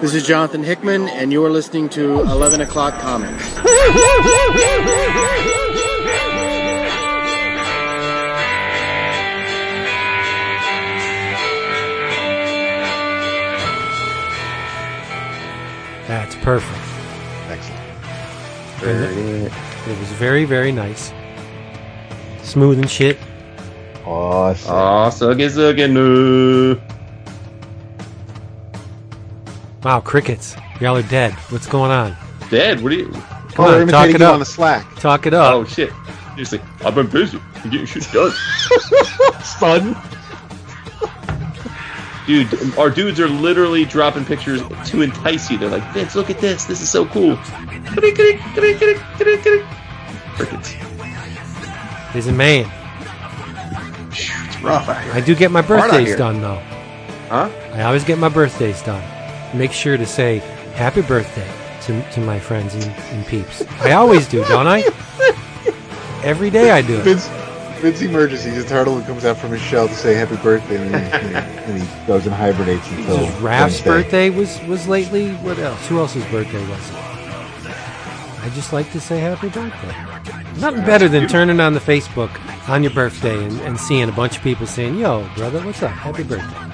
[0.00, 3.52] This is Jonathan Hickman, and you are listening to 11 O'Clock Comics.
[16.06, 16.78] That's perfect.
[17.48, 17.80] Excellent.
[18.84, 19.52] And it,
[19.88, 21.12] it was very, very nice.
[22.44, 23.18] Smooth and shit.
[24.04, 24.72] Awesome.
[24.72, 25.10] Aw,
[29.86, 30.56] Wow, crickets.
[30.80, 31.32] Y'all are dead.
[31.50, 32.16] What's going on?
[32.50, 32.82] Dead?
[32.82, 33.08] What are you?
[33.08, 34.32] Come oh, on, talk imitating it up.
[34.32, 34.96] on the Slack.
[34.96, 35.54] Talk it up.
[35.54, 35.92] Oh, shit.
[36.30, 37.40] Seriously, I've been busy.
[37.62, 38.32] I'm getting shit done.
[39.44, 39.96] Son.
[42.26, 45.58] Dude, our dudes are literally dropping pictures to entice you.
[45.58, 46.64] They're like, Vince, look at this.
[46.64, 47.36] This is so cool.
[50.34, 50.74] Crickets.
[52.12, 52.68] He's a man.
[54.10, 55.12] It's rough out here.
[55.12, 56.58] I do get my birthdays done though.
[57.28, 57.48] Huh?
[57.72, 59.15] I always get my birthdays done.
[59.56, 60.38] Make sure to say
[60.74, 61.50] happy birthday
[61.86, 63.62] to, to my friends and, and peeps.
[63.80, 64.80] I always do, don't I?
[66.22, 67.02] Every day I do it.
[67.02, 67.26] Vince,
[67.80, 68.44] Vince emerges.
[68.44, 71.82] He's a turtle comes out from his shell to say happy birthday, and he, and
[71.82, 75.30] he goes and hibernates until Just Raph's birthday was, was lately.
[75.36, 75.86] What else?
[75.88, 76.96] Who else's birthday was it?
[78.46, 80.60] I just like to say happy birthday.
[80.60, 82.30] Nothing better than turning on the Facebook
[82.68, 85.90] on your birthday and, and seeing a bunch of people saying, "Yo, brother, what's up?
[85.90, 86.65] Happy birthday!"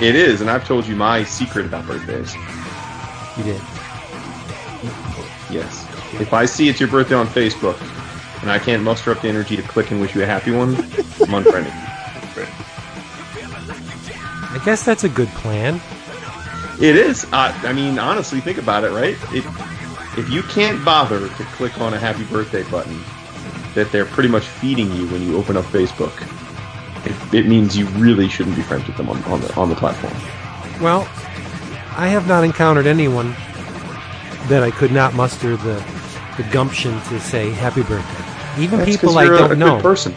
[0.00, 2.34] It is, and I've told you my secret about birthdays.
[3.36, 3.60] You did.
[5.50, 5.84] Yes.
[6.20, 7.80] If I see it's your birthday on Facebook,
[8.42, 10.76] and I can't muster up the energy to click and wish you a happy one,
[10.76, 11.74] I'm unfriending.
[14.50, 15.80] I guess that's a good plan.
[16.80, 17.24] It is.
[17.32, 19.16] Uh, I mean, honestly, think about it, right?
[19.34, 19.44] If
[20.16, 23.00] if you can't bother to click on a happy birthday button
[23.74, 26.12] that they're pretty much feeding you when you open up Facebook,
[27.04, 29.74] it, it means you really shouldn't be friends with them on, on the on the
[29.76, 30.12] platform.
[30.82, 31.02] Well,
[31.96, 33.32] I have not encountered anyone
[34.48, 35.82] that I could not muster the
[36.36, 38.62] the gumption to say happy birthday.
[38.62, 39.80] Even That's people I you're a- don't a good know.
[39.80, 40.14] person.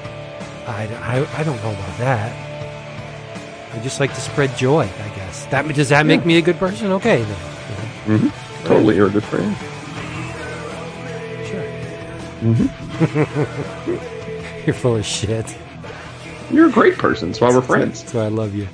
[0.68, 2.32] I, I, I don't know about that.
[3.74, 5.46] I just like to spread joy, I guess.
[5.48, 6.92] That does that make me a good person?
[6.94, 8.20] Okay, then.
[8.20, 8.28] hmm
[8.68, 9.56] Totally, you're a good friend.
[11.48, 12.42] Sure.
[14.66, 15.56] You're full of shit.
[16.52, 17.30] You're a great person.
[17.30, 18.02] That's why we're friends.
[18.02, 18.68] That's why I love you.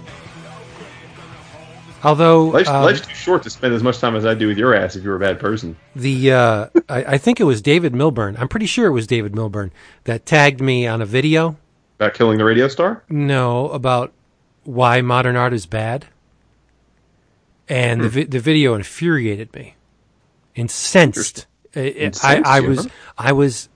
[2.03, 4.57] Although Life's, um, life's too short to spend as much time as I do with
[4.57, 5.75] your ass if you're a bad person.
[5.95, 8.37] the uh, I, I think it was David Milburn.
[8.37, 9.71] I'm pretty sure it was David Milburn
[10.03, 11.57] that tagged me on a video.
[11.99, 13.03] About killing the radio star?
[13.09, 14.13] No, about
[14.63, 16.05] why modern art is bad.
[17.67, 19.75] And the vi- the video infuriated me,
[20.55, 21.47] incensed.
[21.75, 22.87] I- I, Incensed I you, was?
[23.17, 23.69] I was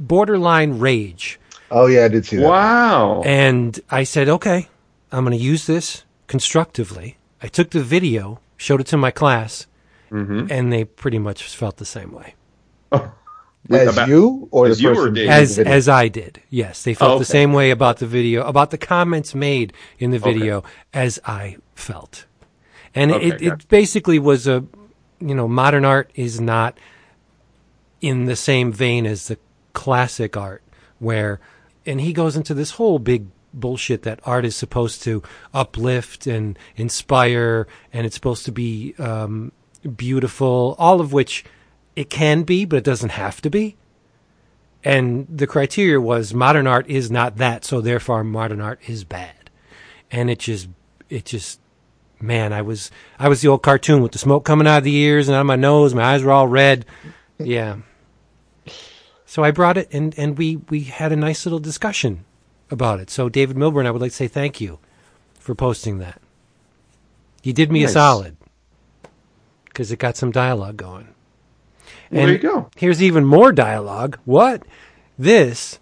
[0.00, 1.38] borderline rage,
[1.70, 2.48] Oh yeah, I did see that.
[2.48, 3.22] Wow.
[3.24, 4.68] and I said, "Okay,
[5.12, 9.66] I'm going to use this constructively." I took the video, showed it to my class,
[10.10, 10.46] Mm-hmm.
[10.50, 12.34] and they pretty much felt the same way
[13.68, 16.40] As About- you or as the you or person did as as I did.
[16.48, 20.12] Yes, they felt Oh, the same way about the video, about the comments made in
[20.12, 20.62] the video
[20.94, 22.24] as I felt.
[22.94, 23.44] And Okay, it, gotcha.
[23.54, 24.64] it basically was a,
[25.20, 26.78] you know, modern art is not
[28.00, 29.38] in the same vein as the
[29.72, 30.62] classic art,
[31.00, 31.40] where,
[31.86, 35.22] and he goes into this whole big bullshit that art is supposed to
[35.54, 39.52] uplift and inspire, and it's supposed to be um,
[39.96, 41.44] beautiful, all of which
[41.94, 43.76] it can be, but it doesn't have to be.
[44.84, 49.50] And the criteria was modern art is not that, so therefore modern art is bad.
[50.10, 50.68] And it just,
[51.08, 51.58] it just,
[52.20, 54.94] man, I was, I was the old cartoon with the smoke coming out of the
[54.94, 55.94] ears and out of my nose.
[55.94, 56.84] My eyes were all red.
[57.38, 57.78] Yeah.
[59.36, 62.24] So I brought it and, and we, we had a nice little discussion
[62.70, 63.10] about it.
[63.10, 64.78] So David Milburn, I would like to say thank you
[65.38, 66.22] for posting that.
[67.42, 67.90] You did me Nice.
[67.90, 68.38] a solid
[69.66, 71.08] because it got some dialogue going.
[72.10, 72.70] Well, there you go.
[72.76, 74.18] Here's even more dialogue.
[74.24, 74.62] What?
[75.18, 75.80] This,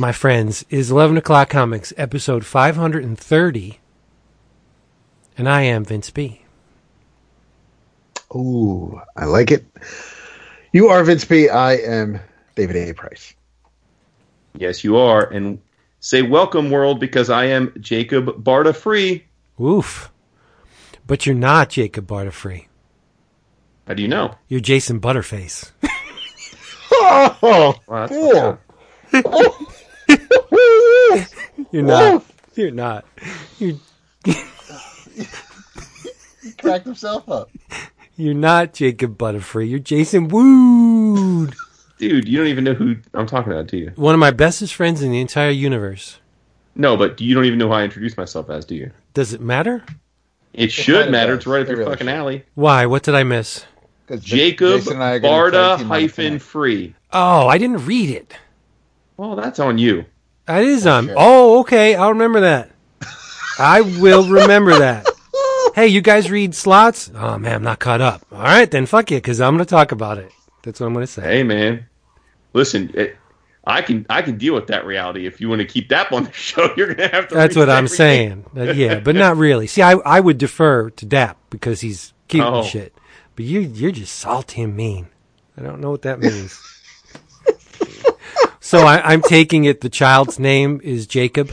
[0.00, 3.78] my friends, is 11 o'clock comics, episode 530.
[5.38, 6.42] And I am Vince B.
[8.34, 9.64] Ooh, I like it.
[10.72, 11.48] You are Vince B.
[11.48, 12.18] I am
[12.54, 12.92] David A.
[12.94, 13.34] Price.
[14.56, 15.24] Yes, you are.
[15.30, 15.60] And
[16.00, 19.24] say welcome, world, because I am Jacob Barta Free.
[19.60, 20.10] Oof.
[21.06, 22.66] But you're not Jacob Bartafree.
[23.86, 24.34] How do you know?
[24.48, 25.70] You're Jason Butterface.
[26.92, 28.58] Oh, Wow, cool.
[31.70, 32.24] You're not.
[32.56, 33.04] You're not.
[33.58, 33.76] You're,
[36.58, 37.50] Cracked himself up.
[38.16, 39.70] you're not Jacob Butterfree.
[39.70, 41.54] You're Jason Wood.
[42.00, 43.92] Dude, you don't even know who I'm talking about, do you?
[43.96, 46.18] One of my bestest friends in the entire universe.
[46.74, 48.90] No, but you don't even know who I introduced myself as, do you?
[49.12, 49.84] Does it matter?
[50.54, 51.32] It should matter.
[51.32, 51.40] does.
[51.40, 52.14] It's right up It your really fucking should.
[52.16, 52.44] alley.
[52.54, 52.86] Why?
[52.86, 53.66] What did I miss?
[54.08, 56.94] 'Cause J- Jacob and I are Barda tag team on it hyphen free.
[57.12, 58.34] Oh, I didn't read it.
[59.16, 60.06] Well, that's on you.
[60.46, 61.06] That is oh, on.
[61.06, 61.14] sure.
[61.18, 61.94] Oh, okay.
[61.94, 62.70] I'll remember that.
[63.58, 65.06] I will remember that.
[65.72, 67.12] Hey, you guys read slots?
[67.14, 68.26] Oh man, I'm not caught up.
[68.32, 70.32] All right, then fuck you, because I'm going to talk about it.
[70.64, 71.22] That's what I'm going to say.
[71.22, 71.86] Hey, man.
[72.52, 73.16] Listen, it,
[73.64, 75.26] I can I can deal with that reality.
[75.26, 77.34] If you want to keep that on the show, you're gonna have to.
[77.34, 77.96] That's what I'm everything.
[77.96, 78.46] saying.
[78.56, 79.66] Uh, yeah, but not really.
[79.66, 82.60] See, I I would defer to Dap because he's cute Oh.
[82.60, 82.94] and shit.
[83.36, 85.08] But you you're just salty and mean.
[85.56, 86.58] I don't know what that means.
[88.60, 89.80] so I, I'm taking it.
[89.80, 91.50] The child's name is Jacob.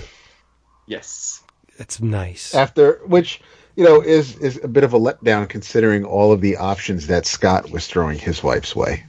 [0.86, 1.42] Yes.
[1.78, 2.56] That's nice.
[2.56, 3.40] after which
[3.76, 7.26] you know is is a bit of a letdown considering all of the options that
[7.28, 9.04] Scott was throwing his wife's way.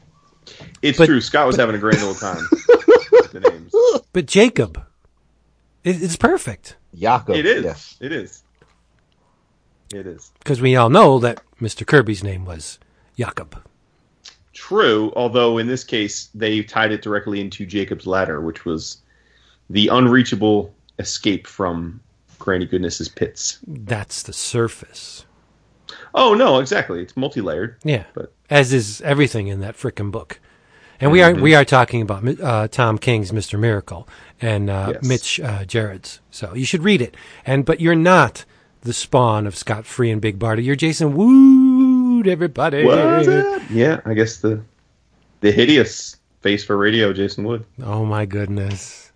[0.83, 1.21] It's But- true.
[1.21, 2.47] Scott was having a grand old time.
[3.13, 3.73] with the names.
[4.13, 4.83] But Jacob,
[5.85, 7.37] it, it's perfect Jacob.
[7.37, 7.65] It is.
[7.65, 7.97] yes.
[8.01, 8.43] It is.
[9.95, 10.31] It is.
[10.41, 11.87] because we all know that Mr.
[11.87, 12.79] Kirby's name was
[13.17, 13.63] Jacob.
[14.53, 18.99] True, although in this case they tied it directly into Jacob's ladder, which was
[19.71, 22.01] the unreachable escape from
[22.39, 23.59] Granny Goodness's pits.
[23.67, 25.25] That's the surface.
[26.15, 27.01] Oh no, exactly.
[27.03, 27.77] It's multi-layered.
[27.85, 30.41] Yeah, But- as is everything in that frickin' book.
[31.01, 33.57] And we are we are talking about uh, Tom King's Mr.
[33.59, 34.09] Miracle
[34.41, 35.05] and uh, Yes.
[35.05, 36.19] Mitch uh, Gerads.
[36.33, 37.17] So you should read it.
[37.47, 38.45] And but you're not
[38.83, 40.65] the spawn of Scott Free and Big Barda.
[40.65, 42.79] You're Jason Wood, everybody.
[43.71, 44.61] Yeah, I guess the
[45.41, 47.65] the hideous face for radio, Jason Wood.
[47.83, 49.13] Oh my goodness.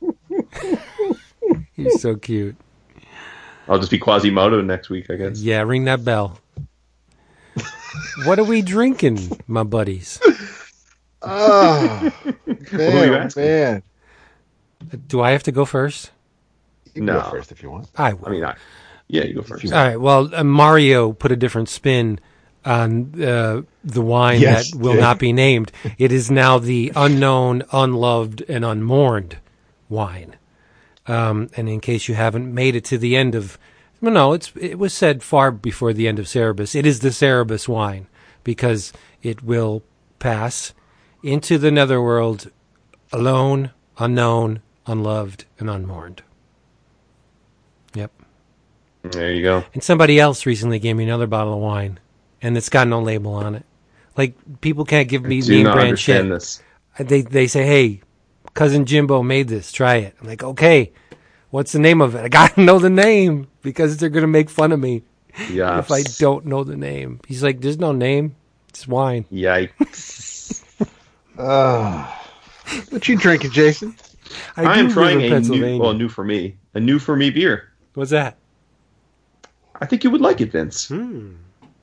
[1.74, 2.56] He's so cute.
[3.68, 5.40] I'll just be Quasimodo next week, I guess.
[5.40, 6.38] Yeah, ring that bell.
[8.24, 10.20] what are we drinking, my buddies?
[11.22, 12.12] Oh,
[12.72, 13.42] man, you asking?
[13.42, 13.82] man.
[15.08, 16.10] Do I have to go first?
[16.86, 17.14] You can No.
[17.20, 17.88] go first if you want.
[17.96, 18.28] I will.
[18.28, 18.54] I mean, I,
[19.08, 19.64] yeah, you go first.
[19.66, 19.96] All right.
[20.00, 22.20] Well, uh, Mario put a different spin
[22.64, 25.00] on uh, the wine Yes, that will did.
[25.00, 25.72] not be named.
[25.98, 29.38] It is now the unknown, unloved, and unmourned
[29.88, 30.36] wine.
[31.08, 33.58] Um, and in case you haven't made it to the end of,
[34.00, 36.74] well, no, it's it was said far before the end of Cerebus.
[36.74, 38.08] It is the Cerebus wine
[38.44, 38.92] because
[39.22, 39.82] it will
[40.18, 40.74] pass
[41.22, 42.50] into the netherworld
[43.12, 46.22] alone, unknown, unloved, and unmourned.
[47.94, 48.12] Yep.
[49.02, 49.64] There you go.
[49.74, 51.98] And somebody else recently gave me another bottle of wine,
[52.42, 53.64] and it's got no label on it.
[54.16, 56.28] Like people can't give me name brand shit.
[56.28, 56.62] this.
[56.98, 58.00] They they say, "Hey,
[58.56, 59.70] cousin Jimbo made this.
[59.70, 60.92] Try it." I'm like, "Okay,
[61.50, 64.72] what's the name of it?" I gotta know the name because they're gonna make fun
[64.72, 65.02] of me
[65.50, 65.78] Yeah.
[65.78, 67.20] if I don't know the name.
[67.28, 68.34] He's like, "There's no name.
[68.70, 70.62] It's wine." Yikes.
[72.90, 73.94] What you drinking, Jason?
[74.56, 75.80] I, I, am trying a new, Pennsylvania.
[75.80, 77.72] well, new for me, a new for me beer.
[77.94, 78.36] What's that?
[79.80, 80.88] I think you would like it, Vince.
[80.88, 81.34] Hmm.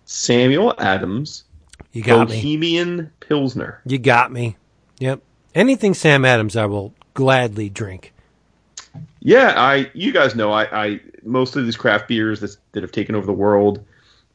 [0.05, 1.45] Samuel Adams
[1.93, 2.35] You got me.
[2.35, 3.81] Bohemian Pilsner.
[3.85, 4.57] You got me.
[4.99, 5.21] Yep.
[5.55, 8.13] Anything Sam Adams, I will gladly drink.
[9.19, 9.89] Yeah, I.
[9.93, 10.85] You guys know I.
[10.85, 13.83] I most of these craft beers that that have taken over the world.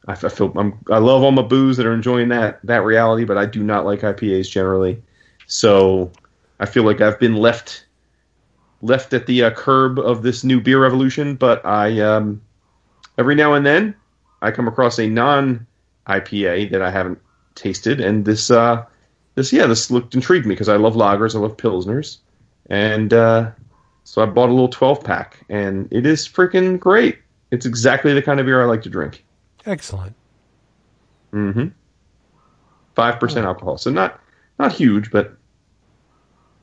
[0.07, 0.79] I, I feel I'm.
[0.89, 3.85] I love all my booze that are enjoying that that reality, but I do not
[3.85, 5.01] like IPAs generally.
[5.47, 6.11] So
[6.59, 7.85] I feel like I've been left
[8.81, 11.35] left at the uh, curb of this new beer revolution.
[11.35, 12.41] But I um,
[13.17, 13.95] every now and then
[14.41, 15.67] I come across a non
[16.07, 17.19] IPA that I haven't
[17.55, 18.85] tasted, and this uh,
[19.39, 22.17] this yeah this looked intrigued me because I love lagers, I love pilsners,
[22.69, 23.51] and uh,
[24.03, 27.19] so I bought a little 12 pack, and it is freaking great.
[27.49, 29.25] It's exactly the kind of beer I like to drink.
[29.65, 30.13] Excellent.
[31.31, 31.67] Mm-hmm.
[32.95, 34.19] Five percent alcohol, so not
[34.59, 35.37] not huge, but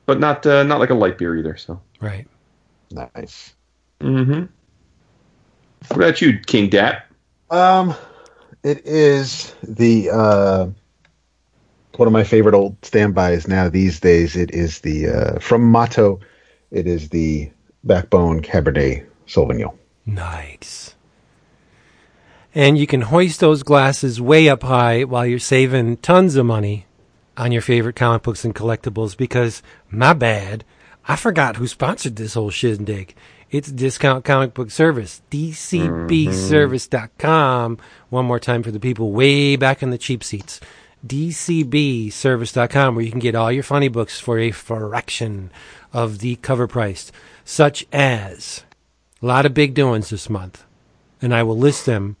[0.05, 1.57] but not uh, not like a light beer either.
[1.57, 1.81] So.
[1.99, 2.27] Right.
[2.91, 3.55] Nice.
[4.01, 4.45] Mm-hmm.
[5.87, 7.05] What about you, King Dat?
[7.49, 7.95] Um,
[8.61, 10.67] it is the uh,
[11.97, 14.35] one of my favorite old standbys now these days.
[14.35, 16.19] It is the uh, from Motto.
[16.71, 17.51] It is the
[17.83, 19.75] Backbone Cabernet Sauvignon.
[20.05, 20.95] Nice.
[22.55, 26.85] And you can hoist those glasses way up high while you're saving tons of money
[27.35, 30.63] on your favorite comic books and collectibles because, my bad,
[31.07, 33.13] I forgot who sponsored this whole shindig.
[33.49, 37.77] It's Discount Comic Book Service, dcbservice.com.
[38.09, 40.59] One more time for the people way back in the cheap seats.
[41.05, 45.51] dcbservice.com where you can get all your funny books for a fraction
[45.93, 47.11] of the cover price,
[47.45, 48.63] such as
[49.21, 50.63] a lot of big doings this month,
[51.21, 52.17] and I will list them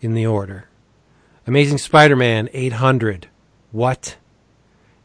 [0.00, 0.68] in the order.
[1.46, 3.28] Amazing Spider-Man 800.
[3.72, 4.16] What?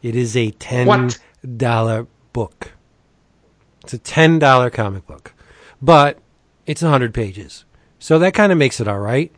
[0.01, 2.71] It is a $10 book.
[3.83, 5.33] It's a $10 comic book.
[5.81, 6.19] But
[6.65, 7.65] it's 100 pages.
[7.99, 9.33] So that kind of makes it all right.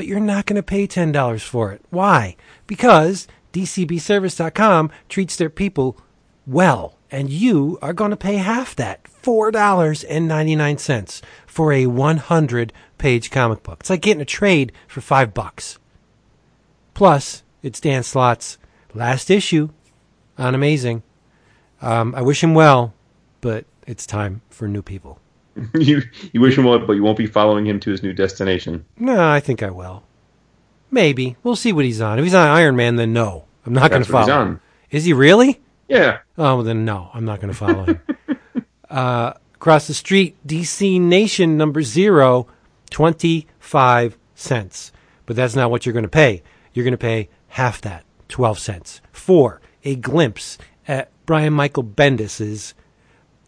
[0.00, 1.82] But you're not going to pay $10 for it.
[1.90, 2.36] Why?
[2.66, 5.98] Because DCBService.com treats their people
[6.46, 6.96] well.
[7.10, 13.80] And you are going to pay half that $4.99 for a 100 page comic book.
[13.80, 15.78] It's like getting a trade for five bucks.
[16.94, 18.56] Plus, it's Dan Slott's
[18.94, 19.68] last issue
[20.38, 21.02] on Amazing.
[21.82, 22.94] Um, I wish him well,
[23.42, 25.20] but it's time for new people.
[25.74, 26.02] you
[26.32, 28.84] you wish him well, but you won't be following him to his new destination.
[28.98, 30.02] No, I think I will.
[30.90, 31.36] Maybe.
[31.42, 32.18] We'll see what he's on.
[32.18, 33.44] If he's on Iron Man, then no.
[33.64, 34.40] I'm not going to follow he's him.
[34.40, 34.60] on.
[34.90, 35.60] Is he really?
[35.88, 36.18] Yeah.
[36.38, 38.00] Oh, well, then no, I'm not going to follow him.
[38.90, 42.46] uh, across the street, DC Nation number zero,
[42.90, 44.92] 25 cents.
[45.26, 46.42] But that's not what you're going to pay.
[46.72, 52.74] You're going to pay half that, 12 cents, for a glimpse at Brian Michael Bendis's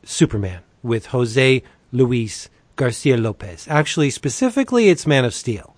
[0.04, 1.62] Superman with Jose
[1.92, 3.66] Luis Garcia Lopez.
[3.68, 5.76] Actually, specifically, it's Man of Steel.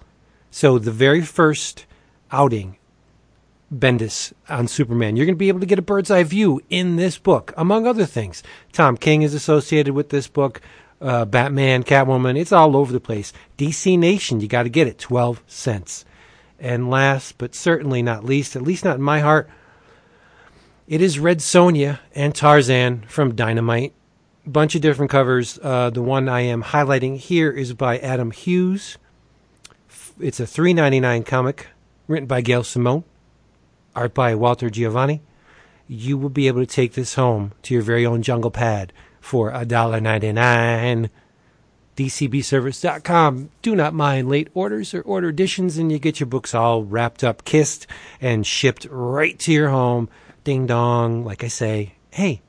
[0.51, 1.87] So the very first
[2.31, 2.79] outing
[3.73, 5.17] Bendis on Superman.
[5.17, 7.87] You're going to be able to get a bird's eye view in this book, among
[7.87, 8.43] other things.
[8.73, 10.61] Tom King is associated with this book.
[11.01, 13.33] Uh, Batman, Catwoman, it's all over the place.
[13.59, 16.05] DC Nation, you got to get it, 12 cents.
[16.59, 19.51] And last but certainly not least, at least not in my heart,
[20.87, 23.93] it is Red Sonja and Tarzan from Dynamite.
[24.47, 25.59] Bunch of different covers.
[25.63, 28.99] Uh, the one I am highlighting here is by Adam Hughes.
[30.21, 31.69] It's a $3.99 comic
[32.07, 33.05] written by Gail Simone
[33.95, 35.21] art by Walter Geovani,
[35.87, 39.51] you will be able to take this home to your very own jungle pad for
[39.53, 41.11] a dollar $1.99.
[41.97, 43.51] DCBService.com.
[43.63, 47.23] Do not mind late orders or order additions, and you get your books all wrapped
[47.23, 47.87] up, kissed,
[48.21, 50.09] and shipped right to your home.
[50.43, 51.25] Ding dong.
[51.25, 52.43] Like I say, hey,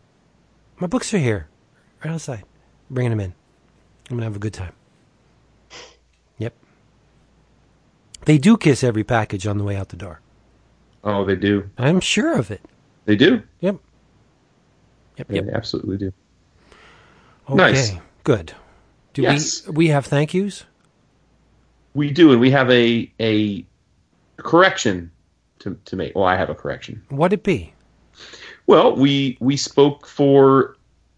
[0.79, 1.47] my books are here,
[2.03, 2.43] right outside.
[2.89, 3.33] Bringing them in.
[4.09, 4.73] I'm going to have a good time.
[6.37, 6.53] Yep.
[8.25, 10.21] They do kiss every package on the way out the door.
[11.03, 11.69] Oh, they do.
[11.77, 12.61] I'm sure of it.
[13.05, 13.41] They do.
[13.61, 13.77] Yep.
[15.17, 15.27] Yep.
[15.27, 15.49] They Yep.
[15.53, 16.13] absolutely do.
[17.49, 17.55] Okay.
[17.55, 17.93] Nice.
[18.23, 18.53] Good.
[19.13, 19.65] Do Yes.
[19.67, 20.65] we we have thank yous?
[21.93, 23.65] We do, and we have a a
[24.37, 25.11] correction
[25.59, 26.15] to to make.
[26.15, 27.01] Well, I have a correction.
[27.09, 27.73] What would it be?
[28.67, 30.74] Well, we we spoke for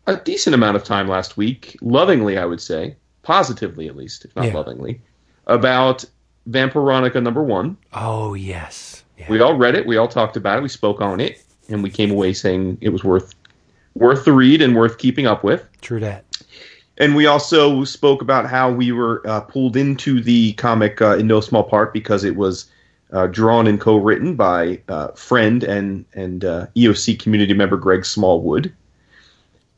[0.08, 4.36] a decent amount of time last week, lovingly, I would say, positively at least, if
[4.36, 4.54] not Yeah.
[4.54, 5.02] lovingly,
[5.46, 6.06] about
[6.50, 7.78] Vampironica number one.
[7.94, 9.04] Oh yes.
[9.18, 9.26] Yeah.
[9.30, 9.86] We all read it.
[9.86, 10.62] We all talked about it.
[10.62, 13.36] We spoke on it, and we came away saying it was worth
[13.96, 15.68] worth the read and worth keeping up with.
[15.82, 16.24] True that.
[17.00, 21.28] And we also spoke about how we were uh, pulled into the comic uh, in
[21.28, 22.70] no small part because it was
[23.12, 28.74] uh, drawn and co-written by uh, friend and and uh, EOC community member Greg Smallwood.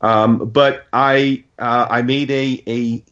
[0.00, 3.04] Um, but I uh, I made a a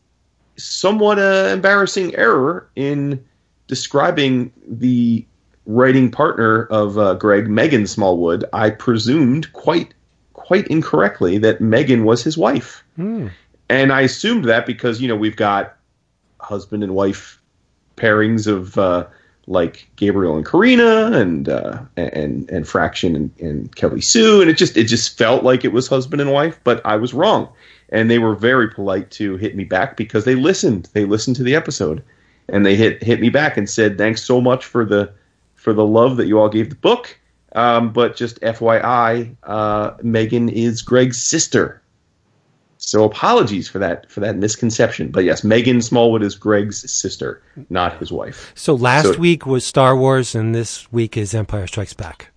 [0.56, 3.24] somewhat uh, embarrassing error in
[3.66, 5.24] describing the
[5.66, 8.44] writing partner of uh, Greg, Megan Smallwood.
[8.52, 9.94] I presumed quite
[10.32, 12.82] quite incorrectly that Megan was his wife.
[12.96, 13.28] Hmm.
[13.68, 15.76] And I assumed that because, you know, we've got
[16.40, 17.40] husband and wife
[17.96, 19.06] pairings of uh,
[19.48, 24.56] like Gabriel and Corinna and uh, and and Fraction and, and Kelly Sue, and it
[24.56, 27.48] just it just felt like it was husband and wife, but I was wrong.
[27.90, 30.90] And they were very polite to hit me back because they listened.
[30.92, 32.04] They listened to the episode,
[32.48, 35.10] and they hit hit me back and said, "Thanks so much for the
[35.54, 37.18] for the love that you all gave the book."
[37.54, 41.80] Um, but just FYI, uh, Megan is Greg's sister.
[42.80, 45.10] So apologies for that for that misconception.
[45.10, 48.52] But yes, Megan Smallwood is Greg's sister, not his wife.
[48.54, 52.30] So last So- week was Star Wars, and this week is Empire Strikes Back.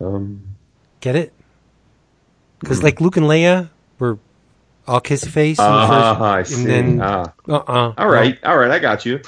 [0.00, 0.42] Um,
[1.00, 1.32] Get it?
[2.60, 2.84] Because Hmm.
[2.84, 4.18] like Luke and Leia were
[4.86, 6.54] all kissy face, ah, I see.
[6.56, 7.32] and then ah.
[7.48, 9.20] uh uh All right, all right, I got you.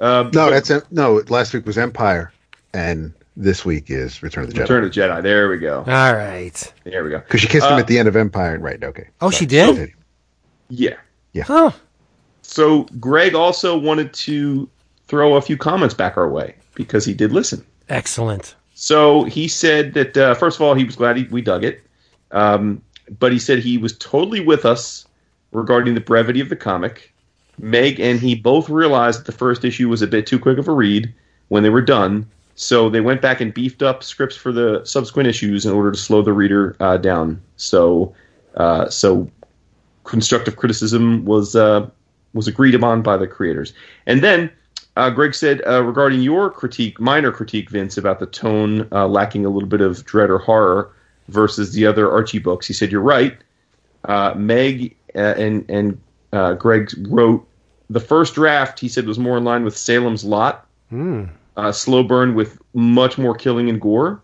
[0.00, 1.22] Uh, No, but- that's em- no.
[1.28, 2.32] Last week was Empire,
[2.74, 4.60] and this week is Return of the Jedi.
[4.60, 5.22] Return of the Jedi.
[5.22, 5.78] There we go.
[5.78, 6.72] All right.
[6.84, 7.18] There we go.
[7.18, 8.82] Because she kissed him Uh, at the end of Empire, right?
[8.82, 9.08] Okay.
[9.20, 9.38] Oh, Sorry.
[9.38, 9.92] she did?
[10.68, 10.96] Yeah.
[11.32, 11.44] Yeah.
[11.44, 11.70] Huh.
[12.42, 14.68] So Greg also wanted to
[15.06, 17.64] throw a few comments back our way because he did listen.
[17.88, 18.54] Excellent.
[18.74, 21.82] So he said that uh, first of all, he was glad he, we dug it,
[22.32, 22.82] um,
[23.18, 25.06] but he said he was totally with us
[25.52, 27.12] regarding the brevity of the comic.
[27.58, 30.66] Meg and he both realized that the first issue was a bit too quick of
[30.68, 31.12] a read
[31.48, 35.28] when they were done, so they went back and beefed up scripts for the subsequent
[35.28, 37.40] issues in order to slow the reader uh, down.
[37.56, 38.14] So,
[38.56, 39.30] uh, so
[40.04, 41.88] constructive criticism was uh,
[42.34, 43.72] was agreed upon by the creators.
[44.06, 44.50] And then
[44.96, 49.46] uh, Greg said uh, regarding your critique, minor critique, Vince, about the tone uh, lacking
[49.46, 50.94] a little bit of dread or horror
[51.28, 52.66] versus the other Archie books.
[52.66, 53.36] He said you're right.
[54.36, 57.46] Meg and and Greg wrote
[57.88, 61.24] the first draft he said was more in line with Salem's Lot, Hmm.
[61.56, 64.22] Uh, slow burn with much more killing and gore.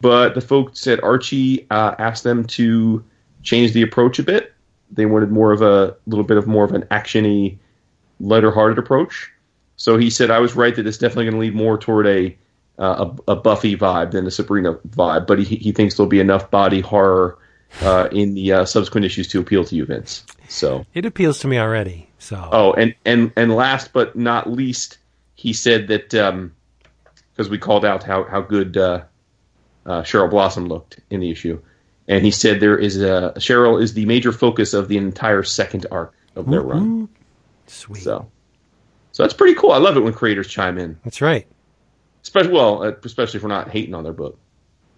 [0.00, 3.04] But the folks at Archie uh, asked them to
[3.42, 4.52] change the approach a bit.
[4.90, 7.58] They wanted more of a little bit of more of an actiony,
[8.20, 9.30] lighter-hearted approach.
[9.76, 12.36] So he said, "I was right that it's definitely going to lead more toward a,
[12.78, 16.20] uh, a a Buffy vibe than a Sabrina vibe." But he he thinks there'll be
[16.20, 17.38] enough body horror
[17.80, 20.24] uh, in the uh, subsequent issues to appeal to you, Vince.
[20.48, 22.08] So It appeals to me already.
[22.18, 24.98] So Oh, and and and last but not least,
[25.34, 26.10] he said that
[27.32, 29.02] because we called out how how good uh,
[29.86, 31.60] uh, Cheryl Blossom looked in the issue,
[32.08, 35.86] and he said there is a Cheryl is the major focus of the entire second
[35.90, 37.08] arc of their run.
[37.66, 38.02] sweet.
[38.02, 38.30] So,
[39.12, 39.72] so that's pretty cool.
[39.72, 41.46] I love it when creators chime in, That's right.
[42.22, 44.38] especially well, uh, especially if we're not hating on their book.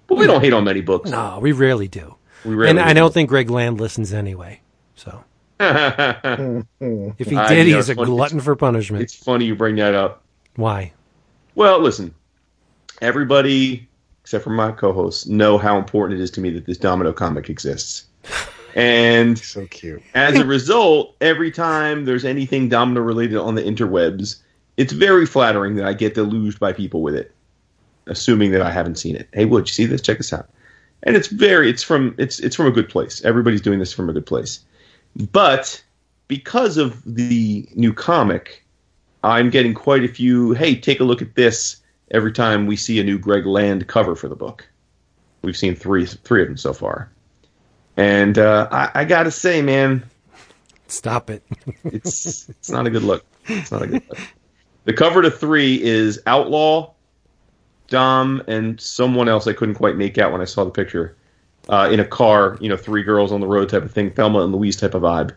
[0.06, 1.10] But we don't hate on many books.
[1.10, 2.14] No, we rarely do.
[2.44, 3.00] We rarely and I do.
[3.00, 4.60] don't think Greg Land listens anyway.
[4.94, 5.24] So
[5.60, 9.02] if he I- did, you know, he's a funny- glutton for punishment.
[9.02, 10.22] it's funny you bring that up.
[10.56, 10.92] Why?
[11.54, 12.14] Well, listen,
[13.00, 13.88] everybody
[14.26, 17.48] except for my co-hosts know how important it is to me that this Domino comic
[17.48, 18.06] exists,
[18.74, 20.02] and So cute.
[20.16, 24.42] as a result, every time there's anything Domino related on the interwebs,
[24.76, 27.30] it's very flattering that I get deluged by people with it,
[28.08, 29.28] assuming that I haven't seen it.
[29.32, 30.02] Hey, Wood, you see this?
[30.02, 30.50] Check this out.
[31.04, 33.24] And it's very, it's from, it's it's from a good place.
[33.24, 34.58] Everybody's doing this from a good place,
[35.30, 35.80] but
[36.26, 38.64] because of the new comic,
[39.22, 40.52] I'm getting quite a few.
[40.52, 41.82] Hey, take a look at this.
[42.12, 44.68] Every time we see a new Greg Land cover for the book,
[45.42, 47.10] we've seen three three of them so far,
[47.96, 50.04] and uh, I, I gotta say, man,
[50.88, 51.42] Stop it.
[51.84, 53.24] it's it's not a good look.
[53.46, 54.18] It's not a good look.
[54.84, 56.92] The cover to three is Outlaw,
[57.88, 61.16] Dom, and someone else I couldn't quite make out when I saw the picture.
[61.68, 64.44] Uh, in a car, you know, three girls on the road type of thing, Thelma
[64.44, 65.34] and Louise type of vibe.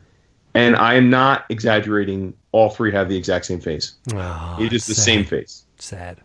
[0.53, 2.33] And I am not exaggerating.
[2.51, 3.93] All three have the exact same face.
[4.13, 5.03] Oh, it is the sad.
[5.03, 5.65] same face.
[5.77, 6.21] Sad.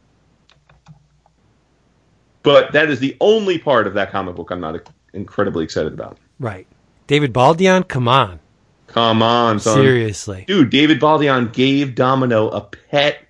[2.42, 6.18] But that is the only part of that comic book I'm not incredibly excited about.
[6.38, 6.66] Right.
[7.06, 8.40] David Baldeon, come on.
[8.86, 9.76] Come on, son.
[9.76, 10.44] Seriously.
[10.46, 13.26] Dude, David Baldeon gave Domino a pet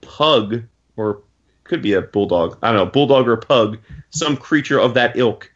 [0.00, 0.62] pug,
[0.96, 1.22] or
[1.64, 2.58] could be a bulldog.
[2.62, 3.78] I don't know, bulldog or pug,
[4.10, 5.50] some creature of that ilk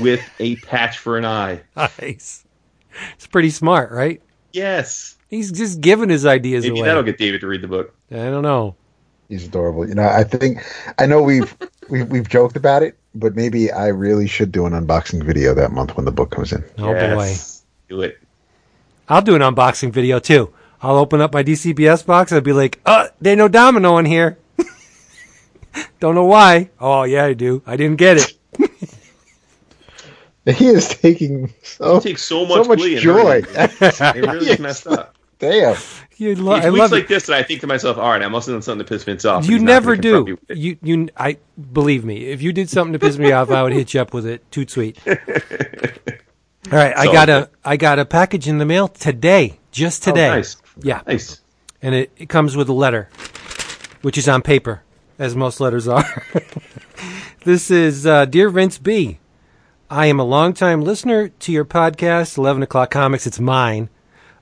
[0.00, 1.62] with a patch for an eye.
[1.74, 2.44] Nice.
[3.14, 4.20] It's pretty smart, right?
[4.52, 5.16] Yes.
[5.28, 6.88] He's just giving his ideas Maybe away.
[6.88, 7.94] that'll get David to read the book.
[8.10, 8.74] I don't know.
[9.28, 9.88] He's adorable.
[9.88, 10.58] You know, I think
[10.98, 11.56] I know we've
[11.88, 15.70] we've we've joked about it, but maybe I really should do an unboxing video that
[15.70, 16.64] month when the book comes in.
[16.78, 17.34] Oh boy.
[17.88, 18.18] Do it.
[19.08, 20.52] I'll do an unboxing video too.
[20.82, 22.32] I'll open up my DCBS box.
[22.32, 24.38] I'll be like, uh, there ain't no domino in here.
[26.00, 26.70] don't know why.
[26.80, 27.62] Oh yeah, I do.
[27.66, 28.39] I didn't get it.
[30.56, 33.42] He is taking so, It takes so much, so much glee joy.
[33.42, 33.78] hurting.
[34.22, 35.14] It really is messed up.
[35.38, 35.76] Damn.
[36.16, 37.08] You lo- It's I weeks love like it.
[37.08, 39.04] this that I think to myself, all right, I must have done something to piss
[39.04, 39.46] Vince off.
[39.48, 40.54] You never gonna confront me do.
[40.60, 41.38] You you I
[41.72, 42.26] believe me.
[42.26, 44.48] If you did something to piss me off, I would hit you up with it.
[44.50, 44.98] Too sweet.
[46.70, 50.28] All right, I got a I got a package in the mail today, just today.
[50.28, 50.56] Oh, nice.
[50.82, 51.40] Yeah, Nice.
[51.82, 53.08] and it, it comes with a letter,
[54.02, 54.82] which is on paper,
[55.18, 56.04] as most letters are.
[57.44, 59.19] this is uh, dear Vince B.
[59.90, 63.26] I am a longtime listener to your podcast, Eleven O'clock Comics.
[63.26, 63.88] It's mine.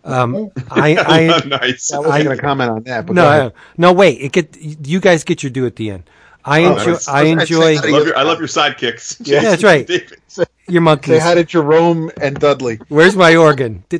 [0.04, 1.92] Um, I, I nice.
[1.92, 4.20] I wasn't going to comment on that, but no, I- no, wait.
[4.20, 6.04] It get you guys get your due at the end.
[6.44, 6.90] I Oh, enjoy.
[6.92, 7.08] nice.
[7.08, 9.20] I enjoy I love your, I love your sidekicks.
[9.26, 9.86] Yeah, that's right.
[9.86, 10.10] David.
[10.36, 11.22] your Say monkeys.
[11.22, 12.78] hi to Jerome and Dudley.
[12.88, 13.84] Where's my organ?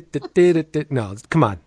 [0.89, 1.59] No, come on.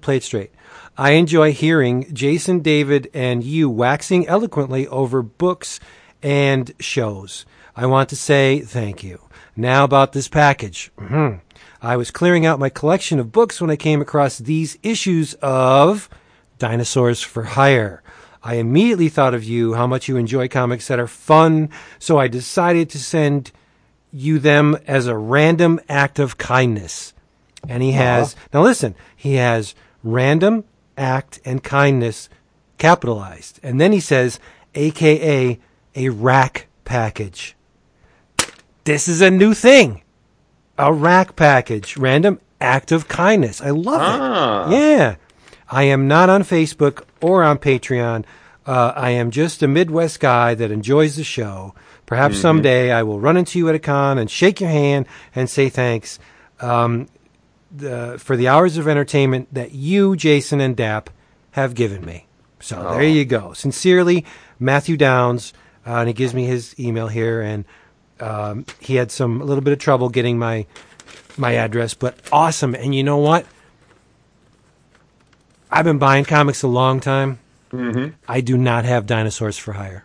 [0.00, 0.50] Play it straight.
[0.96, 5.78] I enjoy hearing Jason, David, and you waxing eloquently over books
[6.22, 7.46] and shows.
[7.78, 9.20] I want to say thank you.
[9.56, 10.90] Now about this package.
[10.98, 11.40] Mhm.
[11.80, 16.08] I was clearing out my collection of books when I came across these issues of
[16.58, 18.02] Dinosaurs for Hire.
[18.42, 21.68] I immediately thought of you, how much you enjoy comics that are fun,
[22.00, 23.52] so I decided to send
[24.12, 27.12] you them as a random act of kindness.
[27.68, 30.64] And he has, now listen, he has random
[30.96, 32.28] act and kindness
[32.76, 33.60] capitalized.
[33.62, 34.40] And then he says,
[34.74, 35.60] AKA
[35.94, 37.54] a rack package.
[38.88, 40.00] This is a new thing.
[40.78, 41.98] A rack package.
[41.98, 43.60] Random act of kindness.
[43.60, 44.66] I love Ah.
[44.66, 44.72] it.
[44.72, 45.16] Yeah.
[45.68, 48.24] I am not on Facebook or on Patreon.
[48.64, 51.74] Uh, I am just a Midwest guy that enjoys the show.
[52.06, 55.50] Perhaps someday I will run into you at a con and shake your hand and
[55.50, 56.18] say thanks
[56.62, 57.08] um,
[57.70, 61.10] the, for the hours of entertainment that you, Jason, and Dap
[61.50, 62.26] have given me.
[62.58, 63.52] So there you go.
[63.52, 64.24] Sincerely,
[64.58, 65.52] Matthew Downs,
[65.86, 67.66] uh, and he gives me his email here, and
[68.20, 70.66] um, he had some a little bit of trouble getting my
[71.36, 72.74] my address, but awesome.
[72.74, 73.46] And you know what?
[75.70, 77.38] I've been buying comics a long time.
[77.70, 78.14] Mm-hmm.
[78.26, 80.04] I do not have Dinosaurs for Hire.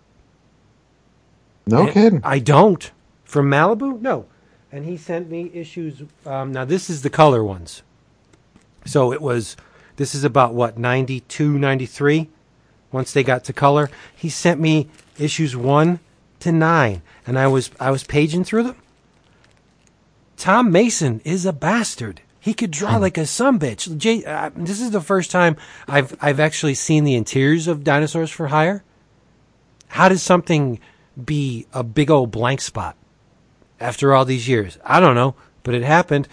[1.65, 2.21] No And kidding.
[2.23, 2.91] I don't.
[3.23, 3.99] From Malibu?
[4.01, 4.25] No.
[4.71, 6.03] And he sent me issues.
[6.25, 7.83] Um, now, this is the color ones.
[8.85, 9.55] So it was,
[9.95, 12.29] this is about what, 92, 93?
[12.91, 13.89] Once they got to color.
[14.15, 15.99] He sent me issues 1
[16.41, 17.01] to 9.
[17.25, 18.75] And I was, I was paging through them.
[20.37, 22.21] Tom Mason is a bastard.
[22.43, 23.97] He could draw like a sumbitch.
[23.97, 25.55] Jay, uh, this is the first time
[25.87, 28.83] I've I've actually seen the interiors of Dinosaurs for Hire.
[29.87, 30.81] How does something
[31.23, 32.97] be a big old blank spot
[33.79, 34.77] after all these years?
[34.83, 36.27] I don't know, but it happened.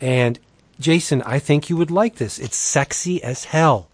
[0.00, 0.38] And
[0.78, 2.38] Jason, I think you would like this.
[2.38, 3.90] It's sexy as hell.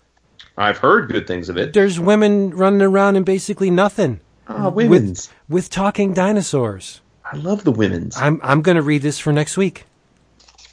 [0.56, 1.72] I've heard good things of it.
[1.72, 5.28] There's women running around in basically nothing Ah, women's.
[5.48, 7.00] with with talking dinosaurs.
[7.30, 8.16] I love the women's.
[8.16, 9.84] I'm I'm going to read this for next week.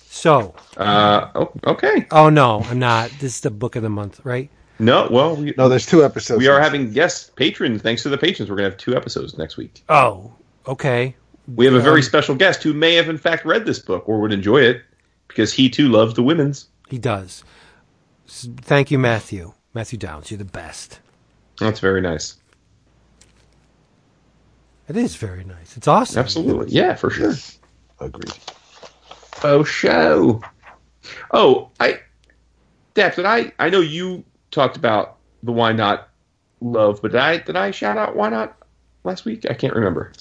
[0.05, 2.05] So, Uh, oh, okay.
[2.11, 3.09] oh no, I'm not.
[3.19, 4.49] This is the book of the month, right?
[4.79, 6.39] No, well, we, No, there's two episodes.
[6.39, 7.81] we are having guest patrons.
[7.81, 9.83] Thanks to the patrons, we're going to have two episodes next week.
[9.89, 10.31] Oh,
[10.67, 11.15] okay.
[11.55, 14.07] We have a very Um, special guest who may have, in fact, read this book
[14.07, 14.81] or would enjoy it
[15.27, 16.67] because he too loves the women's.
[16.89, 17.43] He does.
[18.27, 19.53] Thank you, Matthew.
[19.73, 20.99] Matthew Downs, you're the best.
[21.59, 22.35] That's very nice.
[24.87, 25.77] It is very nice.
[25.77, 26.19] It's awesome.
[26.19, 26.71] Absolutely.
[26.71, 27.29] Yeah, for sure.
[27.29, 27.59] Yes.
[27.99, 28.39] Agreed.
[29.43, 30.41] Oh, show.
[31.31, 31.99] Oh, I,
[32.93, 33.51] Dap, did I?
[33.59, 36.09] I know you talked about the why not
[36.61, 38.57] love, but did I did I shout out why not
[39.03, 39.45] last week?
[39.49, 40.13] I can't remember.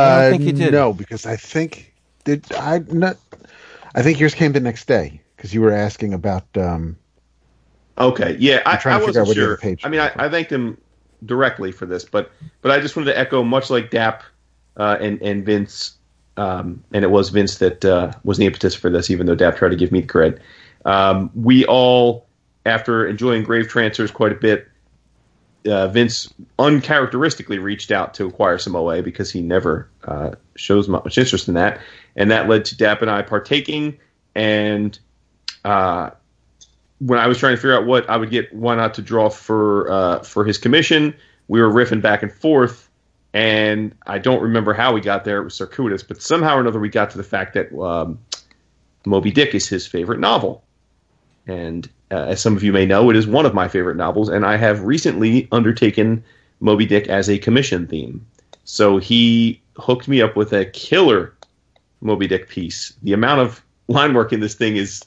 [0.00, 0.72] I don't think Uh, you did.
[0.72, 3.16] No, because I think did I not?
[3.94, 6.44] I think yours came the next day because you were asking about.
[6.56, 6.96] um
[7.98, 9.56] Okay, yeah, I, I'm trying I to figure wasn't out what sure.
[9.56, 10.78] page I mean, I, I thanked him
[11.24, 12.30] directly for this, but
[12.62, 14.22] but I just wanted to echo, much like Dap
[14.76, 15.96] uh, and and Vince,
[16.36, 19.56] um, and it was Vince that uh, was the impetus for this, even though Dap
[19.56, 20.40] tried to give me the credit.
[20.84, 22.26] Um, we all,
[22.64, 24.68] after enjoying Grave Trancers quite a bit,
[25.66, 31.18] uh, Vince uncharacteristically reached out to acquire some OA because he never uh, shows much
[31.18, 31.80] interest in that,
[32.16, 33.98] and that led to Dap and I partaking.
[34.34, 34.98] And
[35.64, 36.10] uh,
[36.98, 39.28] when I was trying to figure out what I would get, why not to draw
[39.30, 41.14] for uh, for his commission,
[41.48, 42.88] we were riffing back and forth,
[43.32, 45.40] and I don't remember how we got there.
[45.40, 48.18] It was circuitous, but somehow or another we got to the fact that um,
[49.06, 50.64] Moby Dick is his favorite novel,
[51.46, 54.28] and uh, as some of you may know, it is one of my favorite novels,
[54.28, 56.24] and I have recently undertaken
[56.60, 58.26] Moby Dick as a commission theme.
[58.64, 61.34] So he hooked me up with a killer
[62.00, 62.92] Moby Dick piece.
[63.02, 65.02] The amount of line work in this thing is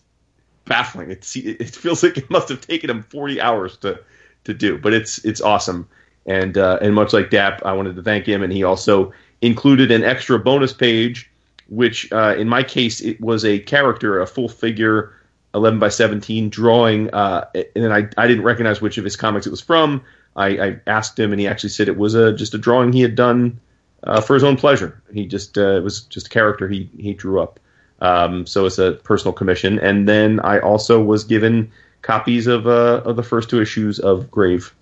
[0.66, 1.12] baffling.
[1.12, 4.00] It feels like it must have taken him 40 hours to
[4.44, 5.88] to do, but it's it's awesome.
[6.26, 9.92] And uh, and much like Dap, I wanted to thank him, and he also included
[9.92, 11.30] an extra bonus page,
[11.68, 15.14] which uh, in my case it was a character, a full figure,
[15.56, 17.46] 11 by 17 drawing, uh,
[17.76, 20.04] and I I didn't recognize which of his comics it was from.
[20.36, 23.02] I, I asked him, and he actually said it was a just a drawing he
[23.02, 23.60] had done
[24.04, 25.02] uh, for his own pleasure.
[25.14, 27.60] He just uh, it was just a character he he drew up.
[28.02, 33.02] Um, so it's a personal commission, and then I also was given copies of uh,
[33.06, 34.74] of the first two issues of Grave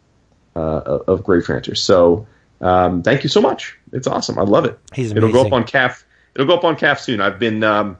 [0.56, 1.82] uh, of Grave Trancers.
[1.82, 2.28] So
[2.62, 3.78] um, thank you so much.
[3.92, 4.40] It's awesome.
[4.40, 4.80] I love it.
[4.94, 6.04] He's It'll go up on CAF.
[6.34, 7.20] It'll go up on CAF soon.
[7.20, 7.98] I've been um,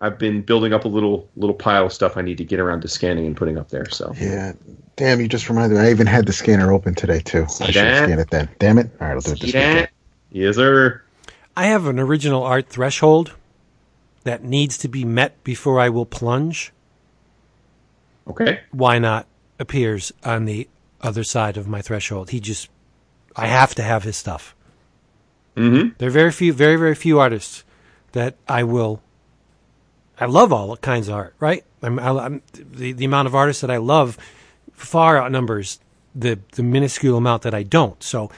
[0.00, 2.82] I've been building up a little little pile of stuff I need to get around
[2.82, 3.88] to scanning and putting up there.
[3.88, 4.52] So Yeah.
[4.96, 5.80] Damn, you just reminded me.
[5.84, 7.44] I even had the scanner open today too.
[7.60, 8.04] I should that?
[8.04, 8.48] scan it then.
[8.58, 8.90] Damn it!
[9.00, 9.68] All right, I'll do it this See that?
[9.70, 9.88] weekend.
[10.32, 11.02] Yes, sir.
[11.56, 13.32] I have an original art threshold
[14.24, 16.72] that needs to be met before I will plunge.
[18.28, 18.60] Okay.
[18.70, 19.26] Why not
[19.58, 20.68] appears on the
[21.00, 22.30] other side of my threshold?
[22.30, 22.68] He just,
[23.36, 24.54] I have to have his stuff.
[25.56, 25.90] Mm-hmm.
[25.98, 27.64] There are very few, very, very few artists
[28.12, 29.02] that I will.
[30.20, 31.64] I love all kinds of art, right?
[31.82, 34.18] I'm, I, I'm, the the amount of artists that I love
[34.72, 35.80] far outnumbers
[36.14, 38.02] the the minuscule amount that I don't.
[38.02, 38.30] So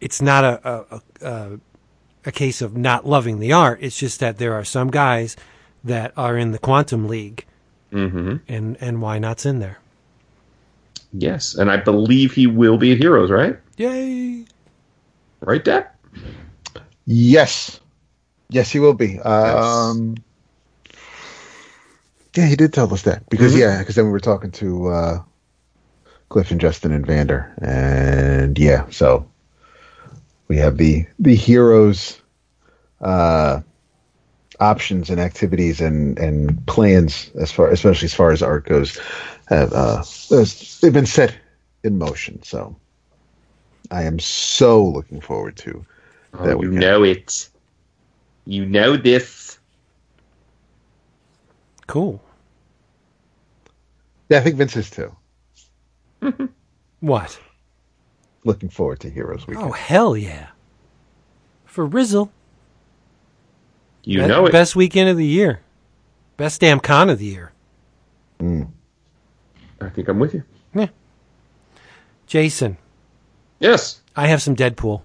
[0.00, 1.58] it's not a a, a a
[2.32, 3.78] case of not loving the art.
[3.82, 5.36] It's just that there are some guys
[5.84, 7.44] that are in the quantum league,
[7.92, 8.36] Mm-hmm.
[8.48, 9.78] and and why not's in there?
[11.12, 13.56] Yes, and I believe he will be at Heroes, right?
[13.76, 14.44] Yay!
[15.40, 15.86] Right, Dad?
[17.06, 17.78] Yes,
[18.50, 19.20] yes, he will be.
[19.20, 20.16] Um,
[22.34, 23.58] yeah, he did tell us that because Mhm.
[23.60, 25.22] yeah, because then we were talking to uh,
[26.28, 29.26] Cliff and Justin and Vander, and yeah, so
[30.48, 32.20] we have the the heroes
[33.00, 33.60] uh,
[34.60, 38.98] options and activities and and plans as far, especially as far as art goes,
[39.48, 40.02] have uh,
[40.80, 41.36] they've been set
[41.84, 42.42] in motion.
[42.42, 42.76] So
[43.90, 45.84] I am so looking forward to
[46.34, 46.80] Oh, you weekend.
[46.80, 47.48] know it.
[48.46, 49.58] You know this.
[51.86, 52.20] Cool.
[54.28, 55.14] Yeah, I think Vince is too.
[57.00, 57.38] What?
[58.46, 59.66] Looking forward to Heroes Weekend.
[59.66, 60.46] Oh hell yeah!
[61.64, 62.30] For Rizzle,
[64.04, 64.52] You be- know it.
[64.52, 65.60] best weekend of the year,
[66.36, 67.52] best damn con of the year.
[68.40, 68.62] Hmm.
[69.80, 70.44] I think I'm with you.
[70.74, 70.88] Yeah.
[72.26, 72.76] Jason,
[73.60, 74.00] Yes.
[74.14, 75.02] I have some Deadpool.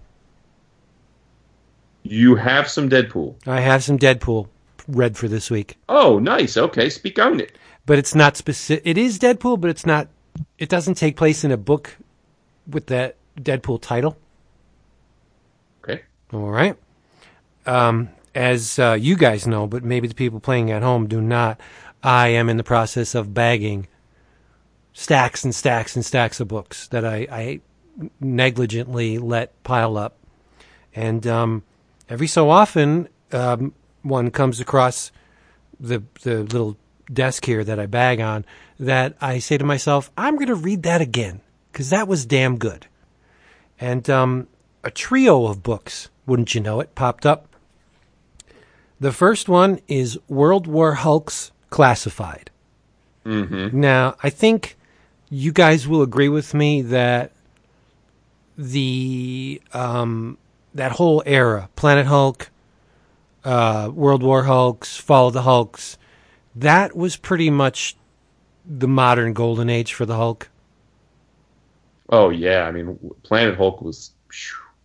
[2.04, 3.36] You have some Deadpool.
[3.48, 4.48] I have some Deadpool
[4.88, 6.58] read for this week, Oh, nice.
[6.58, 7.58] Okay, speak on it.
[7.86, 8.84] but it's not specific.
[8.86, 10.08] It is Deadpool, but it's not.
[10.58, 11.98] It doesn't take place in a book
[12.68, 14.18] with that Deadpool title.
[15.84, 16.04] Okay.
[16.34, 16.78] All right.
[17.66, 21.60] Um, as uh, you guys know, but maybe the people playing at home do not,
[22.04, 23.88] I am in the process of bagging
[24.94, 27.62] stacks and stacks and stacks of books that I, I
[28.20, 30.18] negligently let pile up.
[30.96, 31.64] And um,
[32.10, 35.12] every so often, um, one comes across
[35.80, 36.78] the the little
[37.12, 38.46] desk here that I bag on
[38.80, 41.42] that I say to myself, I'm going to read that again
[41.72, 42.88] because that was damn good.
[43.82, 44.48] And um,
[44.84, 47.48] a trio of books, wouldn't you know it, popped up.
[49.00, 52.52] The first one is World War Hulks Classified.
[53.26, 53.80] Mm-hmm.
[53.80, 54.78] Now, I think
[55.32, 57.32] you guys will agree with me that
[58.58, 60.38] the um,
[60.74, 62.50] that whole era, Planet Hulk,
[63.44, 65.98] uh, World War Hulks, Fall of the Hulks,
[66.56, 67.96] that was pretty much
[68.66, 70.50] the modern golden age for the Hulk.
[72.12, 74.12] Oh yeah, I mean Planet Hulk was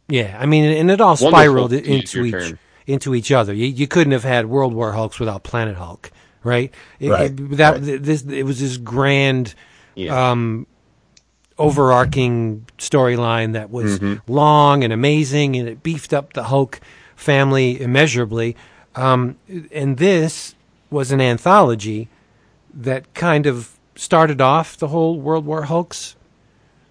[0.08, 2.58] Yeah, I mean, and it all spiraled to into each term.
[2.86, 3.52] into each other.
[3.52, 6.10] You, you couldn't have had World War Hulks without Planet Hulk,
[6.44, 6.72] right?
[7.00, 8.02] It, Right, it- that right.
[8.02, 9.54] this it was this grand,
[9.96, 10.30] yeah.
[10.30, 10.66] um,
[11.58, 14.32] overarching storyline that was Mm-hmm.
[14.32, 16.80] long and amazing, and it beefed up the Hulk
[17.16, 18.56] family immeasurably.
[18.94, 19.36] Um,
[19.72, 20.54] and this
[20.90, 22.08] was an anthology
[22.72, 26.14] that kind of started off the whole World War Hulks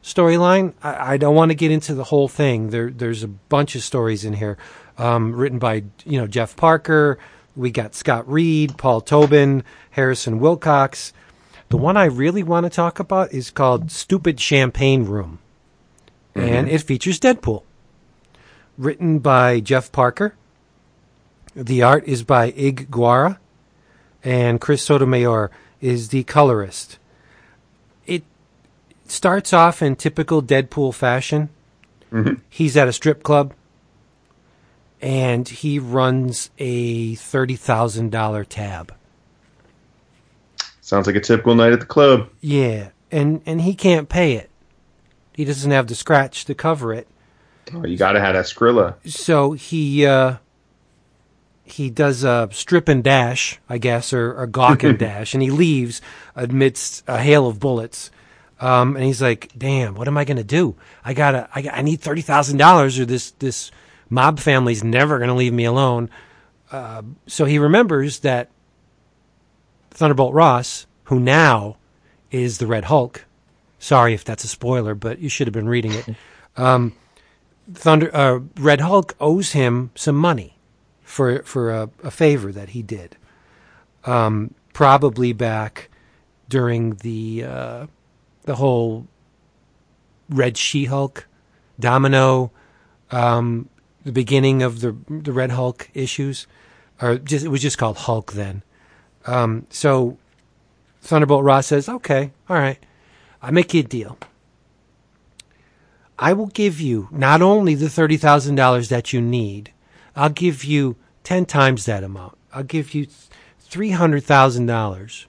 [0.06, 0.74] storyline.
[0.84, 2.70] I, I don't want to get into the whole thing.
[2.70, 4.58] There, there's a bunch of stories in here,
[4.98, 7.18] um, written by you know Jeff Parker.
[7.56, 11.12] We got Scott Reed, Paul Tobin, Harrison Wilcox.
[11.70, 15.40] The one I really want to talk about is called "Stupid Champagne Room,"
[16.36, 17.64] and it features Deadpool.
[18.78, 20.36] Written by Jeff Parker.
[21.56, 23.40] The art is by Ig Guara,
[24.24, 27.00] and Chris Sotomayor is the colorist
[29.08, 31.50] starts off in typical Deadpool fashion.
[32.50, 33.54] He's at a strip club
[35.02, 38.94] and he runs a $30,000 tab.
[40.82, 42.30] Sounds like a typical night at the club.
[42.42, 44.50] Yeah, and and he can't pay it.
[45.34, 47.08] He doesn't have the scratch to cover it.
[47.74, 48.96] Oh, you got to have that Skrilla.
[49.10, 50.38] So he uh
[51.64, 55.50] he does a strip and dash, I guess, or a gawk and dash, and he
[55.50, 56.02] leaves
[56.36, 58.12] amidst a hail of bullets.
[58.60, 60.76] Um, and he's like, "Damn, what am I going to do?
[61.04, 63.72] I gotta, I, I need thirty thousand dollars, or this this
[64.10, 66.10] mob family's never going to leave me alone."
[66.72, 68.50] Uh, so he remembers that
[69.92, 71.78] Thunderbolt Ross, who now
[72.32, 73.26] is the Red Hulk.
[73.80, 76.08] Sorry if that's a spoiler, but you should have been reading it.
[76.58, 76.94] Um,
[77.74, 80.58] Thunder uh, Red Hulk owes him some money
[81.02, 83.18] for for a, a favor that he did,
[84.06, 85.90] um, probably back
[86.48, 87.88] during the uh,
[88.46, 89.08] the whole
[90.30, 91.28] Red She Hulk,
[91.80, 92.52] Domino,
[93.12, 93.70] um,
[94.04, 96.48] the beginning of the the Red Hulk issues,
[97.02, 98.64] or just it was just called Hulk then.
[99.26, 100.18] Um, so
[101.02, 102.80] Thunderbolt Ross says, "Okay, all right,
[103.42, 104.18] I make you a deal."
[106.18, 109.74] I will give you not only the $30,000 that you need,
[110.16, 112.38] I'll give you 10 times that amount.
[112.54, 113.08] I'll give you
[113.70, 115.26] $300,000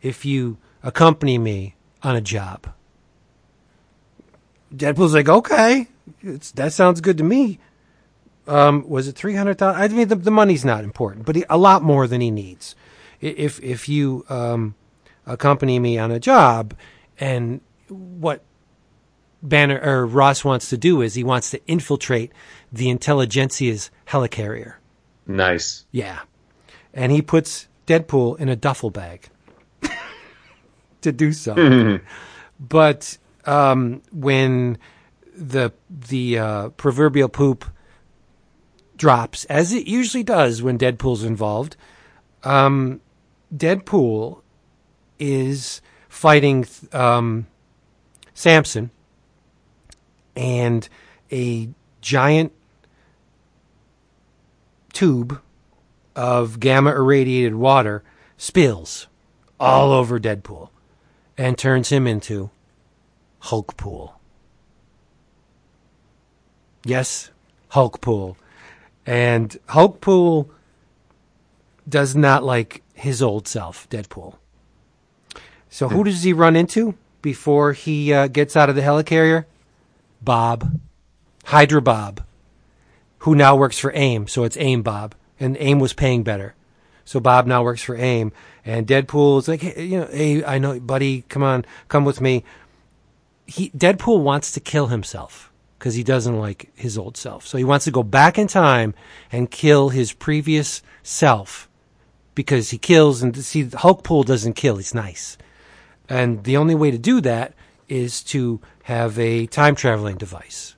[0.00, 2.72] if you accompany me on a job.
[4.74, 5.88] Deadpool's like, okay,
[6.22, 7.58] it's, that sounds good to me.
[8.46, 9.80] Um, was it 300,000?
[9.80, 12.74] I mean, the, the money's not important, but he, a lot more than he needs.
[13.20, 14.74] If, if you, um,
[15.26, 16.74] accompany me on a job
[17.18, 18.42] and what
[19.42, 22.32] Banner or Ross wants to do is he wants to infiltrate
[22.72, 24.74] the Intelligencia's helicarrier.
[25.26, 25.86] Nice.
[25.92, 26.20] Yeah.
[26.92, 29.28] And he puts Deadpool in a duffel bag
[31.02, 32.00] to do so.
[32.58, 34.78] but um, when
[35.36, 37.64] the the uh, proverbial poop
[38.96, 41.76] drops, as it usually does when Deadpool's involved,
[42.44, 43.00] um,
[43.54, 44.42] Deadpool
[45.18, 47.46] is fighting um,
[48.34, 48.90] Samson,
[50.36, 50.88] and
[51.32, 51.68] a
[52.00, 52.52] giant
[54.92, 55.40] tube
[56.16, 58.02] of gamma irradiated water
[58.36, 59.06] spills
[59.58, 60.69] all over Deadpool.
[61.40, 62.50] And turns him into
[63.44, 64.12] Hulkpool.
[66.84, 67.30] Yes,
[67.72, 68.36] Hulkpool.
[69.06, 70.50] And Hulkpool
[71.88, 74.34] does not like his old self, Deadpool.
[75.70, 79.46] So who does he run into before he uh, gets out of the helicarrier?
[80.20, 80.78] Bob.
[81.44, 82.22] Hydra Bob,
[83.20, 84.28] who now works for AIM.
[84.28, 85.14] So it's AIM Bob.
[85.38, 86.54] And AIM was paying better.
[87.10, 88.30] So Bob now works for AIM.
[88.64, 92.20] And Deadpool is like, hey, you know, hey, I know, buddy, come on, come with
[92.20, 92.44] me.
[93.46, 97.48] He Deadpool wants to kill himself because he doesn't like his old self.
[97.48, 98.94] So he wants to go back in time
[99.32, 101.68] and kill his previous self
[102.36, 104.76] because he kills and see Hulkpool doesn't kill.
[104.76, 105.36] He's nice.
[106.08, 107.54] And the only way to do that
[107.88, 110.76] is to have a time traveling device.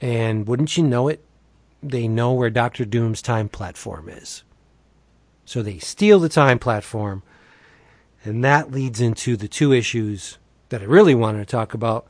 [0.00, 1.22] And wouldn't you know it,
[1.82, 4.44] they know where Doctor Doom's time platform is.
[5.52, 7.22] So they steal the time platform,
[8.24, 10.38] and that leads into the two issues
[10.70, 12.06] that I really wanted to talk about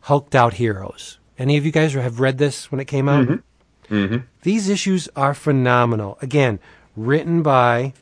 [0.00, 1.20] Hulked Out Heroes.
[1.38, 3.28] Any of you guys have read this when it came out?
[3.28, 3.94] Mm-hmm.
[3.94, 4.16] Mm-hmm.
[4.42, 6.18] These issues are phenomenal.
[6.20, 6.58] Again,
[6.96, 7.92] written by,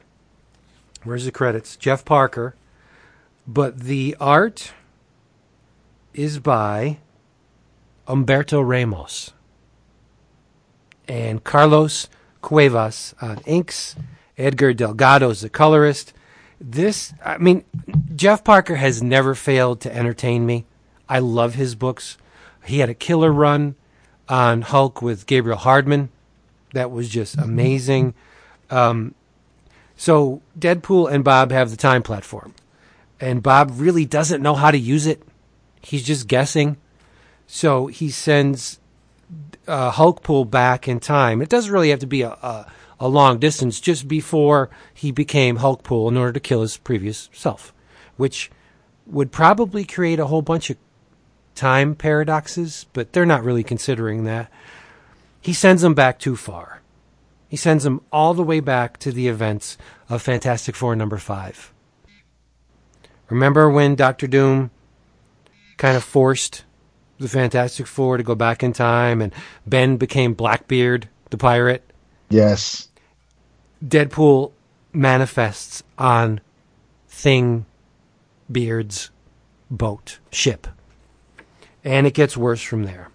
[1.05, 1.77] where's the credits?
[1.77, 2.55] Jeff Parker.
[3.47, 4.73] But the art
[6.15, 6.97] is by
[8.07, 9.35] Humberto Ramos
[11.07, 12.09] and Carlos
[12.41, 13.95] Cuevas on inks.
[14.39, 16.15] Edgar Delgado is the colorist.
[16.61, 17.65] This, I mean,
[18.15, 20.65] Jeff Parker has never failed to entertain me.
[21.09, 22.17] I love his books.
[22.65, 23.75] He had a killer run
[24.29, 26.11] on Hulk with Gabriel Hardman.
[26.75, 28.15] That was just amazing.
[28.71, 29.15] Um,
[29.97, 32.55] so Deadpool and Bob have the time platform,
[33.21, 35.23] and Bob really doesn't know how to use it.
[35.81, 36.77] He's just guessing.
[37.47, 38.79] So he sends
[39.67, 41.41] uh, Hulkpool back in time.
[41.41, 45.59] It doesn't really have to be a, a, a long distance, just before he became
[45.59, 47.73] Hulkpool in order to kill his previous self,
[48.17, 48.51] which
[49.07, 50.77] would probably create a whole bunch of
[51.55, 54.51] time paradoxes, but they're not really considering that.
[55.41, 56.83] He sends them back too far.
[57.49, 61.73] He sends them all the way back to the events of Fantastic Four number five.
[63.31, 64.71] Remember when Doctor Doom
[65.77, 66.65] kind of forced
[67.19, 69.33] the Fantastic Four to go back in time and
[69.67, 71.83] Ben became Blackbeard, the pirate?
[72.29, 72.88] Yes.
[73.85, 74.53] Deadpool
[74.93, 76.41] manifests on
[77.09, 77.67] Thing
[78.51, 79.11] Beard's
[79.71, 80.67] boat, ship.
[81.85, 83.09] And it gets worse from there.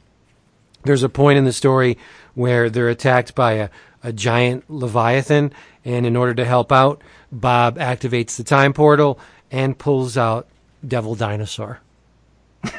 [0.84, 1.98] There's a point in the story
[2.34, 3.70] where they're attacked by a,
[4.04, 5.54] a giant Leviathan,
[5.86, 9.20] and in order to help out, Bob activates the time portal
[9.52, 10.48] and pulls out
[10.86, 11.80] Devil Dinosaur.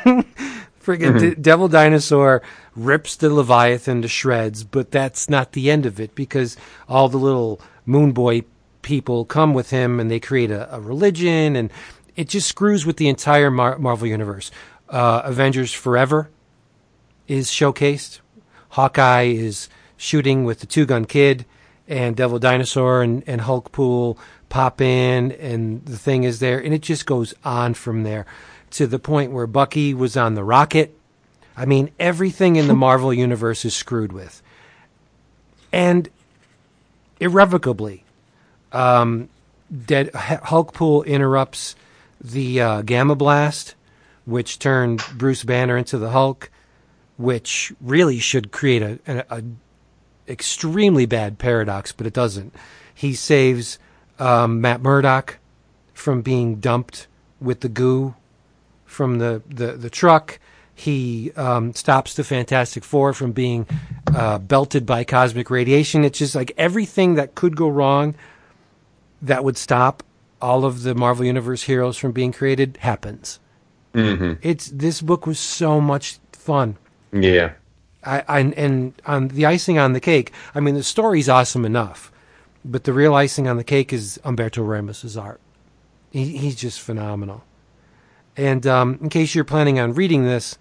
[0.85, 2.43] Friggin' D- Devil Dinosaur
[2.77, 6.57] rips the Leviathan to shreds, but that's not the end of it because
[6.89, 8.43] all the little Moon Boy
[8.83, 11.71] people come with him and they create a, a religion and
[12.17, 14.51] it just screws with the entire Mar- Marvel universe.
[14.89, 16.29] Uh, Avengers Forever
[17.27, 18.21] is showcased.
[18.71, 21.47] Hawkeye is shooting with the Two Gun Kid,
[21.89, 24.19] and Devil Dinosaur and, and Hulkpool
[24.49, 28.27] pop in, and the thing is there, and it just goes on from there
[28.75, 30.97] to the point where Bucky was on the rocket.
[31.57, 34.43] I mean, everything in the Marvel universe is screwed with,
[35.73, 36.09] and
[37.21, 38.05] irrevocably,
[38.73, 39.29] um,
[39.87, 41.77] Dead Hulkpool interrupts
[42.21, 43.75] the uh, Gamma Blast,
[44.25, 46.51] which turned Bruce Banner into the Hulk,
[47.17, 49.43] which really should create a, a, a
[50.29, 52.55] extremely bad paradox, but it doesn't.
[52.93, 53.79] He saves
[54.19, 55.39] um, Matt Murdock
[55.93, 57.07] from being dumped
[57.41, 58.15] with the goo
[58.95, 60.39] from the, the, the truck.
[60.75, 63.67] He um, stops the Fantastic Four from being
[64.15, 66.05] uh, belted by cosmic radiation.
[66.05, 68.15] It's just like everything that could go wrong
[69.23, 70.03] that would stop
[70.41, 73.39] all of the Marvel Universe heroes from being created happens.
[73.95, 74.35] Mm-hmm.
[74.43, 76.77] It's this book was so much fun.
[77.13, 77.53] Yeah.
[78.03, 80.33] I, I and on the icing on the cake.
[80.55, 82.13] I mean, the story's awesome enough,
[82.65, 85.41] but the real icing on the cake is Humberto Ramos's art.
[86.11, 87.45] He, he's just phenomenal.
[88.37, 90.59] And um, in case you're planning on reading this,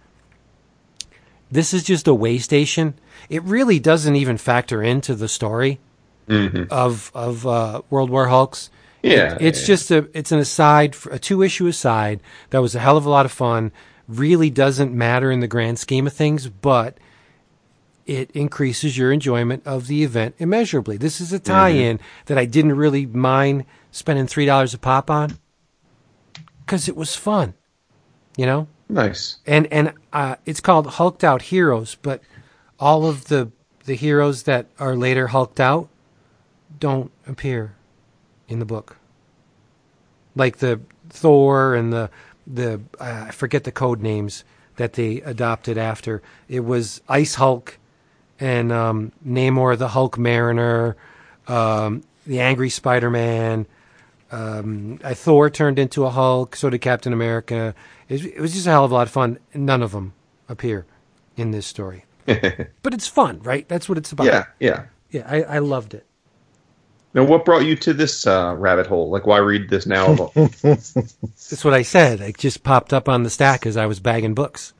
[1.51, 2.95] this is just a way station.
[3.29, 5.79] It really doesn't even factor into the story
[6.27, 6.71] Mm-hmm.
[6.71, 8.69] of of uh, World War Hulks.
[9.01, 9.67] Yeah, It- it's yeah.
[9.67, 12.21] just a it's an aside, a two issue aside.
[12.51, 13.73] That was a hell of a lot of fun.
[14.07, 16.97] Really doesn't matter in the grand scheme of things, but
[18.05, 20.95] it increases your enjoyment of the event immeasurably.
[20.95, 25.37] This is a tie-in that I didn't really mind spending three dollars a pop on
[26.65, 27.53] because it was fun,
[28.37, 28.67] you know.
[28.89, 29.37] Nice.
[29.45, 32.21] And and uh, it's called Hulked Out Heroes, but
[32.79, 33.51] all of the
[33.85, 35.89] the heroes that are later hulked out
[36.79, 37.75] don't appear
[38.47, 38.97] in the book.
[40.35, 40.79] Like the
[41.09, 42.09] Thor and the
[42.45, 44.43] the uh, I forget the code names
[44.75, 46.21] that they adopted after.
[46.47, 47.77] It was Ice Hulk
[48.39, 50.97] and um, Namor the Hulk Mariner,
[51.47, 53.65] um, the Angry Spider Man.
[54.33, 56.55] Um, I, Thor turned into a Hulk.
[56.55, 57.75] So did Captain America.
[58.09, 59.37] It, it was just a hell of a lot of fun.
[59.53, 60.13] None of them
[60.49, 60.87] appear
[61.37, 63.67] in this story, but it's fun, right?
[63.69, 64.25] That's what it's about.
[64.25, 64.85] Yeah, yeah.
[65.11, 65.23] yeah.
[65.27, 66.07] I, I loved it.
[67.13, 69.11] Now, what brought you to this uh, rabbit hole?
[69.11, 70.15] Like, why read this now?
[70.33, 72.19] That's what I said.
[72.19, 74.73] It just popped up on the stack as I was bagging books.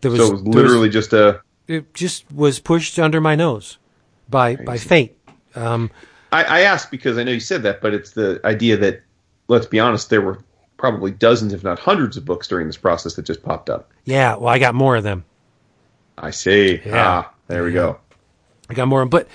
[0.00, 1.40] There so it was literally was, just a.
[1.68, 3.78] It just was pushed under my nose
[4.28, 5.16] by by fate.
[5.54, 5.92] Um,
[6.32, 9.02] I, I asked because I know you said that, but it's the idea that,
[9.48, 10.38] let's be honest, there were
[10.76, 13.90] probably dozens, if not hundreds, of books during this process that just popped up.
[14.04, 15.24] Yeah, well, I got more of them.
[16.18, 16.80] I see.
[16.84, 16.92] Yeah.
[17.26, 17.98] Ah, there we go.
[18.68, 19.26] I got more, but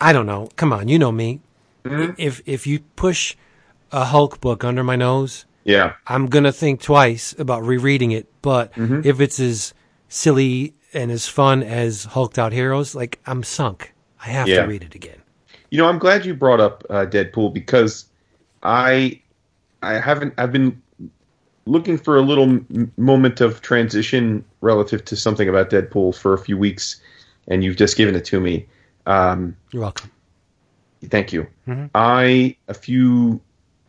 [0.00, 0.48] I don't know.
[0.56, 1.40] Come on, you know me.
[1.84, 2.14] Mhm.
[2.16, 3.36] If if you push
[3.92, 5.94] a Hulk book under my nose, Yeah.
[6.06, 8.26] I'm gonna think twice about rereading it.
[8.40, 9.04] But Mhm.
[9.04, 9.74] if it's as
[10.08, 13.92] silly and as fun as Hulked Out Heroes, like I'm sunk.
[14.24, 14.62] I have Yeah.
[14.62, 15.18] to read it again.
[15.70, 18.06] You know, I'm glad you brought up uh, Deadpool because
[18.62, 19.20] I
[19.82, 20.80] I haven't I've been
[21.66, 26.38] looking for a little m- moment of transition relative to something about Deadpool for a
[26.38, 27.00] few weeks,
[27.48, 28.66] and you've just given it to me.
[29.06, 30.10] Um, You're welcome.
[31.10, 31.46] thank you.
[31.68, 31.90] Mhm.
[31.94, 33.40] I a few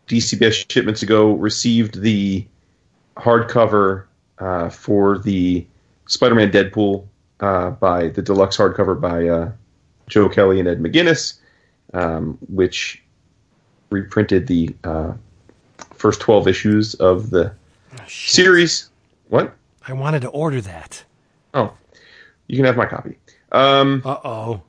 [0.08, 2.46] DCBS shipments ago received the
[3.18, 4.06] hardcover
[4.40, 5.66] uh, for the
[6.08, 7.06] Spider-Man Deadpool
[7.40, 9.52] uh, by the deluxe hardcover by uh,
[10.08, 11.40] Joe Kelly and Ed McGuinness,
[11.96, 13.02] um, which
[13.90, 15.14] reprinted the uh,
[15.94, 17.54] first twelve issues of the
[18.08, 18.36] Shit.
[18.36, 18.90] series.
[19.30, 19.54] What?
[19.88, 21.04] I wanted to order that.
[21.54, 21.74] Oh,
[22.48, 23.18] you can have my copy.
[23.52, 24.62] Um, Uh oh.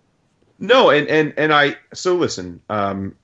[0.59, 2.61] No, and and and I so listen.
[2.70, 3.14] Um,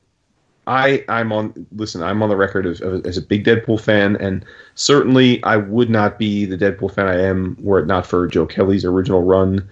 [0.66, 2.03] I I'm on listen.
[2.03, 4.44] I'm on the record of, of, as a big Deadpool fan, and
[4.74, 8.46] certainly I would not be the Deadpool fan I am were it not for Joe
[8.46, 9.68] Kelly's original run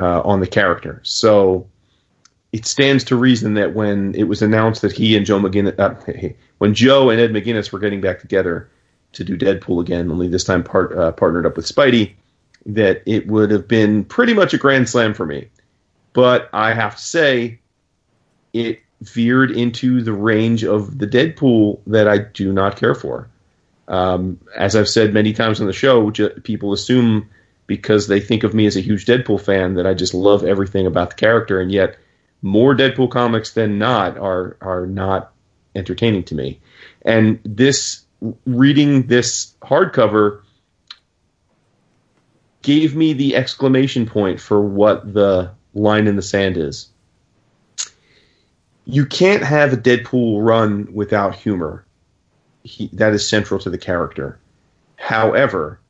[0.00, 1.00] uh, on the character.
[1.04, 1.66] So
[2.52, 6.34] it stands to reason that when it was announced that he and Joe McGuinness, uh,
[6.58, 8.68] when Joe and Ed McGuinness were getting back together
[9.12, 12.14] to do Deadpool again, only this time part, uh, partnered up with Spidey,
[12.66, 15.48] that it would have been pretty much a grand slam for me
[16.12, 17.60] but I have to say,
[18.52, 23.28] it veered into the range of the Deadpool that I do not care for.
[23.88, 27.28] Um, as I've said many times on the show, ju- people assume
[27.66, 30.86] because they think of me as a huge Deadpool fan that I just love everything
[30.86, 31.96] about the character, and yet
[32.42, 35.32] more Deadpool comics than not are are not
[35.74, 36.60] entertaining to me.
[37.02, 38.04] And this
[38.44, 40.42] reading this hardcover
[42.62, 46.88] gave me the exclamation point for what the line in the sand is.
[48.84, 51.86] You can't have a Deadpool run without humor.
[52.64, 54.38] He, that is central to the character.
[54.96, 55.80] However,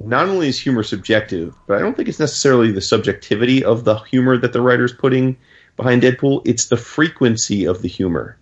[0.00, 3.96] not only is humor subjective, but I don't think it's necessarily the subjectivity of the
[3.96, 5.36] humor that the writer's putting
[5.76, 8.38] behind Deadpool, it's the frequency of the humor.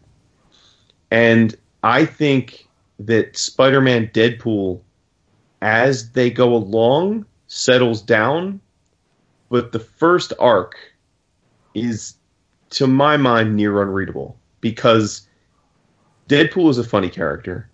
[1.11, 2.69] And I think
[2.99, 4.81] that Spider Man Deadpool,
[5.63, 8.61] as they go along, settles down
[9.51, 10.77] but the first arc
[11.75, 12.15] is
[12.71, 15.27] to my mind near unreadable because
[16.29, 17.69] Deadpool is a funny character.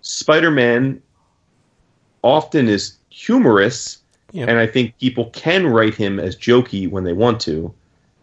[0.00, 1.02] Spider-Man
[2.22, 3.98] often is humorous
[4.32, 4.46] Yeah.
[4.48, 7.72] and I think people can write him as jokey when they want to,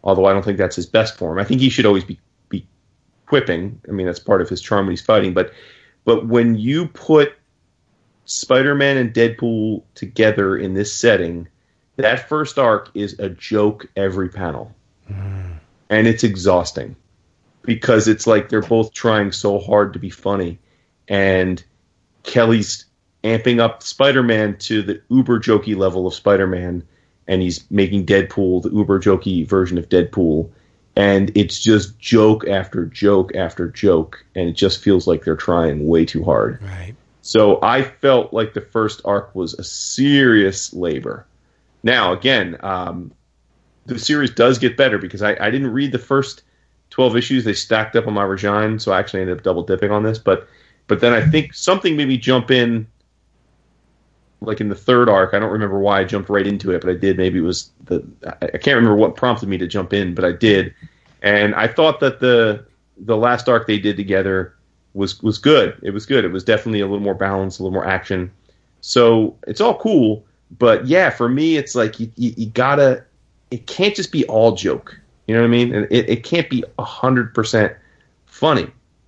[0.05, 1.39] although I don't think that's his best form.
[1.39, 2.65] I think he should always be be
[3.25, 3.81] quipping.
[3.89, 5.51] I mean that's part of his charm when he's fighting, but
[6.05, 7.33] but when you put
[8.25, 11.47] Spider-Man and Deadpool together in this setting,
[11.97, 14.73] that first arc is a joke every panel.
[15.07, 15.53] Hmm.
[15.89, 16.95] And it's exhausting
[17.61, 20.57] because it's like they're both trying so hard to be funny.
[21.07, 21.63] And
[22.23, 22.85] Kelly's
[23.23, 26.83] amping up Spider Man to the uber jokey level of Spider Man,
[27.27, 30.49] and he's making Deadpool the uber jokey version of Deadpool.
[30.95, 35.87] And it's just joke after joke after joke, and it just feels like they're trying
[35.87, 36.61] way too hard.
[36.61, 36.95] Right.
[37.21, 41.25] So I felt like the first arc was a serious labor.
[41.83, 43.11] Now, again, um,
[43.85, 46.43] the series does get better because I, I didn't read the first
[46.91, 47.43] 12 issues.
[47.43, 50.17] They stacked up on my Regine, so I actually ended up double dipping on this.
[50.17, 50.47] But
[50.87, 52.87] but then I think something made me jump in,
[54.41, 55.33] like in the third arc.
[55.33, 57.17] I don't remember why I jumped right into it, but I did.
[57.17, 58.05] Maybe it was the
[58.41, 60.73] I, can't remember what prompted me to jump in, but I did.
[61.21, 62.65] And I thought that the
[62.97, 64.53] the last arc they did together
[64.93, 65.79] was was good.
[65.83, 66.25] It was good.
[66.25, 68.31] It was definitely a little more balanced, a little more action.
[68.81, 70.25] So it's all cool,
[70.57, 73.03] but yeah, for me, it's like you, you, you gotta.
[73.51, 74.99] It can't just be all joke.
[75.27, 75.73] You know what I mean?
[75.73, 77.73] And it, it can't be hundred percent
[78.25, 78.67] funny.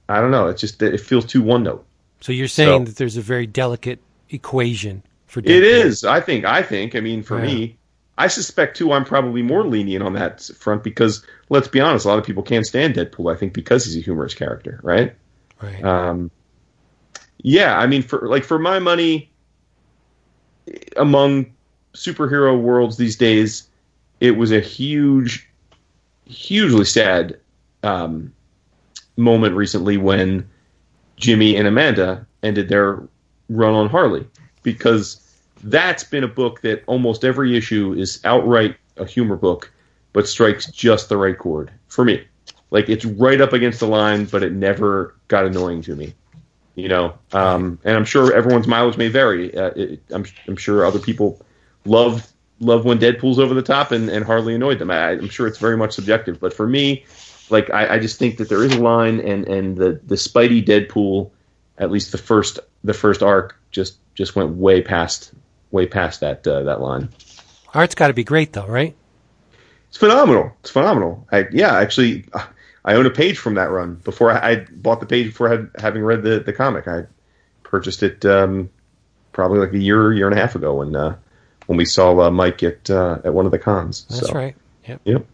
[0.09, 0.47] I don't know.
[0.47, 1.85] It's just it feels too one note.
[2.21, 3.99] So you're saying So- that there's a very delicate
[4.29, 6.03] equation for It is.
[6.03, 6.45] I think.
[6.45, 6.95] I think.
[6.95, 7.45] I mean, for Yeah.
[7.45, 7.77] me,
[8.17, 8.91] I suspect too.
[8.91, 12.43] I'm probably more lenient on that front because let's be honest, a lot of people
[12.43, 13.31] can't stand Deadpool.
[13.31, 15.15] I think because he's a humorous character, right?
[15.61, 15.83] Right.
[15.83, 16.31] Um,
[17.41, 19.31] yeah, I mean, for like for my money,
[20.95, 21.53] among
[21.93, 23.67] superhero worlds these days,
[24.19, 25.47] it was a huge,
[26.25, 27.39] hugely sad
[27.83, 28.33] um,
[29.15, 30.49] moment recently when
[31.17, 33.01] Jimmy and Amanda ended their
[33.49, 34.27] run on Harley
[34.63, 35.21] because
[35.63, 39.71] that's been a book that almost every issue is outright a humor book,
[40.13, 42.23] but strikes just the right chord for me.
[42.69, 46.13] Like it's right up against the line, but it never got annoying to me.
[46.75, 49.55] You know, um, and I'm sure everyone's mileage may vary.
[49.55, 51.41] Uh, it, I'm, I'm sure other people
[51.85, 54.91] love love when Deadpool's over the top and, and hardly annoyed them.
[54.91, 57.05] I, I'm sure it's very much subjective, but for me,
[57.49, 60.63] like I, I just think that there is a line, and and the the Spidey
[60.63, 61.31] Deadpool,
[61.77, 65.31] at least the first the first arc, just just went way past
[65.71, 67.09] way past that uh, that line.
[67.73, 68.95] Art's got to be great, though, right?
[69.89, 70.51] It's phenomenal.
[70.61, 71.27] It's phenomenal.
[71.31, 72.25] I, yeah, actually,
[72.83, 73.95] I own a page from that run.
[73.95, 77.05] Before I, I bought the page before had, having read the, the comic, I
[77.63, 78.69] purchased it um,
[79.31, 81.15] probably like a year year and a half ago when uh,
[81.67, 84.05] when we saw uh, Mike at uh, at one of the cons.
[84.09, 84.55] That's So, right.
[84.87, 85.01] Yep.
[85.05, 85.25] Yep.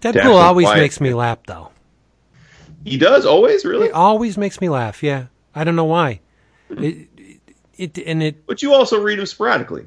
[0.00, 1.72] Deadpool always makes me laugh, though.
[2.84, 5.02] He does always really, It always makes me laugh.
[5.02, 5.26] Yeah,
[5.58, 6.20] I don't know why.
[6.70, 7.40] It, it,
[7.76, 8.46] it and it.
[8.46, 9.86] but you also read them sporadically,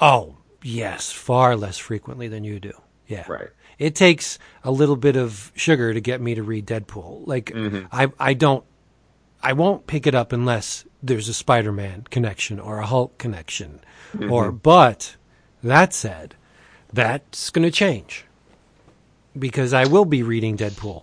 [0.00, 2.72] Oh yes, far less frequently than you do.
[3.06, 3.26] Yeah.
[3.28, 3.48] right?
[3.78, 7.26] It takes a little bit of sugar to get me to read Deadpool.
[7.26, 7.86] Like mm-hmm.
[7.92, 8.64] I, I don't,
[9.42, 13.80] I won't pick it up unless there's a Spider-Man connection or a Hulk connection,
[14.14, 14.46] or.
[14.46, 14.56] Mm-hmm.
[14.56, 15.16] But
[15.62, 16.36] that said,
[16.90, 18.24] that's going to change
[19.38, 21.02] because I will be reading Deadpool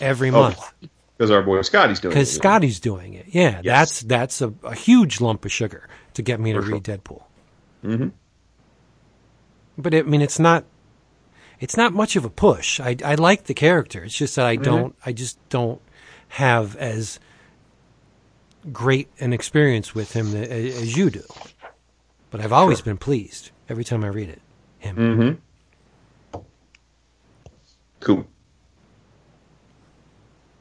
[0.00, 0.32] every oh.
[0.32, 0.72] month
[1.22, 2.42] Because our boy Skottie's doing because it.
[2.42, 3.26] Skottie's doing it.
[3.28, 6.72] Yeah, that's that's a, a huge lump of sugar to get me to sure.
[6.72, 7.22] read Deadpool.
[7.84, 8.08] Mm-hmm.
[9.78, 10.64] But I mean, it's not
[11.60, 12.80] it's not much of a push.
[12.80, 14.02] I I like the character.
[14.02, 14.96] It's just that I don't.
[15.06, 15.80] I just don't
[16.26, 17.20] have as
[18.72, 21.22] great an experience with him as you do.
[22.32, 24.42] But I've always been pleased every time I read it.
[24.80, 25.40] Him.
[28.00, 28.26] Cool.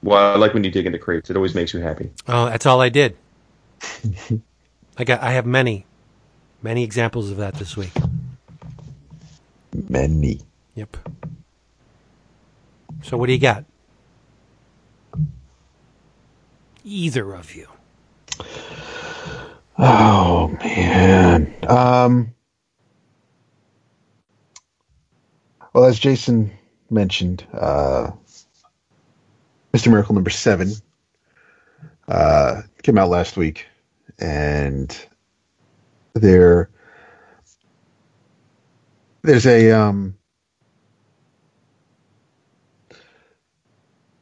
[0.03, 1.29] Well, I like when you dig into crates.
[1.29, 2.11] It always makes you happy.
[2.27, 3.15] Oh, that's all I did.
[4.97, 5.21] I got.
[5.21, 5.85] I have many,
[6.61, 7.91] many examples of that this week.
[9.89, 10.41] Many.
[10.75, 10.97] Yep.
[13.03, 13.65] So what do you got?
[16.83, 17.67] Either of you.
[19.77, 21.53] Oh man.
[21.67, 22.33] Um,
[25.73, 26.51] well, as Jason
[26.89, 28.11] mentioned, uh,
[29.73, 29.89] Mr.
[29.89, 30.71] Miracle number seven
[32.07, 33.67] uh, came out last week,
[34.19, 35.05] and
[36.13, 36.69] there
[39.21, 40.17] there's a um,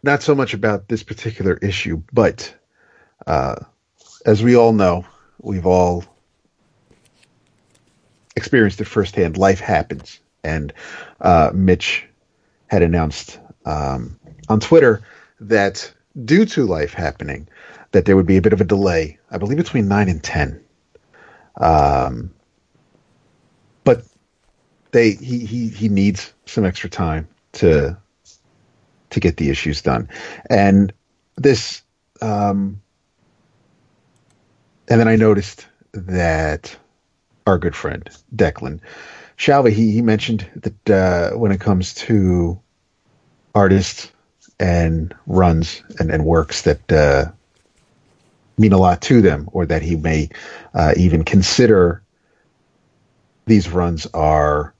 [0.03, 2.53] not so much about this particular issue, but
[3.25, 3.55] uh,
[4.25, 5.05] as we all know,
[5.41, 6.03] we've all
[8.35, 9.35] experienced it firsthand.
[9.37, 10.73] Life happens, and
[11.19, 12.05] uh, Mitch
[12.67, 15.01] had announced um, on Twitter
[15.39, 15.91] that
[16.25, 17.47] due to life happening,
[17.91, 19.17] that there would be a bit of a delay.
[19.31, 20.63] I believe between nine and ten.
[21.57, 22.33] Um,
[23.83, 24.03] but
[24.91, 27.97] they he he he needs some extra time to
[29.09, 30.09] to get the issues done,
[30.49, 30.93] and
[31.35, 31.81] this
[32.21, 32.81] um,
[34.87, 36.75] and then I noticed that
[37.47, 38.79] our good friend Declan
[39.37, 42.59] Shalvey he he mentioned that uh, when it comes to
[43.55, 44.11] artists
[44.59, 47.31] and runs and, and works that uh,
[48.57, 50.29] mean a lot to them, or that he may
[50.73, 52.01] uh, even consider
[53.45, 54.73] these runs are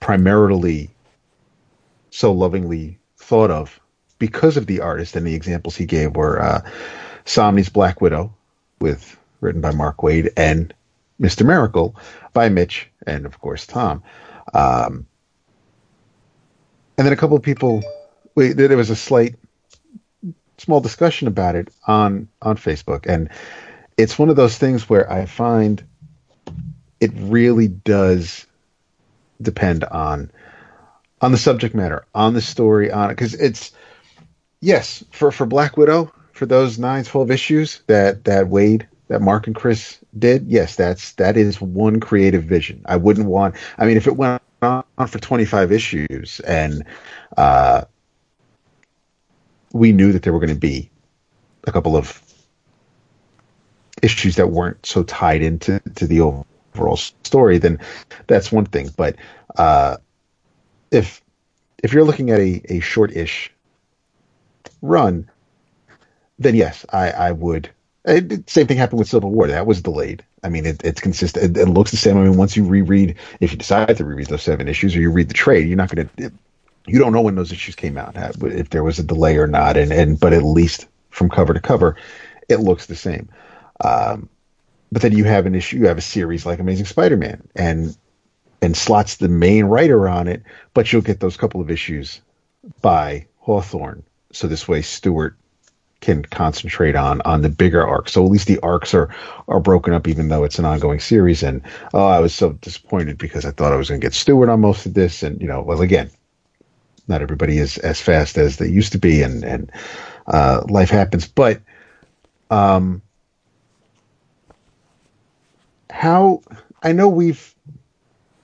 [0.00, 0.90] primarily
[2.10, 3.80] so lovingly thought of
[4.18, 6.60] because of the artist and the examples he gave were uh,
[7.24, 8.32] Samnee's Black Widow,
[8.80, 10.72] with written by Mark Waid, and
[11.20, 11.44] Mr.
[11.44, 11.96] Miracle
[12.32, 14.02] by Mitch and of course Tom.
[14.52, 15.06] Um,
[16.96, 17.82] and then a couple of people,
[18.34, 19.36] we, there was a slight,
[20.58, 23.30] small discussion about it on on Facebook, and
[23.96, 25.82] it's one of those things where I find
[27.00, 28.46] it really does
[29.40, 30.30] depend on
[31.20, 33.72] on the subject matter, on the story, on it, because it's
[34.60, 39.46] yes for for Black Widow for those nine, 12 issues that that Waid, that Mark
[39.46, 40.46] and Chris did.
[40.48, 42.82] Yes, that's that is one creative vision.
[42.86, 43.54] I wouldn't want.
[43.78, 46.84] I mean, if it went on for 25 issues and
[47.36, 47.84] uh,
[49.74, 50.88] we knew that there were going to be
[51.64, 52.22] a couple of
[54.02, 57.80] issues that weren't so tied into to the overall story, then
[58.28, 58.88] that's one thing.
[58.96, 59.16] But
[59.56, 59.96] uh,
[60.90, 61.20] if
[61.82, 63.52] if you're looking at a, a short-ish
[64.80, 65.28] run,
[66.38, 67.68] then yes, I, I would.
[68.06, 69.48] It, same thing happened with Civil War.
[69.48, 70.24] That was delayed.
[70.44, 71.56] I mean, it, it's consistent.
[71.56, 72.16] It, it, looks the same.
[72.16, 75.10] I mean, once you reread, if you decide to reread those seven issues, or you
[75.10, 76.32] read the trade, you're not going to.
[76.86, 79.76] You don't know when those issues came out, if there was a delay or not,
[79.76, 81.96] and, and but at least from cover to cover,
[82.48, 83.28] it looks the same.
[83.82, 84.28] Um,
[84.92, 87.96] but then you have an issue, you have a series like Amazing Spider-Man, and
[88.62, 92.20] and Slott's the main writer on it, but you'll get those couple of issues
[92.80, 94.02] by Hawthorne.
[94.32, 95.36] So this way, Stuart
[96.00, 98.08] can concentrate on on the bigger arc.
[98.08, 99.14] So at least the arcs are
[99.48, 101.42] are broken up, even though it's an ongoing series.
[101.42, 101.62] And
[101.92, 104.60] oh, I was so disappointed because I thought I was going to get Stuart on
[104.60, 106.10] most of this, and you know, well, again,
[107.08, 109.72] not everybody is as fast as they used to be, and and
[110.26, 111.26] uh, life happens.
[111.26, 111.60] But
[112.50, 113.02] um,
[115.90, 116.42] how
[116.82, 117.54] I know we've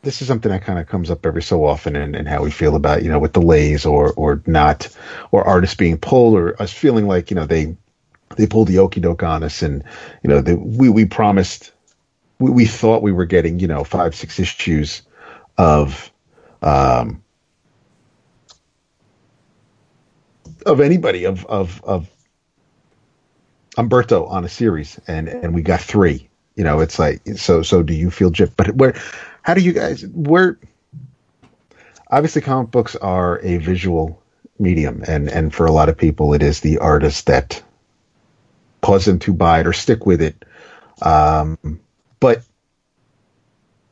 [0.02, 2.50] this is something that kind of comes up every so often and, and how we
[2.50, 4.88] feel about, you know, with delays or, or not,
[5.30, 7.76] or artists being pulled or us feeling like, you know, they,
[8.36, 9.84] they pulled the okey doke on us and,
[10.22, 11.72] you know, they, we, we promised,
[12.38, 15.02] we, we thought we were getting, you know, five, six issues
[15.58, 16.10] of,
[16.62, 17.22] um,
[20.62, 22.08] of anybody of, of, of
[23.76, 27.82] Umberto on a series and, and we got three, you know, it's like, so, so
[27.82, 28.94] do you feel, Jeff, but where,
[29.42, 30.58] how do you guys where
[32.10, 34.22] obviously comic books are a visual
[34.58, 37.62] medium and and for a lot of people it is the artist that
[38.82, 40.44] cause them to buy it or stick with it
[41.02, 41.80] um,
[42.18, 42.42] but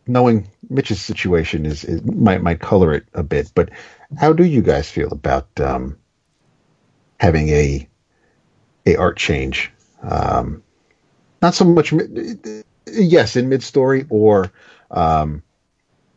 [0.06, 3.70] knowing Mitch's situation is, is, might might color it a bit but
[4.18, 5.97] how do you guys feel about um,
[7.18, 7.88] having a
[8.86, 9.70] a art change
[10.02, 10.62] um,
[11.42, 11.92] not so much
[12.86, 14.50] yes in mid story or
[14.90, 15.42] um,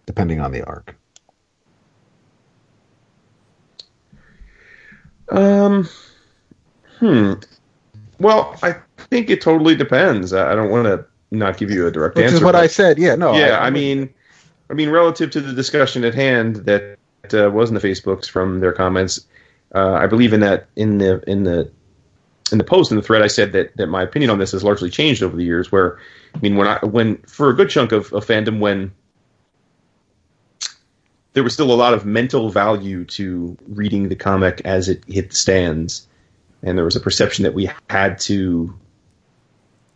[0.05, 0.95] depending on the arc?
[5.29, 5.87] Um,
[6.99, 7.33] hmm.
[8.19, 10.33] Well, I think it totally depends.
[10.33, 12.35] I don't want to not give you a direct Which answer.
[12.35, 12.99] Which is what I said.
[12.99, 13.33] Yeah, no.
[13.33, 14.09] Yeah, I, I, mean,
[14.69, 16.97] I mean, relative to the discussion at hand that
[17.33, 19.25] uh, was in the Facebooks from their comments,
[19.73, 21.71] uh, I believe in that in the in the
[22.51, 24.63] in the post in the thread, I said that that my opinion on this has
[24.63, 25.71] largely changed over the years.
[25.71, 25.99] Where
[26.35, 28.91] I mean, when I when for a good chunk of, of fandom, when
[31.33, 35.29] there was still a lot of mental value to reading the comic as it hit
[35.29, 36.07] the stands,
[36.61, 38.77] and there was a perception that we had to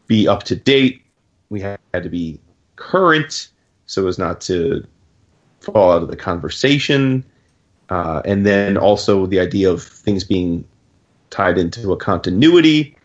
[0.08, 1.02] be up to date,
[1.50, 2.40] we had to be
[2.78, 3.50] current,
[3.86, 4.86] so as not to
[5.60, 7.26] fall out of the conversation,
[7.90, 10.66] uh, and then also the idea of things being
[11.30, 12.98] tied into a continuity.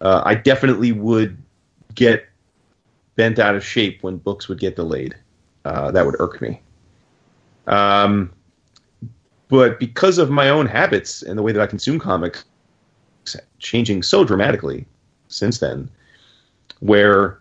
[0.00, 1.36] Uh, I definitely would
[1.94, 2.26] get
[3.16, 5.14] bent out of shape when books would get delayed.
[5.64, 6.60] Uh, that would irk me.
[7.66, 8.30] Um,
[9.48, 12.44] but because of my own habits and the way that I consume comics
[13.58, 14.86] changing so dramatically
[15.28, 15.88] since then,
[16.80, 17.38] where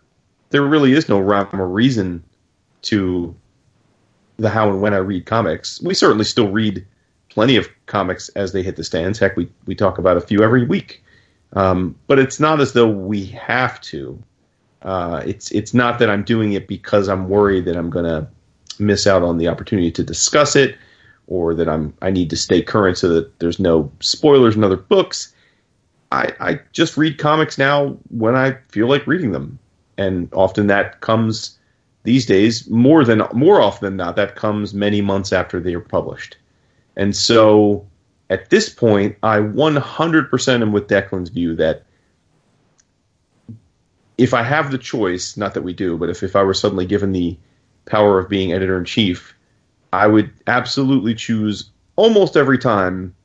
[0.52, 2.24] there really is no rhyme or reason
[2.84, 3.36] to
[4.38, 5.82] the how and when I read comics.
[5.82, 6.86] We certainly still read
[7.30, 9.20] plenty of comics as they hit the stands.
[9.20, 11.04] Heck, we, we talk about a few every week.
[11.54, 14.22] Um, but it's not as though we have to.
[14.82, 18.28] Uh, it's it's not that I'm doing it because I'm worried that I'm going to
[18.80, 20.78] miss out on the opportunity to discuss it,
[21.28, 24.78] or that I'm I need to stay current so that there's no spoilers in other
[24.78, 25.34] books.
[26.12, 29.58] I, I just read comics now when I feel like reading them,
[29.98, 31.58] and often that comes
[32.04, 35.80] these days more than more often than not that comes many months after they are
[35.80, 36.38] published,
[36.96, 37.86] and so
[38.30, 41.84] at this point I 100% am with Declan's view that
[44.18, 46.86] if I have the choice, not that we do, but if, if I were suddenly
[46.86, 47.38] given the
[47.86, 49.36] power of being editor in chief,
[49.92, 53.16] I would absolutely choose almost every time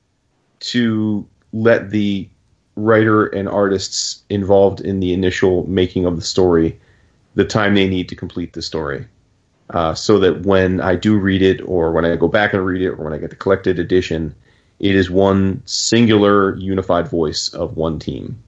[0.61, 2.29] to let the
[2.76, 6.79] writer and artists involved in the initial making of the story
[7.39, 9.07] the time they need to complete the story.
[9.70, 12.82] Uh, so that when I do read it, or when I go back and read
[12.82, 14.34] it, or when I get the collected edition,
[14.80, 18.43] it is one singular unified voice of one team.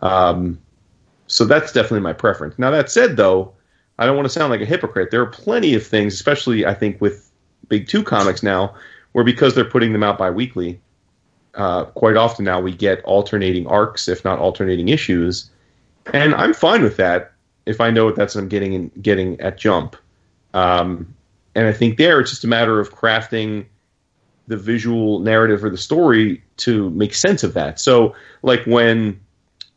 [0.00, 0.58] Um,
[1.28, 2.58] so that's definitely my preference.
[2.58, 3.52] Now that said, though,
[4.00, 5.12] I don't want to sound like a hypocrite.
[5.12, 7.30] There are plenty of things, especially I think with
[7.68, 8.74] Big Two comics now,
[9.12, 10.80] where because they're putting them out bi-weekly,
[11.54, 15.50] uh, quite often now we get alternating arcs, if not alternating issues,
[16.12, 17.33] and I'm fine with that
[17.66, 19.96] if I know what that's what I'm getting in, getting at Jump.
[20.52, 21.14] Um,
[21.54, 23.66] and I think there it's just a matter of crafting
[24.46, 27.80] the visual narrative or the story to make sense of that.
[27.80, 29.20] So, like when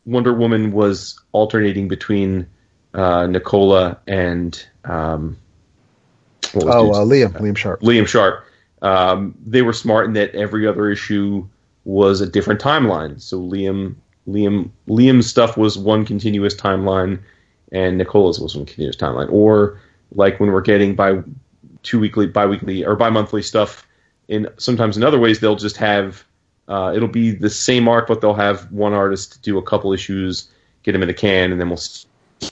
[0.04, 2.46] Wonder Woman was alternating between
[2.94, 5.36] uh, Nicola and um,
[6.54, 7.80] Oh, uh, Liam, Liam Sharp.
[7.80, 8.44] Liam Sharp.
[8.80, 11.46] Um, they were smart in that every other issue
[11.84, 13.20] was a different timeline.
[13.20, 13.96] So Liam,
[14.28, 17.18] Liam, Liam's stuff was one continuous timeline,
[17.72, 19.30] and Nicola's was one continuous timeline.
[19.30, 19.80] Or
[20.12, 21.22] like when we're getting by
[21.82, 23.86] two weekly, bi-weekly, or bi-monthly stuff.
[24.28, 26.24] In sometimes in other ways, they'll just have
[26.68, 30.50] uh, it'll be the same arc, but they'll have one artist do a couple issues,
[30.82, 31.80] get them in the can, and then we'll
[32.42, 32.50] and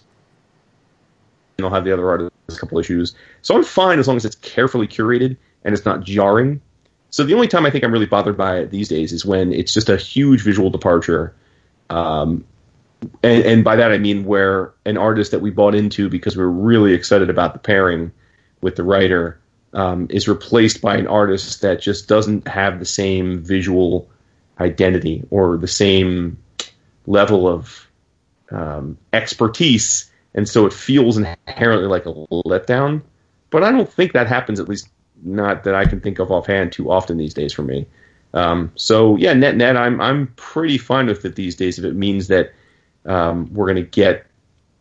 [1.64, 3.14] they'll have the other artist a couple issues.
[3.42, 6.60] So I'm fine as long as it's carefully curated and it's not jarring.
[7.10, 9.52] So the only time I think I'm really bothered by it these days is when
[9.52, 11.34] it's just a huge visual departure.
[11.88, 12.44] Um,
[13.22, 16.42] and, and by that I mean where an artist that we bought into because we
[16.42, 18.12] are really excited about the pairing
[18.60, 19.38] with the writer
[19.72, 24.08] um, is replaced by an artist that just doesn't have the same visual
[24.58, 26.38] identity or the same
[27.06, 27.86] level of
[28.50, 33.02] um, expertise, and so it feels inherently like a letdown.
[33.50, 34.88] But I don't think that happens, at least
[35.22, 37.86] not that I can think of offhand, too often these days for me.
[38.34, 41.94] Um, so yeah, net net, I'm I'm pretty fine with it these days if it
[41.94, 42.52] means that
[43.06, 44.26] um, we're going to get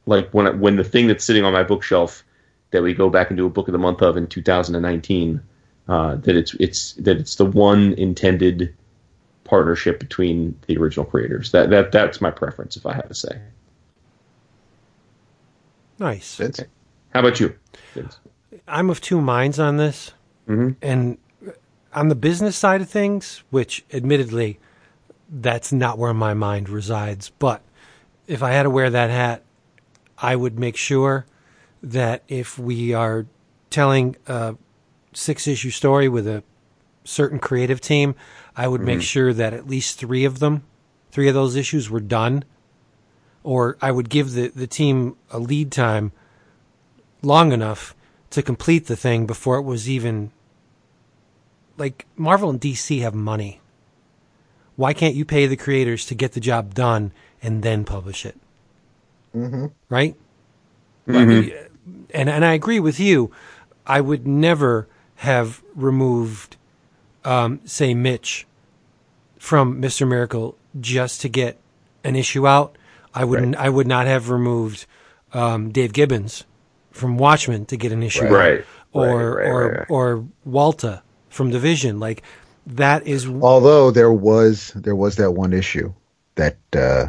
[0.05, 2.23] like when when the thing that's sitting on my bookshelf
[2.71, 5.41] that we go back and do a book of the month of in 2019
[5.87, 8.75] uh, that it's it's that it's the one intended
[9.43, 11.51] partnership between the original creators.
[11.51, 13.39] That that that's my preference if I had to say.
[15.99, 16.35] Nice.
[16.35, 16.59] Vince?
[17.13, 17.55] How about you?
[17.93, 18.19] Vince?
[18.67, 20.11] I'm of two minds on this.
[20.47, 21.17] And
[21.93, 24.59] on the business side of things, which admittedly,
[25.27, 27.31] that's not where my mind resides.
[27.39, 27.61] But
[28.27, 29.43] if I had to wear that hat,
[30.17, 31.25] I would make sure
[31.83, 33.25] that if we are
[33.69, 34.55] telling a
[35.13, 36.43] six issue story with a
[37.03, 38.15] certain creative team,
[38.55, 39.01] I would make mm-hmm.
[39.01, 40.63] sure that at least three of them,
[41.11, 42.43] three of those issues were done.
[43.43, 46.11] Or I would give the, the team a lead time
[47.21, 47.95] long enough
[48.31, 50.31] to complete the thing before it was even
[51.77, 53.61] like Marvel and DC have money.
[54.75, 57.11] Why can't you pay the creators to get the job done
[57.41, 58.37] and then publish it?
[59.35, 59.67] Mm-hmm.
[59.89, 60.15] Right?
[61.07, 61.53] I mean,
[62.11, 63.31] and and I agree with you.
[63.85, 66.57] I would never have removed,
[67.23, 68.47] um, say, Mitch
[69.37, 71.59] from Mister Miracle just to get
[72.03, 72.75] an issue out.
[73.13, 73.55] I wouldn't.
[73.55, 74.87] I would not have removed
[75.33, 76.43] um, Dave Gibbons
[76.91, 78.59] from Watchmen to get an issue Right.
[78.61, 79.89] out, or Right, right, or right, right.
[79.89, 81.99] or Walta from Division.
[81.99, 82.23] Like
[82.65, 83.27] that is.
[83.27, 85.93] Although there was there was that one issue
[86.35, 87.07] that uh,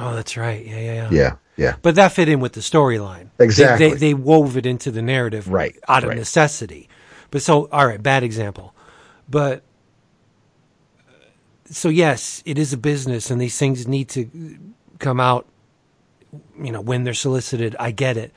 [0.00, 0.64] Oh, that's right.
[0.64, 1.08] Yeah, yeah, yeah.
[1.10, 3.28] yeah yeah But that fit in with the storyline.
[3.36, 3.90] They- Exactly.
[3.90, 6.18] They, they, wove it into the narrative Right, out of right.
[6.18, 6.88] necessity.
[7.30, 8.74] But so, all right, bad example.
[9.28, 9.62] But
[11.66, 14.58] so, yes, it is a business and these things need to
[14.98, 15.46] come out,
[16.60, 17.76] you know, when they're solicited.
[17.78, 18.32] I get it.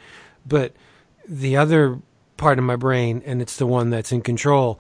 [0.46, 0.74] But
[1.28, 2.00] the other
[2.38, 4.80] part of my brain, and it's the one that's in control,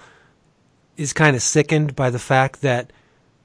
[0.97, 2.91] is kind of sickened by the fact that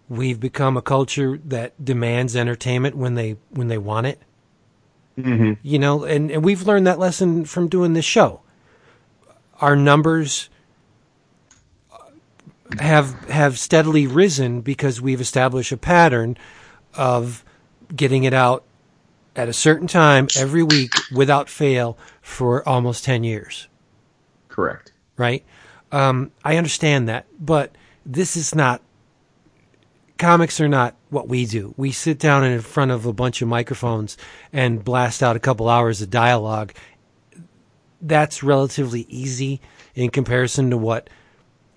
[0.08, 4.20] we've become a culture that demands entertainment when they when they want it
[5.62, 8.40] you know and, and we've learned that lesson from doing this show
[9.60, 10.48] our numbers
[12.78, 16.36] have have steadily risen because we've established a pattern
[16.94, 17.44] of
[17.94, 18.64] getting it out
[19.34, 23.68] at a certain time every week without fail for almost 10 years
[24.48, 24.92] Correct.
[25.16, 25.44] right?
[25.90, 28.82] Um, I understand that, but this is not.
[30.18, 31.74] Comics are not what we do.
[31.76, 34.16] We sit down in front of a bunch of microphones
[34.52, 36.72] and blast out a couple hours of dialogue.
[38.02, 39.60] That's relatively easy
[39.94, 41.08] in comparison to what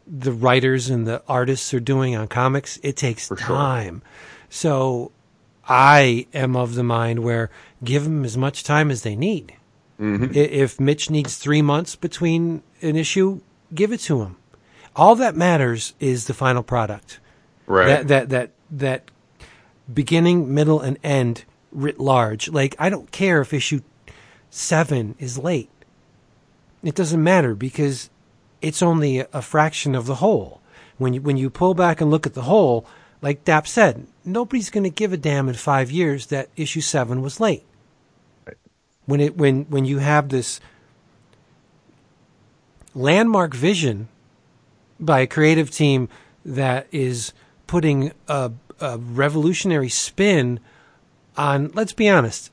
[0.08, 2.80] the writers and the artists are doing on comics.
[2.84, 3.38] It takes sure.
[3.38, 4.02] time.
[4.50, 5.12] So
[5.68, 7.50] I am of the mind where
[7.84, 9.54] give them as much time as they need.
[10.00, 10.36] Mm-hmm.
[10.36, 13.42] I- If Mitch needs three months between an issue,
[13.74, 14.38] give it to him.
[14.96, 17.20] All that matters is the final product.
[17.72, 17.88] Right.
[17.88, 19.12] That that that that
[19.92, 22.50] beginning, middle, and end writ large.
[22.50, 23.80] Like I don't care if issue
[24.50, 25.70] seven is late.
[26.84, 28.10] It doesn't matter because
[28.62, 30.60] it's only a- fraction of the whole.
[30.98, 32.86] When you when you pull back and look at the whole,
[33.22, 37.22] like Dap said, nobody's going to give a damn in five years that issue seven
[37.22, 37.64] was late.
[39.06, 40.60] When it when when you have this
[42.94, 44.10] landmark vision
[45.00, 46.10] by a creative team
[46.44, 47.32] that is
[47.72, 48.52] putting a,
[48.82, 50.60] a revolutionary spin
[51.38, 52.52] on let's be honest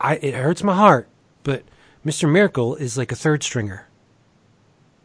[0.00, 1.08] I, it hurts my heart
[1.42, 1.64] but
[2.06, 3.88] mr miracle is like a third stringer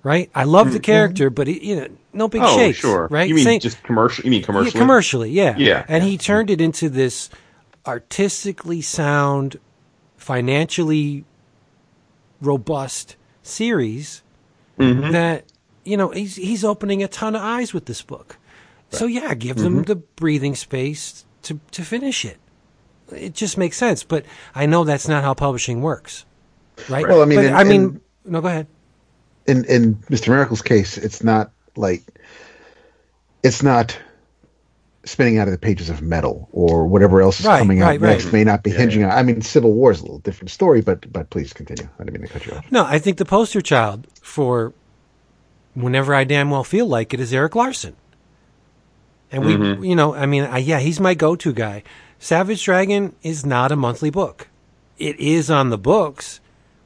[0.03, 0.29] right?
[0.33, 2.53] I love the character, but he, you know, no big Mm-hmm.
[2.53, 3.07] Oh, shakes, sure.
[3.11, 3.27] right?
[3.27, 4.23] You mean Same- just commercial?
[4.23, 4.71] You mean commercially?
[4.73, 5.55] yeah, commercially, yeah.
[5.57, 5.85] Yeah.
[5.89, 7.29] And he turned it into this
[7.85, 9.57] artistically sound,
[10.15, 11.25] financially
[12.41, 14.21] robust series
[14.79, 15.11] Mm-hmm.
[15.11, 15.43] that
[15.83, 18.37] you know he's he's opening a ton of eyes with this book.
[18.91, 19.81] So yeah, give them Mm-hmm.
[19.83, 22.37] the breathing space to to finish it.
[23.15, 24.25] It just makes sense, but
[24.55, 26.25] I know that's not how publishing works,
[26.89, 27.07] right?
[27.07, 28.67] Well, I mean, But, and- I mean, and- no, go ahead.
[29.45, 30.29] in in Mr.
[30.29, 32.03] Miracle's case, it's not like
[33.43, 33.97] it's not
[35.05, 38.01] spinning out of the pages of metal or whatever else is Right, coming out right,
[38.01, 39.11] next may not be hinging on.
[39.11, 41.87] I mean, Civil War is a little different story, but but please continue.
[41.99, 42.69] I didn't mean to cut you off.
[42.71, 44.73] No, I think the poster child for
[45.75, 47.95] whenever I damn well feel like it is Erik Larsen.
[49.31, 49.43] And
[49.81, 51.83] we, you know, I mean, I, yeah, he's my go-to guy.
[52.19, 54.47] Savage Dragon is not a monthly book.
[54.97, 56.39] It is on the books,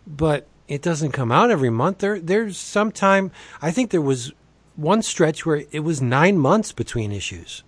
[0.07, 1.99] but it doesn't come out every month.
[1.99, 3.31] There, there's some time.
[3.61, 4.33] I think there was
[4.75, 7.63] one stretch where it was nine months between issues.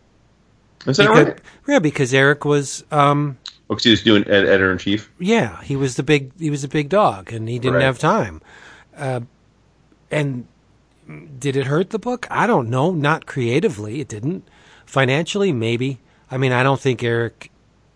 [0.88, 1.40] Is that Because- right?
[1.68, 3.38] Yeah, because Erik was, um,
[3.70, 5.10] Oh, he was doing ed- editor in chief.
[5.20, 7.84] yeah, he was the big he was a big dog, and he didn't Right.
[7.84, 8.42] have time.
[8.98, 9.22] Uh,
[10.12, 10.46] and
[11.40, 12.28] did it hurt the book?
[12.30, 12.92] I don't know.
[12.92, 14.44] Not creatively, it didn't.
[14.94, 15.98] Financially, maybe.
[16.30, 17.50] I mean, I don't think Erik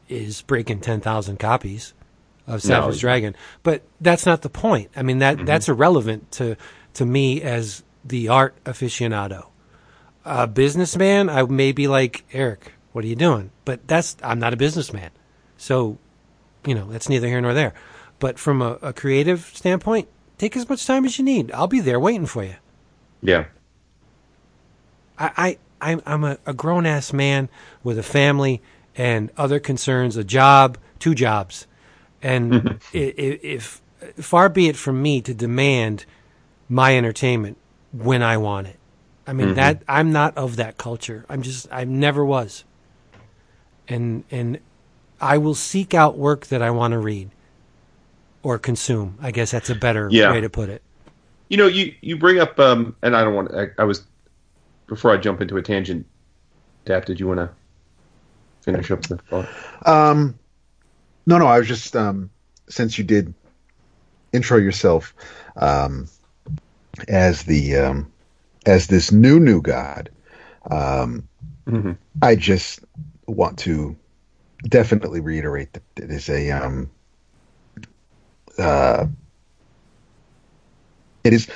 [0.10, 1.94] is breaking ten thousand copies
[2.48, 3.00] of Savage No.
[3.00, 4.90] Dragon, but that's not the point.
[4.96, 5.46] I mean that mm-hmm.
[5.46, 6.58] that's irrelevant to
[6.96, 9.46] to me as the art aficionado.
[10.26, 12.74] A businessman, I may be like Erik.
[12.94, 13.52] What are you doing?
[13.64, 15.12] But that's I'm not a businessman,
[15.56, 16.00] so
[16.66, 17.76] you know, that's neither here nor there.
[18.18, 20.08] But from a, a creative standpoint,
[20.40, 21.52] take as much time as you need.
[21.52, 22.56] I'll be there waiting for you.
[23.22, 23.46] Yeah.
[25.20, 27.50] I, I I'm, I'm a, a grown ass man
[27.84, 28.62] with a family
[28.96, 31.68] and other concerns, a job, two jobs,
[32.22, 33.82] and i- i- if
[34.18, 36.06] far be it from me to demand
[36.70, 37.58] my entertainment
[37.92, 38.78] when I want it.
[39.26, 41.26] I mean that I'm not of that culture.
[41.30, 42.64] I'm just I never was.
[43.88, 44.60] And and
[45.20, 47.30] I will seek out work that I want to read
[48.44, 49.18] or consume.
[49.22, 50.32] I guess that's a better Yeah.
[50.32, 50.82] way to put it.
[51.50, 53.54] You know, you you bring up, um, and I don't want.
[53.54, 54.04] I, I was
[54.88, 56.06] before I jump into a tangent.
[56.86, 57.50] Dap, did you want to
[58.62, 59.48] finish up the thought?
[59.86, 60.38] Um,
[61.26, 62.30] no, no, I was just um,
[62.70, 63.34] since you did
[64.34, 65.14] intro yourself
[65.58, 66.08] um,
[67.08, 68.12] as the um,
[68.66, 70.10] as this new new god,
[70.72, 71.28] um,
[71.68, 71.98] Mhm.
[72.22, 72.80] I just
[73.28, 73.96] want to
[74.70, 76.90] definitely reiterate that it is a um,
[78.58, 79.06] uh,
[81.26, 81.48] it is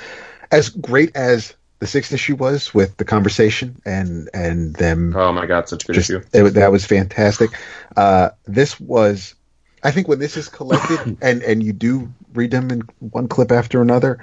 [0.50, 5.46] as great as the sixth issue was with the conversation and and them Oh my
[5.46, 6.22] God, such a good just issue.
[6.32, 7.50] it, that was fantastic.
[7.96, 9.34] Uh, this was,
[9.82, 13.50] I think, when this is collected and and you do read them in one clip
[13.50, 14.20] after another,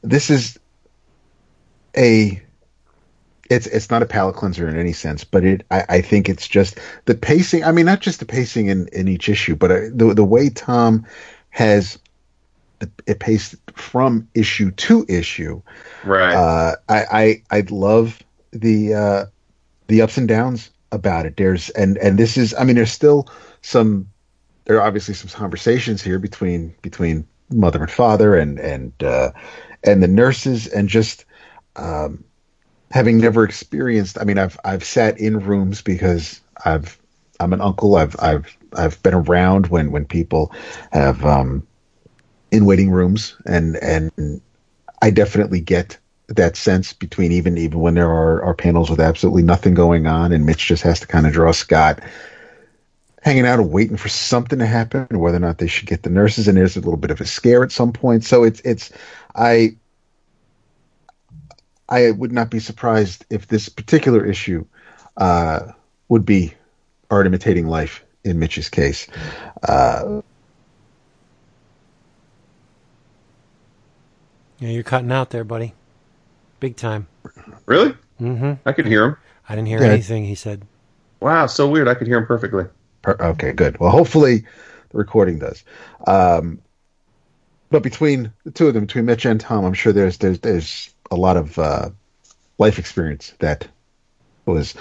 [0.00, 0.58] this is
[1.94, 2.42] a.
[3.50, 6.48] It's it's not a palate cleanser in any sense, but it I, I think it's
[6.48, 7.64] just the pacing.
[7.64, 10.48] I mean, not just the pacing in, in each issue, but uh, the the way
[10.48, 11.04] Tom
[11.50, 11.98] has
[13.06, 15.62] it paced from issue to issue
[16.04, 16.34] Right.
[16.34, 18.22] uh, I, I I love
[18.52, 19.24] the uh,
[19.88, 21.36] the ups and downs about it.
[21.36, 23.28] There's and and this is I mean there's still
[23.62, 24.08] some
[24.64, 29.32] there are obviously some conversations here between between mother and father and and uh,
[29.84, 31.24] and the nurses and just
[31.76, 32.24] um,
[32.90, 34.18] having never experienced.
[34.20, 36.98] I mean I've I've sat in rooms because I've
[37.40, 37.96] I'm an uncle.
[37.96, 40.52] I've I've I've been around when when people
[40.92, 41.66] have um,
[42.50, 44.40] in waiting rooms and and
[45.00, 49.42] I definitely get that sense between even even when there are, are panels with absolutely
[49.42, 52.00] nothing going on and Mitch just has to kind of draw Scott
[53.22, 56.02] hanging out and waiting for something to happen or whether or not they should get
[56.02, 58.24] the nurses and there's a little bit of a scare at some point.
[58.24, 58.92] So it's it's
[59.34, 59.76] I
[61.88, 64.66] I would not be surprised if this particular issue
[65.16, 65.72] uh,
[66.08, 66.54] would be
[67.10, 69.06] art imitating life in Mitch's case.
[69.62, 70.20] Uh,
[74.58, 75.74] Yeah, you're cutting out there, buddy.
[76.60, 77.06] Big time.
[77.66, 77.94] really?
[78.20, 78.54] Mm-hmm.
[78.66, 79.16] I could hear him.
[79.48, 79.88] I didn't hear Yeah.
[79.92, 80.62] anything he said.
[81.20, 81.88] Wow, so weird.
[81.88, 82.64] I could hear him perfectly.
[83.02, 83.78] Per- Okay, good.
[83.78, 84.44] Well, hopefully
[84.90, 85.64] the recording does.
[86.06, 86.60] Um,
[87.70, 90.92] but between the two of them, between Mitch and Tom, I'm sure there's there's there's
[91.10, 91.90] a lot of uh,
[92.58, 93.68] life experience that
[94.46, 94.74] was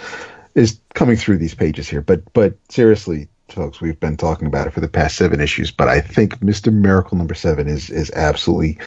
[0.56, 2.02] is coming through these pages here.
[2.02, 5.72] But but seriously, folks, we've been talking about it for the past seven issues.
[5.72, 8.78] But I think Mister Miracle number seven is is absolutely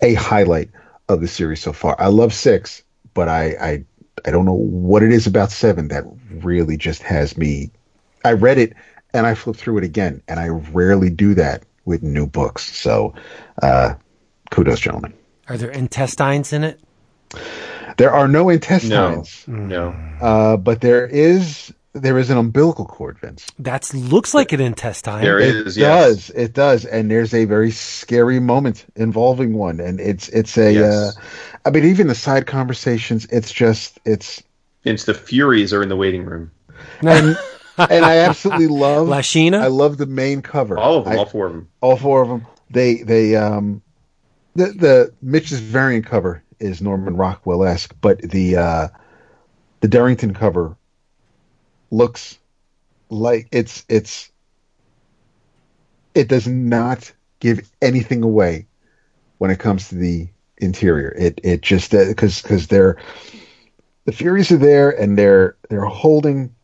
[0.00, 0.70] a highlight
[1.08, 1.96] of the series so far.
[1.98, 2.82] I love six,
[3.14, 3.84] but I I
[4.26, 7.70] I don't know what it is about seven that really just has me
[8.24, 8.72] I read it
[9.12, 12.74] and I flipped through it again, and I rarely do that with new books.
[12.76, 13.14] So,
[13.62, 13.94] uh,
[14.50, 15.12] kudos, gentlemen.
[15.48, 16.80] Are there intestines in it?
[17.96, 19.94] There are no No, intestines, no.
[20.20, 23.46] uh, but there is there is an umbilical cord, Vince.
[23.58, 25.22] That looks like an intestine.
[25.22, 26.08] There It is, yes.
[26.08, 30.72] does, it does, and there's a very scary moment involving one, and it's it's a.
[30.72, 31.16] Yes.
[31.16, 31.20] Uh,
[31.64, 34.42] I mean, even the side conversations, it's just it's,
[34.82, 36.50] Vince, the Furies are in the waiting room.
[37.00, 37.36] and
[37.78, 39.08] and I absolutely love.
[39.08, 39.60] Lashina.
[39.60, 40.76] I love the main cover.
[40.78, 41.68] All of them, I- all four of them.
[41.80, 42.46] all four of them.
[42.70, 43.82] They they um
[44.56, 48.88] the the Mitch's variant cover is Norman Rockwell esque, but the uh
[49.80, 50.76] the Derington cover
[51.90, 52.38] looks
[53.08, 54.30] like it's it's
[56.14, 58.66] it does not give anything away
[59.38, 60.28] when it comes to the
[60.58, 61.14] interior.
[61.18, 62.96] It it just because because they're
[64.04, 66.54] the Furies are there and they're they're holding.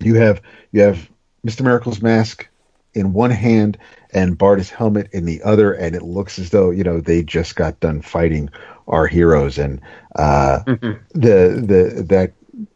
[0.00, 0.40] You have
[0.72, 1.10] you have
[1.42, 2.48] Mister Miracle's mask
[2.94, 3.78] in one hand
[4.12, 7.56] and Barda's helmet in the other, and it looks as though you know they just
[7.56, 8.50] got done fighting
[8.86, 9.80] our heroes, and
[10.16, 12.32] uh, the the that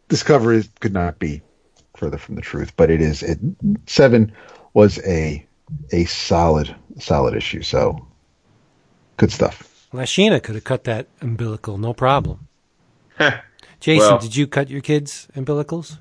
[0.09, 1.43] this cover is, could not be
[2.03, 2.73] further from the truth.
[2.77, 3.39] But it is it
[3.87, 4.33] seven
[4.75, 5.47] was a
[5.93, 8.05] a solid solid issue, so
[9.17, 9.87] good stuff.
[9.93, 12.49] Lashina could have cut that umbilical, no problem.
[13.81, 15.99] Jason, Well- did you cut your kids' umbilicals?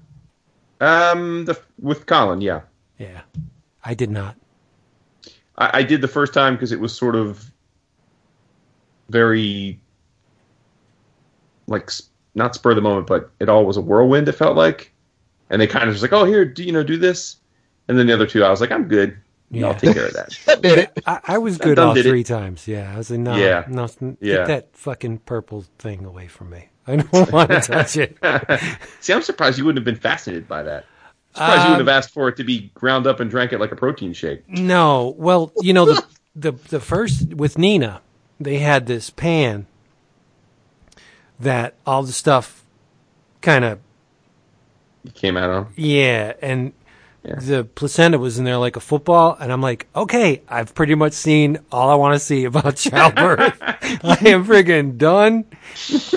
[0.79, 2.61] Um, the, with Colin, yeah.
[2.97, 3.21] Yeah,
[3.85, 4.35] I did not.
[5.55, 7.51] I, I did the first time because it was sort of
[9.09, 9.79] very
[11.67, 11.91] like
[12.33, 14.27] not spur of the moment, but it all was a whirlwind.
[14.27, 14.90] It felt like,
[15.51, 17.37] and they kind of just like, "Oh, here, do you know, do this,"
[17.87, 19.15] and then the other two, I was like, "I'm good.
[19.51, 19.67] Yeah.
[19.67, 20.13] I'll take care of
[20.45, 20.99] that." Did it?
[21.05, 22.09] I, I was good done all did it.
[22.09, 22.67] three times.
[22.67, 23.65] Yeah, I was like, no, Yeah.
[23.67, 24.45] no, get Yeah.
[24.45, 26.69] that fucking purple thing away from me.
[26.87, 28.17] I don't want to touch it.
[29.01, 30.85] See, I'm surprised you wouldn't have been fascinated by that.
[31.33, 33.59] Surprised you Um, wouldn't have asked for it to be ground up and drank it
[33.59, 34.47] like a protein shake.
[34.49, 36.03] No, well, you know the
[36.35, 38.01] the the first with Nina,
[38.39, 39.67] they had this pan
[41.39, 42.63] that all the stuff
[43.41, 43.81] kind of It
[45.13, 45.67] came out on.
[45.75, 46.73] yeah, and
[47.23, 47.35] Yeah.
[47.35, 51.13] the placenta was in there like a football, and I'm like, okay, I've pretty much
[51.13, 53.57] seen all I want to see about childbirth.
[53.61, 55.45] I am friggin' done.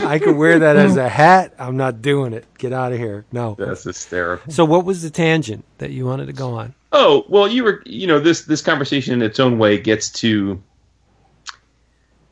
[0.03, 1.55] I could wear that as a hat.
[1.59, 2.45] I'm not doing it.
[2.59, 3.25] Get out of here.
[3.33, 3.55] No.
[3.59, 4.53] That's hysterical.
[4.53, 6.75] So, what was the tangent that you wanted to go on?
[6.93, 10.63] Oh well, you were you know this this conversation in its own way gets to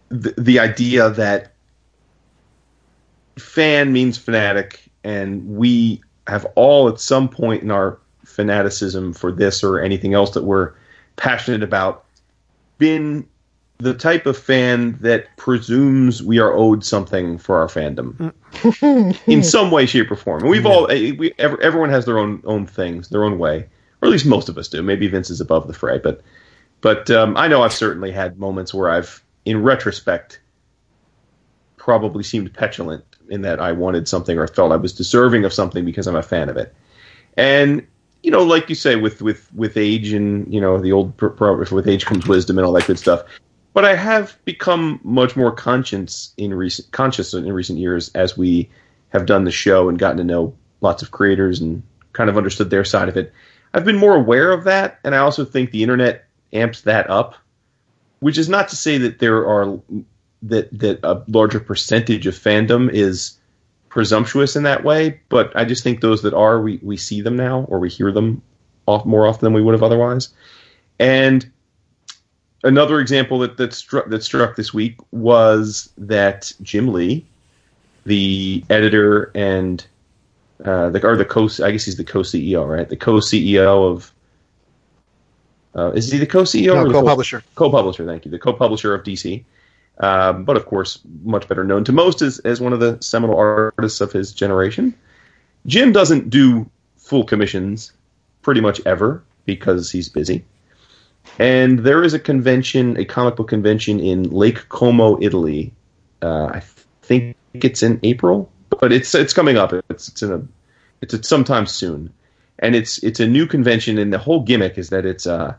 [0.09, 1.53] the, the idea that
[3.38, 9.62] fan means fanatic, and we have all at some point in our fanaticism for this
[9.64, 10.72] or anything else that we're
[11.16, 12.04] passionate about
[12.78, 13.26] been
[13.78, 18.32] the type of fan that presumes we are owed something for our fandom
[19.26, 20.42] in some way, shape, or form.
[20.42, 23.68] And we've all eh, we ev- everyone has their own own things, their own way,
[24.00, 24.82] or at least most of us do.
[24.82, 26.22] Maybe Vince is above the fray, but
[26.80, 30.40] but um, I know I've certainly had moments where I've, in retrospect,
[31.76, 35.86] probably seemed petulant in that I wanted something or felt I was deserving of something
[35.86, 36.74] because I'm a fan of it.
[37.36, 37.84] And
[38.22, 41.56] you know, like you say, with with with age and you know the old pro-
[41.56, 43.24] with age comes wisdom and all that good stuff.
[43.72, 48.70] But I have become much more conscious in recent conscious in recent years as we
[49.08, 52.68] have done the show and gotten to know lots of creators and kind of understood
[52.68, 53.32] their side of it.
[53.72, 57.34] I've been more aware of that, and I also think the internet amps that up.
[58.20, 59.80] Which is not to say that there are
[60.43, 63.38] that that a larger percentage of fandom is
[63.88, 67.36] presumptuous in that way, but I just think those that are, we, we see them
[67.36, 68.40] now or we hear them
[68.86, 70.30] off more often than we would have otherwise.
[70.99, 71.51] And
[72.64, 77.26] another example that that struck that struck this week was that Jim Lee,
[78.07, 79.84] the editor and
[80.64, 82.88] uh, the or the co I guess he's the co CEO, right?
[82.88, 84.12] The co CEO of
[85.74, 87.43] uh, is he the co CEO No, or co-publisher.
[87.55, 88.07] co-publisher?
[88.07, 89.45] Thank you, the co-publisher of DC.
[89.99, 93.36] Um, but of course, much better known to most as, as one of the seminal
[93.36, 94.95] artists of his generation.
[95.66, 97.93] Jim doesn't do full commissions
[98.43, 100.45] pretty much ever because he's busy.
[101.38, 105.72] And there is a convention, a comic book convention in Lake Como, Italy.
[106.20, 106.62] Uh, I
[107.03, 109.72] think it's in April, but it's it's coming up.
[109.88, 110.43] It's it's in a
[111.01, 112.12] it's, sometime soon,
[112.59, 115.55] and it's it's a new convention, and the whole gimmick is that it's uh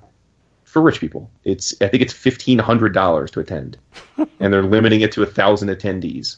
[0.73, 1.29] for rich people.
[1.43, 3.77] It's I think it's fifteen hundred dollars to attend,
[4.17, 6.37] and they're limiting it to a thousand attendees.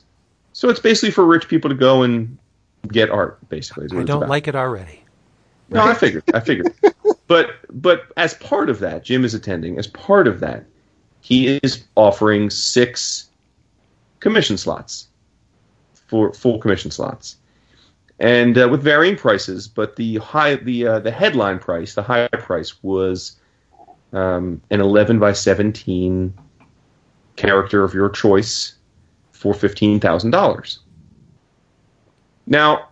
[0.51, 2.37] So it's basically for rich people to go and
[2.89, 3.39] get art.
[3.47, 5.01] Basically, I don't like it already.
[5.69, 6.23] No, I figured.
[6.33, 6.73] I figured.
[7.27, 9.79] but but as part of that, Jim is attending.
[9.79, 10.65] As part of that,
[11.21, 13.29] he is offering six
[14.19, 15.07] commission slots
[16.07, 17.37] for full commission slots,
[18.19, 19.69] and uh, with varying prices.
[19.69, 23.39] But the high the uh, the headline price, the high price was
[24.15, 26.33] um, an eleven by seventeen
[27.35, 28.75] character of your choice
[29.31, 30.77] for $15,000.
[32.47, 32.89] Now,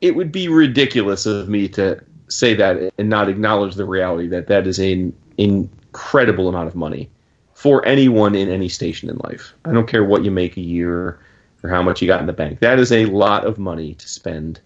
[0.00, 4.46] it would be ridiculous of me to say that and not acknowledge the reality that
[4.48, 7.10] that is an incredible amount of money
[7.54, 9.52] for anyone in any station in life.
[9.64, 11.20] I don't care what you make a year
[11.62, 12.60] or how much you got in the bank.
[12.60, 14.60] That is a lot of money to spend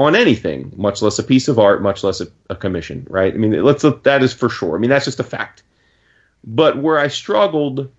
[0.00, 3.34] on anything, much less a piece of art, much less a, a commission, right?
[3.34, 4.74] I mean, let's that is for sure.
[4.74, 5.62] I mean, that's just a fact.
[6.42, 7.90] But where I struggled,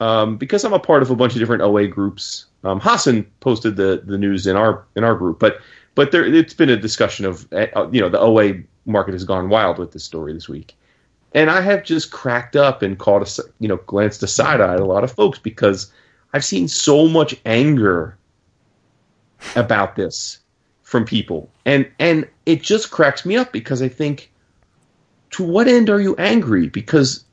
[0.00, 2.46] um, because I'm a part of a bunch of different OA groups.
[2.64, 5.60] Um, Hassan posted the the news in our in our group, but
[5.94, 8.54] but there it's been a discussion of uh, you know the OA
[8.86, 10.74] market has gone wild with this story this week,
[11.34, 14.84] and I have just cracked up and caught a you know glanced aside at a
[14.86, 15.92] lot of folks because
[16.32, 18.16] I've seen so much anger
[19.56, 20.38] about this
[20.90, 24.28] from people, and and it just cracks me up because I think,
[25.30, 26.68] to what end are you angry?
[26.68, 27.24] Because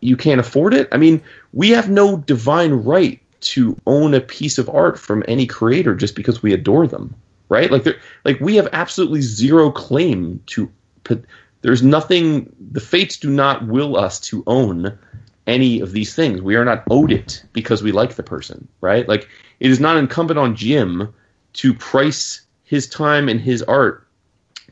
[0.00, 0.88] you can't afford it.
[0.92, 3.20] I mean, we have no divine right
[3.52, 7.14] to own a piece of art from any creator just because we adore them,
[7.50, 7.70] right?
[7.70, 7.86] Like,
[8.24, 10.72] like we have absolutely zero claim to.
[11.04, 11.26] Put,
[11.60, 12.50] there's nothing.
[12.72, 14.98] The fates do not will us to own
[15.46, 16.40] any of these things.
[16.40, 19.06] We are not owed it because we like the person, right?
[19.06, 19.28] Like
[19.60, 21.12] it is not incumbent on Jim
[21.54, 22.41] to price
[22.72, 24.06] his time and his art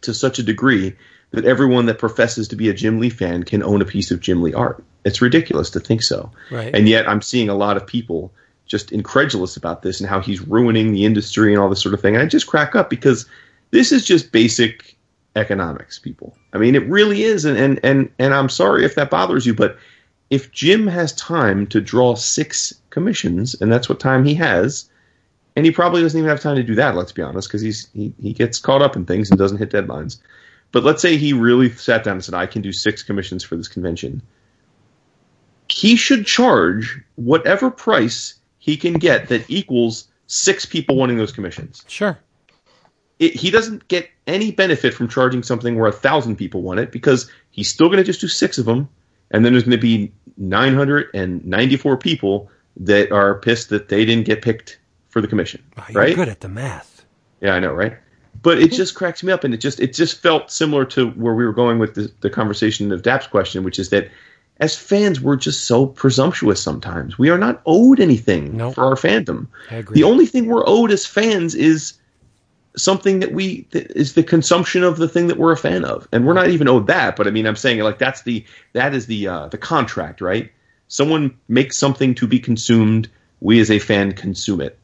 [0.01, 0.97] to such a degree
[1.33, 4.21] that everyone that professes to be a Jim Lee fan can own a piece of
[4.21, 4.83] Jim Lee art.
[5.05, 6.33] It's ridiculous to think so.
[6.51, 6.75] Right.
[6.75, 8.33] And yet I'm seeing a lot of people
[8.65, 12.01] just incredulous about this and how he's ruining the industry and all this sort of
[12.01, 12.15] thing.
[12.15, 13.27] And I just crack up because
[13.71, 14.97] this is just basic
[15.37, 16.35] economics, people.
[16.55, 17.45] I mean, it really is.
[17.45, 19.77] And, and, and, and I'm sorry if that bothers you, but
[20.31, 24.89] if Jim has time to draw six commissions, and that's what time he has,
[25.61, 27.87] and he probably doesn't even have time to do that, let's be honest, because he's
[27.93, 30.19] he, he gets caught up in things and doesn't hit deadlines.
[30.73, 33.57] But let's say he really sat down and said, I can do six commissions for
[33.57, 34.23] this convention.
[35.69, 41.85] He should charge whatever price he can get that equals six people wanting those commissions.
[41.89, 42.19] Sure.
[43.19, 46.91] It, he doesn't get any benefit from charging something where a thousand people want it
[46.91, 48.89] because he's still going to just do six of them,
[49.31, 54.41] and then there's going to be 994 people that are pissed that they didn't get
[54.41, 54.79] picked
[55.11, 55.63] for the commission.
[55.77, 56.17] Oh, you're right?
[56.17, 57.05] good at the math.
[57.41, 57.97] Yeah, I know, right?
[58.43, 61.35] But it just cracks me up, and it just it just felt similar to where
[61.35, 64.09] we were going with the, the conversation of Dap's question, which is that
[64.61, 67.19] as fans, we're just so presumptuous sometimes.
[67.19, 68.75] We are not owed anything Nope.
[68.75, 69.47] for our fandom.
[69.71, 69.95] I agree.
[69.95, 71.95] The only thing we're owed as fans is
[72.77, 76.07] something that we that is the consumption of the thing that we're a fan of,
[76.13, 77.17] and we're not even owed that.
[77.17, 78.45] But I mean, I'm saying like that's the
[78.75, 80.51] that is the uh, the contract, right?
[80.89, 83.09] Someone makes something to be consumed.
[83.41, 84.79] We as a fan consume it.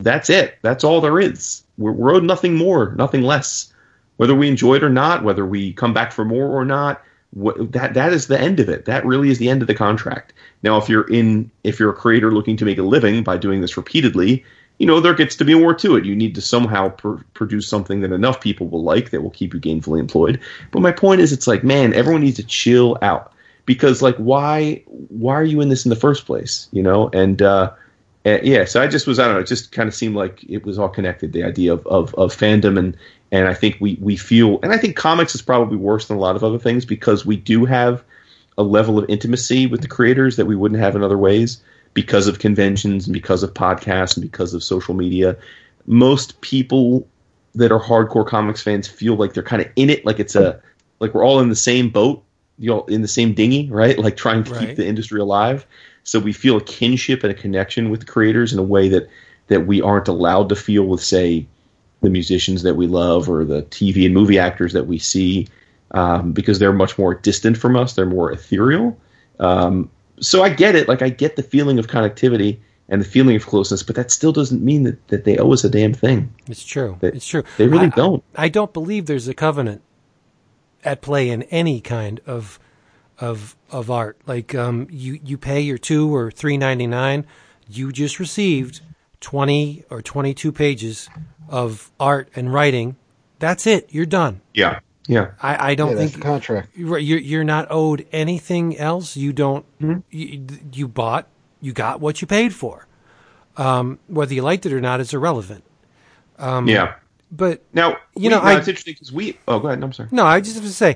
[0.00, 0.58] That's it.
[0.62, 1.62] That's all there is.
[1.78, 3.72] We're, we're owed nothing more, nothing less.
[4.16, 7.72] Whether we enjoy it or not, whether we come back for more or not, what,
[7.72, 8.86] that that is the end of it.
[8.86, 10.32] That really is the end of the contract.
[10.62, 13.60] Now, if you're in, if you're a creator looking to make a living by doing
[13.60, 14.44] this repeatedly,
[14.78, 16.04] you know there gets to be more to it.
[16.04, 19.52] You need to somehow pr- produce something that enough people will like that will keep
[19.52, 20.40] you gainfully employed.
[20.70, 23.32] But my point is, it's like, man, everyone needs to chill out
[23.66, 26.68] because, like, why why are you in this in the first place?
[26.72, 27.72] You know, and uh,
[28.26, 30.44] uh, yeah, so I just was I don't know, it just kind of seemed like
[30.48, 31.32] it was all connected.
[31.32, 32.96] The idea of, of, of fandom and
[33.32, 36.20] and I think we we feel and I think comics is probably worse than a
[36.20, 38.04] lot of other things because we do have
[38.58, 41.60] a level of intimacy with the creators that we wouldn't have in other ways
[41.94, 45.36] because of conventions and because of podcasts and because of social media.
[45.86, 47.06] Most people
[47.54, 50.60] that are hardcore comics fans feel like they're kind of in it, like it's a
[51.00, 52.24] like we're all in the same boat,
[52.58, 53.98] you know, in the same dinghy, right?
[54.06, 54.60] Like trying to Right.
[54.68, 55.66] keep the industry alive.
[56.06, 59.10] So we feel a kinship and a connection with the creators in a way that
[59.48, 61.46] that we aren't allowed to feel with, say,
[62.00, 65.46] the musicians that we love or the TV and movie actors that we see,
[65.92, 67.92] um, because they're much more distant from us.
[67.94, 68.96] They're more ethereal.
[69.40, 70.88] Um, so I get it.
[70.88, 72.58] Like I get the feeling of connectivity
[72.88, 75.64] and the feeling of closeness, but that still doesn't mean that, that they owe us
[75.64, 76.32] a damn thing.
[76.48, 76.96] It's true.
[77.00, 77.42] They- it's true.
[77.58, 78.22] they really I- don't.
[78.36, 79.82] I, I don't believe there's a covenant
[80.84, 82.58] at play in any kind of
[83.18, 84.18] of of art.
[84.26, 87.26] Like um, you you pay your two or three ninety nine.
[87.68, 88.80] You just received
[89.20, 91.08] twenty or twenty two pages
[91.48, 92.96] of art and writing.
[93.38, 93.88] That's it.
[93.92, 94.40] You're done.
[94.54, 94.80] Yeah.
[95.08, 95.32] Yeah.
[95.40, 96.70] I, I don't Yeah, think the contract.
[96.78, 99.16] Right, You're you're not owed anything else.
[99.16, 99.64] You don't.
[99.80, 100.00] Mm-hmm.
[100.10, 101.28] You, you bought.
[101.60, 102.86] You got what you paid for.
[103.56, 105.64] Um, whether you liked it or not is irrelevant.
[106.38, 106.94] yeah.
[107.32, 109.36] But Now, You we- know, now I- it's interesting because we.
[109.48, 109.82] Oh, go ahead.
[109.82, 110.08] I'm sorry.
[110.12, 110.94] no, I just have to say,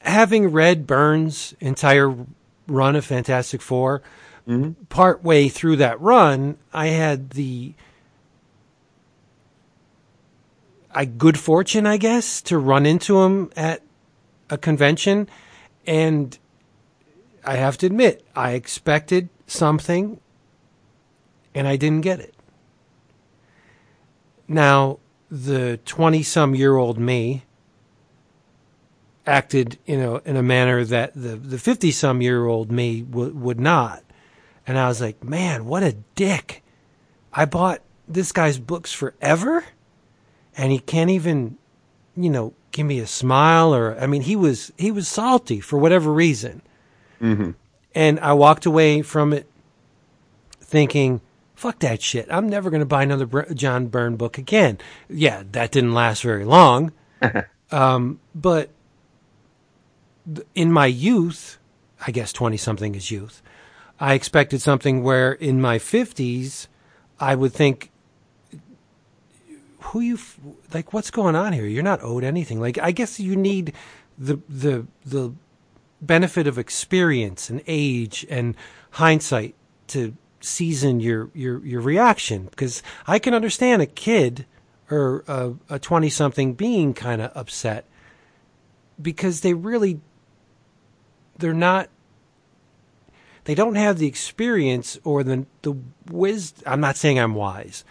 [0.00, 2.14] having read Byrne's entire
[2.66, 4.02] run of Fantastic 4
[4.48, 4.84] mm-hmm.
[4.84, 7.74] part way through that run, I had the
[10.92, 13.82] I good fortune, I guess, to run into him at
[14.48, 15.28] a convention,
[15.86, 16.36] and
[17.44, 20.20] I have to admit, I expected something
[21.54, 22.34] and I didn't get it.
[24.48, 24.98] Now,
[25.30, 27.44] the 20 some year old me
[29.26, 33.34] acted in a, in a manner that the, the 50 some year old me w-
[33.34, 34.02] would not.
[34.66, 36.62] And I was like, man, what a dick.
[37.32, 39.64] I bought this guy's books forever
[40.56, 41.58] and he can't even,
[42.16, 45.78] you know, give me a smile or, I mean, he was, he was salty for
[45.78, 46.62] whatever reason.
[47.20, 47.50] Mm-hmm.
[47.94, 49.50] And I walked away from it
[50.60, 51.20] thinking,
[51.54, 52.26] fuck that shit.
[52.30, 54.78] I'm never going to buy another Br- John Byrne book again.
[55.08, 56.92] Yeah, that didn't last very long.
[57.70, 58.70] um, but
[60.54, 61.58] in my youth,
[62.06, 63.42] I guess 20 something is youth,
[63.98, 66.66] I expected something where in my 50s,
[67.18, 67.90] I would think,
[69.80, 70.18] who you,
[70.72, 71.66] like, what's going on here?
[71.66, 72.60] You're not owed anything.
[72.60, 73.74] Like, I guess you need
[74.18, 75.32] the, the, the
[76.00, 78.54] benefit of experience and age and
[78.92, 79.54] hindsight
[79.88, 84.46] to season your your your reaction because I can understand a kid
[84.90, 85.22] or
[85.68, 87.84] a 20 something being kind of upset
[89.00, 90.00] because they really
[91.40, 91.88] they're not
[93.44, 95.74] they don't have the experience or the the
[96.10, 97.84] wisdom I'm not saying I'm wise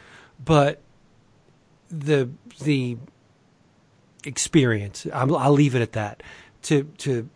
[0.43, 0.81] but
[1.89, 2.29] the
[2.61, 2.97] the
[4.23, 6.23] experience I'll, I'll leave it at that
[6.63, 7.29] to to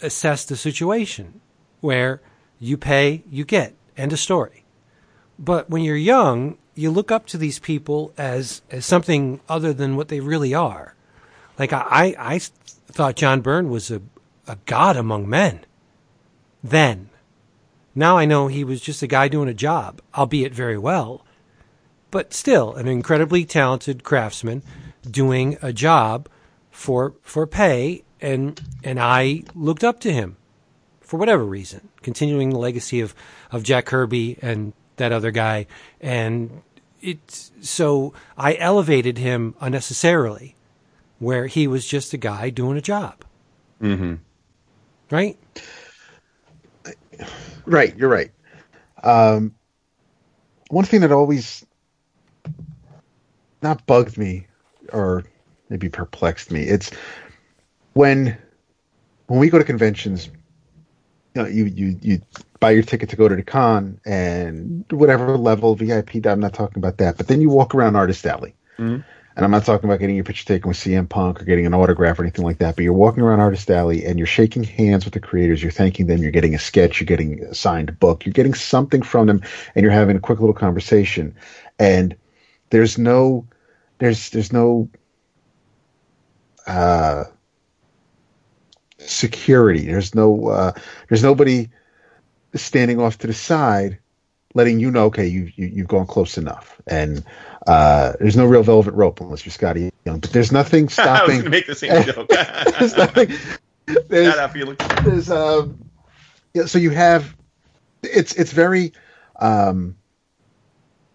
[0.00, 1.40] assess the situation
[1.80, 2.20] where
[2.60, 4.64] you pay you get End of story.
[5.40, 9.96] But when you're young, you look up to these people as as something other than
[9.96, 10.94] what they really are.
[11.58, 14.00] Like I, I, I thought John Byrne was a,
[14.48, 15.64] a god among men.
[16.62, 17.10] Then,
[17.94, 21.24] now I know he was just a guy doing a job, albeit very well,
[22.10, 24.62] but still an incredibly talented craftsman
[25.08, 26.28] doing a job
[26.70, 30.36] for for pay, and and I looked up to him
[31.00, 33.14] for whatever reason, continuing the legacy of,
[33.50, 35.66] of Jack Kirby and that other guy.
[36.02, 36.62] And
[37.00, 40.54] it, so I elevated him unnecessarily
[41.18, 43.24] where he was just a guy doing a job.
[43.82, 44.16] Mm-hmm.
[45.10, 45.38] Right?
[47.66, 47.96] Right.
[47.96, 48.30] You're right.
[49.02, 49.54] Um,
[50.68, 51.64] one thing that always
[53.62, 54.46] not bugged me
[54.92, 55.24] or
[55.68, 56.90] maybe perplexed me, it's
[57.94, 58.36] when,
[59.26, 60.28] when we go to conventions,
[61.34, 62.22] you know, you, you, you
[62.60, 66.26] buy your ticket to go to the con and whatever level VIP.
[66.26, 69.02] I'm not talking about that, but then you walk around Artist Alley, mm-hmm.
[69.38, 71.72] And I'm not talking about getting your picture taken with CM Punk or getting an
[71.72, 72.74] autograph or anything like that.
[72.74, 75.62] But you're walking around Artist Alley and you're shaking hands with the creators.
[75.62, 76.20] You're thanking them.
[76.20, 76.98] You're getting a sketch.
[76.98, 78.26] You're getting a signed book.
[78.26, 79.40] You're getting something from them,
[79.76, 81.36] and you're having a quick little conversation.
[81.78, 82.16] And
[82.70, 83.46] there's no,
[83.98, 84.90] there's there's no.
[86.66, 87.24] Uh,
[88.98, 89.86] security.
[89.86, 90.72] There's no uh,
[91.08, 91.70] there's nobody
[92.56, 94.00] standing off to the side,
[94.54, 96.80] letting you know, okay, you, you you've gone close enough.
[96.86, 97.24] And
[97.66, 100.20] uh, there's no real velvet rope unless you're Skottie Young.
[100.20, 101.10] But there's nothing stopping.
[101.20, 102.28] I was going to make the same joke.
[102.78, 103.32] there's nothing.
[104.08, 105.90] There's, there's um,
[106.54, 107.36] yeah, so you have
[108.02, 108.92] it's it's very
[109.36, 109.96] um,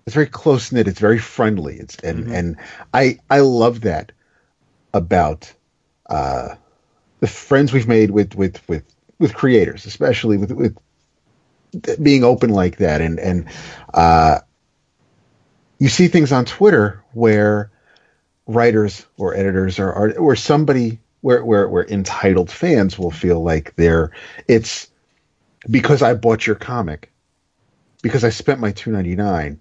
[0.05, 0.87] it's very close knit.
[0.87, 1.77] It's very friendly.
[1.77, 2.33] It's and mm-hmm.
[2.33, 2.57] and
[2.93, 4.11] I I love that
[4.93, 5.51] about
[6.07, 6.55] uh,
[7.19, 8.83] the friends we've made with with with
[9.19, 10.77] with creators, especially with with
[12.01, 13.45] being open like that, and and
[13.93, 14.39] uh,
[15.79, 17.71] you see things on Twitter where
[18.45, 23.75] writers or editors or, or or somebody where where where entitled fans will feel like
[23.75, 24.11] they're
[24.47, 24.89] it's
[25.69, 27.11] because I bought your comic
[28.01, 29.59] because I spent my two ninety nine,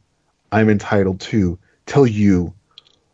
[0.51, 2.55] I'm entitled to tell you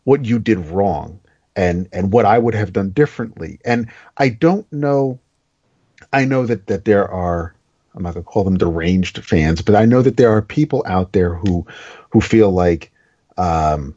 [0.03, 1.19] what you did wrong
[1.55, 3.59] and and what I would have done differently.
[3.63, 5.19] And I don't know.
[6.11, 7.55] I know that that there are.
[7.95, 10.83] I'm not going to call them deranged fans, but I know that there are people
[10.85, 11.65] out there who
[12.09, 12.91] who feel like
[13.37, 13.95] um,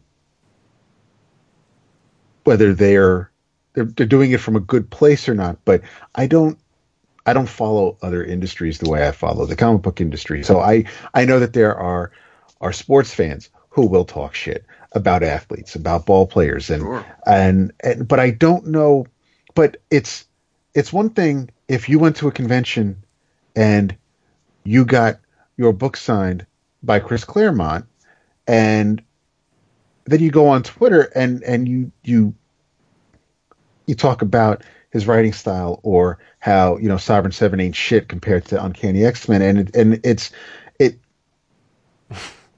[2.44, 3.30] whether they're,
[3.74, 5.58] they're they're doing it from a good place or not.
[5.64, 5.82] But
[6.14, 6.58] I don't
[7.26, 10.42] I don't follow other industries the way I follow the comic book industry.
[10.42, 12.12] So I I know that there are
[12.60, 17.06] are sports fans who will talk shit about athletes, about ball players, and, sure.
[17.26, 19.06] and and but I don't know.
[19.54, 20.24] But it's
[20.74, 23.02] it's one thing if you went to a convention
[23.56, 23.96] and
[24.64, 25.18] you got
[25.56, 26.46] your book signed
[26.82, 27.86] by Chris Claremont,
[28.46, 29.02] and
[30.04, 32.34] then you go on Twitter and and you you
[33.86, 38.44] you talk about his writing style or how you know Sovereign Seven ain't shit compared
[38.46, 40.30] to Uncanny X Men, and it, and it's
[40.78, 40.98] it.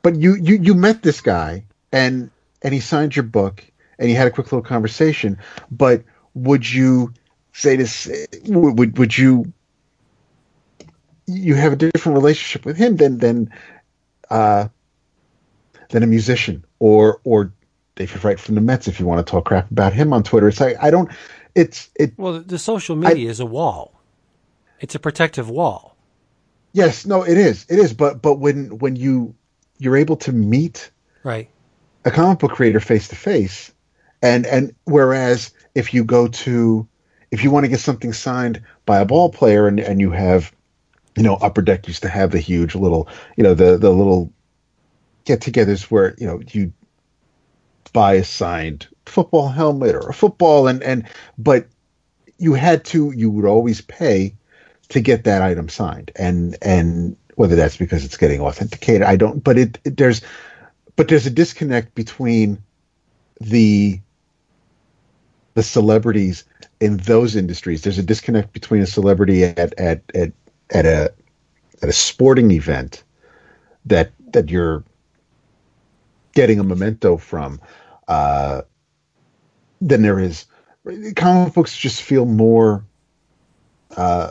[0.03, 2.31] But you you you met this guy and
[2.62, 3.65] and he signed your book
[3.99, 5.39] and he had a quick little conversation.
[5.71, 6.03] But
[6.35, 7.12] would you
[7.53, 8.11] say this?
[8.47, 9.53] Would would you?
[11.27, 13.51] You have a different relationship with him than than
[14.31, 14.69] uh,
[15.91, 17.53] than a musician or or
[17.97, 20.49] David Wright from the Mets if you want to talk crap about him on Twitter.
[20.49, 21.11] It's like I don't.
[21.55, 22.13] It's it.
[22.19, 24.01] Well, the social media I, is a wall.
[24.81, 25.97] It's a protective wall.
[26.73, 27.65] Yes, no, it is.
[27.69, 27.95] It is.
[27.95, 29.35] But but when when you
[29.79, 30.91] you're able to meet
[31.23, 31.49] right
[32.05, 33.73] a comic book creator face to face,
[34.23, 36.87] and and whereas if you go to
[37.31, 40.53] if you want to get something signed by a ball player and and you have
[41.16, 44.32] you know upper deck used to have the huge little you know the the little
[45.24, 46.73] get-togethers where you know you
[47.93, 51.07] buy a signed football helmet or a football and and
[51.39, 51.66] but
[52.39, 54.35] you had to you would always pay
[54.89, 56.11] to get that item signed.
[56.16, 60.20] And and whether that's because it's getting authenticated i don't but it, it there's
[60.97, 62.62] but there's a disconnect between
[63.41, 64.01] the
[65.55, 66.45] the celebrities
[66.81, 67.82] in those industries.
[67.82, 70.32] There's a disconnect between a celebrity at at at
[70.70, 71.12] at a
[71.82, 73.05] at a sporting event
[73.85, 74.85] that that you're
[76.35, 77.61] getting a memento from
[78.09, 78.62] uh
[79.81, 80.47] than there is
[81.16, 82.85] comic books just feel more
[83.97, 84.31] uh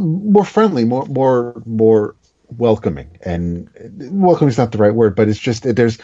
[0.00, 2.16] more friendly, more more more
[2.56, 3.18] welcoming.
[3.22, 3.68] And
[4.10, 5.98] welcoming is not the right word, but it's just there's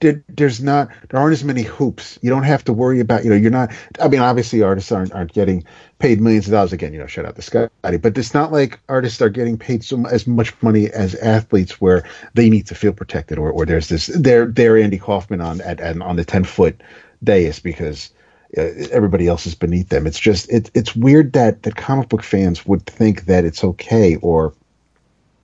[0.00, 2.18] there's not there aren't as many hoops.
[2.22, 3.72] You don't have to worry about you know you're not.
[4.00, 5.64] I mean, obviously artists aren't aren't getting
[5.98, 6.92] paid millions of dollars again.
[6.92, 10.06] You know, shout out to Skottie, but it's not like artists are getting paid so
[10.06, 12.04] as much money as athletes where
[12.34, 15.80] they need to feel protected or or there's this they're they're Andy Kaufman on at,
[15.80, 16.80] at on the ten foot
[17.24, 18.10] dais because
[18.56, 20.06] uh, everybody else is beneath them.
[20.06, 24.16] It's just it, it's weird that that comic book fans would think that it's okay
[24.16, 24.54] or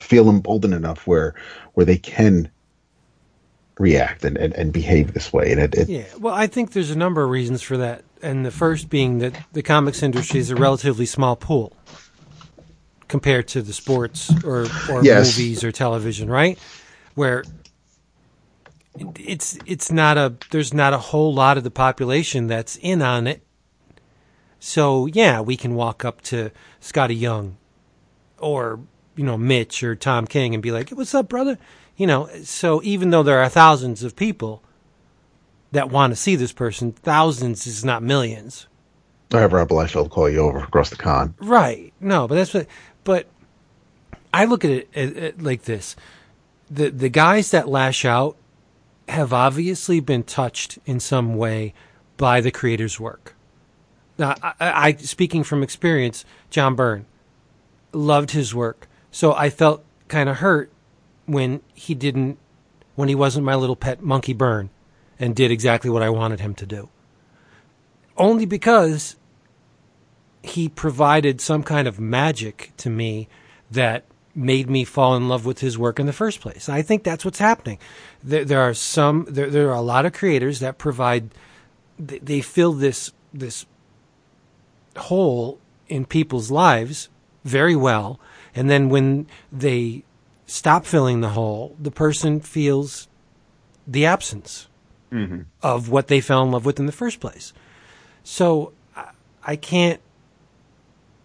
[0.05, 1.35] feel emboldened enough where
[1.75, 2.51] where they can
[3.79, 5.51] react and, and, and behave this way.
[5.51, 8.47] And it, it, yeah, well, I think there's a number of reasons for that, and
[8.47, 11.77] the first being that the comics industry is a relatively small pool
[13.09, 15.37] compared to the sports or or yes.
[15.37, 16.59] movies or television, right?
[17.15, 17.45] Where
[19.19, 23.27] it's it's not a there's not a whole lot of the population that's in on
[23.27, 23.43] it.
[24.61, 26.51] So yeah, we can walk up to
[26.81, 27.57] Skottie Young
[28.39, 28.81] or
[29.17, 31.59] you know Mitch or Tom King and be like, "What's up, brother?"
[31.97, 34.63] You know, so even though there are thousands of people
[35.73, 38.67] that want to see this person, thousands is not millions.
[39.33, 41.35] I have Rob Liefeld call you over across the con.
[41.41, 41.93] Right.
[42.01, 42.67] No, but that's what.
[43.05, 43.27] But
[44.33, 45.97] I look at it like this:
[46.71, 48.37] the the guys that lash out
[49.09, 51.75] have obviously been touched in some way
[52.17, 53.35] by the creator's work.
[54.19, 57.07] Now, I, I speaking from experience, John Byrne
[57.93, 60.73] loved his work, so I felt kind of hurt
[61.27, 62.37] when he didn't,
[62.97, 64.71] when he wasn't my little pet monkey Byrne,
[65.21, 66.89] and did exactly what I wanted him to do.
[68.17, 69.15] Only because
[70.43, 73.29] he provided some kind of magic to me
[73.71, 74.03] that
[74.35, 76.69] made me fall in love with his work in the first place.
[76.69, 77.79] I think that's what's happening.
[78.21, 81.31] There, there are some, there, there, are a lot of creators that provide,
[82.01, 83.65] they, they fill this this
[84.97, 87.09] hole in people's lives
[87.45, 88.19] very well,
[88.55, 90.05] and then when they
[90.47, 93.09] stop filling the hole, the person feels
[93.87, 94.69] the absence
[95.11, 95.43] mm-hmm.
[95.63, 97.53] of what they fell in love with in the first place.
[98.23, 98.73] So
[99.43, 100.01] I can't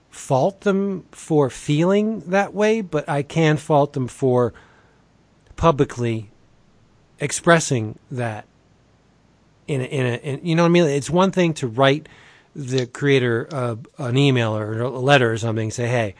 [0.10, 4.53] fault them for feeling that way, but I can fault them for
[5.56, 6.31] publicly
[7.19, 8.45] expressing that
[9.68, 10.84] in a, in a in, you know what I mean.
[10.85, 12.10] It's one thing to write
[12.56, 16.15] the creator uh, an email or a letter or something, and say, hey,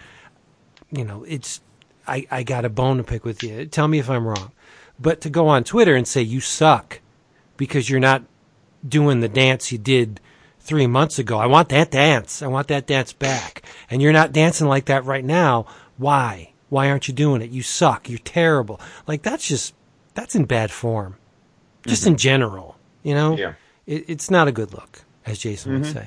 [0.92, 1.62] you know, it's
[2.08, 3.66] I I got a bone to pick with you.
[3.66, 4.52] Tell me if I'm wrong.
[5.00, 7.00] But to go on Twitter and say you suck
[7.58, 8.24] because you're not
[8.88, 10.20] doing the dance you did
[10.60, 11.38] three months ago.
[11.38, 12.42] I want that dance.
[12.42, 13.64] I want that dance back.
[13.90, 15.66] And you're not dancing like that right now.
[15.98, 16.54] Why?
[16.70, 17.50] Why aren't you doing it?
[17.50, 18.10] You suck.
[18.10, 18.80] You're terrible.
[19.08, 19.74] Like that's just
[20.14, 21.16] that's in bad form.
[21.88, 22.12] Just mm-hmm.
[22.12, 23.36] in general, you know.
[23.38, 23.54] Yeah.
[23.88, 25.98] It, it's not a good look, as Jason mm-hmm.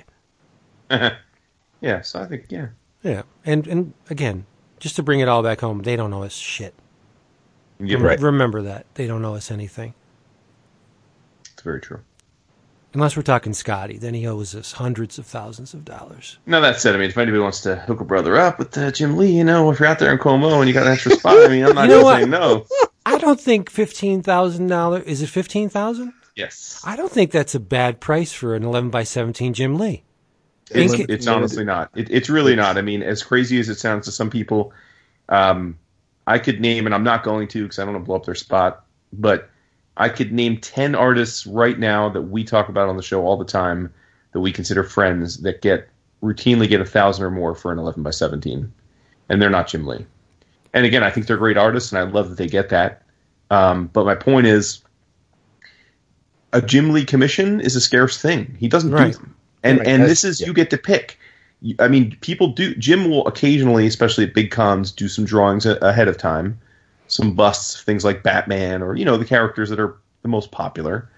[0.91, 1.17] would say.
[1.81, 2.03] yeah.
[2.03, 2.69] So I think yeah.
[3.03, 4.47] Yeah, and and again,
[4.83, 6.75] just to bring it all back home, they don't know us shit.
[7.79, 8.21] Yeah, right.
[8.21, 9.95] Remember that they don't know us anything.
[11.53, 12.01] It's very true.
[12.93, 16.39] Unless we're talking Skottie, then he owes us hundreds of thousands of dollars.
[16.47, 18.91] Now that said, I mean, if anybody wants to hook a brother up with uh,
[18.91, 21.13] Jim Lee, you know, if you're out there in Como and you got an extra
[21.17, 22.67] spot, I mean, I'm not you know going to say no.
[23.07, 26.13] I don't think fifteen thousand dollars is it fifteen thousand?
[26.35, 26.83] Yes.
[26.85, 30.03] I don't think that's a bad price for an eleven by seventeen Jim Lee.
[30.75, 31.91] It's, it's honestly not.
[31.95, 32.79] It, it's really not.
[32.79, 34.73] I mean, as crazy as it sounds to some people,
[35.29, 35.79] um,
[36.27, 38.25] I could name, and I'm not going to because I don't want to blow up
[38.25, 39.51] their spot, but
[39.97, 43.37] I could name 10 artists right now that we talk about on the show all
[43.37, 43.93] the time
[44.33, 45.89] that we consider friends that get
[46.23, 48.73] routinely get a thousand or more for an 11 by 17
[49.29, 50.07] and they're not Jim Lee.
[50.73, 53.03] and again, I think they're great artists, and I love that they get that.
[53.51, 54.83] Um, but my point is,
[56.53, 58.57] a Jim Lee commission is a scarce thing.
[58.59, 59.13] He doesn't Right.
[59.13, 59.87] do them, and Right.
[59.89, 60.47] and That's- this is yeah.
[60.49, 61.19] you get to pick.
[61.79, 62.75] I mean, people do.
[62.75, 66.59] Jim will occasionally, especially at big cons, do some drawings a- ahead of time,
[67.07, 71.09] some busts, things like Batman or you know the characters that are the most popular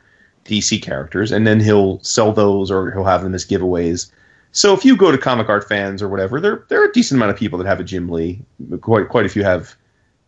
[0.44, 4.10] DC characters, and then he'll sell those or he'll have them as giveaways.
[4.52, 7.18] So if you go to comic art fans or whatever, there there are a decent
[7.18, 8.42] amount of people that have a Jim Lee.
[8.82, 9.74] Quite quite a few have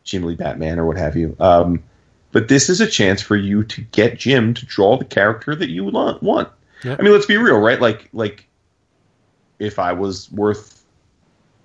[0.05, 1.37] Jim Lee Batman or what have you.
[1.41, 1.83] Um,
[2.33, 5.69] but this is a chance for you to get Jim to draw the character that
[5.69, 6.23] you want.
[6.85, 7.81] I mean, let's be real, right?
[7.81, 8.47] Like like
[9.59, 10.85] if I was worth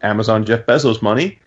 [0.01, 1.39] Amazon Jeff Bezos money,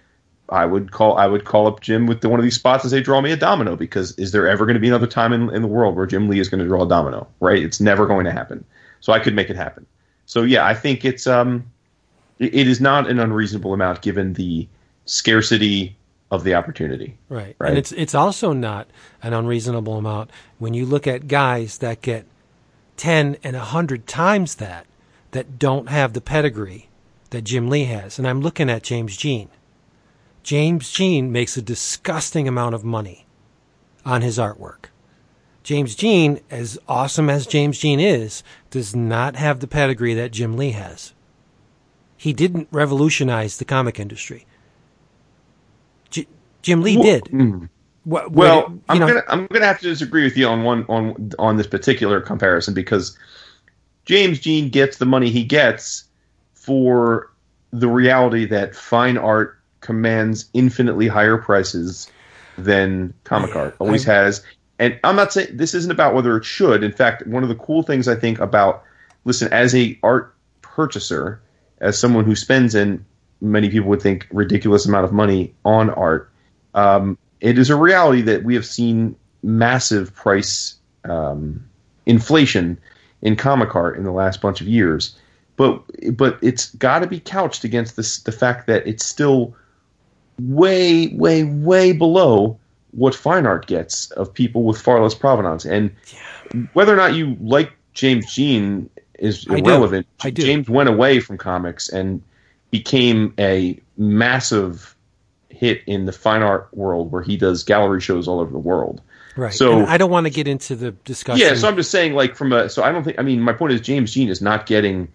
[0.48, 2.90] I would call I would call up Jim with the, one of these spots and
[2.90, 3.76] say, draw me a domino.
[3.76, 6.28] Because is there ever going to be another time in, in the world where Jim
[6.28, 7.26] Lee is going to draw a domino?
[7.40, 7.62] Right?
[7.62, 8.64] It's never going to happen.
[9.00, 9.86] So I could make it happen.
[10.26, 11.64] So yeah, I think it's um,
[12.38, 14.68] it, it is not an unreasonable amount given the
[15.06, 15.96] scarcity
[16.30, 17.16] of the opportunity.
[17.28, 17.56] Right.
[17.58, 17.70] Right.
[17.70, 18.88] And it's it's also not
[19.22, 22.26] an unreasonable amount when you look at guys that get
[22.96, 24.86] 10 and 100 times that
[25.32, 26.88] that don't have the pedigree
[27.30, 28.18] that Jim Lee has.
[28.18, 29.48] And I'm looking at James Jean.
[30.44, 33.26] James Jean makes a disgusting amount of money
[34.04, 34.86] on his artwork.
[35.64, 40.56] James Jean, as awesome as James Jean is, does not have the pedigree that Jim
[40.56, 41.14] Lee has.
[42.16, 44.46] He didn't revolutionize the comic industry.
[46.10, 46.28] J-
[46.62, 47.24] Jim Lee did.
[47.24, 47.70] Mm.
[48.04, 50.84] What, Well, what- I'm know, gonna I'm gonna have to disagree with you on one
[50.88, 53.18] on on this particular comparison because
[54.04, 56.04] James Jean gets the money he gets
[56.54, 57.30] for
[57.72, 62.10] the reality that fine art commands infinitely higher prices
[62.58, 64.44] than comic art always I- has.
[64.78, 66.82] And I'm not saying this isn't about whether it should.
[66.82, 68.82] In fact, one of the cool things I think about
[69.24, 71.40] listen as a art purchaser,
[71.80, 73.04] as someone who spends in
[73.40, 76.28] many people would think ridiculous amount of money on art.
[76.74, 81.62] Um, it is a reality that we have seen massive price um,
[82.06, 82.78] inflation
[83.20, 85.14] in comic art in the last bunch of years,
[85.56, 85.82] but
[86.16, 89.54] but it's got to be couched against this the fact that it's still
[90.40, 92.58] way way way below
[92.92, 95.66] what fine art gets of people with far less provenance.
[95.66, 95.94] And
[96.72, 98.88] whether or not you like James Jean
[99.18, 99.70] is I do.
[99.70, 100.06] irrelevant.
[100.22, 100.42] I do.
[100.42, 102.22] James went away from comics and
[102.70, 104.93] became a massive
[105.54, 109.00] hit in the fine art world where he does gallery shows all over the world.
[109.36, 109.52] right.
[109.52, 111.40] so- And I don't want to get into the discussion.
[111.46, 113.52] Yeah, so I'm just saying, like, from a, so I don't think, I mean, my
[113.52, 115.08] point is James Jean is not getting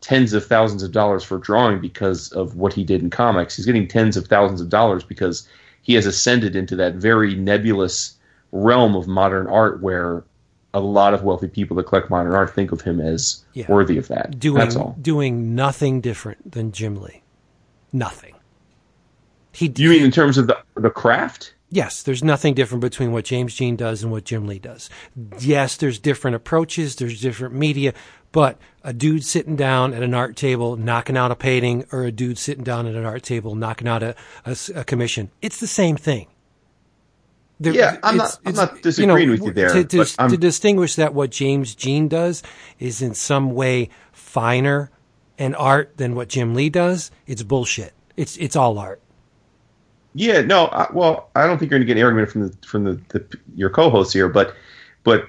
[0.00, 3.56] tens of thousands of dollars for drawing because of what he did in comics.
[3.56, 5.48] He's getting tens of thousands of dollars because
[5.80, 8.14] he has ascended into that very nebulous
[8.52, 10.22] realm of modern art where
[10.74, 13.64] a lot of wealthy people that collect modern art think of him as Yeah.
[13.68, 14.38] worthy of that.
[14.38, 14.96] doing That's all.
[15.00, 17.22] doing nothing different than Jim Lee.
[17.92, 18.34] Nothing.
[19.54, 21.54] He You mean in terms of the the craft?
[21.70, 24.88] Yes, there's nothing different between what James Jean does and what Jim Lee does.
[25.40, 27.92] Yes, there's different approaches, there's different media,
[28.30, 32.12] but a dude sitting down at an art table knocking out a painting or a
[32.12, 34.14] dude sitting down at an art table knocking out a
[34.74, 36.26] a commission, it's the same thing.
[37.60, 41.14] There- Yeah, I'm not- I'm not disagreeing with you there, To, to, to distinguish that
[41.14, 42.42] what James Jean does
[42.78, 44.90] is in some way finer
[45.38, 47.92] an art than what Jim Lee does, it's bullshit.
[48.16, 49.00] It's it's all art.
[50.14, 50.66] Yeah, no.
[50.66, 53.00] I, well, I don't think you're going to get an argument from the from the,
[53.08, 54.54] the your co-hosts here, but
[55.02, 55.28] but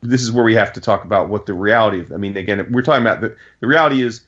[0.00, 2.12] this is where we have to talk about what the reality of.
[2.12, 4.24] I mean, again, we're talking about the the reality is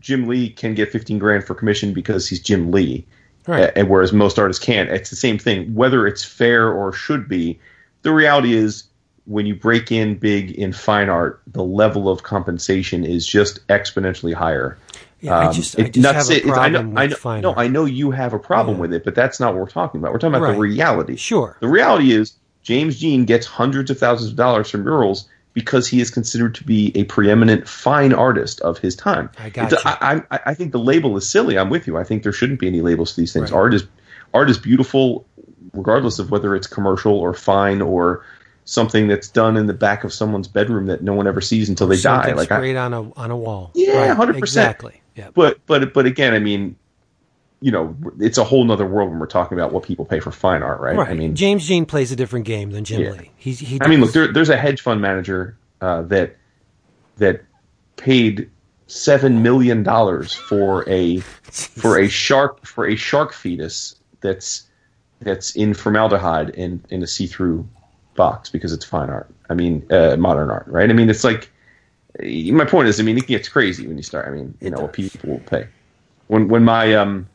[0.00, 3.06] Jim Lee can get 15 grand for commission because he's Jim Lee,
[3.46, 3.70] Right.
[3.76, 4.88] and whereas most artists can't.
[4.90, 5.74] It's the same thing.
[5.74, 7.58] Whether it's fair or should be,
[8.02, 8.84] the reality is
[9.26, 14.32] when you break in big in fine art, the level of compensation is just exponentially
[14.32, 14.78] higher.
[15.20, 17.24] Yeah, I Um, just I just not have say- a I know, problem I with
[17.24, 17.54] know, no.
[17.56, 18.80] I know you have a problem Yeah.
[18.82, 20.12] with it, but that's not what we're talking about.
[20.12, 20.52] We're talking about Right.
[20.54, 21.16] the reality.
[21.16, 21.56] Sure.
[21.60, 26.00] The reality is James Jean gets hundreds of thousands of dollars from murals because he
[26.00, 29.28] is considered to be a preeminent fine artist of his time.
[29.42, 29.90] I got It's- you.
[30.00, 31.58] I, I, I think the label is silly.
[31.58, 31.96] I'm with you.
[31.96, 33.50] I think there shouldn't be any labels to these things.
[33.50, 33.58] Right.
[33.58, 33.84] Art is
[34.34, 35.26] art is beautiful,
[35.74, 38.22] regardless of whether it's commercial or fine or
[38.66, 41.86] something that's done in the back of someone's bedroom that no one ever sees until
[41.86, 42.32] they die.
[42.34, 43.70] Like I, straight on a on a wall.
[43.74, 44.36] Yeah, Right, 100%.
[44.36, 45.00] Exactly.
[45.18, 45.30] Yeah.
[45.34, 46.76] but but but again, I mean,
[47.60, 50.30] you know, it's a whole nother world when we're talking about what people pay for
[50.30, 50.96] fine art, right?
[50.96, 51.08] Right.
[51.08, 53.10] I mean, James Jean plays a different game than Jim Yeah.
[53.12, 53.30] Lee.
[53.36, 53.78] He's he.
[53.80, 56.36] I mean, look, there, there's a hedge fund manager uh, that
[57.16, 57.42] that
[57.96, 58.48] paid
[58.86, 61.18] seven million dollars for a
[61.50, 64.68] for a shark for a shark fetus that's
[65.20, 67.68] that's in formaldehyde in in a see-through
[68.14, 69.28] box because it's fine art.
[69.50, 70.88] I mean, uh, modern art, right?
[70.88, 71.50] I mean, it's like
[72.20, 74.26] my point is, I mean, it gets crazy when you start.
[74.26, 75.68] I mean, you know, what people will pay.
[76.26, 77.28] When when my um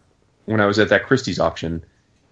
[0.46, 1.84] when I was at that Christie's auction.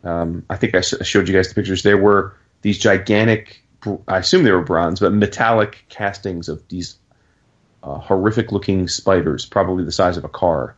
[0.03, 1.83] Um, I think I sh- showed you guys the pictures.
[1.83, 3.63] There were these gigantic,
[4.07, 6.97] I assume they were bronze, but metallic castings of these
[7.83, 10.75] uh, horrific looking spiders, probably the size of a car,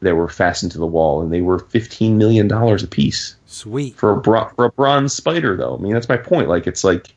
[0.00, 3.94] that were fastened to the wall, and they were fifteen million dollars a piece Sweet.
[3.94, 5.56] for a bro- for a bronze spider.
[5.56, 6.48] Though, I mean, that's my point.
[6.48, 7.14] Like, it's like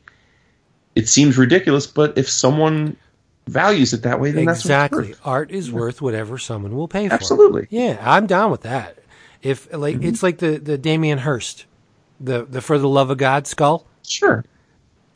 [0.94, 2.96] it seems ridiculous, but if someone
[3.48, 4.98] values it that way, then that's exactly.
[4.98, 5.26] What it's worth.
[5.26, 7.14] Art is worth whatever someone will pay for.
[7.14, 7.20] it.
[7.20, 7.66] Absolutely.
[7.70, 8.98] Yeah, I'm down with that.
[9.42, 10.04] If like Mm-hmm.
[10.08, 11.66] it's like the the Damien Hirst,
[12.20, 13.86] the the for the love of God skull.
[14.02, 14.44] Sure.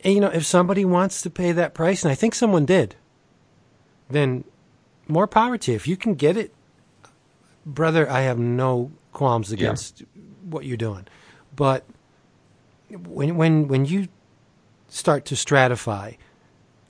[0.03, 2.95] And, you know, if somebody wants to pay that price, and I think someone did,
[4.09, 4.43] then
[5.07, 5.75] more power to you.
[5.75, 6.53] If you can get it,
[7.65, 10.03] brother, I have no qualms against
[10.43, 11.05] what you're doing.
[11.55, 11.85] But
[12.89, 14.07] when when when you
[14.89, 16.17] start to stratify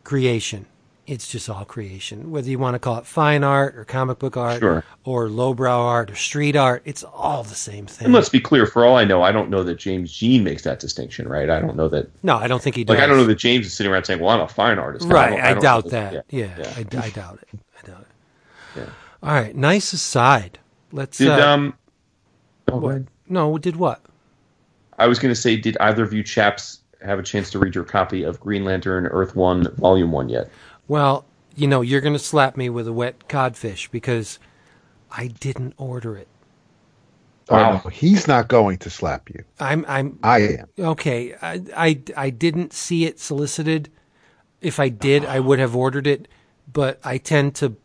[0.04, 0.66] creation,
[1.12, 2.32] it's just all creation.
[2.32, 4.82] Whether you want to call it fine art or comic book art Sure.
[5.04, 8.06] or lowbrow art or street art, it's all the same thing.
[8.06, 10.62] And let's be clear, for all I know, I don't know that James Jean makes
[10.64, 11.50] that distinction, right?
[11.50, 12.10] I don't know that.
[12.24, 12.96] no, I don't think he does.
[12.96, 15.06] Like, I don't know that James is sitting around saying, "Well, I'm a fine artist."
[15.10, 16.26] Right, don't- I, doubt know that.
[16.30, 16.74] Yeah, yeah.
[16.78, 17.60] I, I doubt it.
[17.84, 18.80] I doubt it.
[18.80, 18.90] Yeah.
[19.22, 20.60] All right, nice aside.
[20.94, 21.18] Let's.
[21.18, 21.74] Did uh, um?
[22.70, 23.02] oh, what?
[23.28, 24.02] No, did what?
[24.98, 27.76] I was going to say, did either of you chaps have a chance to read
[27.76, 30.50] your copy of Green Lantern Earth One Volume One yet?
[30.92, 31.24] Well,
[31.56, 34.40] you know, you're going to slap me with a wet codfish because
[35.10, 36.28] I didn't order it.
[37.50, 37.70] Wow.
[37.70, 39.46] Oh, no, he's not going to slap you.
[39.58, 39.86] I'm.
[39.88, 40.68] I'm I am.
[40.78, 41.34] okay.
[41.42, 42.02] I, I.
[42.18, 43.90] I didn't see it solicited.
[44.60, 46.28] If I did, I would have ordered it.
[46.74, 47.78] But I tend to,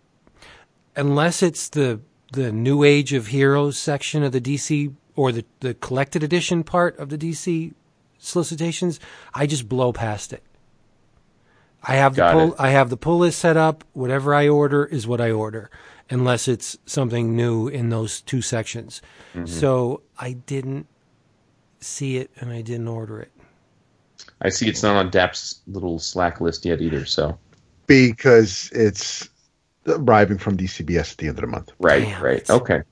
[0.97, 2.01] unless it's the
[2.33, 6.99] the New Age of Heroes section of the DC or the the collected edition part
[6.99, 7.73] of the DC
[8.19, 8.99] solicitations,
[9.33, 10.43] I just blow past it.
[11.87, 12.53] I have the Got pull.
[12.55, 12.61] it.
[12.61, 13.85] I have the pull list set up.
[13.93, 15.71] Whatever I order is what I order,
[16.11, 19.01] unless it's something new in those two sections.
[19.35, 19.47] Mm-hmm.
[19.47, 20.87] So I didn't
[21.81, 23.31] see it and I didn't order it.
[24.43, 27.05] I see it's not on DAP's little Slack list yet either.
[27.05, 27.39] So
[27.87, 29.29] Because it's
[29.87, 31.73] arriving from DCBS at the end of the month.
[31.79, 32.83] right, Damn right, okay.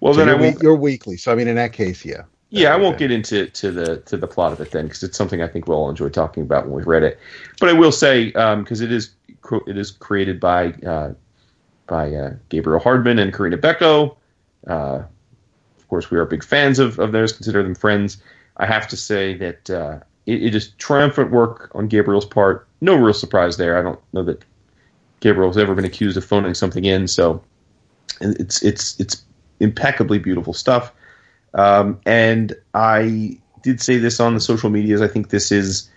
[0.00, 0.62] Well, So then I you're, won't.
[0.62, 1.16] you're weekly.
[1.16, 2.22] So I mean, in that case, yeah.
[2.56, 5.16] Yeah, I won't get into to the to the plot of it then because it's
[5.16, 7.18] something I think we'll all enjoy talking about when we've read it.
[7.60, 9.10] But I will say because it is
[9.66, 11.12] it is created by uh,
[11.86, 14.16] by uh, Gabriel Hardman and Corinna Bechko.
[14.66, 15.02] Uh,
[15.78, 17.32] of course, we are big fans of, of theirs.
[17.32, 18.18] Consider them friends.
[18.56, 22.66] I have to say that uh, it, it is triumphant work on Gabriel's part.
[22.80, 23.78] No real surprise there.
[23.78, 24.44] I don't know that
[25.20, 27.06] Gabriel's ever been accused of phoning something in.
[27.06, 27.42] So
[28.20, 29.22] it's it's it's
[29.60, 30.92] impeccably beautiful stuff.
[31.54, 35.00] Um, and I did say this on the social medias.
[35.00, 35.90] I think this is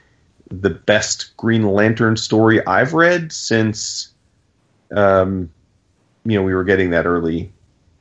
[0.49, 4.09] the best Green Lantern story I've read since,
[4.95, 5.51] um,
[6.25, 7.51] you know, we were getting that early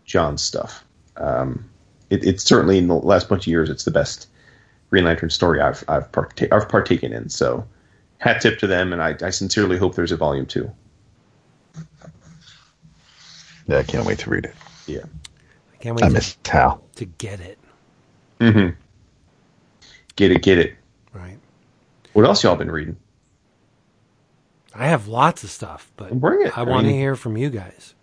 [0.05, 0.85] John stuff.
[1.17, 1.69] Um,
[2.11, 4.29] it, it's certainly in the last bunch of years, it's the best
[4.91, 7.29] Green Lantern story I've I've, parta- I've partaken in.
[7.29, 7.67] So,
[8.19, 10.71] hat tip to them, and I, I sincerely hope there's a volume two.
[13.67, 14.55] Yeah, I can't wait to read it.
[14.87, 15.05] Yeah.
[15.79, 16.83] I can't wait I to, miss Hal.
[16.97, 17.59] to get it.
[18.41, 18.75] Mm-hmm.
[20.17, 20.75] Get it, get it.
[21.13, 21.39] Right.
[22.15, 22.97] What else y'all been reading?
[24.75, 26.57] I have lots of stuff, but Bring it.
[26.57, 27.95] I I want to hear from you guys.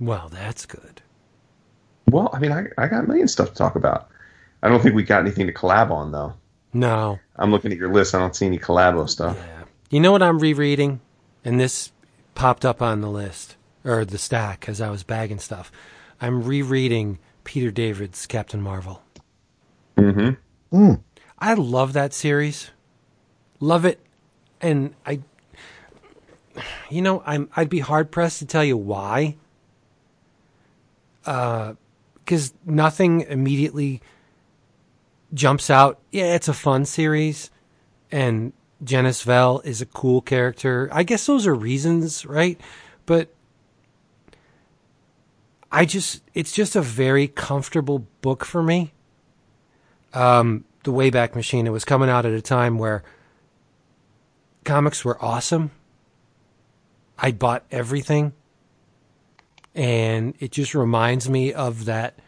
[0.00, 1.02] Well, that's good.
[2.10, 4.08] Well, I mean, I, I got a million stuff to talk about.
[4.62, 6.34] I don't think we got anything to collab on, though.
[6.72, 7.18] No.
[7.36, 8.14] I'm looking at your list.
[8.14, 9.36] I don't see any collabo stuff.
[9.38, 9.64] Yeah.
[9.90, 11.00] You know what I'm rereading?
[11.44, 11.92] And this
[12.34, 13.56] popped up on the list
[13.88, 15.72] or the stack as I was bagging stuff.
[16.20, 19.02] I'm rereading Peter David's Captain Marvel.
[19.96, 20.94] Mm-hmm.
[21.38, 22.70] I love that series.
[23.58, 24.00] Love it.
[24.60, 25.20] And I
[26.90, 29.36] you know, I'm I'd be hard pressed to tell you why.
[31.24, 31.74] Uh
[32.26, 34.02] cuz nothing immediately
[35.32, 35.98] jumps out.
[36.12, 37.50] Yeah, it's a fun series
[38.10, 38.52] and
[38.84, 40.88] Genis-Vell is a cool character.
[40.92, 42.60] I guess those are reasons, right?
[43.06, 43.28] But
[45.70, 48.92] I just it's just a very comfortable book for me.
[50.14, 53.02] Um the Wayback Machine it was coming out at a time where
[54.64, 55.70] comics were awesome.
[57.18, 58.32] I bought everything
[59.74, 62.18] and it just reminds me of that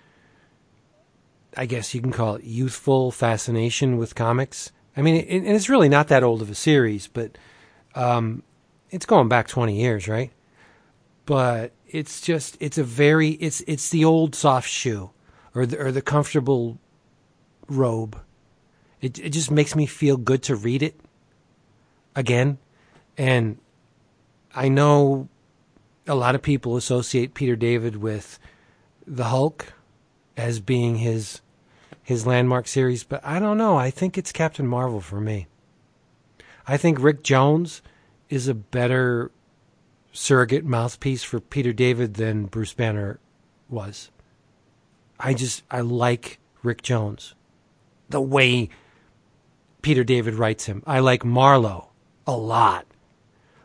[1.57, 4.71] I guess you can call it youthful fascination with comics.
[4.97, 7.37] I mean, it, and it's really not that old of a series, but
[7.95, 8.43] um,
[8.91, 10.31] it's going back 20 years, right?
[11.27, 15.11] But it's just it's a very it's it's the old soft shoe
[15.55, 16.79] or the, or the comfortable
[17.69, 18.19] robe.
[19.01, 21.01] It it just makes me feel good to read it
[22.15, 22.59] again,
[23.17, 23.59] and
[24.55, 25.29] I know
[26.07, 28.39] a lot of people associate Peter David with
[29.07, 29.73] the Hulk
[30.37, 31.41] as being his
[32.03, 33.77] his landmark series, but I don't know.
[33.77, 35.47] I think it's Captain Marvel for me.
[36.67, 37.83] I think Rick Jones
[38.29, 39.31] is a better
[40.12, 43.20] surrogate mouthpiece for Peter David than Bruce Banner
[43.69, 44.11] was.
[45.19, 47.35] I just I like Rick Jones.
[48.09, 48.70] The way
[49.82, 50.82] Peter David writes him.
[50.87, 51.89] I like Marlo
[52.27, 52.87] a lot.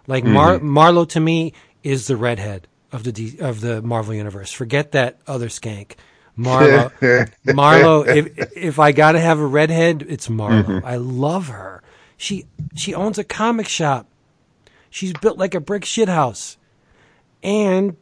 [0.07, 0.77] Like Mar- mm-hmm.
[0.77, 1.53] Marlo to me
[1.83, 4.51] is the redhead of the D- of the Marvel universe.
[4.51, 5.93] Forget that other skank.
[6.37, 6.91] Marlo,
[7.47, 8.05] Marlo.
[8.05, 10.63] If if I got to have a redhead, it's Marlo.
[10.63, 10.85] Mm-hmm.
[10.85, 11.81] I love her.
[12.17, 12.45] She
[12.75, 14.07] she owns a comic shop.
[14.95, 16.55] She's built like a brick shithouse,
[17.43, 17.97] and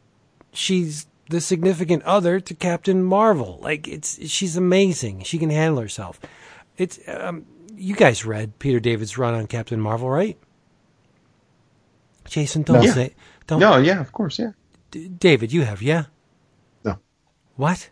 [0.51, 3.57] she's the significant other to Captain Marvel.
[3.63, 5.23] Like it's she's amazing.
[5.23, 6.19] She can handle herself.
[6.77, 10.37] It's um, you guys read Peter David's run on Captain Marvel, right?
[12.25, 12.93] Jason, don't Yeah.
[12.93, 13.15] say
[13.47, 13.59] don't.
[13.59, 14.51] No, yeah, of course, yeah.
[14.91, 16.05] D- David, you have, yeah.
[16.85, 16.99] No.
[17.55, 17.89] What?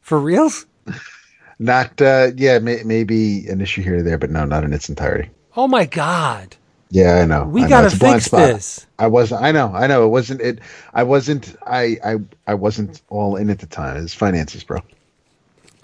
[0.00, 0.66] For reals?
[1.60, 4.88] Not, uh, yeah, may, maybe an issue here or there, but no, not in its
[4.88, 5.30] entirety.
[5.56, 6.56] Oh my God!
[6.90, 7.44] Yeah, I know.
[7.44, 7.82] We I know.
[7.82, 8.56] gotta It's fix spot.
[8.58, 8.86] this.
[8.98, 10.04] I was, I know, I know.
[10.04, 10.60] It wasn't, it,
[10.94, 13.96] I wasn't, I, I, I wasn't all in at the time.
[13.98, 14.80] It's finances, bro.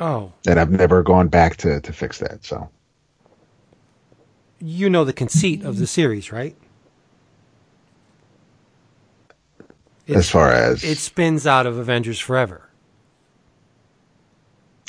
[0.01, 2.45] Oh, And I've never gone back to, to fix that.
[2.45, 2.71] So,
[4.61, 6.57] you know the conceit of the series, right?
[10.09, 12.71] as far as, It spins out of Avengers Forever.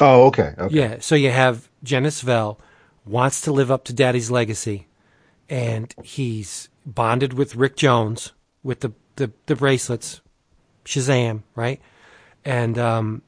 [0.01, 0.53] oh, okay.
[0.57, 0.75] Okay.
[0.75, 2.59] Yeah, so you have Genis-Vell
[3.05, 4.86] wants to live up to Daddy's legacy,
[5.49, 8.33] and he's bonded with Rick Jones
[8.63, 10.21] with the the, the bracelets,
[10.85, 11.81] Shazam, right?
[12.45, 13.21] And um,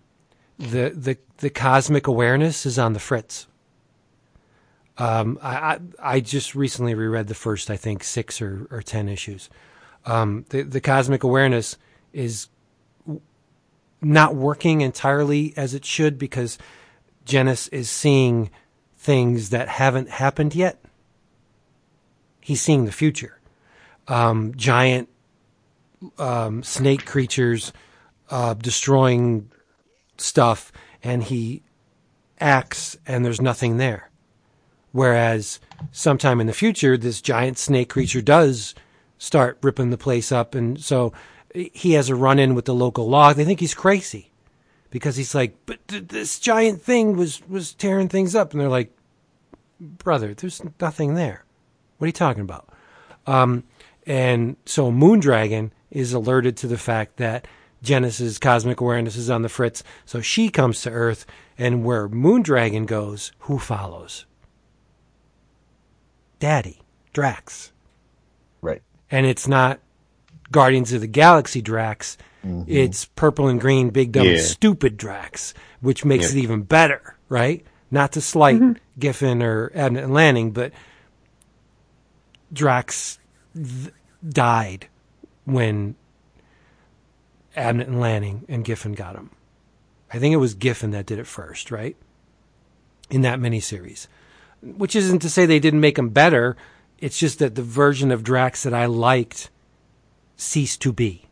[0.57, 3.47] the the the cosmic awareness is on the fritz.
[4.97, 9.49] Um, I, I just recently reread the first, I think, six or, or ten issues.
[10.05, 11.77] Um, the the cosmic awareness
[12.11, 12.47] is
[14.01, 16.57] not working entirely as it should because
[17.25, 18.49] Genis is seeing
[18.97, 20.79] things that haven't happened yet.
[22.49, 23.39] He's seeing the future.
[24.07, 25.07] Um, giant
[26.17, 27.71] um, snake creatures
[28.31, 29.51] uh, destroying
[30.17, 30.71] stuff,
[31.03, 31.61] and he
[32.39, 34.09] acts, and there's nothing there.
[34.93, 35.59] Whereas
[35.91, 38.73] sometime in the future, this giant snake creature does
[39.19, 41.13] start ripping the place up, and so
[41.53, 43.31] he has a run in with the local law.
[43.31, 44.31] They think he's crazy
[44.89, 48.69] because he's like, but th- this giant thing was was tearing things up, and they're
[48.69, 48.91] like,
[49.80, 51.45] brother, there's nothing there.
[51.99, 52.67] What are you talking about?
[53.27, 53.63] Um,
[54.07, 57.47] and so Moondragon is alerted to the fact that
[57.84, 61.26] Genis's cosmic awareness is on the fritz, so she comes to Earth,
[61.57, 64.26] and where Moondragon goes, who follows?
[66.39, 66.80] Daddy,
[67.13, 67.71] Drax
[68.61, 68.81] Right.
[69.11, 69.80] and it's not
[70.51, 72.17] Guardians of the Galaxy Drax.
[72.67, 74.39] It's purple and green, big dumb, Yeah.
[74.41, 76.39] stupid Drax, which makes Yeah.
[76.39, 77.65] it even better, right?
[77.91, 78.61] Not to slight
[78.97, 80.71] Giffen or Abnett and Lanning, but
[82.51, 83.19] Drax
[83.55, 83.93] th-
[84.27, 84.88] died
[85.45, 85.95] when
[87.55, 89.31] Abnett and Lanning and Giffen got him.
[90.11, 91.95] I think it was Giffen that did it first, right?
[93.09, 94.07] In that miniseries.
[94.61, 96.57] Which isn't to say they didn't make him better.
[96.97, 99.49] It's just that the version of Drax that I liked
[100.35, 101.26] ceased to be.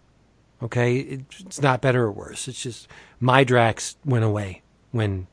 [0.61, 0.98] Okay?
[1.39, 2.48] It's not better or worse.
[2.48, 2.88] It's just
[3.19, 4.61] my Drax went away
[4.91, 5.27] when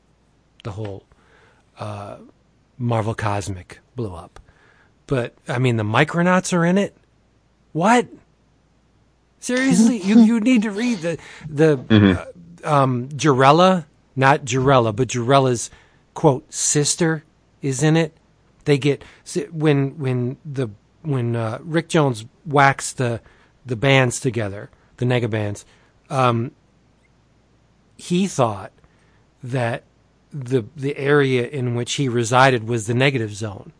[0.63, 1.03] the whole
[1.79, 2.17] uh,
[2.77, 4.39] Marvel Cosmic blew up.
[5.07, 6.95] But, I mean, the Micronauts are in it?
[7.73, 8.07] What?
[9.39, 10.01] Seriously?
[10.01, 11.17] you, you need to read the,
[11.47, 12.25] the
[12.63, 15.69] uh, um, Jarella, not Jarella, but Jarella's,
[16.13, 17.23] quote, sister
[17.61, 18.17] is in it.
[18.65, 19.03] They get
[19.51, 20.69] when when the
[21.03, 23.21] when uh, Rick Jones waxed the
[23.65, 25.65] the bands together, the nega bands.
[26.09, 26.51] Um,
[27.95, 28.71] he thought
[29.43, 29.83] that
[30.31, 33.71] the the area in which he resided was the negative zone.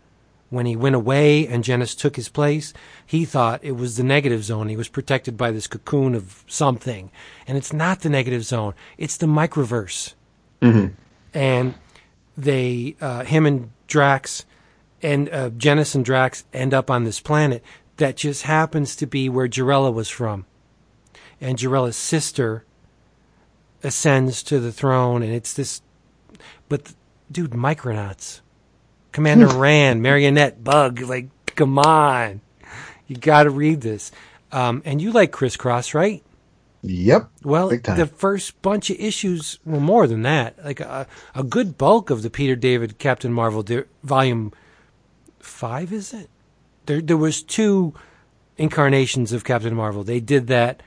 [0.56, 2.74] When he went away and Genis took his place,
[3.06, 4.70] he thought it was the negative zone.
[4.70, 7.12] He was protected by this cocoon of something,
[7.48, 8.74] and it's not the negative zone.
[8.98, 10.14] It's the microverse
[11.34, 11.76] and
[12.38, 14.46] they uh, him and Drax
[15.04, 15.52] and uh,
[15.94, 17.64] and Drax end up on this planet
[17.98, 20.46] that just happens to be where Jarella was from,
[21.40, 22.66] and Jarella's sister
[23.84, 25.82] ascends to the throne, and it's this.
[26.68, 26.94] But
[27.32, 28.42] dude, Micronauts,
[29.16, 32.42] Commander Rand, Marionette, Bug, like come on,
[33.08, 34.12] you got to read this.
[34.52, 36.22] Um, and you like ChrisCross, right?
[36.82, 37.30] Yep.
[37.42, 42.10] Well, the first bunch of issues, well, more than that, like a, a good bulk
[42.10, 44.52] of the Peter David Captain Marvel di- volume
[45.40, 46.30] five, is it?
[46.86, 47.94] There, there was two
[48.58, 50.04] incarnations of Captain Marvel.
[50.04, 50.84] They did that.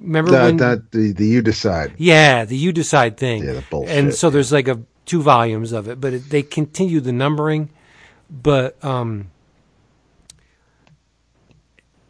[0.00, 0.56] Remember That, when?
[0.56, 1.94] that the, the you decide.
[1.96, 3.44] yeah, the you decide thing.
[3.44, 4.80] Yeah, the bullshit, and so there's like a
[5.12, 7.68] two volumes of it, but it, they continue the numbering.
[8.30, 9.30] But um,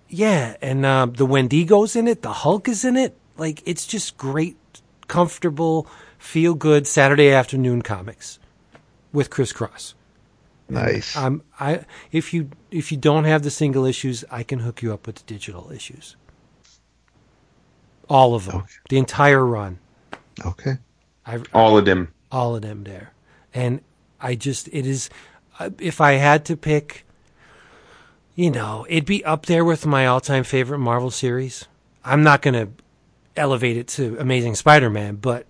[0.09, 2.23] yeah, and uh, the Wendigo's in it.
[2.23, 3.17] The Hulk is in it.
[3.37, 4.57] Like it's just great,
[5.09, 8.39] comfortable, feel good Saturday afternoon comics
[9.13, 9.95] with ChrisCross.
[10.69, 11.17] Nice.
[11.17, 14.95] Um, I if you if you don't have the single issues, I can hook you
[14.95, 16.15] up with the digital issues.
[18.09, 19.81] All of them, the entire run.
[20.47, 20.77] okay.
[21.27, 22.13] I All of them.
[22.33, 23.13] All of them there,
[23.55, 23.81] and
[24.21, 25.11] I just it is.
[25.61, 27.05] uh, If I had to pick,
[28.35, 31.67] you know, it'd be up there with my all-time favorite Marvel series.
[32.05, 32.69] I'm not going to
[33.37, 35.47] elevate it to Amazing Spider-Man, but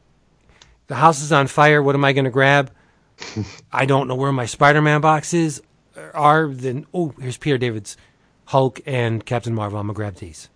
[0.88, 1.82] the house is on fire.
[1.82, 2.70] What am I going to grab?
[3.72, 5.62] I don't know where my Spider-Man box is.
[6.14, 6.86] Are then?
[6.92, 7.96] Oh, here's Peter David's
[8.46, 9.78] Hulk and Captain Marvel.
[9.78, 10.48] I'm gonna grab these,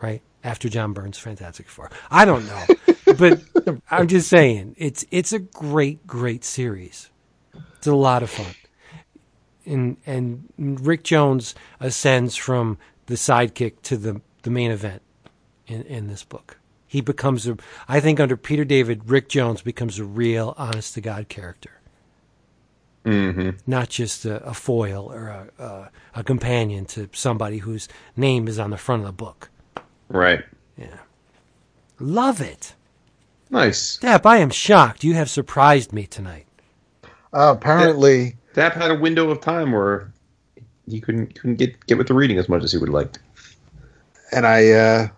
[0.00, 1.90] right after John Byrne's Fantastic Four.
[2.10, 3.40] I don't know, but
[3.90, 7.10] I'm just saying it's it's a great great series.
[7.76, 8.54] It's a lot of fun,
[9.64, 10.48] and and
[10.86, 15.02] Rick Jones ascends from the sidekick to the the main event
[15.66, 16.58] in in this book.
[16.86, 17.56] He becomes a.
[17.86, 21.78] I think under Peter David, Rick Jones becomes a real, honest to God character
[23.04, 28.48] hmm not just a, a foil or a, a, a companion to somebody whose name
[28.48, 29.50] is on the front of the book.
[30.08, 30.44] Right.
[30.76, 30.86] Yeah.
[31.98, 32.74] Love it.
[33.50, 33.96] Nice.
[33.98, 35.04] Dap, I am shocked.
[35.04, 36.46] You have surprised me tonight.
[37.32, 40.12] Uh, apparently, Dap had a window of time where
[40.88, 43.18] he couldn't couldn't get get with the reading as much as he would like.
[44.32, 45.08] and I uh,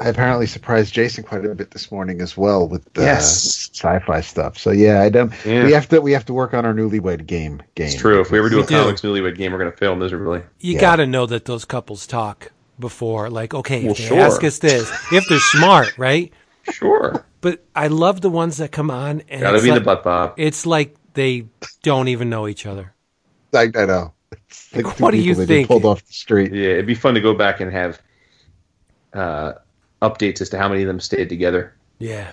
[0.00, 3.70] I apparently surprised Jason quite a bit this morning as well with the Yes.
[3.74, 4.56] sci-fi stuff.
[4.58, 5.32] So yeah, I don't.
[5.44, 5.64] Yeah.
[5.64, 7.62] We have to we have to work on our newlywed game.
[7.74, 7.86] Game.
[7.88, 8.20] It's true.
[8.20, 8.74] If we ever do You a do.
[8.74, 10.42] newlywed game, we're going to fail miserably.
[10.60, 10.80] You Yeah.
[10.80, 12.50] got to know that those couples talk
[12.80, 13.30] before.
[13.30, 14.20] Like, okay, Well, if they sure.
[14.20, 16.32] ask us this, if they're smart, right?
[16.72, 17.24] Sure.
[17.40, 19.84] But I love the ones that come on and Got to it's be like, the
[19.84, 20.34] butt bob.
[20.36, 21.46] it's like they
[21.82, 22.92] don't even know each other.
[23.54, 24.12] I, I know.
[24.50, 26.52] It's Like, what are you people that just pulled off the street?
[26.52, 28.00] Yeah, it'd be fun to go back and have
[29.12, 29.52] uh,
[30.02, 31.74] updates as to how many of them stayed together.
[31.98, 32.32] Yeah.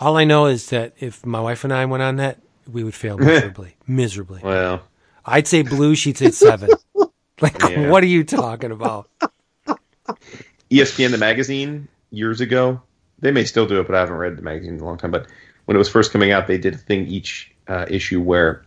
[0.00, 2.38] All I know is that if my wife and I went on that,
[2.70, 3.76] we would fail miserably.
[3.86, 4.40] miserably.
[4.42, 4.82] Well,
[5.24, 6.70] I'd say blue, she'd say seven.
[7.40, 7.90] Like, Yeah.
[7.90, 9.08] what are you talking about?
[10.70, 12.80] ESPN the magazine years ago.
[13.18, 15.10] They may still do it, but I haven't read the magazine in a long time.
[15.10, 15.26] But
[15.64, 18.64] when it was first coming out, they did a thing each uh, issue where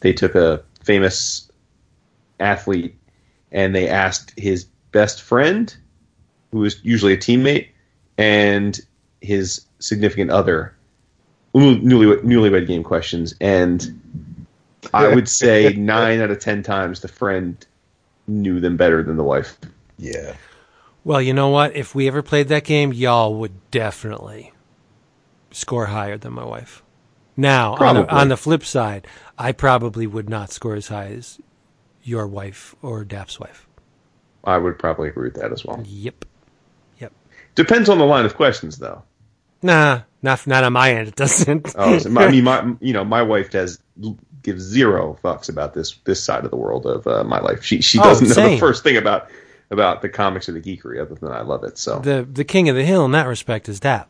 [0.00, 1.50] they took a famous
[2.40, 2.96] athlete
[3.52, 5.74] and they asked his best friend,
[6.50, 7.68] who was usually a teammate,
[8.18, 8.80] and
[9.20, 10.74] his significant other
[11.54, 13.34] new- newlywed, newlywed game questions.
[13.40, 14.00] And
[14.92, 17.64] I would say nine out of ten times the friend
[18.26, 19.56] knew them better than the wife.
[19.98, 20.34] Yeah.
[21.04, 21.76] Well, you know what?
[21.76, 24.52] If we ever played that game, y'all would definitely
[25.50, 26.82] score higher than my wife.
[27.36, 29.06] Now, on the, on the flip side,
[29.36, 31.40] I probably would not score as high as
[32.02, 33.66] your wife or Dap's wife.
[34.44, 35.82] I would probably agree with that as well.
[35.84, 36.24] Yep.
[37.00, 37.12] Yep.
[37.54, 39.02] Depends on the line of questions, though.
[39.64, 41.08] Nah, not not on my end.
[41.08, 41.74] It doesn't.
[41.78, 43.80] Oh, so my, I mean, my you know, my wife does
[44.42, 47.64] gives zero fucks about this this side of the world of uh, my life.
[47.64, 49.30] She she Oh, doesn't know the first thing about
[49.70, 51.78] about the comics or the geekery, other than I love it.
[51.78, 54.08] So, the the king of the hill in that respect is Dap.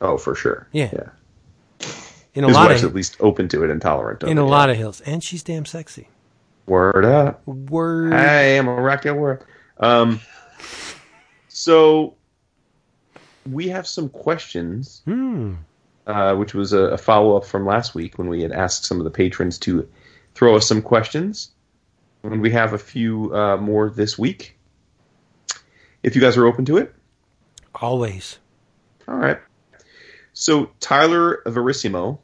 [0.00, 0.90] oh, for sure, Yeah.
[0.92, 1.88] yeah.
[2.34, 4.38] In a His lot wife's of at least open to it and tolerant of in
[4.38, 4.40] it.
[4.40, 4.50] a yeah.
[4.50, 6.08] lot of hills, and she's damn sexy.
[6.66, 7.46] Word up.
[7.46, 8.12] Word.
[8.14, 9.44] Hey, I'm a rock your world.
[9.78, 10.20] Um,
[11.48, 12.14] so
[13.50, 15.54] we have some questions, Hmm.
[16.06, 18.98] uh, which was a, a follow up from last week when we had asked some
[18.98, 19.88] of the patrons to
[20.34, 21.50] throw us some questions.
[22.22, 24.56] And we have a few uh, more this week.
[26.02, 26.94] If you guys are open to it,
[27.74, 28.38] Always.
[29.08, 29.38] all right.
[30.32, 32.20] So Tyler Verissimo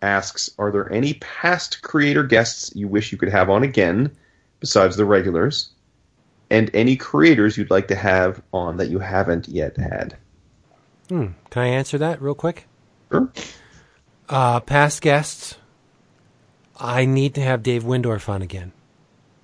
[0.00, 4.16] asks, "Are there any past creator guests you wish you could have on again,
[4.60, 5.70] besides the regulars,
[6.50, 10.16] and any creators you'd like to have on that you haven't yet had?"
[11.08, 11.28] Hmm.
[11.50, 12.66] Can I answer that real quick?
[13.10, 13.30] Sure.
[14.28, 15.56] Uh, past guests,
[16.78, 18.72] I need to have Dave Windorf on again.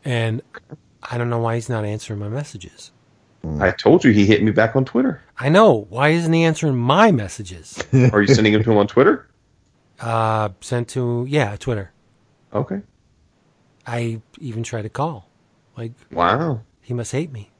[0.04, 0.42] And
[1.02, 2.90] I don't know why he's not answering my messages.
[3.60, 5.22] I told you he hit me back on Twitter.
[5.38, 5.86] I know.
[5.90, 7.78] Why isn't he answering my messages?
[8.12, 9.28] Are you sending him to him on Twitter?
[10.00, 11.92] Uh, sent to, yeah, Twitter.
[12.52, 12.82] Okay.
[13.86, 15.30] I even tried to call.
[15.78, 16.62] Like, Wow.
[16.84, 17.50] He must hate me.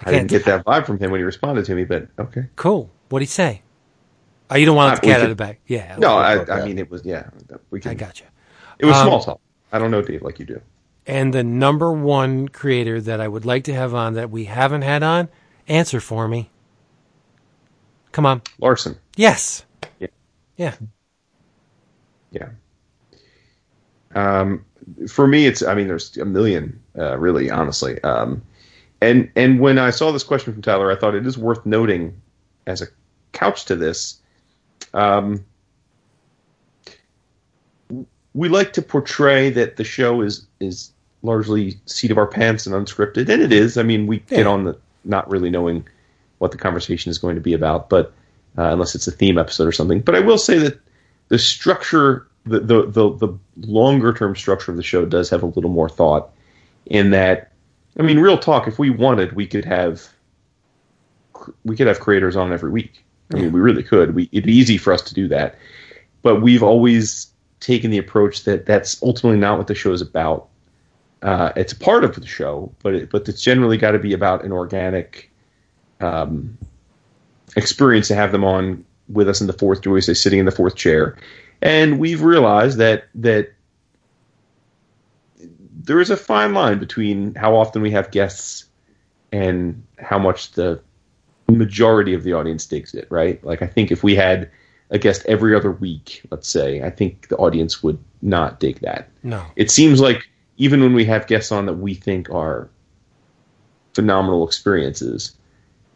[0.00, 2.46] I didn't get that vibe from him when he responded to me, but okay.
[2.56, 2.88] Cool.
[3.08, 3.62] What'd he say?
[4.48, 5.58] Oh, you don't want Uh, the cat out of the bag.
[5.66, 5.96] Yeah.
[5.98, 7.30] No, I, I mean it was yeah.
[7.70, 8.26] We can, I got you.
[8.78, 9.40] It was Um, small talk.
[9.72, 10.60] I don't know Dave like you do.
[11.04, 14.82] And the number one creator that I would like to have on that we haven't
[14.82, 15.28] had on,
[15.66, 16.48] answer for me.
[18.12, 18.42] Come on.
[18.60, 18.98] Larsen.
[19.16, 19.64] Yes.
[19.98, 20.08] Yeah.
[20.56, 20.74] Yeah.
[22.30, 22.50] Yeah.
[24.14, 24.64] Um,
[25.08, 25.62] for me, it's.
[25.62, 28.02] I mean, there's a million, uh, really, honestly.
[28.02, 28.42] Um,
[29.00, 32.20] and and when I saw this question from Tyler, I thought it is worth noting
[32.66, 32.86] as a
[33.32, 34.20] couch to this.
[34.94, 35.44] Um,
[38.34, 40.92] we like to portray that the show is is
[41.22, 43.76] largely seat of our pants and unscripted, and it is.
[43.76, 44.38] I mean, we Yeah.
[44.38, 45.86] get on the not really knowing
[46.38, 48.12] what the conversation is going to be about, but
[48.58, 50.00] uh, unless it's a theme episode or something.
[50.00, 50.78] But I will say that
[51.28, 55.46] the structure, the the the, the longer term structure of the show does have a
[55.46, 56.30] little more thought.
[56.86, 57.52] In that,
[57.98, 58.66] I mean, real talk.
[58.66, 60.08] If we wanted, we could have
[61.64, 63.04] we could have creators on every week.
[63.32, 64.14] I mean, we really could.
[64.14, 65.56] We it'd be easy for us to do that,
[66.22, 67.28] but we've always
[67.60, 70.48] taken the approach that that's ultimately not what the show is about.
[71.22, 74.12] Uh, it's a part of the show, but it, but it's generally got to be
[74.12, 75.30] about an organic
[76.00, 76.58] um,
[77.56, 80.46] experience to have them on with us in the fourth, do we say, sitting in
[80.46, 81.16] the fourth chair.
[81.62, 83.52] And we've realized that that
[85.84, 88.66] there is a fine line between how often we have guests
[89.32, 90.80] and how much the
[91.48, 93.42] majority of the audience digs it, right?
[93.44, 94.50] Like I think if we had
[94.90, 99.08] a guest every other week, let's say, I think the audience would not dig that.
[99.22, 99.44] No.
[99.56, 100.28] It seems like
[100.58, 102.68] even when we have guests on that we think are
[103.94, 105.34] phenomenal experiences,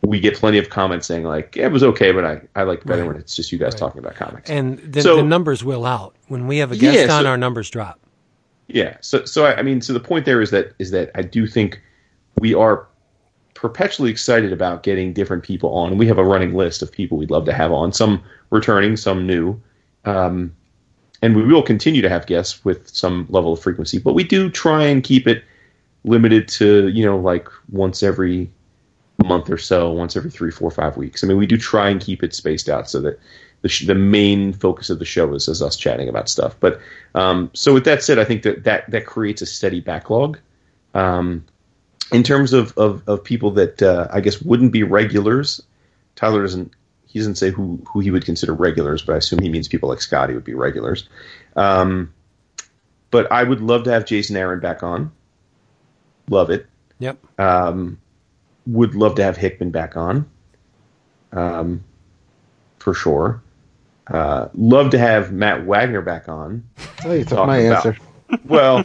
[0.03, 2.85] we get plenty of comments saying like, yeah, "It was okay, but I I like
[2.85, 3.09] better Right.
[3.09, 3.79] when it's just you guys Right.
[3.79, 6.15] talking about comics." And the, So- the numbers will out.
[6.29, 7.99] When we have a guest Yeah, on, so- our numbers drop.
[8.69, 8.97] Yeah.
[9.01, 11.47] So so I, I mean, so the point there is that is that I do
[11.47, 11.81] think
[12.41, 12.87] we are
[13.55, 15.91] perpetually excited about getting different people on.
[15.91, 17.93] And we have a running list of people we'd love to have on.
[17.93, 18.21] Some
[18.51, 19.59] returning, some new,
[20.05, 20.53] um,
[21.23, 23.99] and we will continue to have guests with some level of frequency.
[23.99, 25.43] But we do try and keep it
[26.05, 28.51] limited to you know like once every
[29.27, 31.23] month or so, once every three, four, five weeks.
[31.23, 33.19] I mean, we do try and keep it spaced out so that
[33.63, 36.57] the, sh- the main focus of the show is, is us chatting about stuff.
[36.61, 36.81] But
[37.15, 40.39] um, so with that said, I think that that, that creates a steady backlog.
[40.95, 41.45] Um,
[42.13, 45.61] in terms of, of, of people that uh, I guess wouldn't be regulars,
[46.15, 46.73] Tyler doesn't
[47.17, 49.89] he doesn't say who, who he would consider regulars, but I assume he means people
[49.89, 51.09] like Skottie would be regulars.
[51.55, 52.13] Um,
[53.11, 55.13] but I would love to have Jason Aaron back on.
[56.29, 56.67] Love it.
[56.99, 57.19] Yep.
[57.39, 57.99] Um,
[58.67, 60.29] would love to have Hickman back on,
[61.33, 61.85] um,
[62.79, 63.43] for sure.
[64.07, 66.65] Uh, love to have Matt Wagner back on.
[67.05, 67.99] Oh, you took my about- answer.
[68.45, 68.85] Well,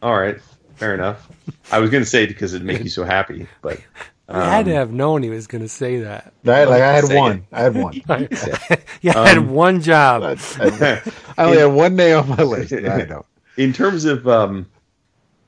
[0.00, 0.40] all right,
[0.76, 1.28] fair enough.
[1.72, 3.80] I was going to say it because it'd make you so happy, but
[4.28, 6.32] I had to um, have known he was going to say that.
[6.46, 7.46] I, like I had Say one.
[7.50, 7.94] I had one.
[9.02, 10.22] you had Um, one job.
[10.22, 11.02] I,
[11.36, 12.72] I only had one day on my list.
[12.72, 13.24] I know.
[13.56, 14.66] in terms of um,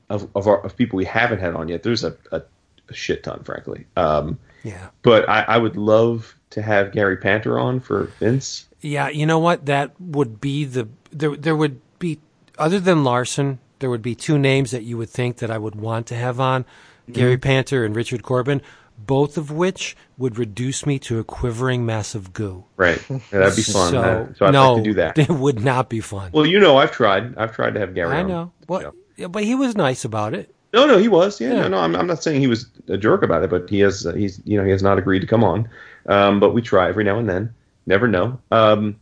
[0.09, 2.41] of of, our, of people we haven't had on yet, there's a, a,
[2.89, 3.85] a shit ton, frankly.
[3.95, 4.89] Um, Yeah.
[5.03, 8.67] but I, I would love to have Gary Panter on for Vince.
[8.81, 9.65] Yeah, you know what?
[9.65, 11.35] That would be the there.
[11.35, 12.19] There would be
[12.57, 15.75] other than Larsen, there would be two names that you would think that I would
[15.75, 16.65] want to have on:
[17.11, 18.61] Gary Panter and Richard Corbin.
[18.97, 22.65] Both of which would reduce me to a quivering mass of goo.
[22.75, 23.91] Right, Yeah, that'd be fun.
[23.91, 25.17] So, so I'd no, like to do that.
[25.17, 26.31] It would not be fun.
[26.33, 27.37] Well, you know, I've tried.
[27.37, 28.11] I've tried to have Gary.
[28.13, 28.51] I know.
[28.67, 28.93] What?
[29.15, 30.53] Yeah, but he was nice about it.
[30.73, 31.41] No, no, he was.
[31.41, 31.61] Yeah, Yeah.
[31.61, 31.77] no, no.
[31.79, 34.05] I'm, I'm not saying he was a jerk about it, but he has.
[34.05, 35.67] Uh, he's, you know, he has not agreed to come on.
[36.05, 37.53] Um, but we try every now and then.
[37.85, 38.39] Never know.
[38.51, 38.99] Um,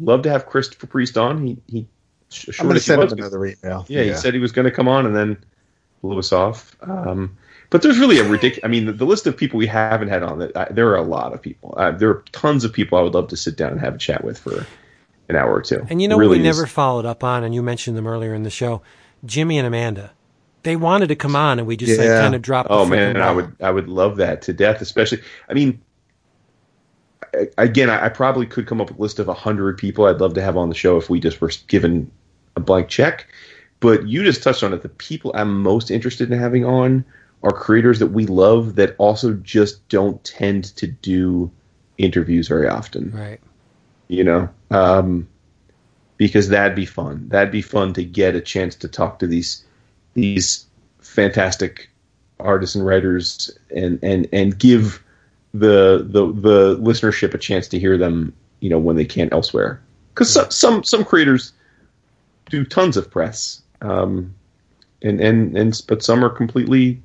[0.00, 1.44] love to have Christopher Priest on.
[1.44, 1.88] He he.
[2.30, 3.84] sh- I'm going to us he send him another email.
[3.88, 5.36] Yeah, he said he was going to come on, and then
[6.02, 6.76] blew us off.
[6.82, 7.36] Um,
[7.70, 8.64] but there's really a ridiculous.
[8.64, 10.38] I mean, the, the list of people we haven't had on.
[10.38, 11.74] That uh, there are a lot of people.
[11.76, 13.98] Uh, there are tons of people I would love to sit down and have a
[13.98, 14.64] chat with for
[15.28, 15.84] an hour or two.
[15.90, 18.06] And you know Really what we is- never followed up on, and you mentioned them
[18.06, 18.82] earlier in the show,
[19.24, 20.12] Jimmy and Amanda.
[20.62, 22.68] They wanted to come on, and we just like kind of dropped.
[22.68, 24.80] The Oh freaking man, I would I would love that to death.
[24.80, 25.80] Especially, I mean,
[27.58, 30.20] again, I, I probably could come up with a list of a hundred people I'd
[30.20, 32.10] love to have on the show if we just were given
[32.56, 33.26] a blank check.
[33.80, 34.82] But you just touched on it.
[34.82, 37.04] The people I'm most interested in having on
[37.42, 41.50] are creators that we love that also just don't tend to do
[41.98, 43.40] interviews very often right.
[44.08, 45.28] you know um,
[46.16, 49.64] because that'd be fun that'd be fun to get a chance to talk to these
[50.14, 50.66] these
[51.00, 51.88] fantastic
[52.40, 55.02] artists and writers and and and give
[55.54, 59.80] the the the listenership a chance to hear them you know when they can't elsewhere
[60.14, 61.52] because some, some some creators
[62.50, 64.34] do tons of press um
[65.02, 67.00] and and and but some are completely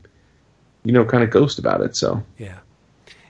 [0.84, 2.60] you know kind of ghost about it so Yeah.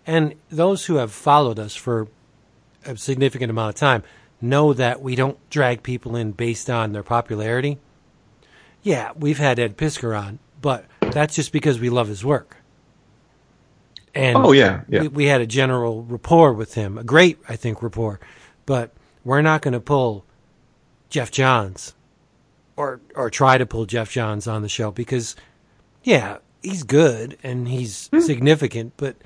[0.06, 2.08] And those who have followed us for
[2.86, 4.04] a significant amount of time
[4.40, 7.78] know that we don't drag people in based on their popularity.
[8.88, 12.56] Yeah, we've had Ed Piskor on, but that's just because we love his work.
[14.16, 15.02] And Oh, yeah, yeah.
[15.02, 18.22] We, we had a general rapport with him, a great, I think, rapport.
[18.66, 18.94] But
[19.26, 20.24] we're not going to pull
[21.10, 21.96] Geoff Johns
[22.78, 25.36] or or try to pull Geoff Johns on the show because,
[26.04, 28.22] yeah, he's good and he's Hmm.
[28.22, 29.18] significant, but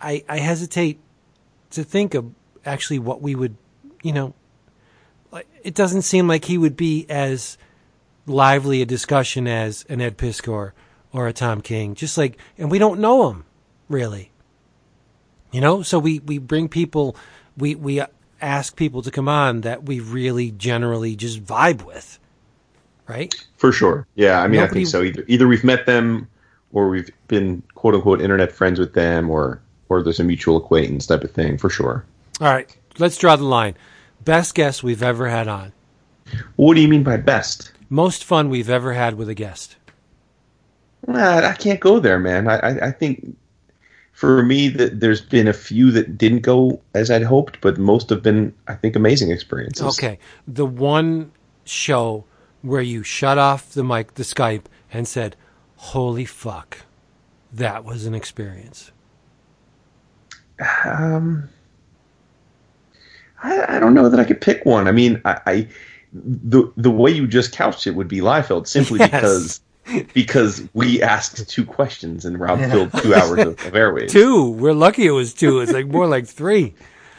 [0.00, 0.98] I I hesitate
[1.72, 2.32] to think of
[2.64, 3.56] actually what we would,
[4.02, 4.32] you know,
[5.30, 7.58] like it doesn't seem like he would be as
[8.26, 10.72] lively a discussion as an Ed Piskor
[11.12, 11.94] or a Tom King.
[11.94, 13.44] Just like, and we don't know him
[13.92, 14.30] really.
[15.52, 17.14] You know, so we we bring people,
[17.56, 18.02] we we
[18.40, 22.18] ask people to come on that we really generally just vibe with,
[23.06, 23.32] right?
[23.58, 24.06] For sure.
[24.14, 25.02] Yeah, I mean, I think so.
[25.02, 26.26] Either either we've met them,
[26.72, 31.06] or we've been quote unquote internet friends with them, or or there's a mutual acquaintance
[31.06, 31.58] type of thing.
[31.58, 32.04] For sure.
[32.40, 33.76] All right, let's draw the line.
[34.24, 35.72] Best guest we've ever had on.
[36.56, 37.72] What do you mean by best?
[37.92, 39.76] Most fun we've ever had with a guest.
[41.06, 42.48] Nah, I can't go there, man.
[42.48, 43.36] I, I, I think
[44.12, 48.08] for me that there's been a few that didn't go as I'd hoped, but most
[48.08, 49.84] have been, I think, amazing experiences.
[49.98, 51.32] Okay, the one
[51.66, 52.24] show
[52.62, 55.36] where you shut off the mic, the Skype, and said,
[55.76, 56.78] "Holy fuck,
[57.52, 58.90] that was an experience."
[60.86, 61.50] Um,
[63.42, 64.88] I, I don't know that I could pick one.
[64.88, 65.68] I mean, I, I
[66.12, 69.10] the the way you just couched it would be Liefeld simply Yes.
[69.10, 69.60] because
[70.14, 74.10] because we asked two questions and Rob filled two hours of, of airwaves.
[74.10, 74.50] Two.
[74.50, 75.60] We're lucky it was two.
[75.60, 76.74] It's like more like three.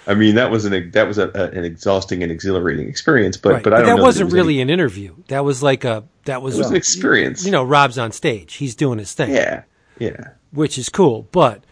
[0.06, 3.54] I mean, that was an that was a, a, an exhausting and exhilarating experience, but
[3.54, 3.64] Right.
[3.64, 5.16] but I don't that know that wasn't there was really an interview.
[5.30, 7.44] That was like a that was, was an experience.
[7.46, 8.56] You know, Rob's on stage.
[8.56, 9.32] He's doing his thing.
[9.34, 9.64] yeah,
[10.00, 10.30] yeah.
[10.52, 11.64] which is cool, but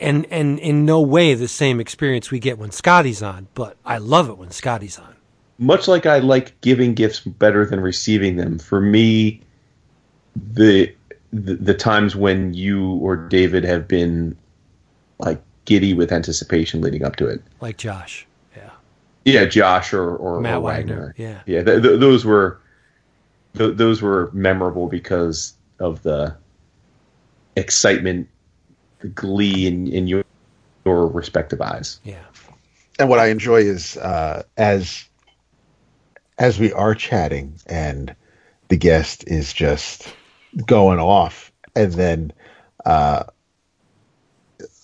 [0.00, 3.98] and and in no way the same experience we get when Skottie's on, but I
[3.98, 5.14] love it when Skottie's on.
[5.58, 9.40] Much like I like giving gifts better than receiving them, for me,
[10.34, 10.94] the
[11.32, 14.36] the, the times when you or David have been
[15.18, 17.42] like giddy with anticipation leading up to it.
[17.60, 18.26] Like Josh.
[18.56, 18.70] Yeah.
[19.24, 21.14] Yeah, Josh or or, Matt or Wagner, Wagner.
[21.16, 21.40] yeah.
[21.46, 21.62] yeah.
[21.62, 22.60] Th- th- those were
[23.56, 26.36] th- those were memorable because of the
[27.56, 28.28] excitement,
[29.00, 30.24] the glee in in your
[30.84, 32.00] your respective eyes.
[32.04, 32.18] Yeah.
[32.98, 35.04] and what I enjoy is uh, as
[36.38, 38.14] as we are chatting and
[38.68, 40.14] the guest is just
[40.66, 42.32] going off, and then
[42.84, 43.24] uh,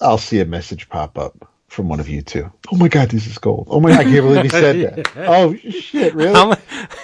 [0.00, 2.50] I'll see a message pop up from one of you two.
[2.72, 3.68] Oh my god, this is gold!
[3.70, 5.16] Oh my, god, I can't believe he said that.
[5.28, 6.34] Oh shit, really?
[6.34, 6.56] How, ma-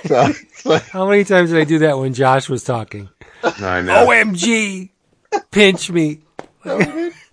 [0.05, 3.09] So, how many times did I do that when Josh was talking?
[3.43, 4.07] I know.
[4.07, 4.91] OMG,
[5.51, 6.21] pinch me.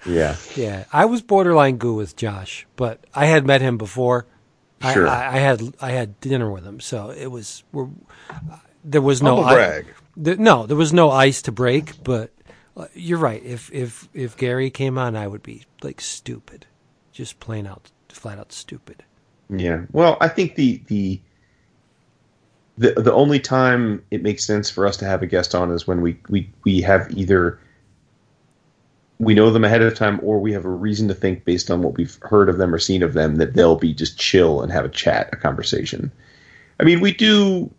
[0.06, 0.35] yeah.
[0.56, 4.27] Yeah, I was borderline goo with Josh, but I had met him before.
[4.84, 5.07] I- Sure.
[5.07, 7.88] I, I had I had dinner with him, so it was we're,
[8.84, 9.85] there was no Humble i- brag.
[10.39, 12.03] no, there was no ice to break.
[12.03, 12.31] But
[12.76, 13.43] uh, you're right.
[13.43, 16.65] If if if Gary came on, I would be like stupid,
[17.11, 19.03] just plain out, flat out stupid.
[19.49, 19.84] Yeah.
[19.91, 21.22] Well, I think the the
[22.77, 25.88] the the only time it makes sense for us to have a guest on is
[25.88, 27.60] when we we we have either
[29.25, 31.81] we know them ahead of time or we have a reason to think based on
[31.81, 34.71] what we've heard of them or seen of them that they'll be just chill and
[34.71, 36.11] have a chat, a conversation.
[36.79, 37.71] I mean, we do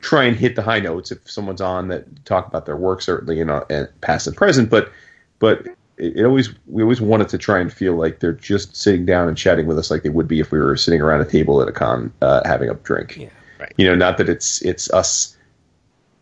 [0.00, 3.40] try and hit the high notes if someone's on that talk about their work certainly
[3.40, 4.92] in uh, past and present, but
[5.38, 5.66] but
[5.96, 9.28] it, it always we always wanted to try and feel like they're just sitting down
[9.28, 11.62] and chatting with us like they would be if we were sitting around a table
[11.62, 13.16] at a con uh, having a drink.
[13.16, 13.28] Yeah.
[13.58, 13.72] Right.
[13.76, 15.36] You know, not that it's it's us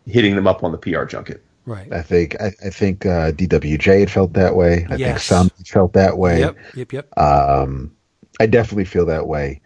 [0.05, 1.43] hitting them up on the PR junket.
[1.65, 1.91] Right.
[1.93, 4.83] I think I, I think uh, DWJ had felt that way.
[4.85, 5.23] I think Yes.
[5.23, 6.39] some felt that way.
[6.39, 6.57] Yep.
[6.75, 6.91] Yep.
[6.93, 7.17] Yep.
[7.17, 7.95] Um,
[8.39, 9.61] I definitely feel that way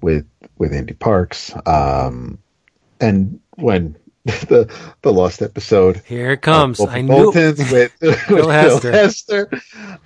[0.00, 0.26] with
[0.58, 1.52] with Andy Parks.
[1.66, 2.38] Um,
[3.00, 4.72] and when the
[5.02, 6.80] the lost episode, Here it comes.
[6.80, 7.58] of I knew with,
[8.00, 8.92] with Phil Hester.
[8.92, 9.50] Hester.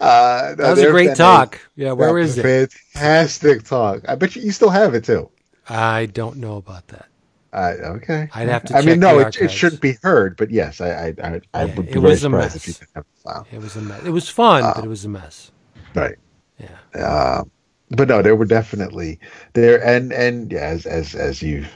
[0.01, 1.61] Uh, that was a great talk.
[1.77, 1.93] Yeah.
[1.93, 2.73] Where is it?
[2.95, 4.09] Fantastic talk.
[4.09, 5.31] I bet you, you still have it too.
[5.69, 7.07] I don't know about that.
[7.53, 8.29] Uh, okay.
[8.35, 11.15] I'd have to I mean, no, it, it shouldn't be heard, but yes, I I
[11.23, 12.57] I, I Yeah, would it be very was a mess.
[12.57, 13.47] if you didn't have the file.
[13.53, 14.03] It was a mess.
[14.05, 15.51] It was fun, Uh, but it was a mess.
[15.95, 16.17] Right.
[16.59, 17.01] Yeah.
[17.01, 17.45] Uh,
[17.91, 19.21] but no, there were definitely
[19.55, 21.75] there, and and yeah, as as as you've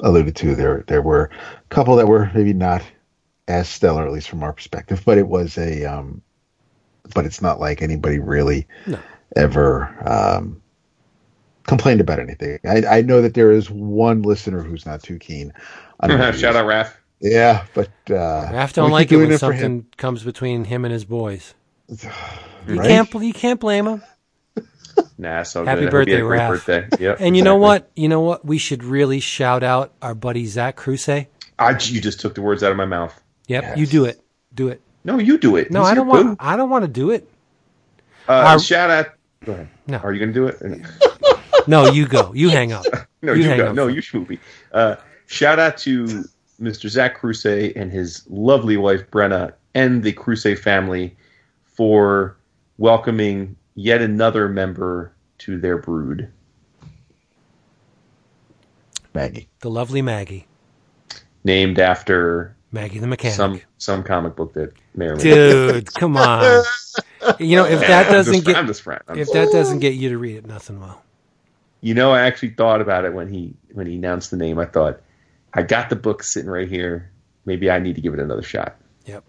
[0.00, 2.82] alluded to, there there were a couple that were maybe not
[3.48, 5.02] as stellar, at least from our perspective.
[5.04, 6.22] But it was a, um,
[7.14, 8.98] but it's not like anybody really No.
[9.36, 10.62] ever um,
[11.66, 12.58] complained about anything.
[12.66, 15.52] I, I know that there is one listener who's not too keen.
[16.00, 16.40] on reviews.
[16.40, 16.92] Shout out Raph.
[17.20, 19.60] Yeah, but uh, Raph don't like it doing when for him.
[19.60, 21.54] something comes between him and his boys.
[22.68, 24.02] You can't you can't blame him.
[25.18, 25.94] Nah, so Happy good.
[25.94, 26.48] I hope you had birthday, Raph.
[26.88, 27.04] birthday.
[27.04, 27.16] Yep.
[27.20, 27.90] And you know what?
[27.94, 28.44] You know what?
[28.44, 31.26] We should really shout out our buddy Zach Crusay.
[31.58, 33.14] I, you just took the words out of my mouth.
[33.46, 33.78] Yep, Yes.
[33.78, 34.20] you do it.
[34.54, 34.80] Do it.
[35.04, 35.70] No, you do it.
[35.70, 36.26] No, He's I don't want.
[36.26, 36.36] boo.
[36.40, 37.28] I don't want to do it.
[38.28, 39.06] Uh, Our- shout out.
[39.44, 39.68] Go ahead.
[39.86, 39.98] No.
[39.98, 41.35] Are you going to do it?
[41.66, 42.32] No, you go.
[42.34, 42.84] You hang up.
[43.22, 43.66] No, You you, hang go.
[43.70, 44.38] up No, you schmoopy.
[44.72, 46.24] Uh, shout out to
[46.60, 46.88] Mr.
[46.88, 51.16] Zach Crusay and his lovely wife Brenna and the Crusay family
[51.64, 52.36] for
[52.78, 56.30] welcoming yet another member to their brood.
[59.14, 59.48] Maggie.
[59.60, 60.46] The lovely Maggie.
[61.42, 63.34] Named after Maggie the mechanic.
[63.36, 66.62] some some comic book that may or may Dude, come on.
[67.40, 69.02] You know, if that I'm doesn't just, get I'm just friend.
[69.08, 71.00] I'm if just- that doesn't get you to read it, nothing will.
[71.80, 74.58] You know, I actually thought about it when he when he announced the name.
[74.58, 75.00] I thought,
[75.54, 77.10] I got the book sitting right here.
[77.44, 78.76] Maybe I need to give it another shot.
[79.04, 79.22] Yep.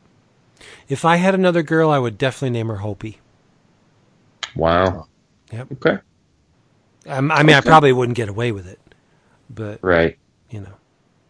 [0.87, 3.17] If I had another girl, I would definitely name her Hopey.
[4.55, 5.07] Wow.
[5.51, 5.67] Yep.
[5.73, 5.97] Okay.
[7.07, 8.79] Um, I mean, I probably wouldn't get away with it,
[9.49, 10.17] but Right.
[10.49, 10.73] you know,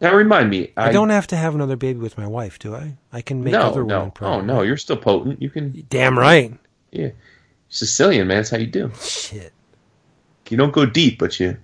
[0.00, 0.72] Now remind me.
[0.76, 2.96] I, don't have to have another baby with my wife, do I?
[3.12, 3.98] I can make no, other no.
[3.98, 5.40] women Oh no, you're still potent.
[5.40, 5.86] You can.
[5.88, 6.52] Damn right.
[6.90, 7.10] Yeah.
[7.68, 8.90] Sicilian man, that's how you do.
[9.00, 9.52] Shit.
[10.50, 11.56] You don't go deep, but you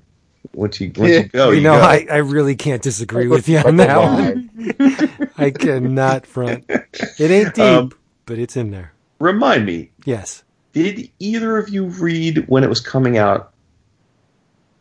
[0.55, 1.19] once you once Yeah.
[1.21, 1.83] you go, you you know, go.
[1.83, 5.31] I, I really can't disagree with you on that one.
[5.39, 6.65] I cannot front.
[6.69, 7.93] It ain't deep, Um,
[8.27, 8.93] but it's in there.
[9.21, 10.43] Remind me, Yes.
[10.73, 13.53] did either of you read when it was coming out?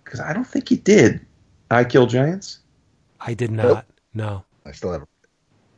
[0.03, 1.21] Because I don't think you did.
[1.71, 2.59] I Kill Giants.
[3.19, 3.85] I did not.
[4.13, 4.43] No.
[4.65, 5.09] I still haven't.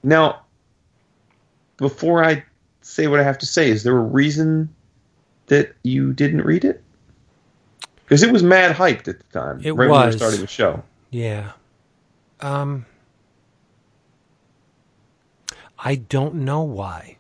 [0.04, 0.42] Now,
[1.78, 2.44] before I
[2.82, 4.74] say what I have to say, is there a reason
[5.48, 6.82] that you didn't read it?
[8.06, 10.48] Because it was mad hyped at the time, It right when we were starting the
[10.48, 10.84] show.
[11.10, 11.52] Yeah.
[12.40, 12.86] Um
[15.78, 17.18] I don't know why.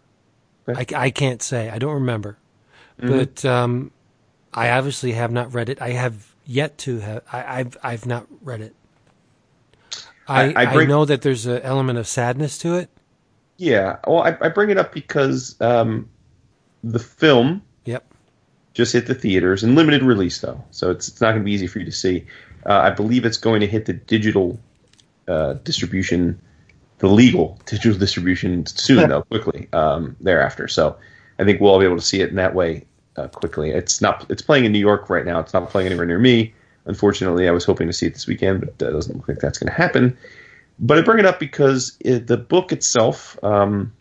[0.67, 1.69] I, I can't say.
[1.69, 2.37] I don't remember.
[3.01, 3.09] Mhm.
[3.09, 3.91] But um
[4.53, 5.81] I obviously have not read it.
[5.81, 8.75] I have yet to have I, I've I've not read it.
[10.27, 12.89] I, I- I I, know that there's an element of sadness to it.
[13.57, 16.09] Yeah, well, I, I bring it up because um,
[16.83, 17.61] the film.
[18.75, 21.53] Just hit the theaters in limited release, though, so it's, it's not going to be
[21.53, 22.25] easy for you to see.
[22.65, 24.59] Uh, I believe it's going to hit the digital
[25.27, 26.39] uh, distribution,
[26.99, 30.67] the legal digital distribution soon, though, quickly um, thereafter.
[30.67, 30.97] So
[31.39, 32.85] I think we'll all be able to see it in that way
[33.15, 33.71] uh, quickly.
[33.71, 34.25] It's not.
[34.29, 35.39] It's playing in New York right now.
[35.39, 36.53] It's not playing anywhere near me.
[36.83, 39.57] Unfortunately, I was hoping to see it this weekend, but that doesn't look like that's
[39.57, 40.17] going to happen.
[40.79, 43.93] But I bring it up because it, the book itself, um,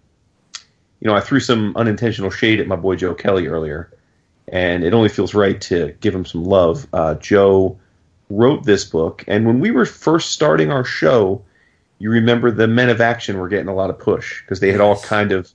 [1.00, 3.90] you know, I threw some unintentional shade at my boy Joe Kelly earlier,
[4.48, 6.86] and it only feels right to give him some love.
[6.92, 7.78] Uh, Joe
[8.30, 11.42] wrote this book, and when we were first starting our show,
[11.98, 14.80] you remember the Men of Action were getting a lot of push because they had
[14.80, 15.50] all kind of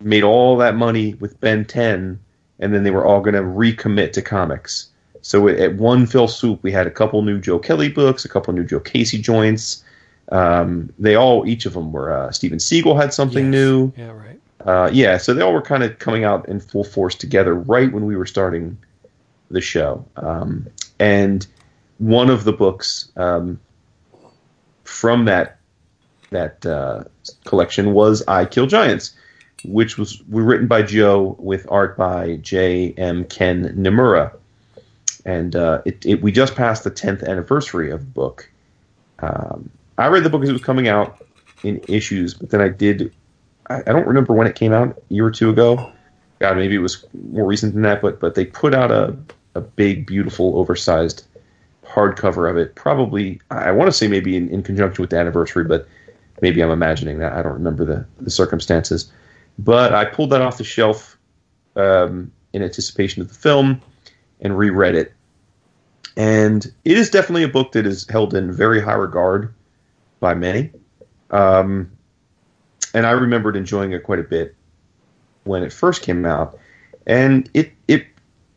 [0.00, 2.18] made all that money with Ben 10,
[2.60, 4.88] and then they were all going to recommit to comics.
[5.22, 8.52] So at one fell swoop, we had a couple new Joe Kelly books, a couple
[8.52, 9.82] new Joe Casey joints.
[10.30, 12.12] Um, they all, each of them were.
[12.12, 13.52] Uh, Steven Siegel had something Yes.
[13.52, 13.92] new.
[13.96, 14.38] Yeah, right.
[14.64, 17.92] Uh, yeah, so they all were kind of coming out in full force together right
[17.92, 18.78] when we were starting
[19.50, 20.04] the show.
[20.16, 20.66] Um,
[20.98, 21.46] and
[21.98, 23.60] one of the books um,
[24.84, 25.58] from that
[26.30, 27.04] that uh,
[27.44, 29.14] collection was "I Kill Giants,"
[29.64, 32.92] which was written by Joe with art by J.
[32.96, 33.24] M.
[33.24, 34.34] Ken Niimura.
[35.26, 38.50] And uh, it, it, we just passed the 10th anniversary of the book.
[39.20, 41.24] Um, I read the book as it was coming out
[41.62, 43.10] in issues, but then I did
[43.70, 45.92] I, I don't remember when it came out, a year or two ago.
[46.40, 49.16] God, maybe it was more recent than that, but but they put out a
[49.54, 51.24] a big, beautiful, oversized
[51.84, 52.74] hardcover of it.
[52.74, 55.86] Probably, I want to say maybe in, in conjunction with the anniversary, but
[56.42, 57.32] maybe I'm imagining that.
[57.32, 59.10] I don't remember the the circumstances.
[59.58, 61.16] But I pulled that off the shelf
[61.76, 63.80] um, in anticipation of the film
[64.40, 65.12] and reread it.
[66.16, 69.52] And it is definitely a book that is held in very high regard
[70.20, 70.70] by many.
[71.30, 71.90] Um,
[72.94, 74.54] and I remembered enjoying it quite a bit
[75.42, 76.58] when it first came out,
[77.06, 78.06] and it it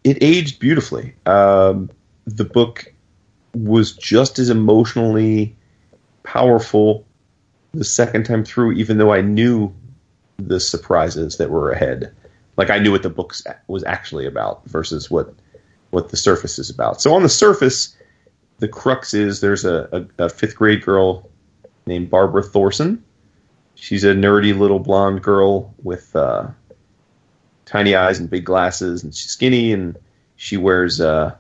[0.03, 1.13] it aged beautifully.
[1.25, 1.89] Um,
[2.25, 2.93] the book
[3.53, 5.55] was just as emotionally
[6.23, 7.05] powerful
[7.73, 9.73] the second time through, even though I knew
[10.37, 12.13] the surprises that were ahead.
[12.57, 13.35] Like I knew what the book
[13.67, 15.33] was actually about versus what
[15.89, 17.01] what the surface is about.
[17.01, 17.95] So on the surface,
[18.59, 21.29] the crux is there's a, a, a fifth grade girl
[21.85, 23.03] named Barbara Thorson.
[23.79, 26.47] She's a nerdy little blonde girl with uh,
[27.65, 29.95] tiny eyes and big glasses, and she's skinny, and
[30.35, 31.35] she wears uh,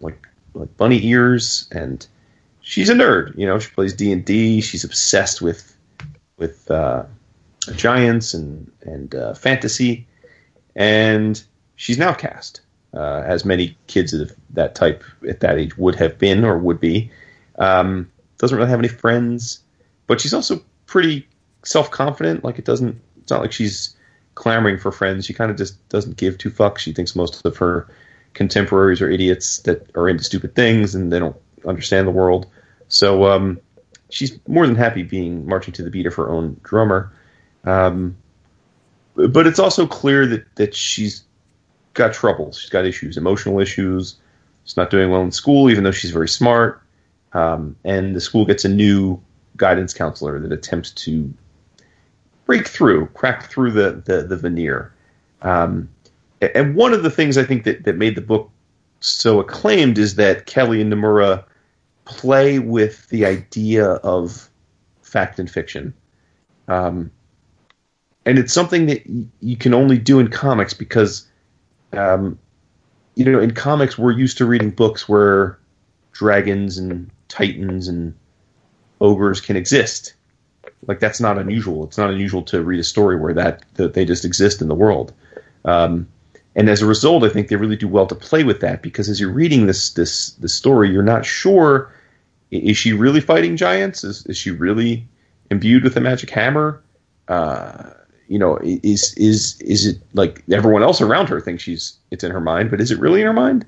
[0.00, 2.04] like like bunny ears, and
[2.62, 3.38] she's a nerd.
[3.38, 4.60] You know, she plays D and D.
[4.60, 5.76] She's obsessed with
[6.36, 7.04] with uh,
[7.76, 10.04] giants and and uh, fantasy,
[10.74, 11.40] and
[11.76, 12.60] she's now cast,
[12.92, 16.80] uh, as many kids of that type at that age would have been or would
[16.80, 17.08] be.
[17.60, 19.60] Um, doesn't really have any friends,
[20.08, 21.26] but she's also pretty
[21.68, 22.44] self confident.
[22.44, 23.00] Like it doesn't.
[23.20, 23.94] It's not like she's
[24.34, 25.26] clamoring for friends.
[25.26, 26.78] She kind of just doesn't give two fucks.
[26.78, 27.88] She thinks most of her
[28.34, 31.36] contemporaries are idiots that are into stupid things and they don't
[31.66, 32.46] understand the world.
[32.88, 33.60] So um,
[34.10, 37.12] she's more than happy being marching to the beat of her own drummer.
[37.64, 38.16] Um,
[39.14, 41.24] but it's also clear that that she's
[41.94, 42.58] got troubles.
[42.58, 44.16] She's got issues, emotional issues.
[44.64, 46.80] She's not doing well in school, even though she's very smart.
[47.32, 49.20] Um, and the school gets a new
[49.56, 51.34] guidance counselor that attempts to
[52.48, 54.92] break through, crack through the the, the veneer.
[55.42, 55.88] Um,
[56.40, 58.50] and one of the things I think that, that made the book
[59.00, 61.44] so acclaimed is that Kelly and Niimura
[62.04, 64.48] play with the idea of
[65.02, 65.94] fact and fiction.
[66.68, 67.10] Um,
[68.24, 69.02] and it's something that
[69.40, 71.28] you can only do in comics because,
[71.92, 72.38] um,
[73.14, 75.58] you know, in comics we're used to reading books where
[76.12, 78.14] dragons and titans and
[79.00, 80.14] ogres can exist.
[80.86, 81.84] Like that's not unusual.
[81.84, 84.74] It's not unusual to read a story where that, that they just exist in the
[84.74, 85.12] world.
[85.64, 86.08] Um,
[86.54, 89.08] and as a result, I think they really do well to play with that because
[89.08, 91.92] as you're reading this this this story, you're not sure
[92.50, 94.04] is she really fighting giants?
[94.04, 95.06] Is is she really
[95.50, 96.82] imbued with a magic hammer?
[97.28, 97.90] Uh,
[98.28, 102.30] you know, is is is it like everyone else around her thinks she's it's in
[102.32, 103.66] her mind, but is it really in her mind,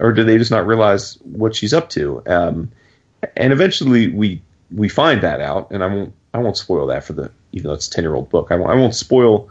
[0.00, 2.22] or do they just not realize what she's up to?
[2.26, 2.70] Um,
[3.36, 7.14] and eventually, we we find that out, and I won't I won't spoil that for
[7.14, 8.48] the even though it's a ten year old book.
[8.50, 9.48] I won't, I won't spoil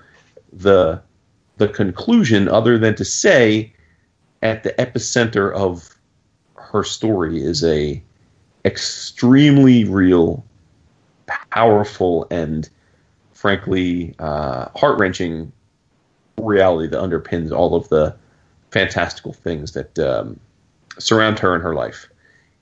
[0.53, 1.02] the
[1.57, 3.74] the conclusion other than to say
[4.44, 5.95] at the epicenter of
[6.56, 8.02] her story is a
[8.66, 10.45] extremely real,
[11.26, 12.70] powerful, and
[13.34, 15.52] frankly uh, heart wrenching
[16.38, 18.16] reality that underpins all of the
[18.70, 20.40] fantastical things that um,
[20.99, 22.07] surround her in her life.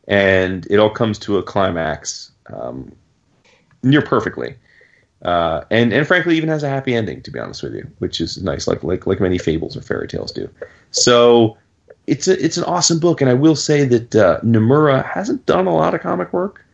[0.08, 2.94] And it all comes to a climax um,
[3.84, 4.56] near perfectly.
[5.24, 7.22] Uh, and and frankly, even has a happy ending.
[7.22, 10.08] To be honest with you, which is nice, like like like many fables or fairy
[10.08, 10.50] tales do.
[10.92, 11.58] So
[12.08, 15.68] it's a, it's an awesome book, and I will say that uh, Niimura hasn't done
[15.68, 16.66] a lot of comic work.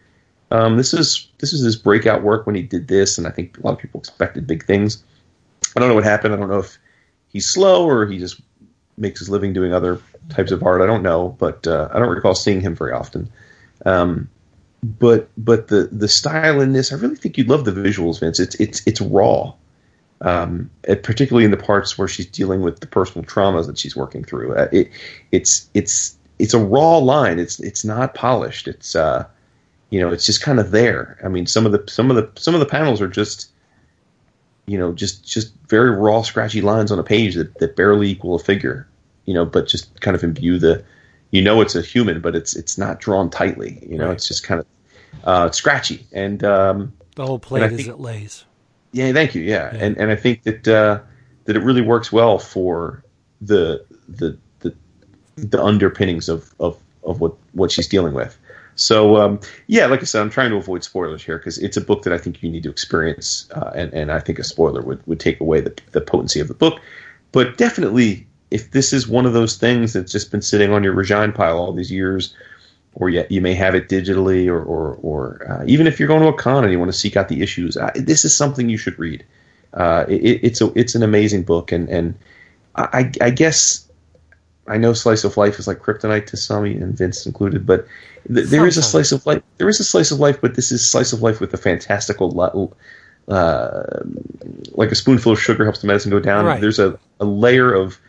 [0.51, 3.57] Um, this is this is his breakout work when he did this, and I think
[3.57, 5.03] a lot of people expected big things.
[5.75, 6.33] I don't know what happened.
[6.33, 6.79] I don't know if
[7.31, 8.41] he's slow or he just
[8.97, 10.81] makes his living doing other types of art.
[10.81, 13.29] I don't know, but uh, I don't recall seeing him very often.
[13.85, 14.27] Um,
[14.83, 18.39] but but the the style in this, I really think you'd love the visuals, Vince.
[18.39, 19.53] It's it's it's raw,
[20.21, 24.23] um, particularly in the parts where she's dealing with the personal traumas that she's working
[24.23, 24.55] through.
[24.55, 24.89] Uh, it
[25.31, 27.39] it's it's it's a raw line.
[27.39, 28.67] It's it's not polished.
[28.67, 29.25] It's uh,
[29.89, 31.19] you know, it's just kind of there.
[31.23, 33.49] I mean, some of the some of the some of the panels are just
[34.65, 38.35] you know just just very raw, scratchy lines on a page that that barely equal
[38.35, 38.87] a figure.
[39.25, 40.83] You know, but just kind of imbue the
[41.31, 43.79] you know it's a human, but it's it's not drawn tightly.
[43.87, 44.13] You know, right.
[44.13, 44.67] it's just kind of
[45.23, 46.05] uh, scratchy.
[46.11, 48.45] And um, the whole plate is it lays.
[48.91, 49.41] Yeah, thank you.
[49.41, 49.83] Yeah, yeah.
[49.83, 50.99] and and I think that uh,
[51.45, 53.03] that it really works well for
[53.41, 54.75] the the the,
[55.35, 58.37] the underpinnings of, of of what what she's dealing with.
[58.75, 61.81] So um, yeah, like I said, I'm trying to avoid spoilers here because it's a
[61.81, 64.81] book that I think you need to experience, uh, and and I think a spoiler
[64.81, 66.79] would would take away the the potency of the book.
[67.31, 70.93] But definitely, if this is one of those things that's just been sitting on your
[70.93, 72.33] Regine pile all these years,
[72.93, 76.21] or yet you may have it digitally, or or, or uh, even if you're going
[76.21, 78.69] to a con and you want to seek out the issues, uh, this is something
[78.69, 79.23] you should read.
[79.73, 82.15] Uh, it, it's a it's an amazing book, and and
[82.75, 83.87] I, I guess
[84.67, 87.87] I know slice of life is like kryptonite to some, and Vince included, but
[88.33, 89.41] th- there is a slice of life.
[89.57, 92.73] There is a slice of life, but this is slice of life with a fantastical.
[93.27, 93.83] Uh,
[94.71, 96.45] like a spoonful of sugar helps the medicine go down.
[96.45, 96.59] Right.
[96.59, 97.99] There's a, a layer of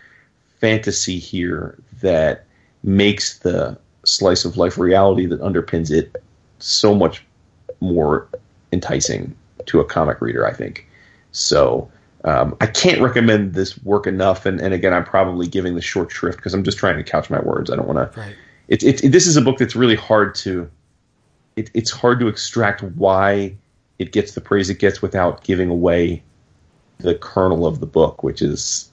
[0.60, 2.44] fantasy here that
[2.82, 6.22] makes the slice of life reality that underpins it
[6.58, 7.24] so much
[7.80, 8.28] more
[8.72, 9.34] enticing
[9.66, 10.86] to a comic reader, I think.
[11.32, 11.90] So
[12.24, 14.46] um, I can't recommend this work enough.
[14.46, 17.30] And, and again, I'm probably giving the short shrift because I'm just trying to couch
[17.30, 17.70] my words.
[17.70, 18.20] I don't want to.
[18.20, 18.34] Right.
[18.68, 20.70] It, it, this is a book that's really hard to.
[21.56, 23.56] It, it's hard to extract why
[23.98, 26.22] it gets the praise it gets without giving away
[26.98, 28.89] the kernel of the book, which is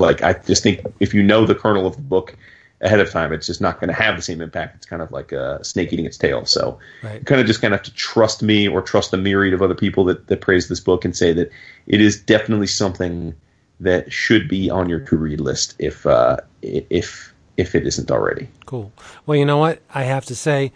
[0.00, 2.36] like I just think if you know the kernel of the book
[2.80, 4.76] ahead of time, it's just not going to have the same impact.
[4.76, 6.46] It's kind of like a snake eating its tail.
[6.46, 7.20] So right.
[7.20, 9.62] you kind of just kind of have to trust me or trust the myriad of
[9.62, 11.50] other people that, that praise this book and say that
[11.86, 13.34] it is definitely something
[13.80, 18.48] that should be on your to read list if uh, if if it isn't already.
[18.66, 18.92] Cool.
[19.26, 19.80] Well, you know what?
[19.92, 20.72] I have to say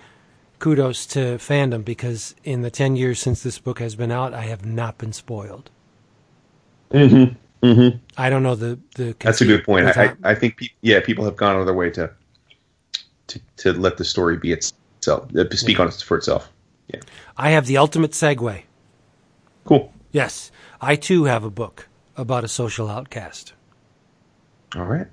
[0.59, 4.43] kudos to fandom because in the 10 years since this book has been out, I
[4.43, 5.71] have not been spoiled.
[6.91, 7.35] Mm-hmm.
[7.65, 7.99] Mm-hmm.
[8.19, 9.17] I don't know the the.
[9.19, 9.87] That's a good point.
[9.97, 12.11] I, I think pe- yeah, people have gone out of their way to
[13.29, 15.83] to to let the story be itself, uh, speak yeah.
[15.83, 16.53] on it for itself.
[16.89, 17.01] Yeah.
[17.39, 18.63] I have the ultimate segue.
[19.65, 19.93] Cool.
[20.13, 23.55] Yes, I too have a book about a social outcast.
[24.77, 25.07] All right.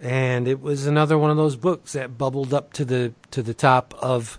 [0.00, 3.54] and it was another one of those books that bubbled up to the to the
[3.54, 4.38] top of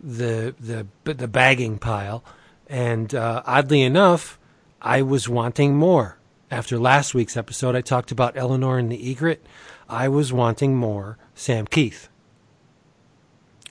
[0.00, 2.24] the the the bagging pile,
[2.68, 4.38] and uh, oddly enough,
[4.80, 6.16] I was wanting more.
[6.50, 9.46] After last week's episode, I talked about Eleanor and the Egret.
[9.88, 12.08] I was wanting more Sam Kieth.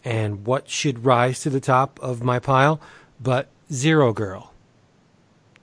[0.06, 2.80] And what should rise to the top of my pile
[3.20, 4.54] but Zero Girl?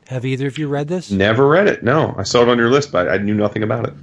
[0.09, 1.11] Have either of you read this?
[1.11, 1.83] Never read it.
[1.83, 3.95] No, I saw it on your list, but I knew nothing about it.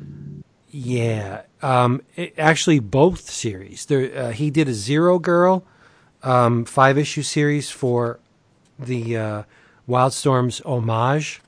[0.71, 3.85] Yeah, um, it, actually, both series.
[3.85, 5.63] There, uh, he did a Zero Girl
[6.23, 8.19] um, five issue series for
[8.79, 9.43] the uh,
[9.87, 11.41] WildStorm's homage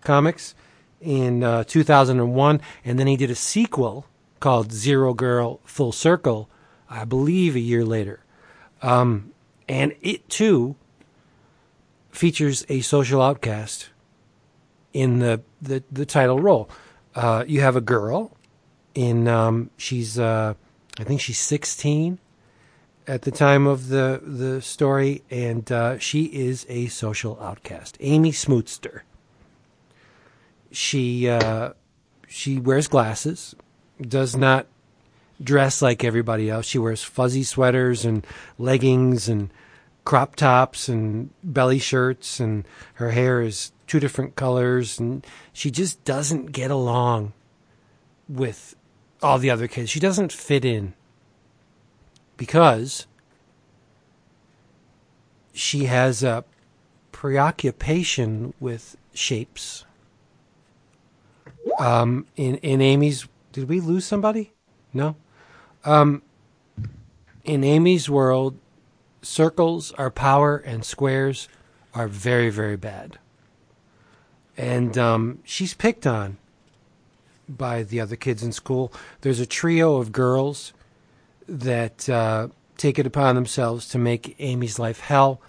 [0.00, 0.54] comics
[1.00, 4.06] in uh, 2001, and then he did a sequel
[4.38, 6.48] called Zero Girl Full Circle,
[6.88, 8.20] I believe, a year later.
[8.82, 9.32] Um,
[9.68, 10.76] and it too
[12.10, 13.90] features a social outcast
[14.92, 16.68] in the the, the title role.
[17.14, 18.36] Uh, you have a girl
[18.94, 20.54] in um, she's uh,
[20.98, 22.18] I think she's 16
[23.06, 27.96] at the time of the the story, and uh, she is a social outcast.
[28.00, 29.02] Amy Smootster.
[30.70, 31.70] She uh,
[32.28, 33.54] she wears glasses,
[34.00, 34.66] does not
[35.42, 36.66] dress like everybody else.
[36.66, 38.26] She wears fuzzy sweaters and
[38.58, 39.50] leggings and
[40.04, 46.02] crop tops and belly shirts, and her hair is two different colors, and she just
[46.04, 47.32] doesn't get along
[48.28, 48.76] with
[49.22, 49.90] all the other kids.
[49.90, 50.94] She doesn't fit in
[52.36, 53.06] because
[55.52, 56.44] she has a
[57.12, 59.84] preoccupation with shapes.
[61.78, 64.52] Um, in in Amy's, did we lose somebody?
[64.92, 65.16] No.
[65.84, 66.22] Um,
[67.44, 68.56] in Amy's world,
[69.22, 71.48] circles are power and squares
[71.94, 73.18] are very very bad.
[74.56, 76.36] And um, she's picked on
[77.48, 78.92] by the other kids in school.
[79.22, 80.72] There's a trio of girls
[81.48, 85.40] that uh, take it upon themselves to make Amy's life hell.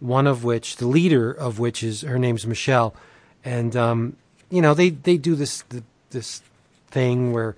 [0.00, 2.94] One of which, the leader of which is her name's Michelle,
[3.44, 4.16] and um,
[4.50, 5.64] you know they they do this
[6.10, 6.42] this
[6.88, 7.56] thing where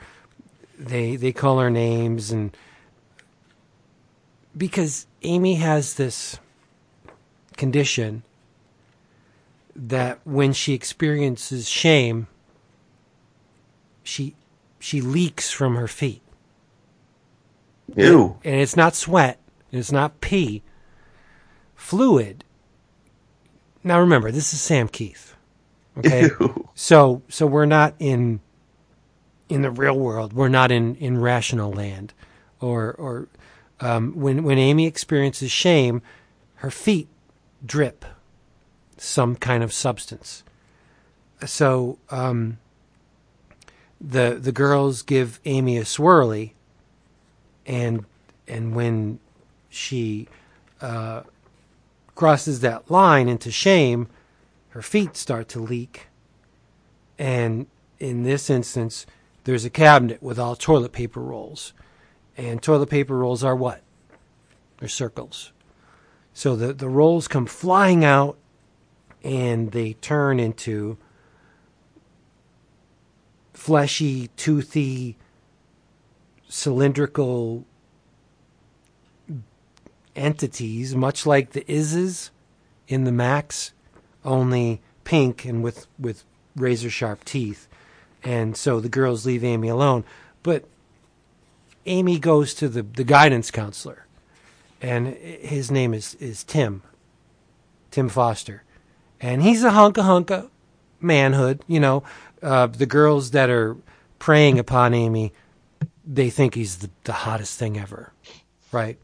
[0.79, 2.57] they they call her names and
[4.57, 6.39] because Amy has this
[7.57, 8.23] condition
[9.77, 12.27] that when she experiences shame
[14.03, 14.35] she
[14.81, 16.23] she leaks from her feet.
[17.97, 18.39] Ew.
[18.45, 19.39] And it's not sweat,
[19.71, 20.63] it's not pee.
[21.75, 22.45] Fluid.
[23.85, 25.30] Now remember, this is Sam Kieth.
[26.01, 26.31] Okay?
[26.41, 26.69] Ew.
[26.75, 28.41] So so we're not in
[29.49, 30.33] in the real world.
[30.33, 32.13] We're not in, in rational land.
[32.61, 33.29] Or or
[33.81, 36.03] um, when when Amy experiences shame,
[36.57, 37.09] her feet
[37.65, 38.05] drip
[38.97, 40.43] some kind of substance.
[41.47, 42.59] So um,
[44.01, 46.53] the the girls give Amy a swirly,
[47.67, 48.05] and
[48.47, 49.19] and when
[49.71, 50.29] she
[50.81, 51.23] uh,
[52.15, 54.09] crosses that line into shame,
[54.71, 56.09] her feet start to leak.
[57.19, 57.67] And
[57.99, 59.07] in this instance,
[59.45, 61.73] there's a cabinet with all toilet paper rolls,
[62.37, 63.83] and toilet paper rolls are what?
[64.79, 65.53] They're circles.
[66.33, 68.39] So the the rolls come flying out,
[69.23, 70.97] and they turn into
[73.53, 75.17] fleshy, toothy,
[76.49, 77.65] cylindrical
[80.17, 82.31] entities, much like the Izzes
[82.89, 83.73] in the Maxx,
[84.25, 86.25] only pink and with, with
[86.57, 87.67] razor sharp teeth.
[88.23, 90.05] And so the girls leave Amy alone.
[90.43, 90.65] But
[91.87, 94.07] Amy goes to the, the guidance counselor,
[94.83, 96.83] and his name is, is Tim,
[97.91, 98.63] Tim Foster.
[99.21, 100.51] And he's a hunka hunka
[101.01, 102.03] manhood, you know,
[102.43, 103.77] uh, the girls that are
[104.19, 105.33] preying upon Amy,
[106.07, 108.13] they think he's the, the hottest thing ever,
[108.73, 108.99] right?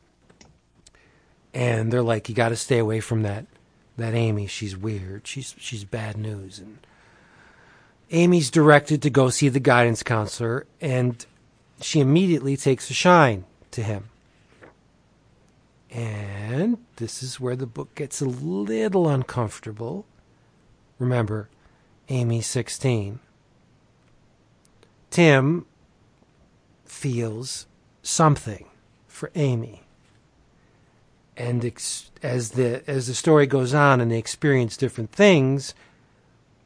[1.52, 3.46] And they're like, you got to stay away from that
[3.96, 4.46] that Amy.
[4.46, 5.26] She's weird.
[5.26, 6.58] She's she's bad news.
[6.58, 6.78] And
[8.10, 11.24] Amy's directed to go see the guidance counselor, and
[11.80, 14.10] she immediately takes a shine to him.
[15.90, 20.04] And this is where the book gets a little uncomfortable.
[20.98, 21.48] Remember,
[22.08, 23.18] Amy's 16.
[25.10, 25.66] Tim
[26.84, 27.66] feels
[28.02, 28.66] something
[29.06, 29.85] for Amy.
[31.36, 35.74] And ex- as the as the story goes on and they experience different things,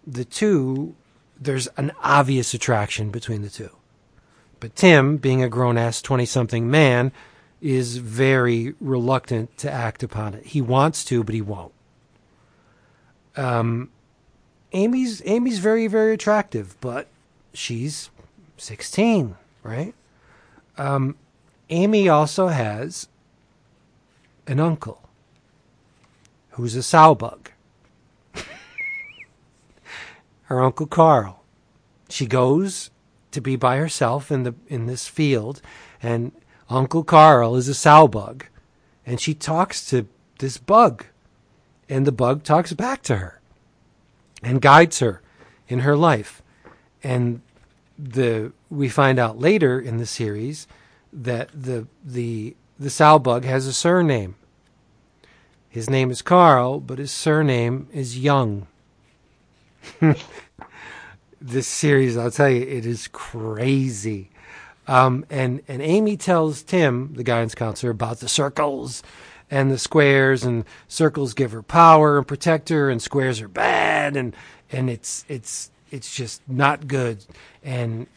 [0.06, 0.94] the two
[1.40, 3.70] there's an obvious attraction between the two.
[4.60, 7.12] But Tim, being a grown ass 20 something man,
[7.62, 10.47] is very reluctant to act upon it.
[10.47, 11.72] He wants to, but he won't.
[13.36, 13.90] Um,
[14.72, 17.09] Amy's Amy's very very attractive, but
[17.52, 18.10] she's
[18.56, 19.94] 16, right?
[20.76, 21.16] Um,
[21.70, 23.09] Amy also has
[24.46, 25.08] an uncle
[26.50, 27.50] who's a sow bug.
[30.44, 31.42] Her uncle Carl.
[32.08, 32.90] She goes
[33.30, 35.62] to be by herself in the in this field,
[36.02, 36.32] and
[36.68, 38.46] Uncle Carl is a sow bug,
[39.06, 40.06] and she talks to
[40.38, 41.06] this bug,
[41.88, 43.40] and the bug talks back to her,
[44.42, 45.22] and guides her
[45.68, 46.42] in her life,
[47.02, 47.40] and
[47.98, 50.66] the we find out later in the series
[51.12, 54.35] that the the the sow bug has a surname.
[55.69, 58.66] His name is Carl, but his surname is Young.
[61.40, 64.31] this series, I'll tell you, it is crazy.
[64.89, 69.02] Um, and and Amy tells Tim, the guidance counselor, about the circles
[69.51, 74.16] and the squares, and circles give her power and protect her, and squares are bad,
[74.16, 74.35] and
[74.73, 77.24] and it's it's it's just not good.
[77.62, 78.09] And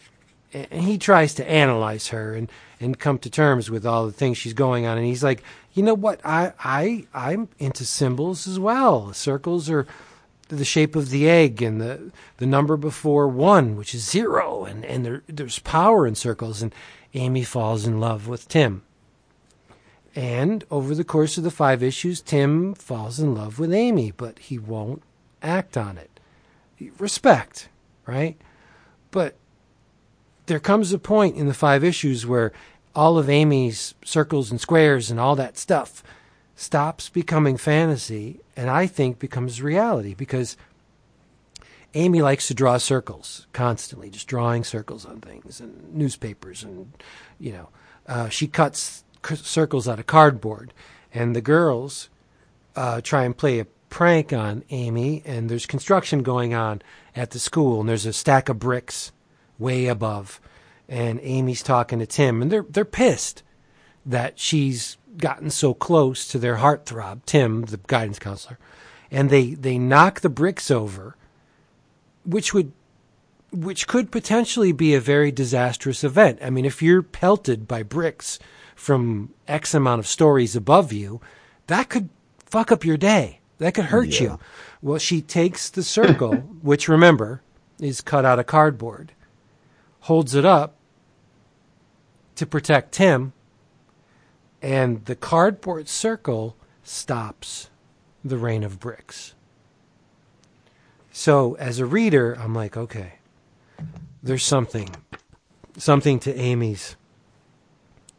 [0.54, 4.38] and he tries to analyze her and and come to terms with all the things
[4.38, 4.98] she's going on.
[4.98, 5.44] And he's like,
[5.74, 6.20] you know what?
[6.24, 9.14] I I I'm into symbols as well.
[9.14, 9.88] Circles are
[10.50, 14.86] the shape of the egg and the the number before one, which is zero, and
[14.86, 16.62] and there, there's power in circles.
[16.62, 16.74] And
[17.14, 18.84] Amy falls in love with Tim.
[20.16, 24.38] And over the course of the five issues, Tim falls in love with Amy, but
[24.38, 25.02] he won't
[25.42, 26.20] act on it.
[27.00, 27.70] Respect,
[28.06, 28.38] right?
[29.10, 29.36] But
[30.46, 32.52] there comes a point in the five issues where
[32.96, 36.04] all of Amy's circles and squares and all that stuff
[36.56, 40.58] stops becoming fantasy and I think becomes reality because
[41.96, 46.92] Amy likes to draw circles constantly, just drawing circles on things and newspapers and
[47.40, 47.70] you know,
[48.08, 50.74] uh, she cuts c- circles out of cardboard
[51.14, 52.10] and the girls
[52.76, 56.82] uh, try and play a prank on Amy and there's construction going on
[57.16, 59.12] at the school and there's a stack of bricks
[59.64, 60.40] way above
[60.90, 63.42] and Amy's talking to Tim and they're they're pissed
[64.06, 68.60] that she's gotten so close to their heartthrob, Tim, the guidance counselor,
[69.10, 71.16] and they they knock the bricks over,
[72.26, 72.72] which would
[73.52, 76.40] which could potentially be a very disastrous event.
[76.42, 78.40] I mean, if you're pelted by bricks
[78.76, 81.22] from X amount of stories above you,
[81.68, 82.10] that could
[82.46, 83.40] fuck up your day.
[83.60, 84.22] That could hurt Yeah.
[84.22, 84.40] you.
[84.82, 87.42] Well, she takes the circle, which remember
[87.80, 89.12] is cut out of cardboard,
[90.04, 90.76] holds it up
[92.36, 93.32] to protect Tim,
[94.62, 97.70] and the cardboard circle stops
[98.24, 99.34] the rain of bricks.
[101.14, 103.14] So, as a reader, I'm like, okay,
[104.22, 104.90] there's something,
[105.78, 106.98] something to Amy's,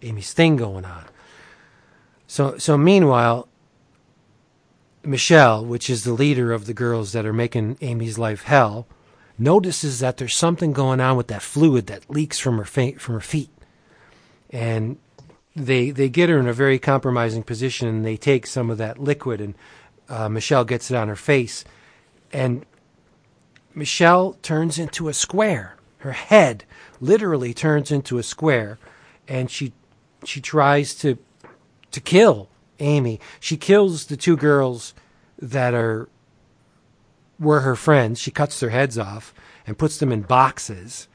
[0.01, 1.05] Amy's thing going on.
[2.27, 3.47] So, so meanwhile,
[5.03, 8.87] Michelle, which is the leader of the girls that are making Amy's life hell,
[9.39, 13.15] notices that there's something going on with that fluid that leaks from her fa- from
[13.15, 13.51] her feet,
[14.51, 14.99] and
[15.57, 17.89] they they get her in a very compromising position.
[17.89, 19.55] and They take some of that liquid, and
[20.09, 21.65] uh, Michelle gets it on her face,
[22.33, 22.65] and
[23.75, 25.77] Michelle turns into a square.
[25.99, 26.65] Her head
[27.01, 28.79] literally turns into a square,
[29.27, 29.73] and she
[30.25, 31.19] she tries to
[31.91, 32.49] to kill
[32.79, 33.21] Amy.
[33.41, 34.95] She kills the two girls
[35.39, 36.09] that are
[37.39, 38.21] were her friends.
[38.21, 39.35] She cuts their heads off
[39.67, 41.09] and puts them in boxes.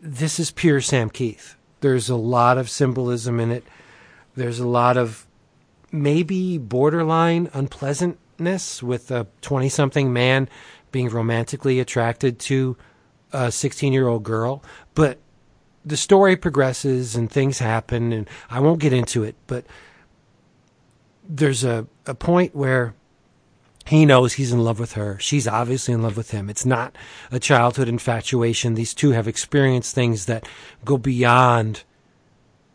[0.00, 1.54] This is pure Sam Kieth.
[1.80, 3.64] There's a lot of symbolism in it.
[4.34, 5.26] There's a lot of
[5.92, 10.48] maybe borderline unpleasantness with a 20 something man
[10.92, 12.76] being romantically attracted to
[13.32, 14.62] a 16 year old girl.
[14.94, 15.18] But
[15.84, 19.64] the story progresses and things happen, and I won't get into it, but
[21.26, 22.94] there's a, a point where
[23.86, 25.18] he knows he's in love with her.
[25.18, 26.48] She's obviously in love with him.
[26.50, 26.94] It's not
[27.32, 28.74] a childhood infatuation.
[28.74, 30.46] These two have experienced things that
[30.84, 31.82] go beyond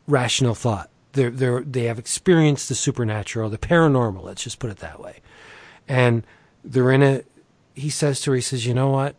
[0.08, 0.90] rational thought.
[1.14, 5.22] They're, they're, they have experienced the supernatural, the paranormal, let's just put it that way.
[5.88, 6.26] And
[6.64, 7.24] they're in a,
[7.74, 9.16] he says to her, he says, you know what?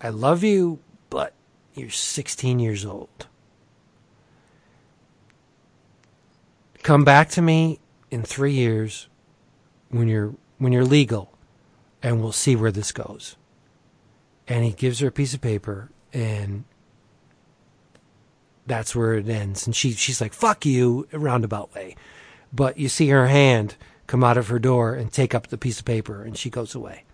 [0.00, 0.78] I love you,
[1.08, 1.32] but
[1.74, 3.26] you're 16 years old.
[6.82, 9.08] Come back to me in three years
[9.90, 11.32] when you're when you're legal,
[12.02, 13.36] and we'll see where this goes.
[14.46, 16.64] And he gives her a piece of paper, and
[18.66, 19.66] that's where it ends.
[19.66, 21.96] And she she's like, "Fuck you," roundabout way,
[22.52, 23.76] but you see her hand
[24.06, 26.74] come out of her door and take up the piece of paper, and she goes
[26.74, 27.04] away.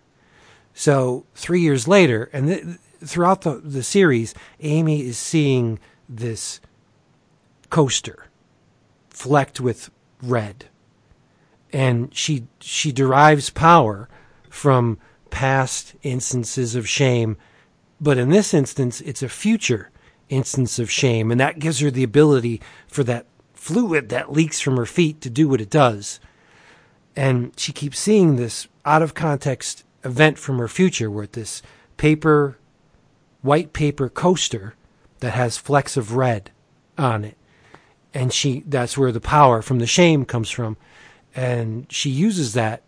[0.73, 2.65] So three years later, and th-
[3.03, 5.79] throughout the the series, Amy is seeing
[6.09, 6.59] this
[7.69, 8.25] coaster
[9.09, 9.89] flecked with
[10.21, 10.65] red
[11.73, 14.09] and she she derives power
[14.49, 14.97] from
[15.29, 17.37] past instances of shame,
[17.99, 19.91] but in this instance, it's a future
[20.29, 24.77] instance of shame, and that gives her the ability for that fluid that leaks from
[24.77, 26.19] her feet to do what it does.
[27.15, 31.61] And she keeps seeing this out of context event from her future where this
[31.97, 32.57] paper,
[33.41, 34.75] white paper coaster
[35.19, 36.51] that has flecks of red
[36.97, 37.37] on it.
[38.13, 40.77] And she, that's where the power from the shame comes from.
[41.37, 42.81] And she uses that,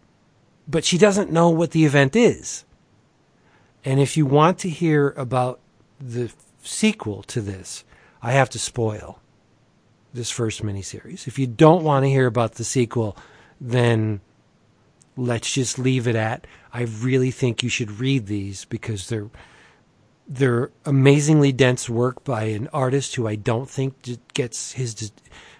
[0.68, 2.66] but she doesn't know what the event is.
[3.86, 5.60] And if you want to hear about
[6.00, 6.32] the
[6.62, 7.86] sequel to this,
[8.22, 9.20] I have to spoil
[10.14, 11.28] this first miniseries.
[11.28, 13.16] If you don't want to hear about the sequel,
[13.62, 14.20] then
[15.16, 19.30] let's just leave it at I really think you should read these because they're
[20.28, 23.96] they're amazingly dense work by an artist who I don't think
[24.34, 25.12] gets his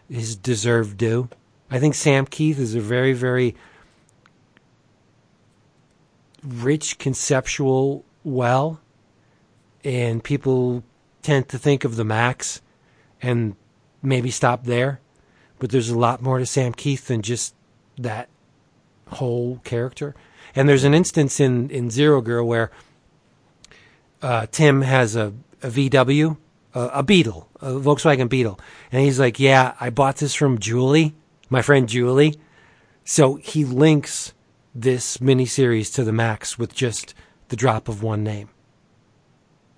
[0.08, 1.30] his deserved due.
[1.72, 3.56] I think Sam Kieth is a very very
[6.44, 8.80] rich conceptual well
[9.84, 10.84] and people
[11.22, 12.62] tend to think of the Maxx
[13.22, 13.56] and
[14.02, 15.00] maybe stop there.
[15.58, 17.54] But there's a lot more to Sam Kieth than just
[17.98, 18.30] that
[19.08, 20.16] whole character.
[20.56, 22.72] And there's an instance in, in Zero Girl where
[24.22, 26.38] uh, Tim has a, a VW,
[26.74, 28.60] a, a Beetle, a Volkswagen Beetle.
[28.92, 31.14] And he's like, Yeah, I bought this from Julie,
[31.50, 32.36] my friend Julie.
[33.04, 34.34] So he links
[34.74, 37.14] this miniseries to the Maxx with just
[37.50, 38.50] the drop of one name.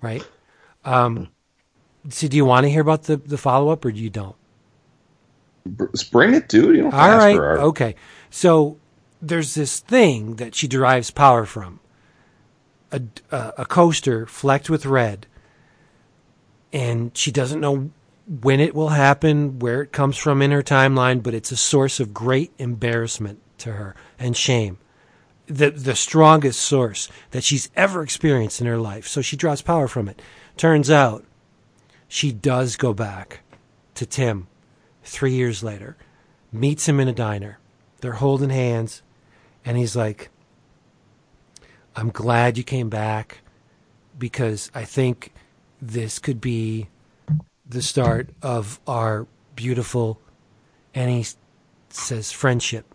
[0.00, 0.26] Right?
[0.84, 1.28] Um,
[2.08, 4.36] so do you want to hear about the, the follow up or you don't?
[6.10, 6.76] Bring it, dude.
[6.76, 7.36] You don't All right.
[7.38, 7.94] Okay.
[8.30, 8.78] So
[9.20, 11.78] there's this thing that she derives power from
[12.90, 13.00] a,
[13.30, 15.28] a, a, coaster flecked with red
[16.72, 17.90] and she doesn't know
[18.40, 22.00] when it will happen where it comes from in her timeline but it's a source
[22.00, 24.78] of great embarrassment to her and shame.
[25.46, 29.06] The the strongest source that she's ever experienced in her life.
[29.06, 30.22] So she draws power from it.
[30.56, 31.24] Turns out
[32.08, 33.40] she does go back
[33.94, 34.46] to Tim
[35.04, 35.96] 3 years later
[36.50, 37.58] meets him in a diner.
[38.00, 39.02] They're holding hands
[39.64, 40.30] and he's like,
[41.94, 43.42] I'm glad you came back
[44.18, 45.32] because I think
[45.82, 46.88] this could be
[47.72, 49.26] the start of our
[49.56, 50.20] beautiful,
[50.94, 51.26] and he
[51.88, 52.86] says friendship.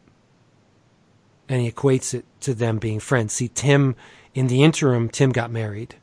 [1.49, 3.33] And he equates it to them being friends.
[3.33, 3.95] See, Tim,
[4.33, 5.95] in the interim, Tim got married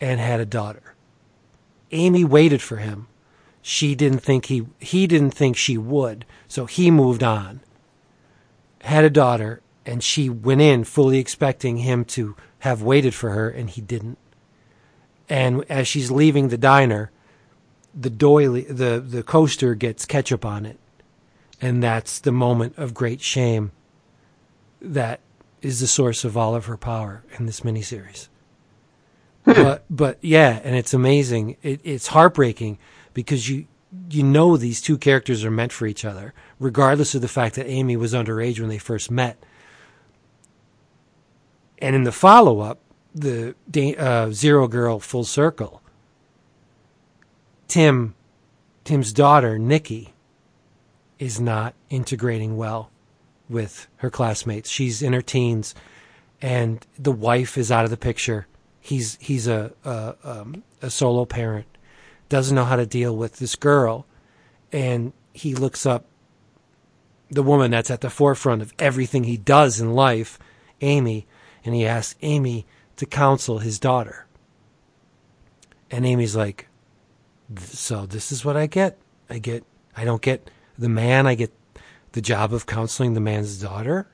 [0.00, 0.94] and had a daughter.
[1.92, 3.08] Amy waited for him.
[3.62, 7.60] She didn't think he, he didn't think she would, so he moved on
[8.86, 13.50] had a daughter, and she went in fully expecting him to have waited for her,
[13.50, 14.18] and he didn't.
[15.28, 17.10] And as she's leaving the diner,
[17.98, 20.78] the doily, the the coaster gets ketchup on it,
[21.60, 23.72] and that's the moment of great shame.
[24.80, 25.20] That
[25.62, 28.28] is the source of all of her power in this miniseries.
[29.44, 31.56] but but yeah, and it's amazing.
[31.62, 32.78] It, it's heartbreaking
[33.14, 33.66] because you
[34.10, 37.66] you know these two characters are meant for each other, regardless of the fact that
[37.66, 39.38] Amy was underage when they first met.
[41.78, 42.80] And in the follow up,
[43.14, 43.54] the
[43.98, 45.82] uh, Zero Girl Full Circle,
[47.68, 48.14] Tim,
[48.84, 50.14] Tim's daughter Nikki,
[51.18, 52.90] is not integrating well
[53.48, 54.68] with her classmates.
[54.68, 55.74] She's in her teens,
[56.42, 58.46] and the wife is out of the picture.
[58.80, 61.66] He's he's a a, um, a solo parent
[62.28, 64.06] doesn't know how to deal with this girl.
[64.72, 66.06] And he looks up
[67.30, 70.38] the woman that's at the forefront of everything he does in life,
[70.80, 71.26] Amy,
[71.64, 72.66] and he asks Amy
[72.96, 74.26] to counsel his daughter.
[75.90, 76.68] And Amy's like,
[77.54, 78.98] So this is what I get?
[79.30, 79.64] I get,
[79.96, 81.52] I don't get the man, I get
[82.12, 84.08] the job of counseling the man's daughter.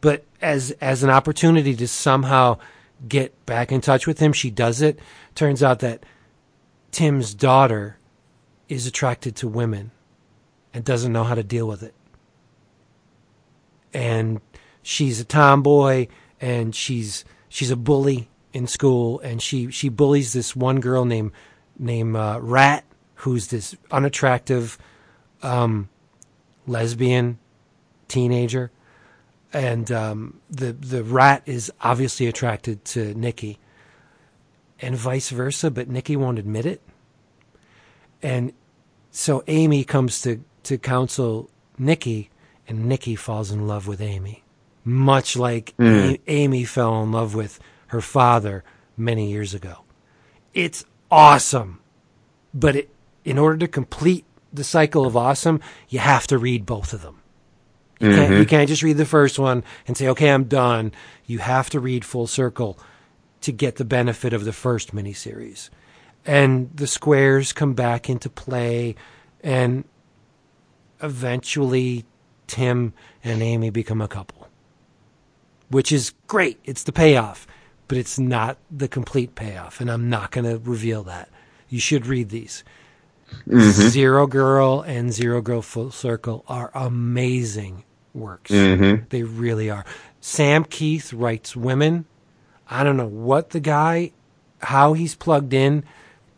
[0.00, 2.58] But as, as an opportunity to somehow
[3.06, 4.98] get back in touch with him, she does it.
[5.34, 6.04] Turns out that
[6.90, 7.96] Tim's daughter
[8.68, 9.90] is attracted to women
[10.74, 11.94] and doesn't know how to deal with it.
[13.92, 14.40] And
[14.82, 16.08] she's a tomboy
[16.40, 21.32] and she's she's a bully in school and she she bullies this one girl named
[21.78, 22.84] named uh, Rat
[23.16, 24.78] who's this unattractive
[25.42, 25.88] um,
[26.66, 27.38] lesbian
[28.06, 28.70] teenager
[29.52, 33.58] and um, the the rat is obviously attracted to Nikki
[34.80, 36.82] and vice versa, but Nikki won't admit it.
[38.22, 38.52] And
[39.10, 42.30] so Amy comes to, to counsel Nikki,
[42.66, 44.44] and Nikki falls in love with Amy,
[44.84, 46.14] much like mm.
[46.14, 48.64] a- Amy fell in love with her father
[48.96, 49.84] many years ago.
[50.52, 51.80] It's awesome,
[52.52, 52.90] but it,
[53.24, 57.20] in order to complete the cycle of awesome, you have to read both of them.
[58.00, 58.40] You can't mm-hmm.
[58.40, 60.92] you can't just read the first one and say, "Okay, I'm done."
[61.26, 62.78] You have to read Full Circle
[63.40, 65.70] to get the benefit of the first miniseries.
[66.24, 68.94] And the squares come back into play
[69.42, 69.84] and
[71.00, 72.04] eventually
[72.46, 74.48] Tim and Amy become a couple.
[75.70, 76.58] Which is great.
[76.64, 77.46] It's the payoff,
[77.88, 81.30] but it's not the complete payoff, and I'm not going to reveal that.
[81.68, 82.62] You should read these.
[83.46, 83.88] Mm-hmm.
[83.88, 87.84] Zero Girl and Zero Girl Full Circle are amazing
[88.14, 88.50] works.
[88.50, 89.04] Mm-hmm.
[89.08, 89.84] They really are.
[90.20, 92.06] Sam Kieth writes women.
[92.68, 94.12] I don't know what the guy,
[94.60, 95.84] how he's plugged in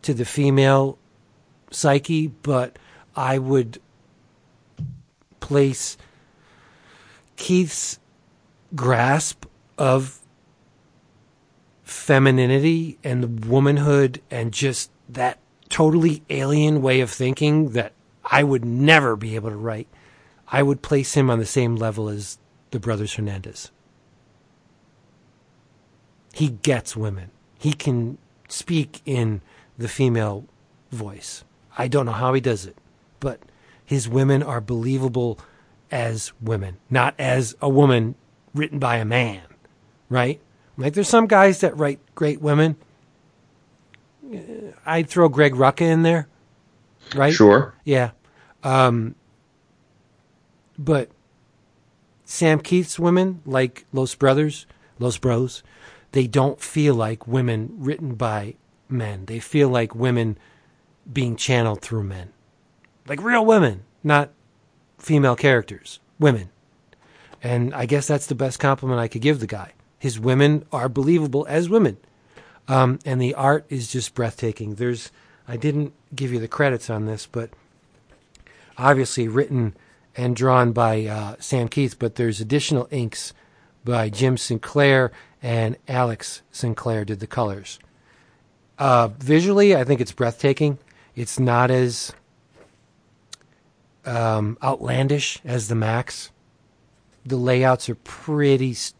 [0.03, 0.97] to the female
[1.71, 2.77] psyche, but
[3.15, 3.79] I would
[5.39, 5.97] place
[7.37, 7.99] Kieth's
[8.75, 9.45] grasp
[9.77, 10.20] of
[11.91, 15.37] femininity and womanhood and just that
[15.69, 17.93] totally alien way of thinking that
[18.23, 19.87] I would never be able to write.
[20.47, 22.37] I would place him on the same level as
[22.71, 23.71] the brothers Hernandez.
[26.33, 27.31] He gets women.
[27.59, 29.41] He can speak in
[29.77, 30.45] the female
[30.91, 31.43] voice.
[31.77, 32.77] I don't know how he does it,
[33.19, 33.39] but
[33.85, 35.39] his women are believable
[35.91, 38.15] as women, not as a woman
[38.53, 39.41] written by a man,
[40.09, 40.39] right?
[40.81, 42.75] Like there's some guys that write great women.
[44.33, 44.37] Uh,
[44.85, 46.27] I'd throw Greg Rucka in there,
[47.15, 47.33] right?
[47.33, 47.75] Sure.
[47.83, 48.11] Yeah.
[48.63, 49.15] Um,
[50.77, 51.09] but
[52.25, 54.65] Sam Kieth's women, like Los Brothers,
[54.99, 55.63] Los Bros,
[56.11, 58.55] they don't feel like women written by
[58.89, 59.25] men.
[59.25, 60.37] They feel like women
[61.11, 62.31] being channeled through men.
[63.07, 64.31] Like real women, not
[64.97, 65.99] female characters.
[66.19, 66.49] Women.
[67.43, 69.73] And I guess that's the best compliment I could give the guy.
[70.01, 71.97] His women are believable as women.
[72.67, 74.73] Um, and the art is just breathtaking.
[74.73, 75.11] There's,
[75.47, 77.51] I didn't give you the credits on this, but
[78.79, 79.75] obviously written
[80.17, 83.31] and drawn by uh, Sam Kieth, but there's additional inks
[83.85, 87.77] by Jim Sinclair and Alex Sinclair did the colors.
[88.79, 90.79] Uh, visually, I think it's breathtaking.
[91.15, 92.11] It's not as
[94.03, 96.31] um, outlandish as the Maxx.
[97.23, 98.73] The layouts are pretty.
[98.73, 98.95] St-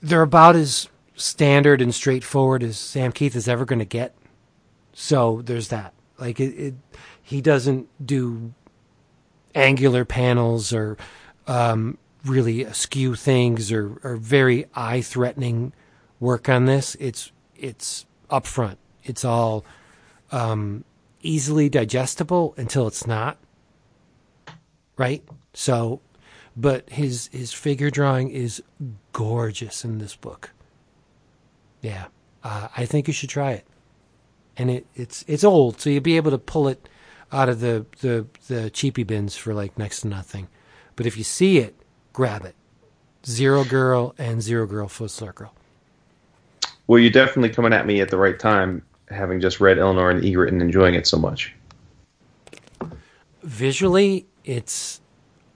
[0.00, 4.14] they're about as standard and straightforward as Sam Kieth is ever going to get.
[4.92, 5.92] So there's that.
[6.18, 6.74] Like it, it,
[7.22, 8.52] he doesn't do
[9.54, 10.96] angular panels or
[11.46, 15.72] um, really askew things or, or very eye threatening
[16.20, 16.96] work on this.
[17.00, 18.76] It's it's upfront.
[19.04, 19.64] It's all
[20.30, 20.84] um,
[21.20, 23.38] easily digestible until it's not.
[24.96, 25.22] Right.
[25.54, 26.00] So,
[26.56, 28.62] but his his figure drawing is
[29.12, 30.50] gorgeous in this book.
[31.80, 32.06] Yeah,
[32.44, 33.66] uh, I think you should try it.
[34.56, 36.88] And it, it's it's old, so you'll be able to pull it
[37.32, 40.48] out of the, the the cheapy bins for like next to nothing.
[40.94, 41.74] But if you see it,
[42.12, 42.54] grab it.
[43.24, 45.54] Zero Girl and Zero Girl Full Circle.
[46.86, 50.24] Well, you're definitely coming at me at the right time, having just read Eleanor and
[50.24, 51.54] Egret and enjoying it so much.
[53.42, 55.00] Visually, it's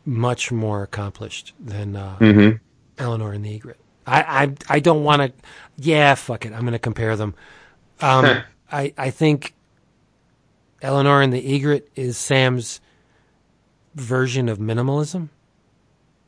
[0.07, 2.57] much more accomplished than uh, Mm-hmm.
[2.99, 3.79] Eleanor and the Egret.
[4.07, 5.33] I I, I don't want to.
[5.77, 6.53] Yeah, fuck it.
[6.55, 7.35] I'm going to compare them.
[8.01, 9.53] Um, I I think
[10.81, 12.81] Eleanor and the Egret is Sam's
[13.95, 15.29] version of minimalism.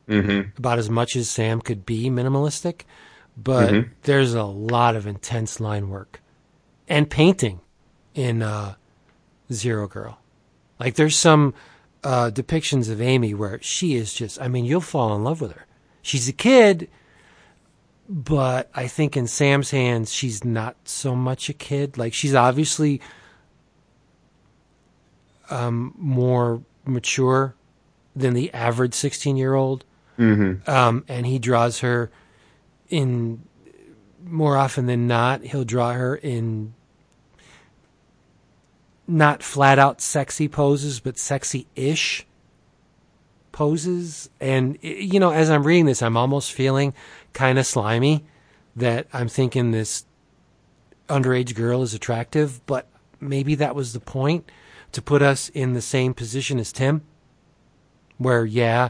[0.07, 0.57] Mm-hmm.
[0.57, 2.81] About as much as Sam could be minimalistic,
[3.37, 3.89] but Mhm.
[4.03, 6.19] there's a lot of intense line work
[6.87, 7.59] and painting
[8.15, 8.73] in uh,
[9.53, 10.17] Zero Girl.
[10.79, 11.53] Like there's some
[12.03, 14.41] uh, depictions of Amy where she is just.
[14.41, 15.65] I mean, you'll fall in love with her.
[16.01, 16.89] She's a kid,
[18.07, 21.97] but I think in Sam's hands, she's not so much a kid.
[21.97, 23.01] Like she's obviously
[25.49, 27.55] um, more mature
[28.15, 29.85] than the average 16 year old.
[30.17, 30.69] Mm-hmm.
[30.69, 32.11] Um, and he draws her
[32.89, 33.41] in
[34.23, 36.73] more often than not, he'll draw her in
[39.09, 42.25] not flat out sexy poses, but sexy ish
[43.51, 44.29] poses.
[44.39, 46.93] And, you know, as I'm reading this, I'm almost feeling
[47.33, 48.25] kind of slimy
[48.75, 50.05] that I'm thinking this
[51.07, 52.87] underage girl is attractive, but
[53.19, 54.49] maybe that was the point
[54.91, 57.01] to put us in the same position as Tim,
[58.17, 58.89] where, yeah,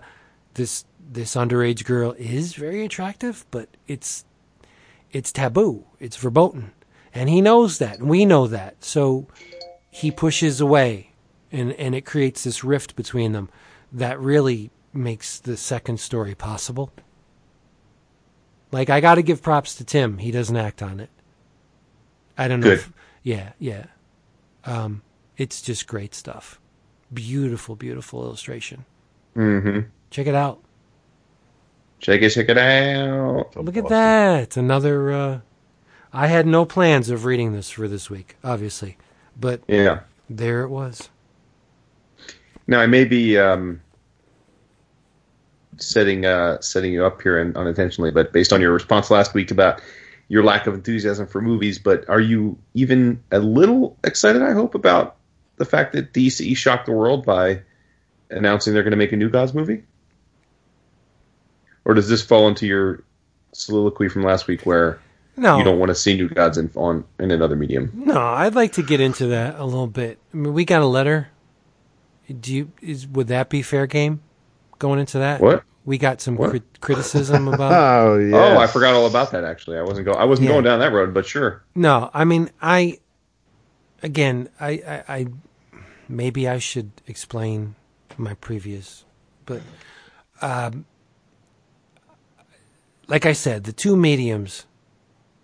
[0.53, 4.25] this this underage girl is very attractive, but it's
[5.11, 5.85] it's taboo.
[5.99, 6.71] It's verboten.
[7.13, 8.83] And he knows that, and we know that.
[8.83, 9.27] So
[9.89, 11.11] he pushes away
[11.51, 13.49] and, and it creates this rift between them
[13.91, 16.91] that really makes the second story possible.
[18.71, 20.19] Like I gotta give props to Tim.
[20.19, 21.09] He doesn't act on it.
[22.37, 22.79] I don't know Good.
[22.79, 22.93] if
[23.23, 23.85] yeah, yeah.
[24.63, 25.01] Um
[25.37, 26.59] it's just great stuff.
[27.11, 28.85] Beautiful, beautiful illustration.
[29.35, 29.87] Mm-hmm.
[30.11, 30.59] Check it out.
[31.99, 33.55] Check it, check it out.
[33.55, 34.57] Look at that.
[34.57, 35.11] Another.
[35.11, 35.39] Uh,
[36.11, 38.97] I had no plans of reading this for this week, obviously,
[39.39, 40.01] but Yeah.
[40.29, 41.09] there it was.
[42.67, 43.81] Now I may be um,
[45.77, 49.81] setting uh, setting you up here unintentionally, but based on your response last week about
[50.27, 54.43] your lack of enthusiasm for movies, but are you even a little excited?
[54.43, 55.15] I hope about
[55.57, 57.61] the fact that DC shocked the world by
[58.29, 59.83] announcing they're going to make a New Gods movie,
[61.85, 63.03] or does this fall into your
[63.53, 64.99] soliloquy from last week where
[65.39, 67.91] No, you don't want to see New Gods in on in another medium?
[67.95, 68.19] no.
[68.19, 70.19] I'd like to get into that a little bit.
[70.33, 71.29] I mean, we got a letter.
[72.39, 74.21] Do you is would that be fair game?
[74.77, 75.63] Going into that, What?
[75.83, 76.51] we got some What?
[76.51, 77.71] crit- criticism about.
[77.73, 78.35] Oh yeah.
[78.37, 79.43] Oh, I forgot all about that.
[79.43, 80.13] Actually, I wasn't go.
[80.13, 80.53] I wasn't Yeah.
[80.53, 81.63] going down that road, but sure.
[81.75, 82.99] No, I mean, I
[84.03, 85.27] again, I, I, I
[86.07, 87.75] maybe I should explain
[88.17, 89.03] my previous,
[89.45, 89.61] but
[90.41, 90.85] um,
[93.07, 94.65] like I said, the two mediums,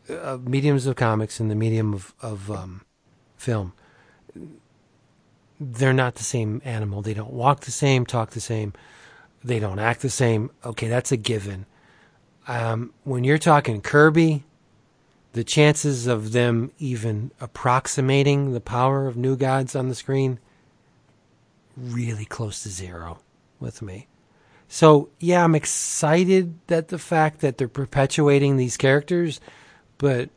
[0.10, 2.82] uh, mediums of comics and the medium of of um,
[3.38, 3.74] film,
[5.60, 7.02] they're not the same animal.
[7.02, 8.74] They don't walk the same, talk the same,
[9.44, 10.52] they don't act the same.
[10.66, 11.66] Okay, that's a given.
[12.48, 14.44] Um, when you're talking Kirby,
[15.34, 20.40] the chances of them even approximating the power of new gods on the screen
[21.76, 23.20] really close to zero
[23.60, 24.08] with me.
[24.68, 29.40] So, yeah, I'm excited that the fact that they're perpetuating these characters,
[29.98, 30.30] but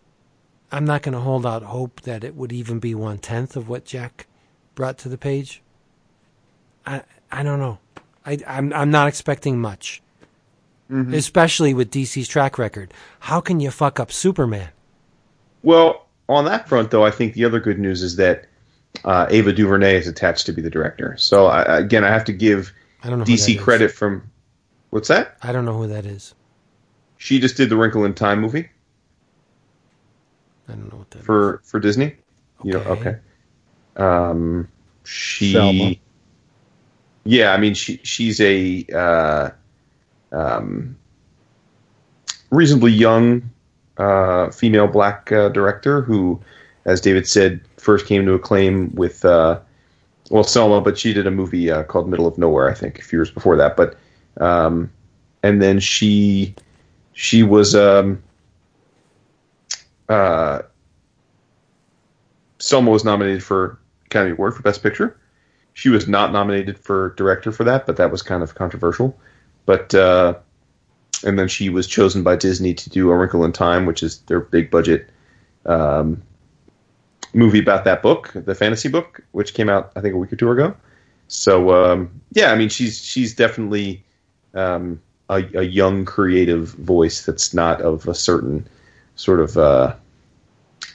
[0.70, 3.68] I'm not going to hold out hope that it would even be one tenth of
[3.68, 4.26] what Jack
[4.74, 5.62] brought to the page.
[6.86, 7.78] I I don't know.
[8.24, 10.02] I I'm I'm not expecting much.
[10.90, 12.94] Especially with DC's track record.
[13.20, 14.70] How can you fuck up Superman?
[15.62, 18.46] Well, on that front, though, I think the other good news is that
[19.04, 21.14] uh, Ava DuVernay is attached to be the director.
[21.18, 22.72] So I, again, I have to give
[23.02, 23.62] I don't know DC is.
[23.62, 24.30] credit from
[24.88, 25.36] what's that?
[25.42, 26.34] I don't know who that is.
[27.18, 28.70] She just did the Wrinkle in Time movie
[30.68, 31.24] I don't know what that is.
[31.24, 32.14] for for Disney.
[32.62, 33.10] You know, Okay.
[33.10, 33.18] okay.
[33.96, 34.68] Um,
[35.04, 35.52] she.
[35.52, 35.94] Selma.
[37.24, 39.50] Yeah, I mean, she she's a uh,
[40.32, 40.96] um,
[42.50, 43.50] reasonably young
[43.98, 46.40] uh, female black uh, director who,
[46.84, 49.60] as David said, first came to acclaim with uh,
[50.30, 53.02] well Selma, but she did a movie uh, called Middle of Nowhere, I think, a
[53.02, 53.76] few years before that.
[53.76, 53.96] But
[54.38, 54.90] um,
[55.42, 56.54] and then she
[57.12, 58.22] she was um,
[60.08, 60.62] uh,
[62.58, 65.18] Selma was nominated for Academy Award for Best Picture.
[65.74, 69.16] She was not nominated for director for that, but that was kind of controversial.
[69.64, 70.34] But uh,
[71.24, 74.18] and then she was chosen by Disney to do A Wrinkle in Time, which is
[74.20, 75.10] their big budget
[75.66, 76.22] um,
[77.34, 80.36] movie about that book, the fantasy book, which came out I think a week or
[80.36, 80.74] two ago.
[81.28, 84.04] So um, yeah, I mean she's she's definitely
[84.54, 88.66] um, a, a young creative voice that's not of a certain
[89.18, 89.56] sort of.
[89.56, 89.94] Uh,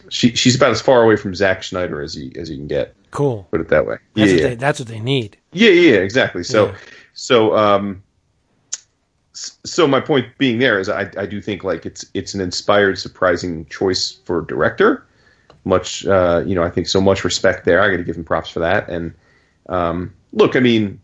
[0.10, 2.95] she she's about as far away from Zack Snyder as you as you can get.
[3.11, 3.48] Cool.
[3.52, 3.98] Put it that way.
[4.16, 4.50] That's, yeah, what.
[4.50, 5.38] They, that's what they need.
[5.52, 6.43] Yeah, yeah, exactly.
[6.43, 6.76] So, Yeah.
[7.14, 8.02] so, um,
[9.34, 12.98] so my point being there is, I, I do think like it's it's an inspired,
[12.98, 15.06] surprising choice for director.
[15.66, 17.82] Much, uh, you know, I think so much respect there.
[17.82, 18.90] I got to give him props for that.
[18.90, 19.14] And
[19.69, 21.00] um, look, I mean,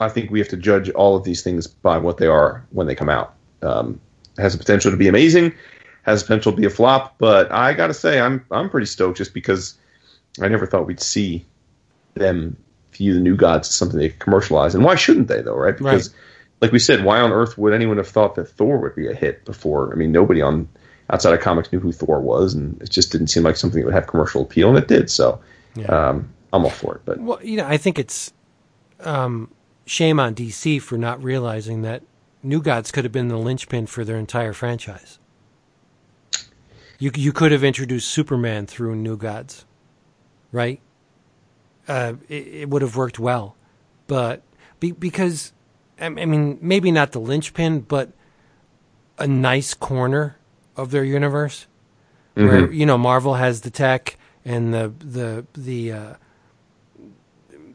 [0.00, 2.86] I think we have to judge all of these things by what they are when
[2.86, 3.34] they come out.
[3.62, 4.00] Um,
[4.38, 5.52] it has the potential to be amazing,
[6.02, 9.18] has potential to be a flop, but I got to say, I'm I'm pretty stoked
[9.18, 9.74] just because
[10.40, 11.44] I never thought we'd see
[12.14, 12.56] them
[12.92, 14.74] view the new gods as something they could commercialize.
[14.74, 15.76] And why shouldn't they, though, right?
[15.76, 16.16] Because, Right.
[16.62, 19.14] like we said, why on earth would anyone have thought that Thor would be a
[19.14, 19.92] hit before?
[19.92, 20.68] I mean, nobody on
[21.10, 23.86] outside of comics knew who Thor was, and it just didn't seem like something that
[23.86, 25.10] would have commercial appeal, and it did.
[25.10, 25.40] So,
[25.76, 25.86] Yeah.
[25.86, 27.02] um, I'm all for it.
[27.04, 28.32] But Well, you know, I think it's
[29.00, 29.50] um,
[29.86, 32.02] shame on DC for not realizing that
[32.42, 35.18] New Gods could have been the linchpin for their entire franchise.
[37.00, 39.64] You you could have introduced Superman through New Gods,
[40.52, 40.80] right?
[41.88, 43.56] Uh, it, it would have worked well,
[44.06, 44.42] but
[44.78, 45.52] be, because
[45.98, 48.12] I mean, maybe not the linchpin, but
[49.18, 50.36] a nice corner
[50.76, 51.66] of their universe
[52.34, 56.14] where you know Marvel has the tech and the the the uh,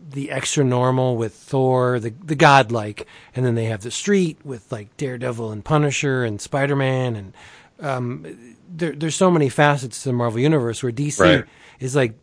[0.09, 4.71] the extra normal with Thor, the the godlike, and then they have the street with
[4.71, 7.33] like Daredevil and Punisher and Spider Man, and
[7.79, 11.45] um, there, there's so many facets to the Marvel universe where DC Right.
[11.79, 12.13] is like,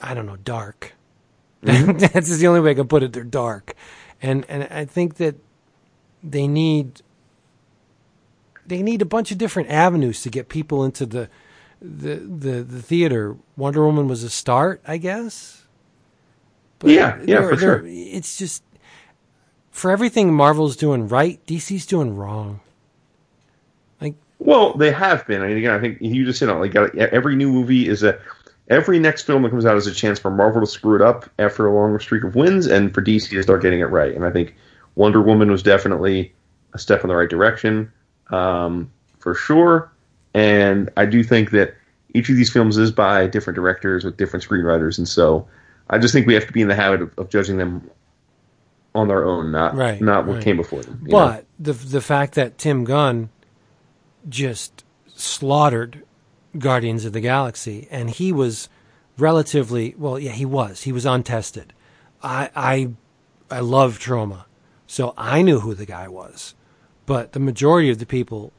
[0.00, 0.92] I don't know, dark.
[1.62, 3.12] That's the only way I can put it.
[3.12, 3.74] They're dark,
[4.20, 5.36] and and I think that
[6.22, 7.02] they need
[8.66, 11.28] they need a bunch of different avenues to get people into the
[11.80, 13.36] the the, the theater.
[13.56, 15.64] Wonder Woman was a start, I guess.
[16.80, 17.82] But Yeah, yeah, for sure.
[17.86, 18.64] It's just
[19.70, 22.58] for everything Marvel's doing right, DC's doing wrong.
[24.44, 25.42] Well, they have been.
[25.42, 28.02] I mean, again, I think you just hit on it, like every new movie is
[28.02, 28.18] a
[28.68, 31.28] every next film that comes out is a chance for Marvel to screw it up
[31.38, 34.14] after a long streak of wins, and for DC to start getting it right.
[34.14, 34.54] And I think
[34.94, 36.32] Wonder Woman was definitely
[36.74, 37.92] a step in the right direction,
[38.30, 39.92] um, for sure.
[40.34, 41.74] And I do think that
[42.14, 45.46] each of these films is by different directors with different screenwriters, and so
[45.88, 47.88] I just think we have to be in the habit of, of judging them
[48.94, 50.44] on their own, not Right, not what right.
[50.44, 51.00] came before them.
[51.04, 51.18] you know?
[51.18, 53.30] but the the fact that Tim Gunn
[54.28, 54.84] just
[55.14, 56.02] slaughtered
[56.58, 58.68] Guardians of the Galaxy, and he was
[59.18, 60.82] relatively well, yeah, he was.
[60.82, 61.72] He was untested.
[62.22, 62.90] I I
[63.50, 64.44] I love Troma,
[64.86, 66.54] so I knew who the guy was,
[67.06, 68.52] but the majority of the people.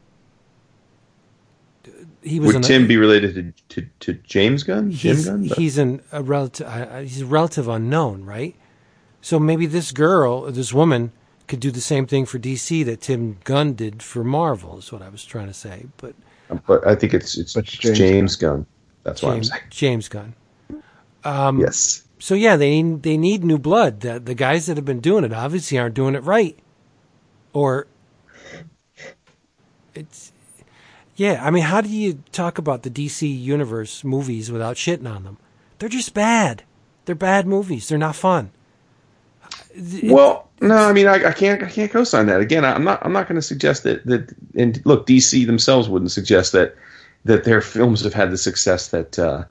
[2.21, 4.91] He was would Tim be related to, to, to James Gunn?
[4.91, 5.43] Jim he's, Gunn?
[5.43, 6.65] he's an, a relative.
[6.67, 8.55] Uh, he's a relative unknown, right?
[9.19, 11.11] So maybe this girl, this woman,
[11.47, 14.77] could do the same thing for DC that Tim Gunn did for Marvel.
[14.77, 15.85] Is what I was trying to say.
[15.97, 16.15] But
[16.65, 18.65] but I think it's it's, it's James James, Gunn.
[19.03, 19.61] That's what I'm James, saying.
[19.69, 20.33] James Gunn.
[21.23, 22.03] Um, yes.
[22.19, 24.01] So yeah, they need, they need new blood.
[24.01, 26.57] The, the guys that have been doing it obviously aren't doing it right,
[27.51, 27.87] or
[29.93, 30.31] it's
[31.15, 31.45] yeah.
[31.45, 35.37] I mean, how do you talk about the DC universe movies without shitting on them?
[35.79, 36.63] They're just bad.
[37.05, 37.89] They're bad movies.
[37.89, 38.51] They're not fun.
[40.03, 42.41] Well, no, I mean, I, I can't, I can't co-sign that.
[42.41, 44.33] Again, I'm not, I'm not going to suggest that that.
[44.55, 46.75] And look, DC themselves wouldn't suggest that
[47.25, 49.45] that their films have had the success that uh,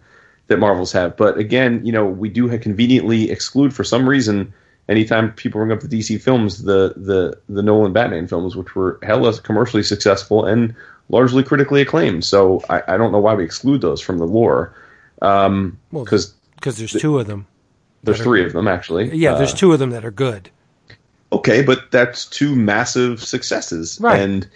[0.47, 1.17] that Marvels have.
[1.17, 4.53] But again, you know, we do have conveniently exclude for some reason.
[4.89, 8.99] Anytime people bring up the DC films, the the the Nolan Batman films, which were
[9.03, 10.75] hella commercially successful and
[11.09, 12.25] largely critically acclaimed.
[12.25, 14.75] So I, I don't know why we exclude those from the lore.
[15.21, 17.47] Um, Well, because because there's two of them.
[18.03, 19.15] There's three of them actually.
[19.17, 20.51] Yeah, there's Uh, two of them that are good.
[21.33, 23.99] Okay, but that's two massive successes.
[24.01, 24.21] Right.
[24.21, 24.47] And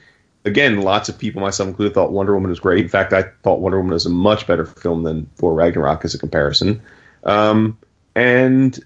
[0.45, 2.85] again, lots of people, myself included, thought Wonder Woman was great.
[2.85, 6.15] In fact, I thought Wonder Woman was a much better film than Thor Ragnarok as
[6.15, 6.83] a comparison.
[7.25, 7.79] Um,
[8.15, 8.79] and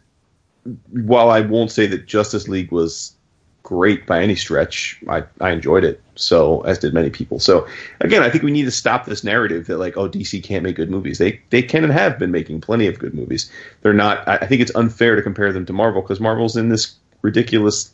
[0.91, 3.13] while I won't say that Justice League was
[3.71, 6.03] great by any stretch, I, I enjoyed it.
[6.17, 7.39] So, as did many people.
[7.39, 7.69] So,
[8.01, 10.75] again, I think we need to stop this narrative that like, oh, DC can't make
[10.75, 11.19] good movies.
[11.19, 13.51] They they can and have been making plenty of good movies.
[13.83, 14.27] They're not.
[14.27, 17.93] I, I think it's unfair to compare them to Marvel because Marvel's in this ridiculous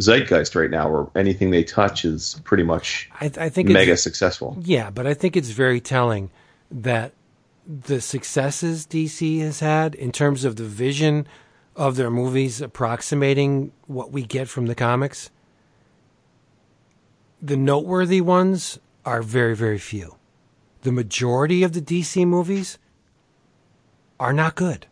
[0.00, 4.56] zeitgeist right now, where anything they touch is pretty much I, I think mega successful.
[4.60, 6.30] yeah, but I think it's very telling
[6.72, 7.12] that
[7.64, 11.28] the successes DC has had in terms of the vision
[11.76, 15.30] of their movies approximating what we get from the comics.
[17.40, 20.16] The noteworthy ones are very, very few.
[20.82, 22.78] The majority of the DC movies
[24.20, 24.86] are not good.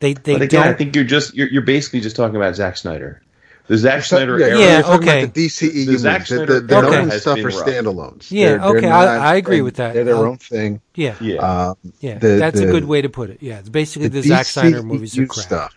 [0.00, 2.54] They they But again, don't I think you're just you're, you're basically just talking about
[2.56, 3.22] Zack Snyder.
[3.66, 4.58] The Zack Snyder yeah, era.
[4.58, 5.22] Yeah, okay.
[5.24, 6.28] about the DCEU The Zack movies.
[6.28, 8.30] The, Snyder the, the era Nolan stuff been are standalones.
[8.30, 9.94] Yeah, They're- okay, they're I- not- I agree and with that.
[9.94, 10.80] They're their I'll- own thing.
[10.96, 11.36] yeah Yeah.
[11.68, 13.38] Um, yeah the- that's a good way to put it.
[13.42, 15.44] Yeah, it's basically the, the Zack Snyder movies are crap.
[15.46, 15.74] stuff,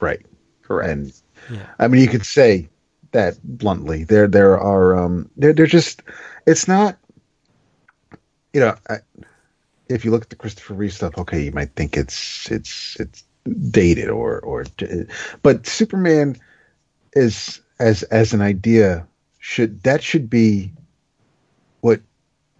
[0.00, 0.24] right?
[0.62, 0.90] Correct.
[0.90, 1.12] And
[1.50, 1.66] Yeah.
[1.78, 2.68] I mean, you could say
[3.12, 4.04] that bluntly.
[4.04, 4.96] There, there are.
[4.96, 6.02] Um, they're, they're just.
[6.46, 6.98] It's not.
[8.52, 8.96] You know, I,
[9.88, 13.24] if you look at the Christopher Reeve stuff, okay, you might think it's it's it's
[13.70, 14.64] dated or or,
[15.42, 16.36] but Superman
[17.14, 19.06] is as as an idea
[19.38, 20.72] should that should be
[21.80, 22.00] what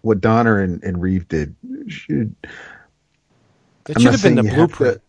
[0.01, 1.55] what Donner and, and Reeve did
[1.87, 2.33] should
[3.83, 5.01] That I'm should not have been the saying to- blueprint.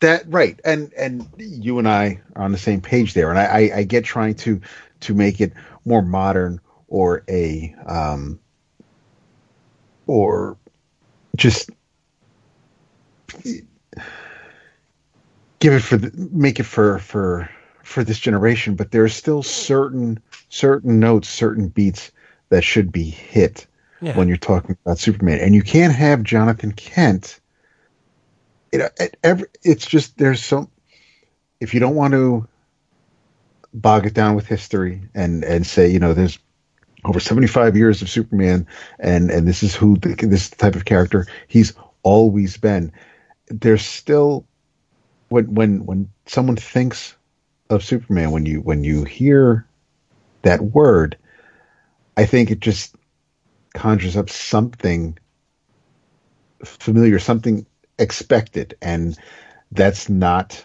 [0.00, 3.44] That right, and and you and I are on the same page there, and I,
[3.44, 4.60] I, I get trying to
[5.00, 5.52] to make it
[5.84, 8.38] more modern or a um
[10.06, 10.56] or
[11.36, 11.70] just
[15.58, 17.48] give it for the, make it for for
[17.82, 20.18] for this generation, but there are still certain
[20.48, 22.10] certain notes, certain beats
[22.48, 23.66] that should be hit
[24.00, 24.16] Yeah.
[24.16, 27.40] when you're talking about Superman, and you can't have Jonathan Kent
[28.72, 28.88] you know,
[29.22, 30.70] every, it's just there's so
[31.60, 32.48] if you don't want to
[33.72, 36.38] bog it down with history and and say you know there's
[37.04, 38.66] over 75 years of Superman
[38.98, 42.92] and and this is who the, this type of character he's always been
[43.48, 44.46] there's still
[45.28, 47.14] when when when someone thinks
[47.68, 49.66] of Superman when you when you hear
[50.42, 51.18] that word
[52.16, 52.96] I think it just
[53.74, 55.18] conjures up something
[56.64, 57.66] familiar something
[57.98, 59.16] expected and
[59.72, 60.64] that's not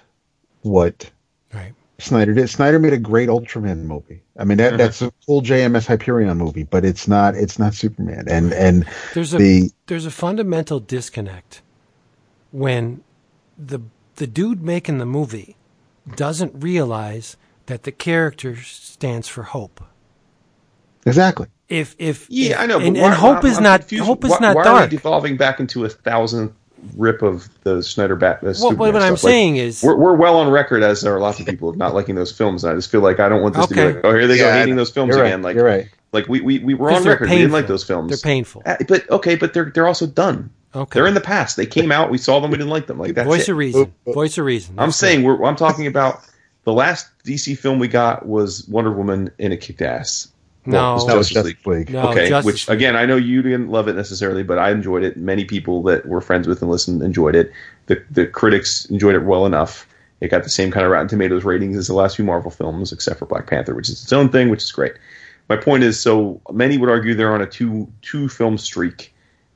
[0.61, 1.09] what
[1.53, 1.73] Right.
[1.99, 2.49] Snyder did.
[2.49, 4.21] Snyder made a great Ultraman movie.
[4.37, 4.77] I mean that uh-huh.
[4.77, 8.25] that's a full JMS Hyperion movie, but it's not it's not Superman.
[8.29, 11.61] And and There's a the there's a fundamental disconnect
[12.51, 13.03] when
[13.57, 13.79] the
[14.15, 15.55] the dude making the movie
[16.15, 17.37] doesn't realize
[17.67, 19.83] that the character stands for hope.
[21.05, 21.47] Exactly.
[21.69, 22.79] If if Yeah, if- I know.
[22.79, 24.05] But and, why- and hope I'm- is I'm not confused.
[24.05, 24.91] hope is why, not why Are dark.
[24.91, 26.53] we devolving back into a thousandth
[26.95, 28.37] rip of the Snyder Bat?
[28.37, 29.11] Uh, What, what, Superman what I'm?
[29.11, 31.77] Like, saying is, we're, we're well on record as there are lots of people of
[31.77, 32.63] not liking those films.
[32.63, 33.87] And I just feel like I don't want this to Okay.
[33.89, 35.41] be like, oh, here they go Yeah, hating those films You're again.
[35.41, 35.49] right.
[35.49, 35.89] Like, You're right.
[36.11, 37.29] like we we, we were 'cause on they're record.
[37.29, 38.09] We didn't like those films.
[38.09, 38.63] They're painful.
[38.65, 40.49] Uh, but okay, but they're they're also done.
[40.73, 40.99] Okay.
[40.99, 41.57] They're in the past.
[41.57, 42.09] They came out.
[42.09, 42.49] We saw them.
[42.51, 42.97] We didn't like them.
[42.97, 43.51] Like that's Voice it.
[43.51, 43.93] of reason.
[44.05, 44.75] Voice of reason.
[44.79, 46.21] I'm That's saying we're, I'm talking about
[46.63, 50.29] the last DC film we got was Wonder Woman and it kicked ass.
[50.65, 51.05] No.
[51.05, 51.67] That was Justice League.
[51.67, 51.89] League.
[51.89, 55.03] No, okay, Justice which again, I know you didn't love it necessarily, but I enjoyed
[55.03, 55.17] it.
[55.17, 57.51] Many people that we're friends with and listened enjoyed it.
[57.87, 59.87] The the critics enjoyed it well enough.
[60.19, 62.91] It got the same kind of Rotten Tomatoes ratings as the last few Marvel films,
[62.91, 64.93] except for Black Panther, which is its own thing, which is great.
[65.49, 69.13] My point is, so many would argue they're on a two two film streak,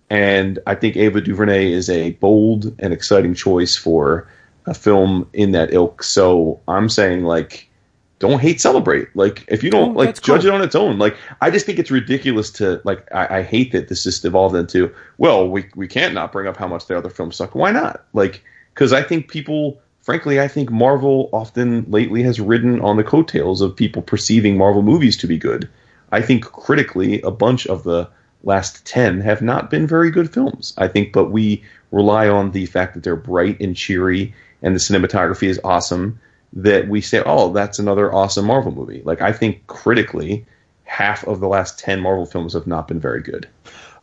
[0.09, 4.27] and I think Ava DuVernay is a bold and exciting choice for
[4.65, 6.01] a film in that ilk.
[6.01, 7.69] So I'm saying like
[8.19, 9.07] don't hate celebrate.
[9.15, 10.51] Like if you don't Oh, like judge cool.
[10.51, 10.97] it on its own.
[10.97, 14.55] Like i just think it's ridiculous to like I, I hate that this just evolved
[14.55, 17.55] into well we we can't not bring up how much the other films suck.
[17.55, 18.05] Why not?
[18.13, 23.03] Like because i think people frankly i think marvel often lately has ridden on the
[23.03, 25.67] coattails of people perceiving marvel movies to be good.
[26.11, 28.07] I think critically a bunch of the
[28.43, 32.65] last 10 have not been very good films i think but we rely on the
[32.67, 36.19] fact that they're bright and cheery and the cinematography is awesome
[36.55, 39.01] that we say, oh, that's another awesome Marvel movie.
[39.03, 40.45] Like I think critically,
[40.85, 43.47] half of the last ten Marvel films have not been very good.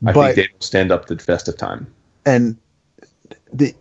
[0.05, 1.87] I But- think they don't stand up to the test of time.
[2.27, 2.57] and
[3.53, 3.75] the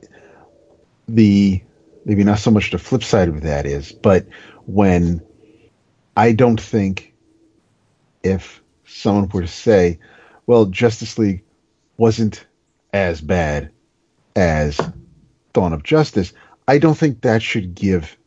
[1.07, 1.61] the
[2.05, 4.25] maybe not so much the flip side of that is, but
[4.65, 5.21] when
[6.17, 7.13] I don't think
[8.23, 9.99] if someone were to say,
[10.47, 11.43] well, Justice League
[11.97, 12.45] wasn't
[12.93, 13.71] as bad
[14.35, 14.79] as
[15.53, 16.33] Dawn of Justice,
[16.67, 18.17] I don't think that should give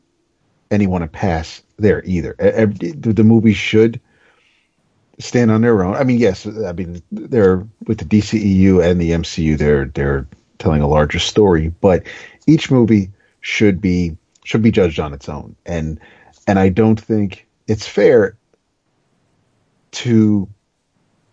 [0.75, 2.35] anyone a pass there either.
[2.39, 4.01] The the movie should
[5.19, 5.95] stand on their own.
[5.95, 9.57] I mean, yes, I mean they're with the DCEU and the MCU.
[9.57, 10.27] They're they're
[10.59, 12.05] telling a larger story, but
[12.47, 15.57] each movie should be should be judged on its own.
[15.67, 15.99] And
[16.47, 18.37] and I don't think it's fair
[19.93, 20.49] to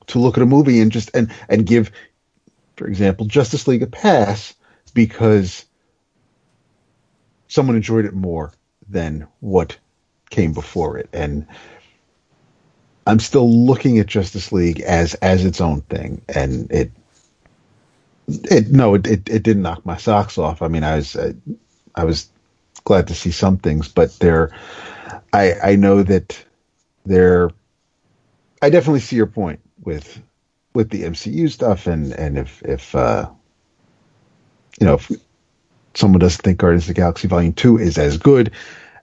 [0.08, 1.92] to look at a movie and just and and give,
[2.76, 4.53] for example, Justice League a pass
[4.94, 5.66] because
[7.48, 8.53] someone enjoyed it more
[8.92, 9.78] than what
[10.30, 11.10] came before it.
[11.14, 11.45] And
[13.08, 16.92] I'm still looking at Justice League as as its own thing, and it
[18.28, 20.61] it no, it it, it didn't knock my socks off.
[20.61, 21.34] I mean, I was I,
[21.95, 22.30] I was
[22.84, 24.52] glad to see some things, but there,
[25.34, 26.44] I I know that
[27.06, 27.50] there,
[28.61, 30.22] I definitely see your point with
[30.74, 33.28] with the MCU stuff, and and if if uh,
[34.80, 35.11] you know if
[35.95, 38.52] someone doesn't think Guardians of the Galaxy Volume Two is as good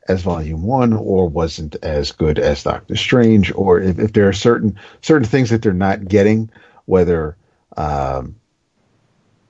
[0.09, 4.33] as Volume One, or wasn't as good as Doctor Strange, or if, if there are
[4.33, 6.51] certain certain things that they're not getting,
[6.87, 7.37] whether
[7.77, 8.37] um,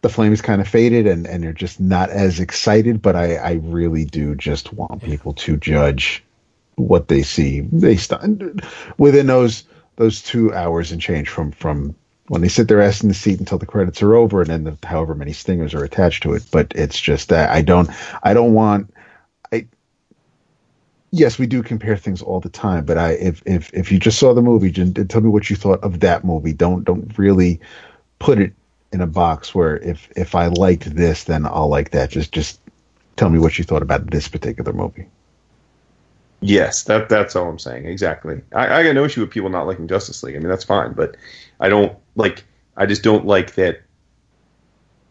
[0.03, 3.01] the flame is kind of faded and and they're just not as excited.
[3.01, 6.25] But I I really do just want people to judge
[6.79, 8.61] what they see based on
[8.99, 9.65] within those
[9.97, 11.95] those two hours and change from from
[12.29, 14.65] when they sit their ass in the seat until the credits are over and then
[14.65, 17.91] the, however many stingers are attached to it but it's just that i don't
[18.23, 18.93] i don't want
[21.11, 24.19] yes we do compare things all the time but i if if if you just
[24.19, 27.61] saw the movie just tell me what you thought of that movie don't don't really
[28.19, 28.53] put it
[28.93, 32.61] in a box where if if i liked this then i'll like that just just
[33.17, 35.07] tell me what you thought about this particular movie
[36.41, 37.87] Yes, that that's all I'm saying.
[37.87, 38.41] Exactly.
[38.55, 40.37] I, I got no issue with people not liking Justice League.
[40.37, 41.17] I mean, that's fine, but
[41.61, 42.45] I don't like.
[42.77, 43.83] I just don't like that.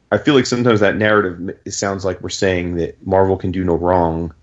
[0.10, 3.76] I feel like sometimes that narrative sounds like we're saying that Marvel can do no
[3.76, 4.34] wrong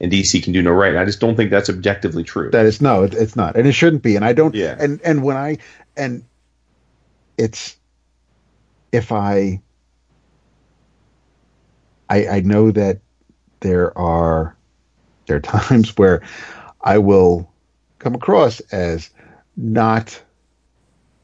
[0.00, 0.90] and DC can do no right.
[0.90, 2.50] And I just don't think that's objectively true.
[2.50, 4.16] That is no, it, it's not, and it shouldn't be.
[4.16, 4.54] And I don't.
[4.54, 4.76] Yeah.
[4.78, 5.58] And and when I
[5.96, 6.24] and
[7.36, 7.76] it's
[8.92, 9.60] if I
[12.08, 13.00] I I know that
[13.60, 14.56] there are
[15.26, 16.22] there are times where
[16.82, 17.50] I will
[17.98, 19.10] come across as
[19.56, 20.22] not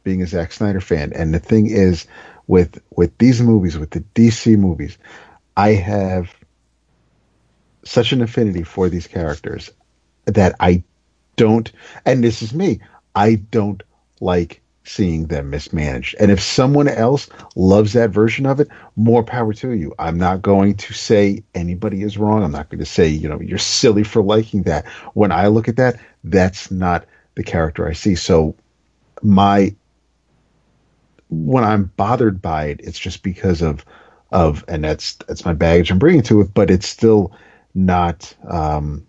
[0.04, 1.12] being a Zack Snyder fan.
[1.14, 2.06] And the thing is,
[2.46, 4.98] with with these movies, with the DC movies,
[5.56, 6.35] I have
[7.86, 9.70] such an affinity for these characters
[10.26, 10.82] that I
[11.36, 11.70] don't,
[12.04, 12.80] and this is me,
[13.14, 13.82] I don't
[14.20, 16.14] like seeing them mismanaged.
[16.20, 19.94] And if someone else loves that version of it, more power to you.
[19.98, 22.42] I'm not going to say anybody is wrong.
[22.42, 24.86] I'm not going to say, you know, you're silly for liking that.
[25.14, 28.14] When I look at that, that's not the character I see.
[28.14, 28.54] So
[29.22, 29.74] my
[31.28, 33.84] when I'm bothered by it, it's just because of
[34.30, 37.32] of and that's that's my baggage I'm bringing to it, but it's still
[37.76, 39.06] not um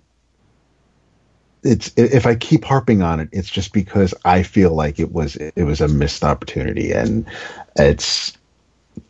[1.64, 5.36] it's if I keep harping on it, it's just because I feel like it was
[5.36, 7.28] it was a missed opportunity, and
[7.76, 8.38] it's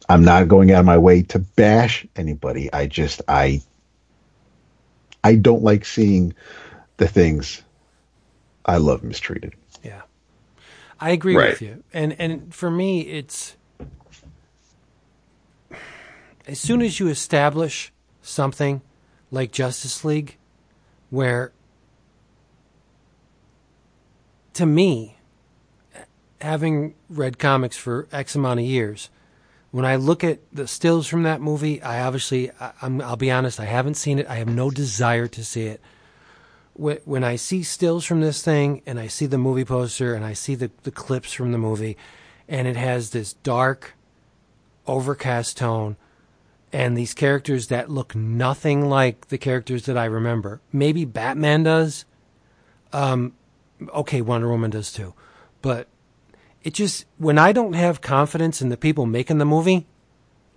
[0.09, 2.71] I'm not going out of my way to bash anybody.
[2.73, 3.61] I just I
[5.23, 6.33] I don't like seeing
[6.97, 7.63] the things
[8.65, 9.53] I love mistreated.
[9.83, 10.01] Yeah.
[10.99, 11.51] I agree Right.
[11.51, 11.83] with you.
[11.93, 13.55] And and for me it's
[16.47, 18.81] as soon as you establish something
[19.31, 20.37] like Justice League
[21.09, 21.51] where
[24.53, 25.17] to me
[26.41, 29.09] having read comics for X amount of years
[29.71, 33.31] when I look at the stills from that movie, I obviously, I, I'm, I'll be
[33.31, 34.27] honest, I haven't seen it.
[34.27, 35.81] I have no desire to see it.
[36.73, 40.25] Wh- When I see stills from this thing and I see the movie poster and
[40.25, 41.97] I see the, the clips from the movie,
[42.47, 43.93] and it has this dark,
[44.87, 45.97] overcast tone
[46.73, 50.61] and these characters that look nothing like the characters that I remember.
[50.71, 52.05] Maybe Batman does.
[52.93, 53.33] Um,
[53.89, 55.13] okay, Wonder Woman does too.
[55.61, 55.87] But
[56.63, 59.87] it just when I don't have confidence in the people making the movie,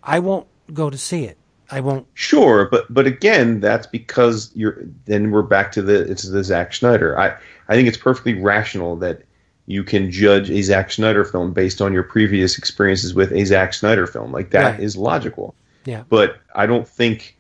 [0.02, 1.36] I won't go to see it.
[1.72, 2.06] I won't.
[2.14, 4.82] Sure, but but again, that's because you're.
[5.04, 7.16] Then we're back to the it's the Zack Snyder.
[7.18, 7.36] I
[7.68, 9.22] I think it's perfectly rational that
[9.66, 13.72] you can judge a Zack Snyder film based on your previous experiences with a Zack
[13.72, 14.32] Snyder film.
[14.32, 15.02] Like that is Right.
[15.04, 15.54] logical.
[15.84, 17.36] Yeah, But I don't think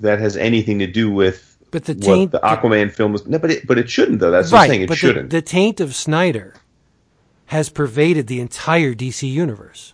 [0.00, 2.32] that has anything to do with but the taint.
[2.32, 3.26] the Aquaman film was.
[3.26, 4.30] No, but it but it shouldn't though.
[4.30, 4.82] That's what I'm saying.
[4.82, 5.30] It but shouldn't.
[5.30, 6.54] the taint of Snyder
[7.46, 9.92] has pervaded the entire DC universe.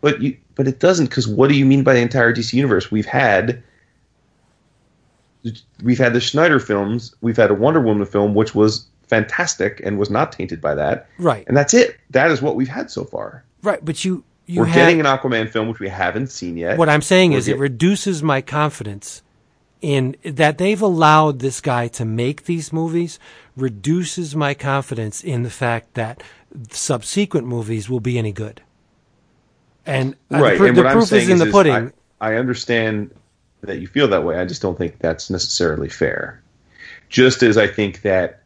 [0.00, 2.90] But you, but it doesn't because what do you mean by the entire DC universe?
[2.90, 3.62] We've had,
[5.82, 7.14] we've had the Snyder films.
[7.20, 11.08] We've had a Wonder Woman film, which was fantastic and was not tainted by that.
[11.18, 11.98] Right, And that's it.
[12.10, 13.44] That is what we've had so far.
[13.62, 13.84] right.
[13.84, 16.78] But you, you We're had, getting an Aquaman film, which we haven't seen yet.
[16.78, 19.22] What I'm saying We're is, it reduces my confidence
[19.80, 23.18] in that they've allowed this guy to make these movies.
[23.56, 26.22] Reduces my confidence in the fact that
[26.70, 28.62] subsequent movies will be any good.
[29.84, 30.52] And uh, right.
[30.52, 31.92] the, pr- and the proof is in the pudding.
[32.20, 33.14] I, I understand
[33.62, 34.38] that you feel that way.
[34.38, 36.42] I just don't think that's necessarily fair.
[37.08, 38.42] Just as I think that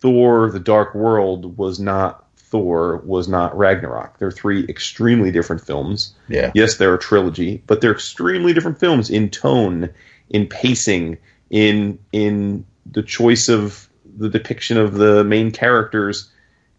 [0.00, 4.18] Thor: The Dark World was not Thor, was not Ragnarok.
[4.18, 6.14] They're three extremely different films.
[6.28, 6.52] Yeah.
[6.54, 9.90] Yes, they're a trilogy, but they're extremely different films in tone,
[10.30, 11.18] in pacing,
[11.50, 16.30] in in the choice of the depiction of the main characters,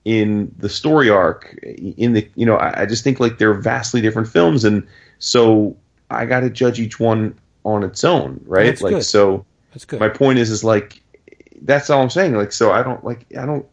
[0.06, 4.00] in the story arc, in the you know, I, I just think like they're vastly
[4.00, 4.88] different films, and
[5.20, 5.76] so
[6.10, 8.68] I got to judge each one on its own, right?
[8.68, 9.04] That's like good.
[9.04, 9.46] so.
[9.74, 10.00] That's good.
[10.00, 11.02] My point is, is like
[11.62, 12.36] that's all I'm saying.
[12.36, 13.66] Like, so I don't like I don't.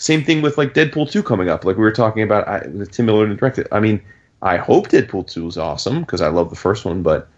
[0.00, 1.62] Same thing with like Deadpool two coming up.
[1.66, 3.68] Like we were talking about, I, Tim Miller directed.
[3.70, 4.00] I mean,
[4.40, 7.28] I hope Deadpool two is awesome because I love the first one, but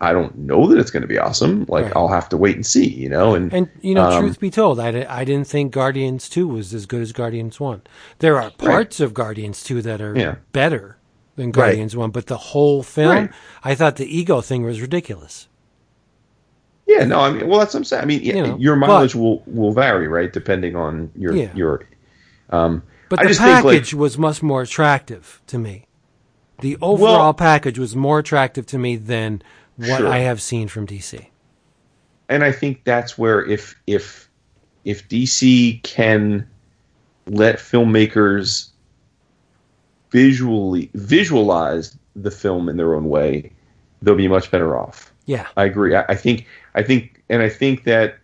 [0.00, 1.66] I don't know that it's going to be awesome.
[1.68, 1.96] Like Right.
[1.96, 2.86] I'll have to wait and see.
[2.88, 6.28] You know, and And you know, Um, truth be told, I, I didn't think Guardians
[6.28, 7.82] Two was as good as Guardians One.
[8.20, 10.36] There are parts of Guardians Two that are Yeah.
[10.52, 10.98] better
[11.34, 13.30] than Guardians One, but the whole film, Right.
[13.64, 15.48] I thought the ego thing was ridiculous.
[16.86, 18.02] yeah, no, I mean, well, that's what I'm saying.
[18.02, 21.50] I mean, You know, your but- mileage will will vary, right, depending on your Yeah.
[21.54, 21.82] your.
[22.52, 25.86] Um, But I the just think, like- package was much more attractive to me.
[26.60, 29.42] The overall Well- package was more attractive to me than
[29.76, 30.08] what Sure.
[30.08, 31.28] I have seen from DC.
[32.28, 34.28] and I think that's where if if
[34.84, 36.46] if DC can
[37.26, 38.68] let filmmakers
[40.10, 43.50] visually visualize the film in their own way,
[44.02, 45.12] they'll be much better off.
[45.26, 45.94] Yeah, I agree.
[45.96, 48.18] I, I think I think and I think that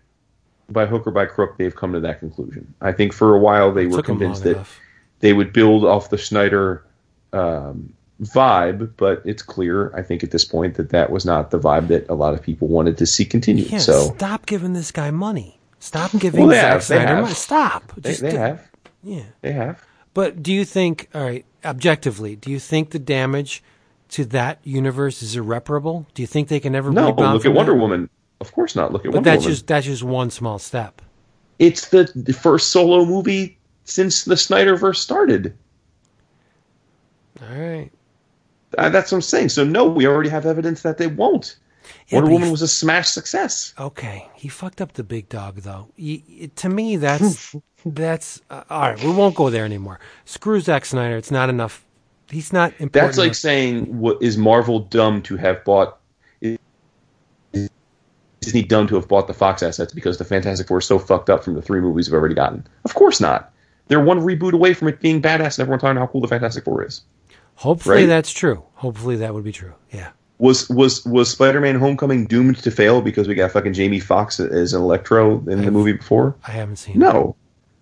[0.70, 2.74] by hook or by crook they've come to that conclusion.
[2.80, 4.80] I think for a while they were took them long convinced that enough.
[5.20, 6.84] they would build off the Snyder
[7.32, 11.58] um, vibe, but it's clear, I think, at this point that that was not the
[11.58, 13.64] vibe that a lot of people wanted to see continue.
[13.64, 15.58] Yeah, so stop giving this guy money.
[15.80, 17.34] Stop giving Well, Zack have, Snyder money.
[17.34, 17.92] Stop.
[17.96, 18.68] they, they have,
[19.02, 19.22] Yeah.
[19.40, 19.82] they have.
[20.14, 23.62] But do you think, all right, objectively, do you think the damage
[24.10, 26.06] to that universe is irreparable?
[26.14, 27.74] Do you think they can ever No, look at Wonder?
[27.74, 28.10] Woman.
[28.40, 28.92] Of course not.
[28.92, 29.52] Look at But Wonder that's Woman.
[29.54, 31.02] just that's just one small step.
[31.58, 35.56] It's the, the first solo movie since the Snyderverse started.
[37.42, 37.90] All right.
[38.76, 39.48] Uh, that's what I'm saying.
[39.48, 41.56] So no, we already have evidence that they won't.
[42.08, 43.72] Yeah, Wonder Woman he- was a smash success.
[43.78, 45.88] Okay, he fucked up the big dog though.
[45.98, 49.02] Y- y- to me, that's that's uh, all right.
[49.02, 49.98] We won't go there anymore.
[50.26, 51.16] Screw Zack Snyder.
[51.16, 51.84] It's not enough.
[52.30, 52.92] He's not important.
[52.92, 53.36] That's like enough.
[53.36, 55.98] saying, what is Marvel dumb to have bought?
[58.40, 60.98] Is Disney dumb to have bought the Fox assets because the Fantastic Four is so
[60.98, 62.66] fucked up from the three movies we've already gotten?
[62.84, 63.52] Of course not.
[63.88, 66.64] They're one reboot away from it being badass and everyone talking how cool the Fantastic
[66.64, 67.02] Four is.
[67.56, 68.06] Hopefully right?
[68.06, 68.62] that's true.
[68.74, 69.74] Hopefully that would be true.
[69.90, 70.10] Yeah.
[70.38, 74.72] Was was was Spider-Man: Homecoming doomed to fail because we got fucking Jamie Foxx as
[74.72, 76.36] an Electro in the movie before?
[76.46, 76.98] I haven't seen it.
[76.98, 77.34] No.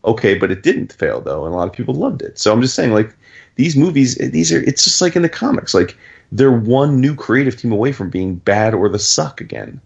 [0.07, 2.39] Okay, but it didn't fail though, and a lot of people loved it.
[2.39, 3.15] So I'm just saying, like
[3.57, 5.99] these movies, these are it's just like in the comics, like
[6.33, 9.81] they're one new creative team away from being bad or the suck again,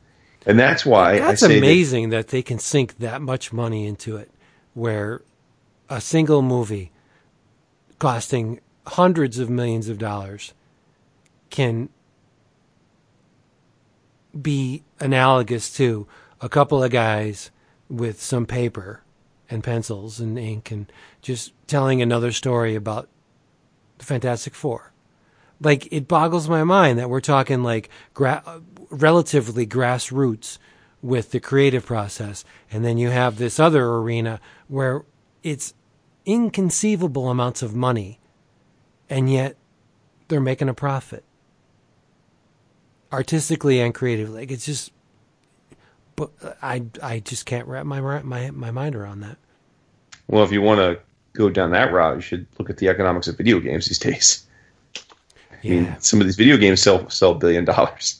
[0.46, 4.16] and that's why That's say that- amazing that, they can sink that much money into
[4.16, 4.30] it,
[4.74, 5.22] where
[5.88, 6.92] a single movie
[7.98, 10.54] costing hundreds of millions of dollars
[11.50, 11.88] can
[14.40, 16.06] be analogous to
[16.40, 17.50] a couple of guys
[17.88, 19.02] with some paper
[19.50, 23.08] and pencils and ink and just telling another story about
[23.98, 24.92] the Fantastic Four.
[25.60, 30.58] Like it boggles my mind that we're talking like gra- relatively grassroots
[31.02, 35.04] with the creative process, and then you have this other arena where
[35.42, 35.72] it's
[36.26, 38.20] inconceivable amounts of money,
[39.08, 39.56] and yet
[40.28, 41.24] they're making a profit
[43.12, 44.40] artistically and creatively.
[44.40, 44.92] Like it's just,
[46.16, 46.30] but
[46.62, 49.38] I I just can't wrap my my my mind around that.
[50.28, 51.00] Well, if you want to
[51.32, 54.46] go down that route, you should look at the economics of video games these days.
[55.52, 58.19] I mean, some of these video games sell sell a billion dollars,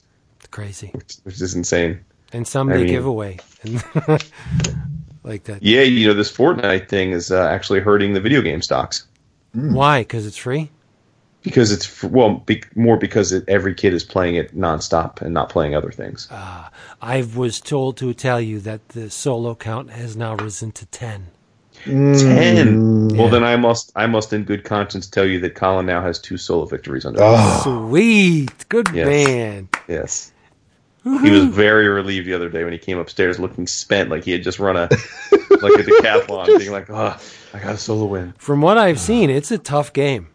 [0.50, 2.00] crazy, which, which is insane.
[2.32, 3.38] and some I they mean- give away,
[5.24, 5.62] like that.
[5.62, 9.06] Yeah, you know, this Fortnite thing is uh, actually hurting the video game stocks
[9.54, 9.74] hmm.
[9.74, 10.00] Why?
[10.02, 10.70] Because it's free.
[11.42, 15.32] because it's f- well, be, more because it, every kid is playing it nonstop and
[15.34, 16.28] not playing other things.
[16.30, 16.70] Ah,
[17.02, 21.28] I was told to tell you that the solo count has now risen to ten.
[21.84, 22.68] Ten.
[22.74, 23.08] Hmm.
[23.16, 23.30] Well, Yeah.
[23.30, 26.36] then I must, I must, in good conscience, tell you that Colin now has two
[26.36, 27.20] solo victories under.
[27.24, 29.06] his Oh, Sweet, good Yes.
[29.06, 29.68] man.
[29.88, 30.29] Yes.
[31.02, 34.32] He was very relieved the other day when he came upstairs looking spent, like he
[34.32, 37.16] had just run a like a decathlon, being like, "Oh,
[37.54, 40.28] I got a solo win." From what I've seen, it's a tough game.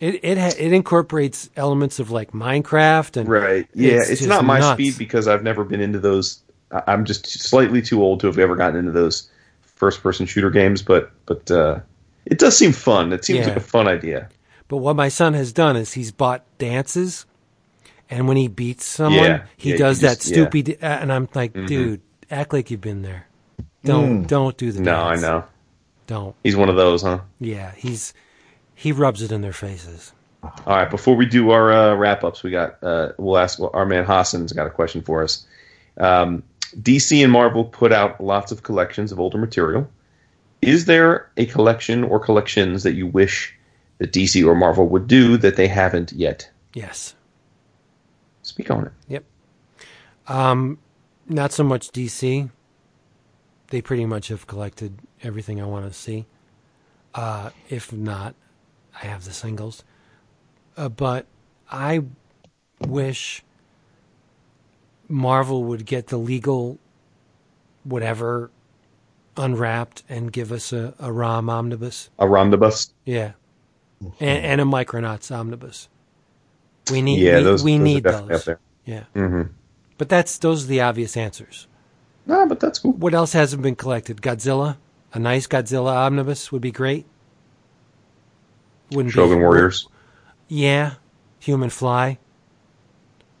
[0.00, 3.66] It it ha- it incorporates elements of like Minecraft and Right?
[3.74, 4.74] Yeah, It's it's, not my nuts.
[4.76, 6.40] speed because I've never been into those.
[6.70, 9.28] I- I'm just slightly too old to have ever gotten into those
[9.62, 11.80] first-person shooter games, but but uh,
[12.26, 13.12] it does seem fun.
[13.12, 13.48] It seems Yeah.
[13.48, 14.28] like a fun idea.
[14.68, 17.26] But what my son has done is he's bought dances,
[18.10, 19.42] and when he beats someone, Yeah.
[19.56, 20.42] he Yeah, does that just- Mm-hmm.
[20.50, 20.78] stupid.
[20.82, 22.00] uh, And I'm like, dude,
[22.30, 23.26] act like you've been there.
[23.84, 25.44] Don't don't do the No, I know
[26.06, 26.34] Don't.
[26.42, 27.20] he's one of those, huh?
[27.40, 28.14] Yeah, he's
[28.74, 30.12] he rubs it in their faces.
[30.42, 33.86] All right, before we do our uh, wrap ups, we got uh, we'll ask our
[33.86, 35.46] man Hassan's got a question for us.
[35.98, 36.42] Um,
[36.80, 39.88] DC and Marvel put out lots of collections of older material.
[40.62, 43.54] Is there a collection or collections that you wish
[43.98, 46.48] that DC or Marvel would do that they haven't yet?
[46.74, 47.14] Yes.
[48.44, 48.92] Speak on it.
[49.08, 49.24] Yep.
[50.28, 50.78] Um,
[51.28, 52.50] not so much DC.
[53.68, 56.26] They pretty much have collected everything I want to see.
[57.14, 58.34] Uh, if not,
[59.02, 59.82] I have the singles.
[60.76, 61.26] Uh, but
[61.70, 62.04] I
[62.80, 63.42] wish
[65.08, 66.78] Marvel would get the legal
[67.84, 68.50] whatever
[69.36, 72.10] unwrapped and give us a, a ROM omnibus.
[72.18, 72.92] A Romnibus.
[73.04, 73.32] Yeah.
[74.20, 75.88] And, and a Micronauts omnibus.
[76.90, 78.48] We need Yeah, we, those we those need those.
[78.84, 79.04] Yeah.
[79.14, 79.42] hmm
[79.98, 81.66] But that's those are the obvious answers.
[82.26, 82.92] No, but that's cool.
[82.92, 84.22] What else hasn't been collected?
[84.22, 84.76] Godzilla,
[85.12, 87.06] a nice Godzilla omnibus would be great.
[88.90, 89.88] Wouldn't be- Shogun Warriors.
[90.48, 90.94] Yeah,
[91.40, 92.18] Human Fly.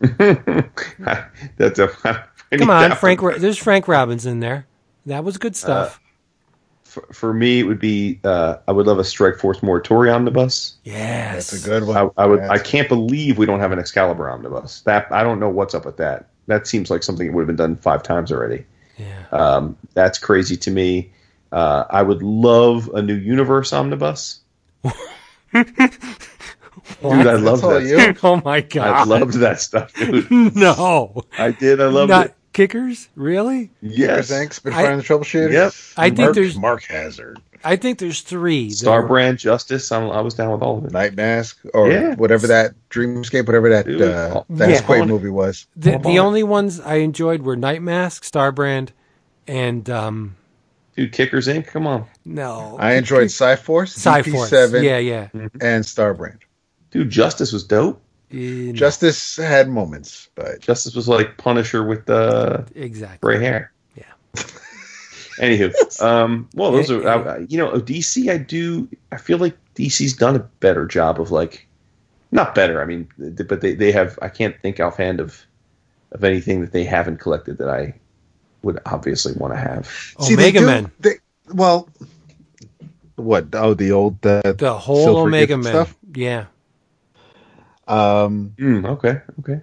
[0.00, 1.88] that's a.
[2.58, 3.20] Come on, Frank.
[3.38, 4.66] There's Frank Robbins in there.
[5.06, 6.00] That was Uh, good stuff.
[6.94, 8.20] For, for me, it would be.
[8.22, 10.76] Uh, I would love a Strikeforce Morituri omnibus.
[10.84, 11.96] yes, that's a good one.
[11.96, 12.40] I, I would.
[12.40, 14.82] I can't believe we don't have an Excalibur omnibus.
[14.82, 16.28] That I don't know what's up with that.
[16.46, 18.64] That seems like something that would have been done five times already.
[18.96, 19.26] Yeah.
[19.32, 21.10] Um, that's crazy to me.
[21.50, 24.38] Uh, I would love a new universe omnibus.
[25.52, 27.82] Dude, I loved all that.
[27.82, 27.98] you?
[27.98, 28.18] Stuff.
[28.24, 30.30] oh my god, I loved that stuff, dude.
[30.56, 31.24] no.
[31.38, 31.80] I did.
[31.80, 32.34] I loved Not it.
[32.54, 33.70] Kickers, really?
[33.82, 34.28] Yes.
[34.28, 35.52] Thanks, been I- finding the troubleshooter.
[35.52, 35.72] Yep.
[35.98, 38.68] I think Mark, there's- Mark Hazzard, I think there's three.
[38.72, 39.90] that are- Starbrand Justice.
[39.92, 40.92] I'm, I was down with all of it.
[40.92, 42.14] Nightmask, or Yeah.
[42.14, 44.80] whatever that Dreamscape, whatever that Dude, uh, all- that Yeah.
[44.82, 45.66] Quaid movie was.
[45.76, 48.90] The, the about only ones I enjoyed were Nightmask, Starbrand,
[49.48, 50.36] and um
[50.96, 51.66] Dude, Kickers Inc.
[51.66, 54.50] Come on, no, I enjoyed Psi-Force, Psi-Force.
[54.50, 55.28] DP7, Yeah, yeah.
[55.60, 56.38] and Starbrand.
[56.92, 57.10] dude.
[57.10, 58.00] Justice was dope.
[58.32, 63.18] Uh, Justice had moments, but Justice was like Punisher with the exactly.
[63.20, 63.72] gray hair.
[63.96, 64.04] Yeah.
[65.38, 68.30] Anywho, um, well, those Yeah, are I, I- you know DC.
[68.32, 68.88] I do.
[69.12, 71.66] I feel like DC's done a better job of like,
[72.30, 72.80] not better.
[72.80, 74.18] I mean, but they they have.
[74.22, 75.44] I can't think offhand of
[76.12, 77.94] of anything that they haven't collected that I
[78.62, 79.86] would obviously want to have.
[80.20, 80.90] See, they Omega do- Men.
[81.00, 81.10] They,
[81.52, 81.88] well,
[83.16, 83.46] what?
[83.54, 85.72] Oh, the old uh, The whole Omega Gift Men.
[85.72, 85.96] stuff?
[86.14, 86.44] Yeah.
[87.86, 89.60] Um, Mm, okay, okay.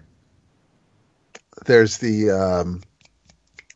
[1.65, 2.81] there's the um,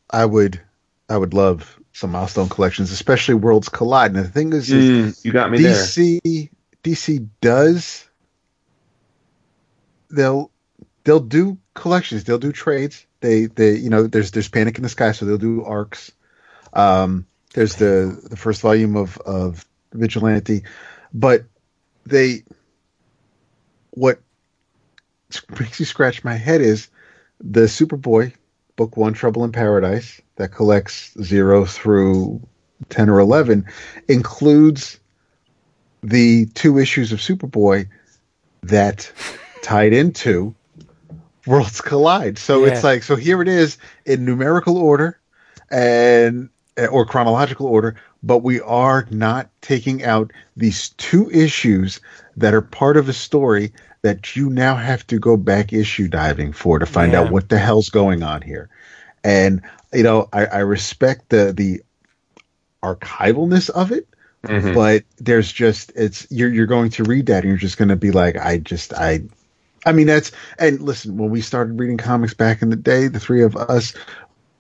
[0.10, 0.62] I would
[1.10, 4.16] I would love some milestone collections, especially Worlds Collide.
[4.16, 5.74] And the thing is, is Mm, you got me there.
[5.74, 6.50] DC
[6.84, 8.08] DC does
[10.10, 10.52] they'll
[11.04, 13.06] they'll do collections, they'll do trades.
[13.22, 16.12] They they you know there's there's Panic in the Sky, so they'll do arcs.
[16.74, 20.64] Um, there's the the first volume of of Vigilante,
[21.14, 21.46] but
[22.06, 22.44] they
[23.92, 24.20] what
[25.60, 26.90] makes you scratch my head is
[27.40, 28.34] the Superboy
[28.76, 32.42] book one Trouble in Paradise that collects zero through
[32.90, 33.66] ten or eleven
[34.08, 35.00] includes
[36.04, 37.88] the two issues of Superboy
[38.64, 39.12] that
[39.62, 40.54] tied into
[41.48, 42.38] Worlds Collide.
[42.38, 42.74] So Yeah.
[42.74, 45.20] it's like so here it is in numerical order
[45.72, 46.50] and
[46.92, 52.02] or chronological order, but we are not taking out these two issues
[52.36, 53.72] that are part of a story
[54.06, 57.22] that you now have to go back issue diving for to find Yeah.
[57.22, 58.69] out what the hell's going on here.
[59.24, 59.61] And
[59.93, 61.82] you know, I, I respect the the
[62.84, 64.08] archivalness of it,
[64.43, 64.74] Mhm.
[64.75, 67.95] but there's just it's you're you're going to read that and you're just going to
[67.95, 69.22] be like I just I
[69.85, 73.19] I mean that's and listen when we started reading comics back in the day the
[73.19, 73.93] three of us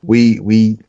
[0.03, 0.79] we we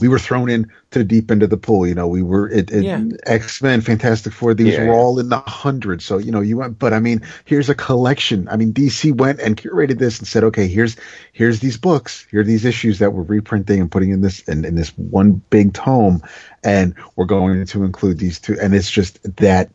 [0.00, 2.48] we were thrown in to the deep end of the pool you know we were
[2.50, 3.02] it, it Yeah.
[3.26, 4.92] X-Men Fantastic Four these Yeah, were yeah.
[4.92, 8.48] all in the hundreds so you know you went but I mean here's a collection
[8.48, 10.96] I mean DC went and curated this and said okay here's
[11.32, 14.64] here's these books here are these issues that we're reprinting and putting in this in,
[14.64, 16.22] in this one big tome
[16.62, 19.70] and we're going to include these two and it's just that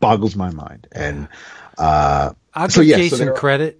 [0.00, 1.28] boggles my mind and
[1.78, 3.78] uh I'll So, give yeah, Jason there are- credit.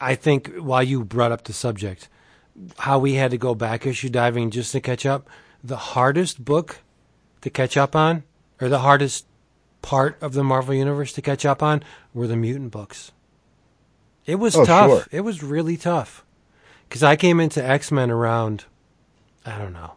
[0.00, 2.08] I think while you brought up the subject,
[2.78, 5.28] how we had to go back issue diving just to catch up.
[5.62, 6.78] The hardest book
[7.42, 8.24] to catch up on,
[8.60, 9.26] or the hardest
[9.82, 11.82] part of the Marvel Universe to catch up on,
[12.14, 13.12] were the mutant books.
[14.24, 14.90] It was Oh, tough.
[14.90, 15.04] sure.
[15.12, 16.24] It was really tough.
[16.88, 18.64] Because I came into X Men around,
[19.44, 19.92] I don't know,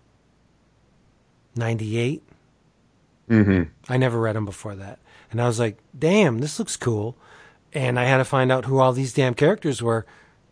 [1.56, 2.24] 98.
[3.30, 3.70] Mhm.
[3.88, 5.00] I never read them before that.
[5.32, 7.16] And I was like, damn, this looks cool.
[7.74, 10.06] And I had to find out who all these damn characters were.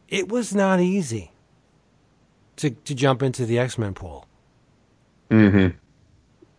[0.07, 1.31] It was not easy
[2.57, 4.27] to, to jump into the X Men pool.
[5.29, 5.73] Mhm.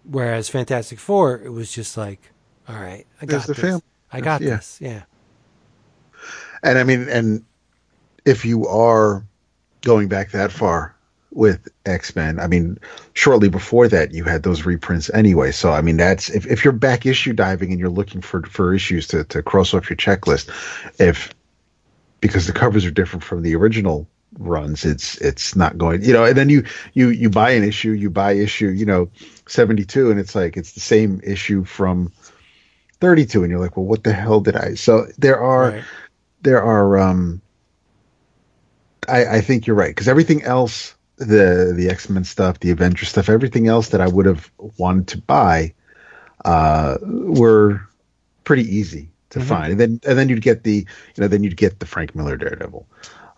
[0.04, 2.20] Whereas Fantastic Four, it was just like,
[2.68, 3.62] all right, I got the this.
[3.62, 4.56] fam- I got yeah.
[4.56, 4.78] this.
[4.80, 5.02] Yeah.
[6.62, 7.44] And I mean, and
[8.24, 9.24] if you are
[9.82, 10.94] going back that far
[11.30, 12.78] with X Men, I mean,
[13.14, 15.52] shortly before that, you had those reprints anyway.
[15.52, 18.74] So, I mean, that's if, if you're back issue diving and you're looking for, for
[18.74, 20.48] issues to, to cross off your checklist,
[20.98, 21.32] if
[22.20, 26.24] because the covers are different from the original runs, it's it's not going, you know.
[26.24, 29.10] And then you you you buy an issue, you buy issue, you know,
[29.46, 32.12] seventy two, and it's like it's the same issue from
[33.00, 34.74] thirty two, and you're like, well, what the hell did I?
[34.74, 35.84] So there are Right.
[36.42, 37.42] there are um
[39.08, 43.28] I, I think you're right because everything else the the x-men stuff the avenger stuff
[43.28, 45.74] everything else that i would have wanted to buy
[46.44, 47.80] uh were
[48.44, 50.76] pretty easy to find and then and then you'd get the
[51.16, 52.86] you know then you'd get the frank miller daredevil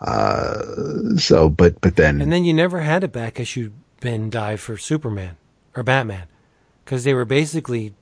[0.00, 4.60] uh so but but then, And then you never had a back issue bin dive
[4.60, 5.36] for Superman
[5.76, 6.26] or Batman
[6.84, 7.94] because they were basically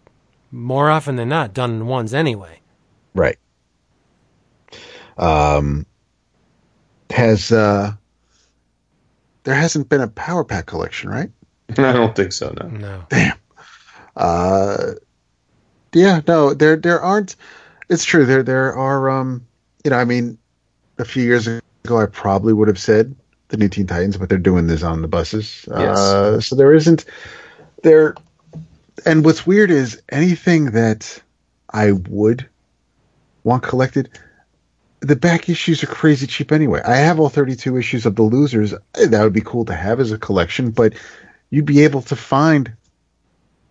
[0.51, 2.60] more often than not done in ones anyway.
[3.15, 3.39] right
[5.17, 5.85] um
[7.10, 7.93] has uh
[9.44, 11.31] there hasn't been a power pack collection right
[11.77, 12.55] I don't think so.
[12.59, 12.68] No.
[12.68, 13.05] No.
[13.10, 13.36] Damn.
[14.17, 14.93] Uh,
[15.93, 17.36] yeah, no, there there aren't.
[17.91, 18.25] It's true.
[18.25, 19.10] There there are.
[19.10, 19.47] Um,
[19.85, 20.39] you know, I mean,
[20.97, 21.60] a few years ago,
[21.97, 23.15] I probably would have said
[23.49, 25.67] the new Teen Titans, but they're doing this on the buses.
[25.68, 25.99] Yes.
[25.99, 27.05] Uh, so there isn't
[27.83, 28.15] there.
[29.07, 31.23] And what's weird is anything that
[31.70, 32.49] I would
[33.44, 34.10] want collected.
[35.00, 36.83] The back issues are crazy cheap anyway.
[36.84, 38.75] I have all 32 issues of the losers.
[38.94, 40.94] That would be cool to have as a collection, but
[41.50, 42.73] you'd be able to find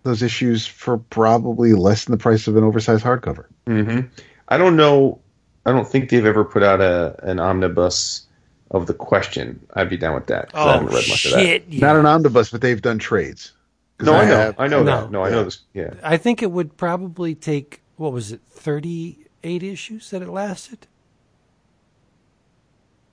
[0.03, 3.45] those issues for probably less than the price of an oversized hardcover.
[3.65, 4.01] hmm
[4.47, 5.19] I don't know.
[5.67, 8.25] I don't think they've ever put out a an omnibus
[8.71, 9.59] of the question.
[9.73, 10.51] I'd be down with that.
[10.51, 11.39] 'cause I haven't read much of that.
[11.39, 11.65] Oh, shit!
[11.67, 11.85] yeah.
[11.85, 13.51] Not an omnibus, but they've done trades.
[13.99, 14.35] No, I, know.
[14.37, 15.01] have- I know No.
[15.01, 15.11] that.
[15.11, 15.59] No, I know this.
[15.73, 15.93] Yeah.
[16.03, 20.87] I think it would probably take what was it, thirty eight issues that it lasted,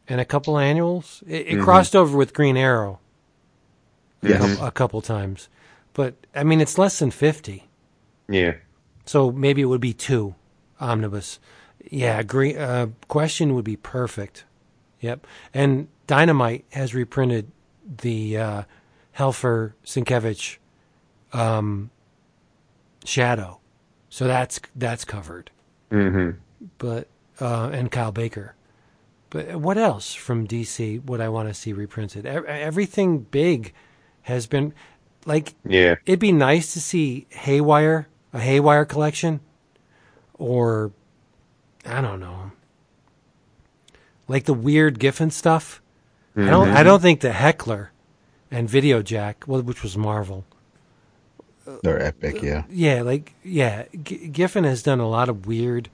[0.09, 1.23] and a couple annuals.
[1.27, 1.65] It, it mm-hmm.
[1.65, 3.01] crossed over with Green Arrow
[4.23, 5.49] a, couple, a couple times,
[5.93, 7.65] but I mean it's less than fifty,
[8.29, 8.55] Yeah.
[9.07, 10.35] so maybe it would be two
[10.81, 11.39] omnibus.
[11.91, 14.45] Yeah, green uh, question would be perfect.
[15.01, 17.51] Yep, and Dynamite has reprinted
[17.87, 18.63] the uh,
[19.19, 20.57] Helfer Sienkiewicz
[21.33, 21.91] um,
[23.05, 23.61] Shadow,
[24.09, 25.51] so that's that's covered
[25.91, 26.31] hmm
[26.79, 27.09] but
[27.41, 28.55] uh, and Kyle Baker.
[29.29, 32.25] But what else from DC would I want to see reprinted?
[32.25, 33.75] E- Everything big
[34.23, 34.73] has been
[35.27, 35.97] like Yeah.
[36.07, 39.41] it'd be nice to see Haywire, a Haywire collection,
[40.39, 40.93] or
[41.87, 42.53] I don't know,
[44.29, 45.81] like the weird Giffen stuff.
[46.37, 46.69] I don't.
[46.69, 47.93] I don't think the Heckler
[48.51, 50.45] and Video Jack, well, which was Marvel.
[51.83, 52.65] They're epic, yeah.
[52.69, 55.89] Yeah, like yeah, G- Giffen has done a lot of weird,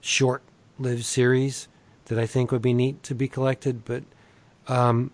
[0.00, 1.68] short-lived series
[2.06, 3.84] that I think would be neat to be collected.
[3.84, 4.02] But
[4.66, 5.12] um,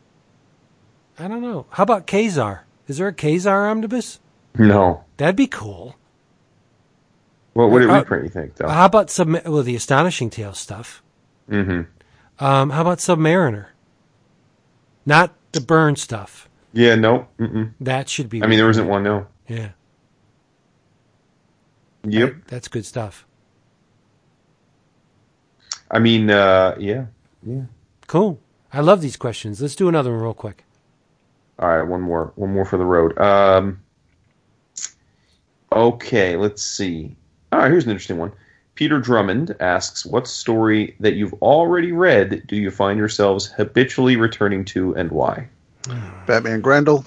[1.19, 1.67] I don't know.
[1.71, 2.65] How about Ka-Zar?
[2.87, 4.21] Is there a Ka-Zar omnibus?
[4.57, 5.05] No.
[5.19, 5.97] That'd be cool.
[7.59, 8.23] What would it reprint?
[8.23, 8.69] You think though?
[8.69, 9.29] How about sub?
[9.45, 11.03] Well, the Astonishing Tales stuff.
[11.51, 11.83] mm-hmm.
[12.45, 13.67] Um, how about Submariner?
[15.05, 16.49] Not the Byrne stuff.
[16.73, 16.95] Yeah.
[16.95, 17.27] No.
[17.41, 17.73] Mm-mm.
[17.81, 18.41] That should be.
[18.45, 19.03] I mean, there isn't one.
[19.03, 19.27] No.
[19.49, 19.71] Yeah.
[22.05, 22.29] Yep.
[22.35, 23.27] That- that's good stuff.
[25.91, 27.07] I mean, uh, yeah.
[27.45, 27.63] Yeah.
[28.07, 28.39] Cool.
[28.73, 29.61] I love these questions.
[29.61, 30.65] Let's do another one real quick.
[31.59, 33.19] All right, one more, one more for the road.
[33.19, 33.81] Um,
[35.73, 37.17] okay, let's see.
[37.53, 38.33] All right, here's an interesting one.
[38.75, 44.65] Peter Drummond asks, "What story that you've already read do you find yourselves habitually returning
[44.67, 45.49] to, and why?
[46.27, 47.05] Batman Grendel.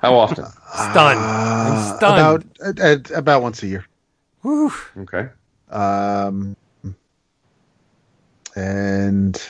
[0.00, 1.20] How often?" Stunned.
[1.20, 2.44] I'm stunned.
[2.60, 3.86] About at, about once a year.
[4.42, 4.72] Whew.
[4.98, 5.28] Okay.
[5.70, 6.56] Um,
[8.56, 9.42] and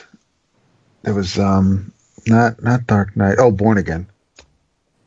[1.03, 1.91] it was um
[2.27, 3.35] not not Dark Knight.
[3.39, 4.07] Oh, Born Again.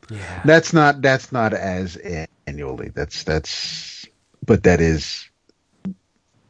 [0.09, 0.41] Yeah.
[0.45, 1.97] That's not that's not as
[2.47, 2.89] annually.
[2.95, 4.07] That's that's
[4.45, 5.29] but that is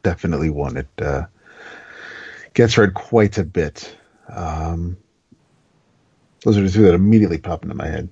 [0.02, 1.26] definitely one that uh,
[2.54, 3.94] gets read quite a bit.
[4.28, 4.96] Um,
[6.44, 8.08] those are the two that immediately pop into my head.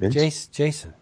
[0.00, 0.14] Vince?
[0.14, 0.52] Jason.
[0.52, 0.94] Jason.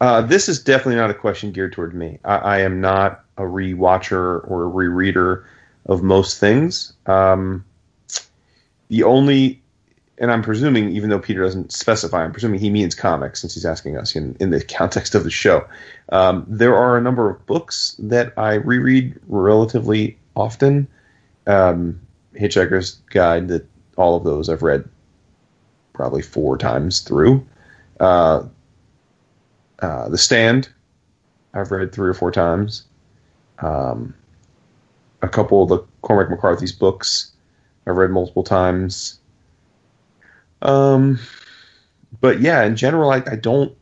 [0.00, 2.18] Uh, this is definitely not a question geared toward me.
[2.24, 5.44] I, I am not a rewatcher or a rereader
[5.86, 6.92] of most things.
[7.06, 7.64] Um,
[8.88, 9.62] the only,
[10.18, 13.66] and I'm presuming, even though Peter doesn't specify, I'm presuming he means comics since he's
[13.66, 15.66] asking us in, in the context of the show.
[16.10, 20.86] Um, there are a number of books that I reread relatively often.
[21.46, 22.00] Um,
[22.34, 24.88] Hitchhiker's Guide, that all of those I've read
[25.92, 27.44] probably four times through.
[27.98, 28.44] Uh,
[29.80, 30.68] uh, the Stand,
[31.54, 32.84] I've read three or four times.
[33.58, 34.14] Um,
[35.22, 37.32] a couple of the Cormac McCarthy's books,
[37.86, 39.18] I've read multiple times.
[40.64, 41.18] Um,
[42.20, 43.76] but yeah, in general, I, I don't.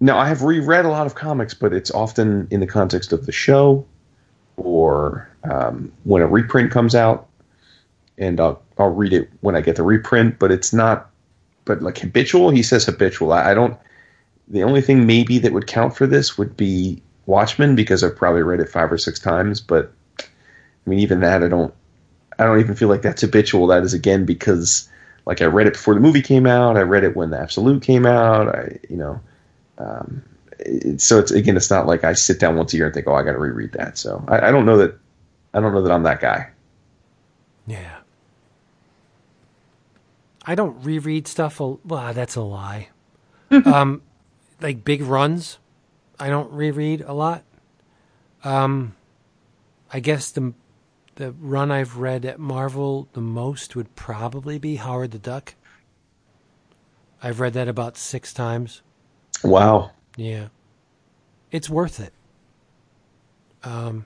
[0.00, 3.26] Now, I have reread a lot of comics, but it's often in the context of
[3.26, 3.86] the show
[4.56, 7.28] or um, when a reprint comes out,
[8.18, 11.10] and I'll, I'll read it when I get the reprint, but it's not.
[11.64, 13.32] But like habitual, he says habitual.
[13.32, 13.78] I, I don't
[14.48, 18.42] the only thing maybe that would count for this would be Watchmen because I've probably
[18.42, 19.60] read it five or six times.
[19.60, 21.72] But I mean, even that, I don't.
[22.38, 23.66] I don't even feel like that's habitual.
[23.66, 24.88] That is again because
[25.26, 26.76] like I read it before the movie came out.
[26.76, 28.48] I read it when the Absolute came out.
[28.48, 29.20] I you know,
[29.78, 30.22] um,
[30.58, 33.06] it, so it's again, it's not like I sit down once a year and think,
[33.06, 33.98] oh, I got to reread that.
[33.98, 34.98] So I, I don't know that.
[35.54, 36.48] I don't know that I'm that guy.
[37.66, 37.98] Yeah.
[40.44, 41.60] I don't reread stuff.
[41.60, 42.88] Well, that's a lie.
[43.50, 44.02] um,
[44.60, 45.58] like big runs,
[46.18, 47.44] I don't reread a lot.
[48.44, 48.94] Um,
[49.92, 50.54] I guess the
[51.22, 55.54] the run I've read at Marvel the most would probably be Howard the Duck.
[57.22, 58.82] I've read that about six times.
[59.44, 59.92] Wow.
[60.16, 60.48] Yeah.
[61.52, 62.12] It's worth it.
[63.62, 64.04] Um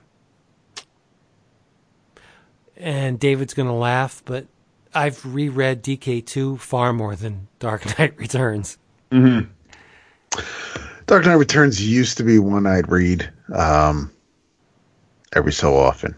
[2.75, 4.45] and David's going to laugh, but
[4.93, 8.77] I've reread DK2 far more than Dark Knight Returns.
[9.11, 9.49] Mm-hmm.
[11.07, 14.11] Dark Knight Returns used to be one I'd read um,
[15.33, 16.15] every so often.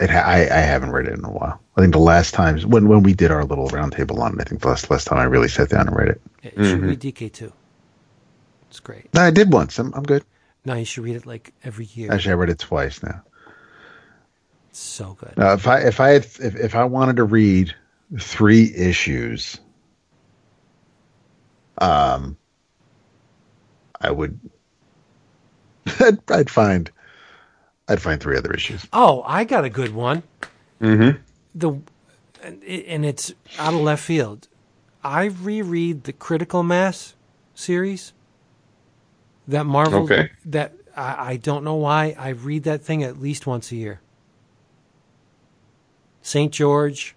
[0.00, 1.60] It ha- I, I haven't read it in a while.
[1.76, 4.44] I think the last time when when we did our little roundtable on it, I
[4.44, 6.20] think the last last time I really sat down and read it.
[6.42, 7.52] It should read DK2.
[8.70, 9.12] It's great.
[9.12, 9.78] No, I did once.
[9.78, 10.24] I'm I'm good.
[10.64, 12.12] No, you should read it like every year.
[12.12, 13.22] Actually, I read it twice now.
[14.70, 15.36] It's so good.
[15.36, 17.74] Now, if I if I had, if if I wanted to read
[18.18, 19.58] three issues,
[21.78, 22.38] um,
[24.00, 24.40] I would.
[26.00, 26.90] I'd, I'd find.
[27.90, 28.86] I'd find three other issues.
[28.92, 30.22] Oh, I got a good one.
[30.80, 31.18] Mm-hmm.
[31.56, 31.72] The
[32.42, 34.46] and it's out of left field.
[35.02, 37.14] I reread the Critical Mass
[37.52, 38.12] series.
[39.48, 40.04] That Marvel.
[40.04, 40.30] Okay.
[40.46, 44.00] That I, I don't know why I read that thing at least once a year.
[46.22, 47.16] Saint George.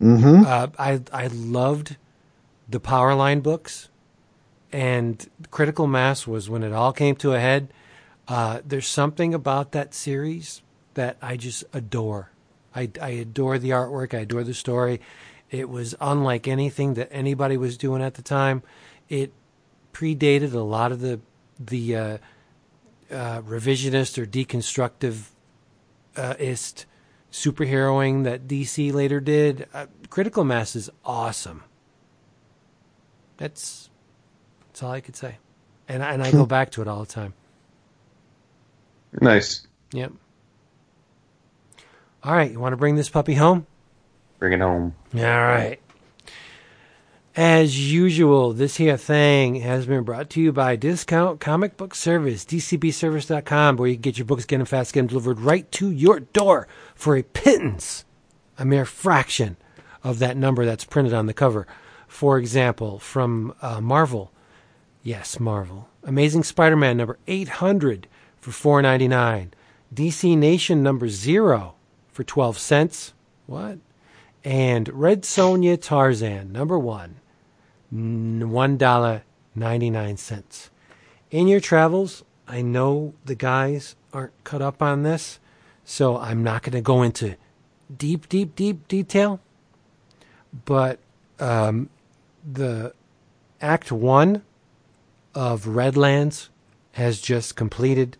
[0.00, 0.44] Mm-hmm.
[0.46, 1.96] Uh, I I loved
[2.68, 3.88] the Powerline books,
[4.70, 7.72] and Critical Mass was when it all came to a head.
[8.28, 10.62] Uh, there's something about that series
[10.94, 12.32] that I just adore.
[12.74, 14.14] I, I adore the artwork.
[14.14, 15.00] I adore the story.
[15.50, 18.62] It was unlike anything that anybody was doing at the time.
[19.08, 19.32] It
[19.92, 21.20] predated a lot of the
[21.58, 22.18] the uh,
[23.10, 25.30] uh, revisionist or deconstructive
[26.16, 26.84] uh, ist
[27.32, 29.68] superheroing that DC later did.
[29.72, 31.62] Uh, Critical Mass is awesome.
[33.36, 33.88] That's
[34.68, 35.38] that's all I could say,
[35.88, 37.34] and and I go back to it all the time.
[39.20, 39.66] Nice.
[39.92, 40.12] Yep.
[42.22, 43.66] All right, you want to bring this puppy home?
[44.38, 44.94] Bring it home.
[45.14, 45.78] All right.
[47.36, 52.46] As usual, this here thing has been brought to you by Discount Comic Book Service,
[52.46, 55.90] dcbservice.com, where you can get your books, get them fast, get them delivered right to
[55.90, 58.06] your door for a pittance,
[58.58, 59.58] a mere fraction
[60.02, 61.66] of that number that's printed on the cover.
[62.08, 64.32] For example, from uh, Marvel,
[65.02, 68.08] yes, Marvel, Amazing Spider-Man number 800
[68.50, 69.50] for 4.99,
[69.94, 71.74] DC Nation number 0
[72.12, 73.12] for 12 cents.
[73.46, 73.78] What?
[74.46, 77.16] and Red Sonja Tarzan, number one,
[77.90, 79.24] one dollar
[79.56, 80.70] ninety nine cents.
[81.32, 85.40] In your travels, I know the guys aren't cut up on this,
[85.84, 87.34] so I'm not going to go into
[87.94, 89.40] deep, deep, deep detail.
[90.64, 91.00] But
[91.40, 91.90] um,
[92.48, 92.94] the
[93.60, 94.42] Act One
[95.34, 96.50] of Redlands
[96.92, 98.16] has just completed.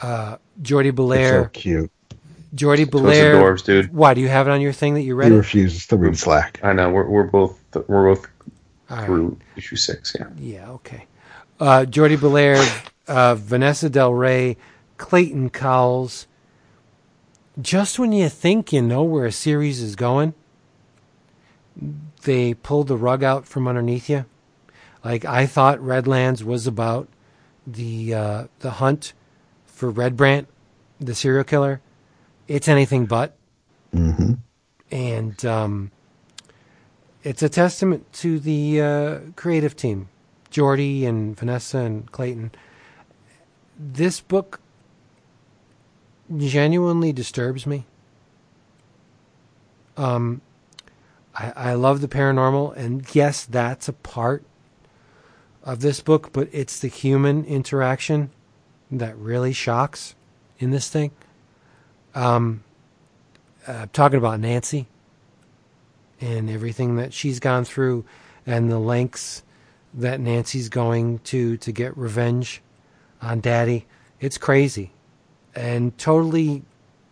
[0.00, 1.90] Uh, Jordie It's Bellaire, so cute.
[2.54, 3.34] Jordie Those Bellaire.
[3.36, 3.92] dwarves, dude.
[3.92, 5.38] Why do you have it on your thing that you read He it?
[5.38, 6.60] refuses to read Slack.
[6.62, 6.90] I know.
[6.90, 8.26] We're, we're both we're both
[8.90, 9.06] All right.
[9.06, 10.14] through issue six.
[10.18, 10.28] Yeah.
[10.38, 11.06] Yeah, okay.
[11.60, 12.64] Uh, Jordie Bellaire,
[13.08, 14.56] uh, Vanessa Del Rey,
[14.96, 16.26] Clayton Cowles.
[17.60, 20.32] Just when you think you know where a series is going,
[22.22, 24.24] they pull the rug out from underneath you.
[25.04, 27.08] Like I thought Redlands was about
[27.66, 29.12] the uh, the hunt
[29.78, 30.48] for Red Brant,
[30.98, 31.80] the serial killer.
[32.48, 33.36] It's anything but
[33.92, 34.34] hmm
[34.90, 35.90] and um,
[37.22, 40.08] it's a testament to the uh, creative team,
[40.50, 42.52] Jordie and Vanessa and Clayton.
[43.78, 44.60] This book
[46.34, 47.84] genuinely disturbs me.
[49.96, 50.40] Um,
[51.34, 54.42] I, I love the paranormal, and yes, that's a part
[55.62, 58.30] of this book, but it's the human interaction
[58.90, 60.14] that really shocks
[60.58, 61.10] in this thing.
[62.14, 62.64] Um,
[63.66, 64.86] uh, talking about Nancy
[66.20, 68.04] and everything that she's gone through
[68.46, 69.42] and the lengths
[69.94, 72.62] that Nancy's going to to get revenge
[73.20, 73.86] on Daddy.
[74.20, 74.92] It's crazy
[75.54, 76.62] and totally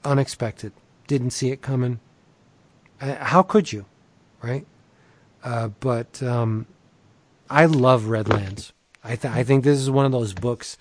[0.05, 0.73] unexpected.
[1.07, 2.01] Didn't see it coming.
[3.01, 3.85] Uh, How could you,
[4.43, 4.67] right?
[5.45, 6.67] Uh, but um,
[7.49, 8.73] I love Redlands.
[9.05, 10.77] I th- I think this is one of those books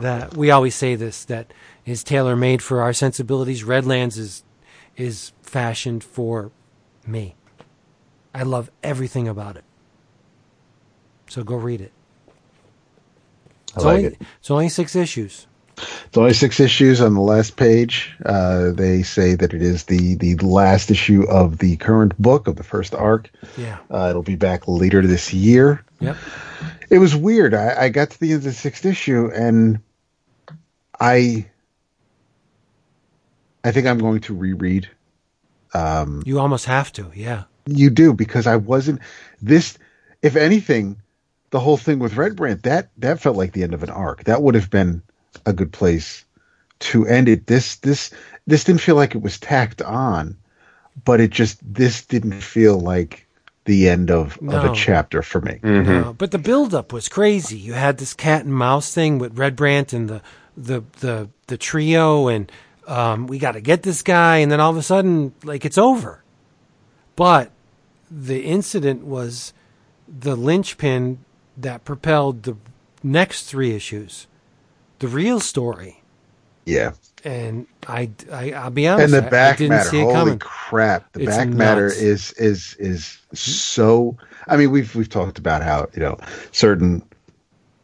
[0.00, 1.52] that we always say this that
[1.84, 3.64] is tailor made for our sensibilities.
[3.64, 4.44] Redlands is
[4.96, 6.50] is fashioned for
[7.06, 7.34] me.
[8.34, 9.64] I love everything about it.
[11.28, 11.92] So go read it.
[13.76, 14.22] I like only, it.
[14.38, 15.46] It's only six issues.
[15.78, 18.12] It's only six issues on the last page.
[18.24, 22.56] Uh, they say that it is the the last issue of the current book of
[22.56, 23.30] the first arc.
[23.56, 23.78] Yeah.
[23.90, 25.84] Uh, it'll be back later this year.
[26.00, 26.16] Yep.
[26.92, 27.54] It was weird.
[27.54, 29.80] I, I got to the end of the sixth issue and
[31.00, 31.46] I
[33.64, 34.90] I think I'm going to reread.
[35.72, 37.10] Um, You almost have to.
[37.14, 37.44] Yeah.
[37.64, 39.00] you do because I wasn't
[39.40, 39.78] this.
[40.20, 41.00] If anything,
[41.48, 44.24] the whole thing with Red Brant that that felt like the end of an arc.
[44.24, 45.00] That would have been
[45.46, 46.26] a good place
[46.80, 47.46] to end it.
[47.46, 48.10] This this
[48.46, 50.36] this didn't feel like it was tacked on,
[51.06, 53.26] but it just this didn't feel like
[53.64, 55.60] the end of, of a chapter for me.
[55.62, 57.58] No, but the buildup was crazy.
[57.58, 60.22] You had this cat and mouse thing with Red Brant and the
[60.56, 62.50] the the the trio, and
[62.86, 65.78] um, we got to get this guy, and then all of a sudden, like it's
[65.78, 66.22] over.
[67.16, 67.50] But
[68.10, 69.52] the incident was
[70.08, 71.18] the linchpin
[71.56, 72.56] that propelled the
[73.02, 74.26] next three issues,
[74.98, 76.02] the real story.
[76.64, 76.92] Yeah,
[77.24, 79.88] And I, I I'll be honest, and the I- I back didn't matter.
[79.90, 80.38] see it Holy coming.
[80.40, 81.12] crap!
[81.12, 83.36] The It's back matter is is is mm-hmm.
[83.36, 84.16] so.
[84.48, 86.18] I mean, we've we've talked about how you know
[86.50, 87.02] certain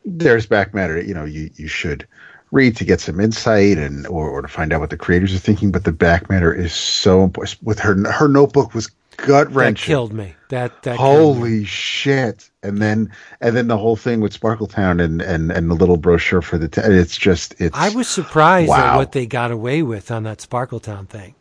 [0.05, 1.01] there's back matter.
[1.01, 2.07] You know, you you should
[2.51, 5.39] read to get some insight and or, or to find out what the creators are
[5.39, 5.71] thinking.
[5.71, 7.63] But the back matter is so important.
[7.63, 9.87] With her her notebook was gut wrenching.
[9.87, 10.35] killed me.
[10.49, 10.97] That that.
[10.97, 12.51] Holy shit!
[12.63, 16.43] And then and then the whole thing with Sparkletown and and and the little brochure
[16.43, 16.69] for the.
[16.69, 17.77] T- it's just it's.
[17.77, 21.35] I was surprised at what they got away with on that Sparkletown thing,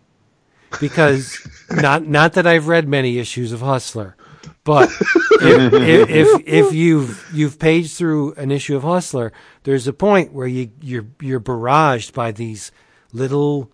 [0.82, 1.40] because
[1.72, 4.18] not not that I've read many issues of Hustler,
[4.64, 4.90] but
[5.42, 9.32] if, if, if if you've you've paged through an issue of Hustler,
[9.64, 12.74] there's a point where you you're you're barraged by these
[13.14, 13.72] little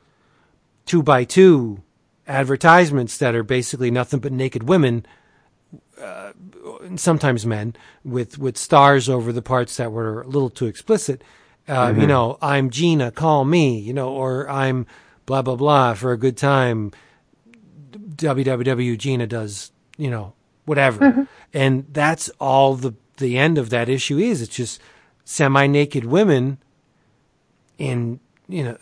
[0.85, 1.81] two by two
[2.27, 5.05] advertisements that are basically nothing but naked women,
[6.01, 6.33] uh,
[6.81, 11.23] and sometimes men, with with stars over the parts that were a little too explicit.
[11.67, 13.79] Uh, You know, I'm Gina, call me.
[13.79, 14.85] You know, or I'm
[15.25, 16.91] blah blah blah for a good time.
[17.91, 19.71] www Gina does.
[19.97, 20.33] You know,
[20.65, 24.41] whatever, and that's all the the end of that issue is.
[24.41, 24.81] It's just
[25.23, 26.57] semi naked women
[27.77, 28.77] in you know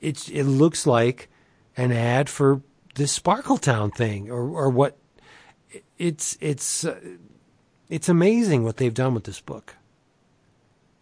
[0.00, 1.28] it's it looks like
[1.76, 2.62] an ad for
[2.94, 4.96] this Sparkle Town thing or or what
[5.98, 6.98] it's it's uh,
[7.88, 9.76] it's amazing what they've done with this book.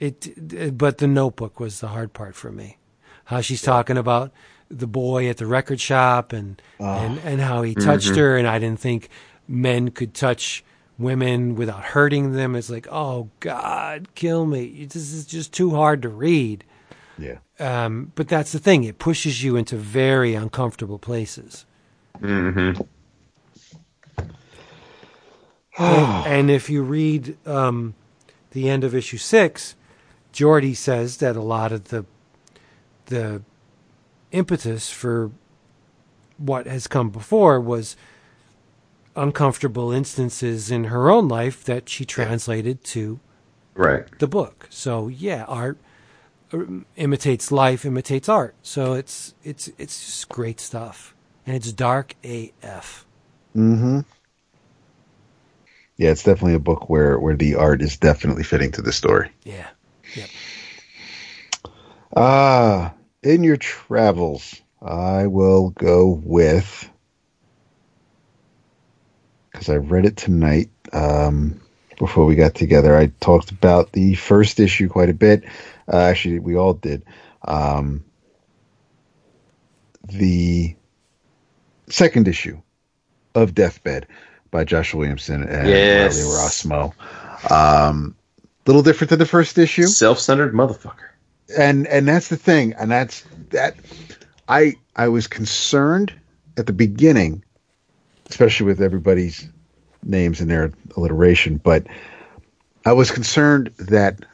[0.01, 2.79] It but the notebook was the hard part for me.
[3.27, 4.33] How she's talking about
[4.71, 8.59] the boy at the record shop and and, and how he touched her and I
[8.59, 9.09] didn't think
[9.49, 10.65] men could touch
[10.99, 12.55] women without hurting them.
[12.55, 14.87] It's like, oh God, kill me.
[14.87, 16.65] This is just too hard to read.
[17.19, 17.39] Yeah.
[17.59, 21.65] Um, but that's the thing; it pushes you into very uncomfortable places.
[22.21, 22.83] Mm-hmm.
[25.79, 27.95] And, and if you read um,
[28.53, 29.75] the end of issue six,
[30.33, 32.05] Jordie says that a lot of the
[33.07, 33.43] the
[34.33, 35.31] impetus for
[36.39, 37.97] what has come before was
[39.15, 43.21] uncomfortable instances in her own life that she translated to
[43.75, 44.07] Right.
[44.21, 44.67] the book.
[44.71, 45.79] So yeah, art
[46.53, 46.59] uh,
[46.97, 48.55] imitates life, imitates art.
[48.63, 51.15] So it's it's it's just great stuff,
[51.47, 53.05] and it's dark AF.
[53.55, 54.01] Mm-hmm.
[55.97, 59.31] Yeah, it's definitely a book where where the art is definitely fitting to the story.
[59.45, 59.69] Yeah,
[60.17, 60.29] yep.
[62.17, 66.91] Ah, in your travels, I will go with
[69.53, 70.71] because I read it tonight.
[70.93, 71.61] Um,
[71.99, 75.45] before we got together, I talked about the first issue quite a bit.
[75.93, 77.05] Uh, actually, we all did.
[77.47, 78.05] Um,
[80.03, 80.75] the
[81.89, 82.61] second issue
[83.35, 84.07] of Deathbed
[84.55, 86.17] by Joshua Williamson and Yes.
[86.23, 87.51] Riley Rossmo.
[87.51, 88.15] Um,
[88.67, 91.09] little different than the first issue Self-centered motherfucker.
[91.59, 93.75] and and that's the thing and that's that
[94.49, 96.11] i i was concerned
[96.57, 97.45] at the beginning
[98.31, 99.47] especially with everybody's
[100.05, 101.87] names and their alliteration but
[102.87, 104.25] i was concerned that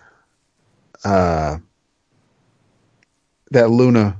[1.04, 1.56] uh
[3.50, 4.16] that luna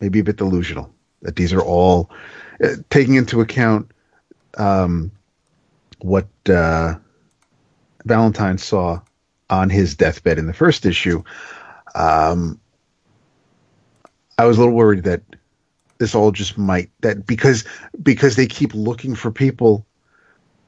[0.00, 0.90] may be a bit delusional
[1.20, 2.08] that these are all
[2.64, 3.90] uh, taking into account
[4.58, 5.10] um
[6.00, 6.94] what uh
[8.04, 9.00] valentine saw
[9.50, 11.22] on his deathbed in the first issue
[11.94, 12.60] um,
[14.38, 15.22] I was a little worried that
[15.98, 17.64] this all just might that because
[18.02, 19.86] because they keep looking for people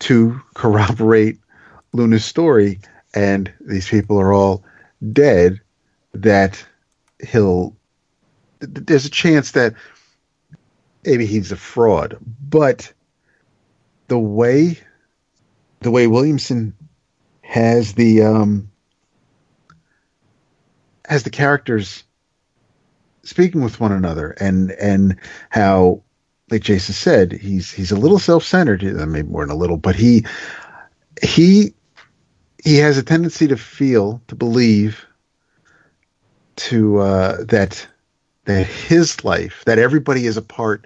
[0.01, 1.39] to corroborate
[1.93, 2.81] Luna's story,
[3.15, 4.63] and these people are all
[5.13, 5.61] dead.
[6.15, 6.65] That
[7.27, 7.75] he'll
[8.61, 9.75] there's a chance that
[11.05, 12.93] maybe he's a fraud, but
[14.13, 14.79] the way
[15.81, 16.75] the way Williamson
[17.41, 18.71] has the um
[21.09, 22.05] has the characters
[23.23, 25.17] speaking with one another and and
[25.49, 26.03] how
[26.51, 28.85] like Jason said he's he's a little self-centered.
[28.85, 30.27] Uh, maybe more than a little but he
[31.23, 31.73] he
[32.63, 35.07] he has a tendency to feel to believe
[36.57, 37.89] to uh that
[38.45, 40.85] that his life that everybody is a part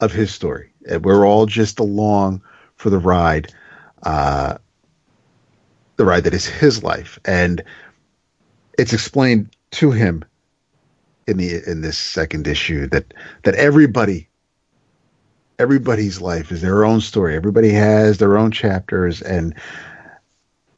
[0.00, 0.70] of his story.
[0.86, 2.42] And we're all just along
[2.76, 3.52] for the ride
[4.02, 4.56] uh
[5.96, 7.18] the ride that is his life.
[7.24, 7.62] And
[8.78, 10.24] it's explained to him
[11.26, 14.28] in the in this second issue that that everybody
[15.58, 17.34] everybody's life is their own story.
[17.34, 19.54] Everybody has their own chapters and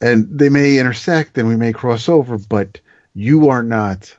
[0.01, 2.79] and they may intersect and we may cross over but
[3.13, 4.15] you are not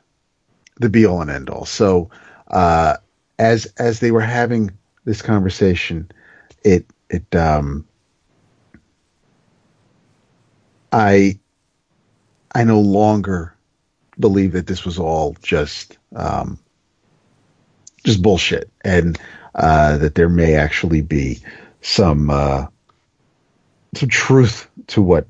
[0.77, 2.11] the be all and end all so
[2.49, 2.97] uh
[3.39, 4.71] as as they were having
[5.05, 6.11] this conversation
[6.65, 7.87] it it um
[10.93, 11.39] i
[12.55, 13.55] i no longer
[14.21, 16.59] believe that this was all just um,
[18.05, 19.19] just bullshit, and
[19.55, 21.39] uh, that there may actually be
[21.81, 22.67] some uh,
[23.95, 25.27] some truth to what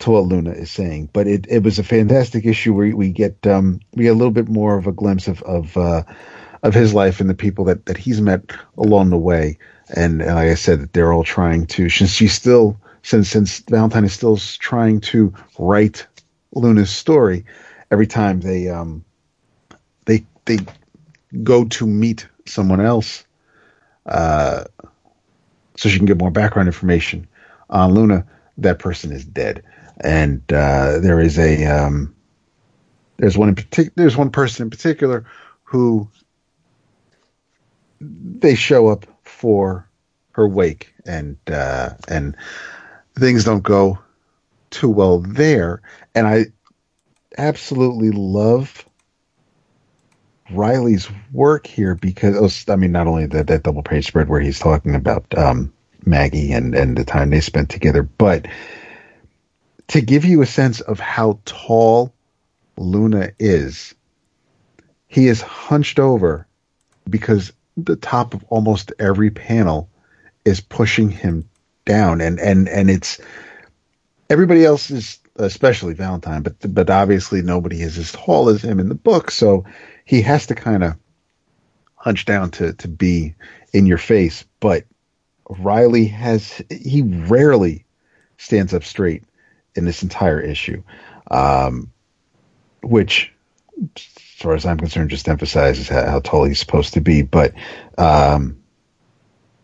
[0.00, 1.10] to what Luna is saying.
[1.12, 4.32] But it, it was a fantastic issue where we get um, we get a little
[4.32, 6.02] bit more of a glimpse of of uh,
[6.62, 9.58] of his life and the people that, that he's met along the way.
[9.92, 14.04] And, and like I said, they're all trying to since she's still since since Valentine
[14.04, 16.06] is still trying to write
[16.54, 17.44] Luna's story
[17.90, 19.04] every time they um
[20.06, 20.58] they they
[21.42, 23.24] go to meet someone else
[24.06, 24.64] uh
[25.76, 27.26] so she can get more background information
[27.70, 28.24] on Luna
[28.58, 29.62] that person is dead.
[30.00, 32.14] And uh there is a um
[33.18, 35.24] there's one in particular there's one person in particular
[35.64, 36.08] who
[38.00, 39.06] they show up
[39.42, 39.88] for
[40.30, 42.36] her wake, and uh, and
[43.18, 43.98] things don't go
[44.70, 45.82] too well there.
[46.14, 46.46] And I
[47.36, 48.88] absolutely love
[50.52, 52.36] Riley's work here because
[52.68, 55.72] oh, I mean, not only that that double page spread where he's talking about um,
[56.06, 58.46] Maggie and and the time they spent together, but
[59.88, 62.14] to give you a sense of how tall
[62.76, 63.92] Luna is,
[65.08, 66.46] he is hunched over
[67.10, 69.88] because the top of almost every panel
[70.44, 71.48] is pushing him
[71.84, 73.20] down, and and and it's
[74.30, 78.88] everybody else is especially Valentine, but but obviously nobody is as tall as him in
[78.88, 79.64] the book, so
[80.04, 80.94] he has to kind of
[81.96, 83.34] hunch down to to be
[83.72, 84.44] in your face.
[84.60, 84.84] But
[85.48, 87.84] Riley has he rarely
[88.38, 89.24] stands up straight
[89.74, 90.82] in this entire issue,
[91.30, 91.90] um,
[92.82, 93.32] which,
[94.42, 97.22] far as I'm concerned, just emphasizes how, how tall he's supposed to be.
[97.22, 97.54] But
[97.98, 98.62] um,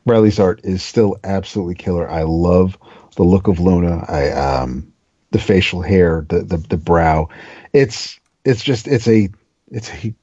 [0.07, 2.09] Riley's art is still absolutely killer.
[2.09, 2.79] I love
[3.17, 4.05] the look of Luna.
[4.09, 4.93] I um,
[5.31, 7.29] the facial hair, the, the the brow.
[7.73, 9.29] It's it's just it's a
[9.71, 10.15] it's a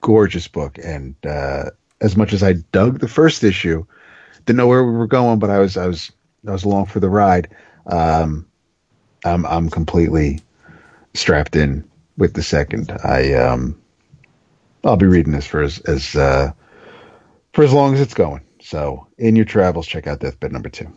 [0.00, 3.86] gorgeous book, and uh, as much as I dug the first issue,
[4.44, 6.12] didn't know where we were going, but I was I was
[6.46, 7.48] I was along for the ride.
[7.86, 8.46] Um,
[9.24, 10.40] I'm I'm completely
[11.14, 12.92] strapped in with the second.
[13.04, 13.80] I um,
[14.84, 16.52] I'll be reading this for as as uh,
[17.52, 18.42] for as long as it's going.
[18.60, 20.92] So in your travels, check out Deathbed number two.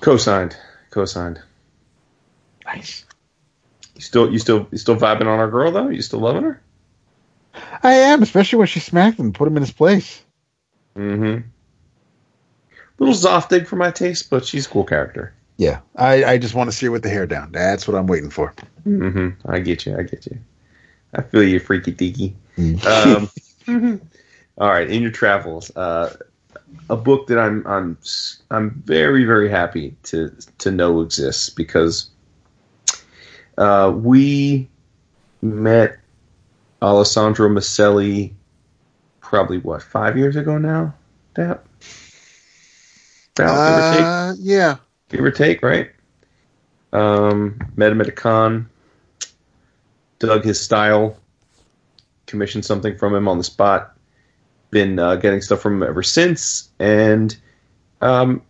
[0.00, 0.56] Co-signed.
[0.90, 1.40] Co-signed.
[2.64, 3.04] Nice.
[3.94, 5.88] You still, you still, you still vibing on our girl though?
[5.88, 6.62] You still loving her?
[7.82, 10.22] I am, especially when she smacked him, and put him in his place.
[10.96, 11.48] Mm-hmm.
[12.98, 15.34] Little Zoftig for my taste, but she's a cool character.
[15.58, 17.52] Yeah, I, I just want to see her with the hair down.
[17.52, 18.54] That's what I'm waiting for.
[18.86, 19.50] Mm-hmm.
[19.50, 19.96] I get you.
[19.96, 20.38] I get you.
[21.14, 22.34] I feel you, freaky deaky.
[22.86, 23.30] Um,
[24.58, 26.16] all right, in your travels, uh,
[26.88, 27.98] a book that I'm I'm
[28.50, 32.10] I'm very very happy to to know exists because
[33.58, 34.68] uh, we
[35.40, 35.98] met
[36.80, 38.32] Alessandro Maselli
[39.20, 40.94] probably what five years ago now.
[41.34, 41.64] That.
[43.38, 44.76] Uh, yeah,
[45.08, 45.90] give or take, right?
[46.92, 48.68] Um, met him at a con,
[50.22, 51.18] dug his style,
[52.26, 53.96] commissioned something from him on the spot.
[54.70, 57.36] Been uh, getting stuff from him ever since, and
[58.00, 58.40] um,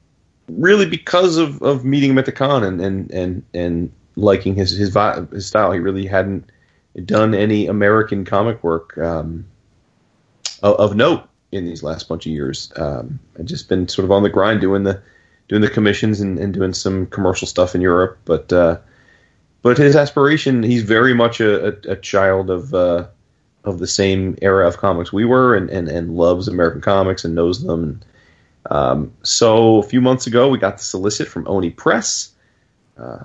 [0.48, 4.70] really because of, of meeting him at the con and and and, and liking his
[4.70, 4.94] his
[5.32, 6.48] his style, he really hadn't
[7.04, 9.46] done any American comic work um,
[10.62, 12.70] of, of, note in these last bunch of years.
[12.76, 15.02] Um, I've just been sort of on the grind doing the
[15.48, 18.18] doing the commissions and, and doing some commercial stuff in Europe.
[18.26, 18.78] But uh,
[19.62, 23.06] but his aspiration, he's very much a, a, a child of uh,
[23.64, 27.34] of the same era of comics we were, and, and, and loves American comics and
[27.34, 28.00] knows them.
[28.70, 32.32] Um, so a few months ago, we got the solicit from Oni Press.
[32.98, 33.24] Uh,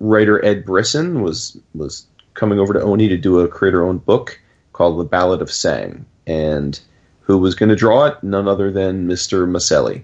[0.00, 4.38] writer Ed Brisson was was coming over to Oni to do a creator-owned book
[4.72, 6.78] called The Ballad of Sang, and
[7.20, 8.22] who was going to draw it?
[8.22, 9.48] None other than Mr.
[9.48, 10.02] Maselli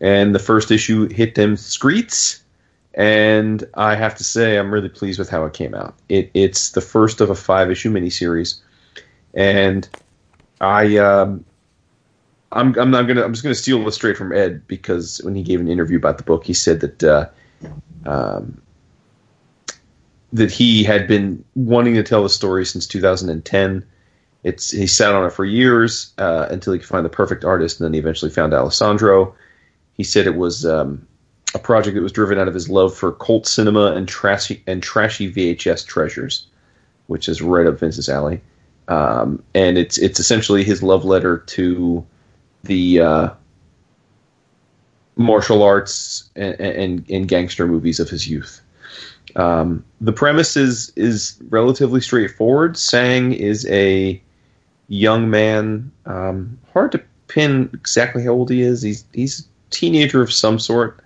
[0.00, 2.40] and the first issue hit them screets.
[2.96, 5.94] And I have to say, I'm really pleased with how it came out.
[6.08, 8.60] It, it's the first of a five issue miniseries,
[9.34, 9.86] and
[10.62, 11.44] I um,
[12.52, 15.42] I'm I'm not gonna I'm just gonna steal this straight from Ed because when he
[15.42, 17.28] gave an interview about the book, he said that uh,
[18.06, 18.62] um,
[20.32, 23.84] that he had been wanting to tell the story since 2010.
[24.42, 27.78] It's he sat on it for years uh, until he could find the perfect artist,
[27.78, 29.34] and then he eventually found Alessandro
[29.96, 31.06] he said it was um,
[31.56, 34.82] a project that was driven out of his love for cult cinema and trashy and
[34.82, 36.46] trashy VHS treasures,
[37.06, 38.40] which is right up Vince's alley.
[38.88, 42.06] Um, and it's it's essentially his love letter to
[42.62, 43.30] the uh,
[45.16, 48.60] martial arts and, and, and, gangster movies of his youth.
[49.34, 52.76] Um, the premise is is relatively straightforward.
[52.76, 54.22] Sang is a
[54.88, 55.90] young man.
[56.04, 58.82] Um, hard to pin exactly how old he is.
[58.82, 61.00] He's he's a teenager of some sort.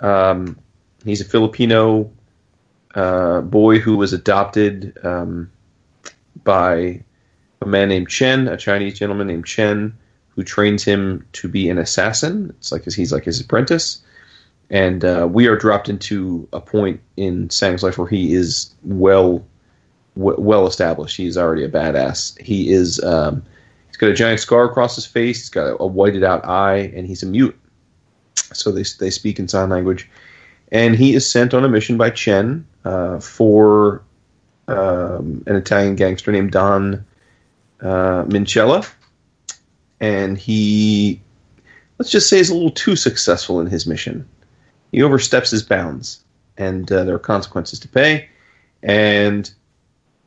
[0.00, 0.58] Um,
[1.04, 2.10] he's a Filipino
[2.94, 5.50] uh, boy who was adopted um,
[6.42, 7.04] by
[7.60, 9.96] a man named Chen, a Chinese gentleman named Chen,
[10.30, 12.54] who trains him to be an assassin.
[12.58, 14.02] It's like he's like his apprentice.
[14.70, 19.44] And uh, we are dropped into a point in Sang's life where he is well,
[20.16, 21.16] w- well established.
[21.16, 22.40] He's already a badass.
[22.40, 23.02] He is.
[23.02, 23.42] Um,
[23.88, 25.38] he's got a giant scar across his face.
[25.38, 27.58] He's got a, a whited out eye, and he's a mute
[28.52, 30.08] so they they speak in sign language,
[30.72, 34.02] and he is sent on a mission by Chen uh, for
[34.68, 37.04] um, an Italian gangster named Don
[37.80, 38.88] uh, Minchella,
[40.00, 41.20] and he,
[41.98, 44.28] let's just say, is a little too successful in his mission.
[44.92, 46.22] He oversteps his bounds,
[46.56, 48.28] and uh, there are consequences to pay.
[48.82, 49.52] And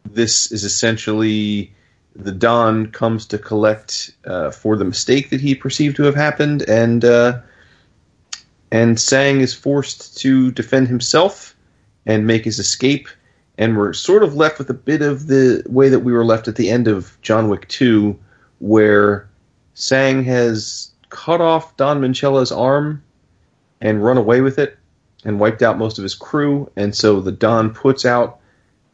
[0.05, 1.73] this is essentially
[2.15, 6.63] the Don comes to collect uh, for the mistake that he perceived to have happened,
[6.69, 7.39] and uh,
[8.73, 11.55] and Sang is forced to defend himself
[12.07, 13.07] and make his escape.
[13.55, 16.47] And we're sort of left with a bit of the way that we were left
[16.47, 18.17] at the end of John Wick 2,
[18.57, 19.29] where
[19.75, 23.03] Sang has cut off Don Manchella's arm
[23.79, 24.79] and run away with it
[25.23, 26.67] and wiped out most of his crew.
[26.75, 28.39] And so the Don puts out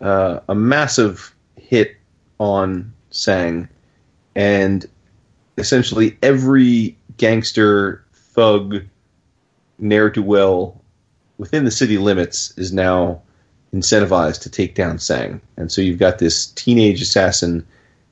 [0.01, 1.95] uh, a massive hit
[2.37, 3.69] on Sang,
[4.35, 4.85] and
[5.57, 8.81] essentially every gangster, thug,
[9.79, 10.81] ne'er do well
[11.37, 13.21] within the city limits is now
[13.73, 15.41] incentivized to take down Sang.
[15.57, 17.65] And so you've got this teenage assassin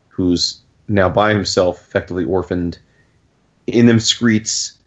[0.09, 2.79] who's now by himself, effectively orphaned,
[3.65, 4.77] in them streets,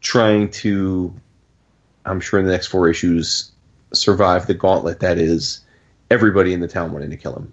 [0.00, 1.14] trying to,
[2.06, 3.52] I'm sure in the next four issues,
[3.92, 5.60] survive the gauntlet that is
[6.10, 7.52] everybody in the town wanting to kill him.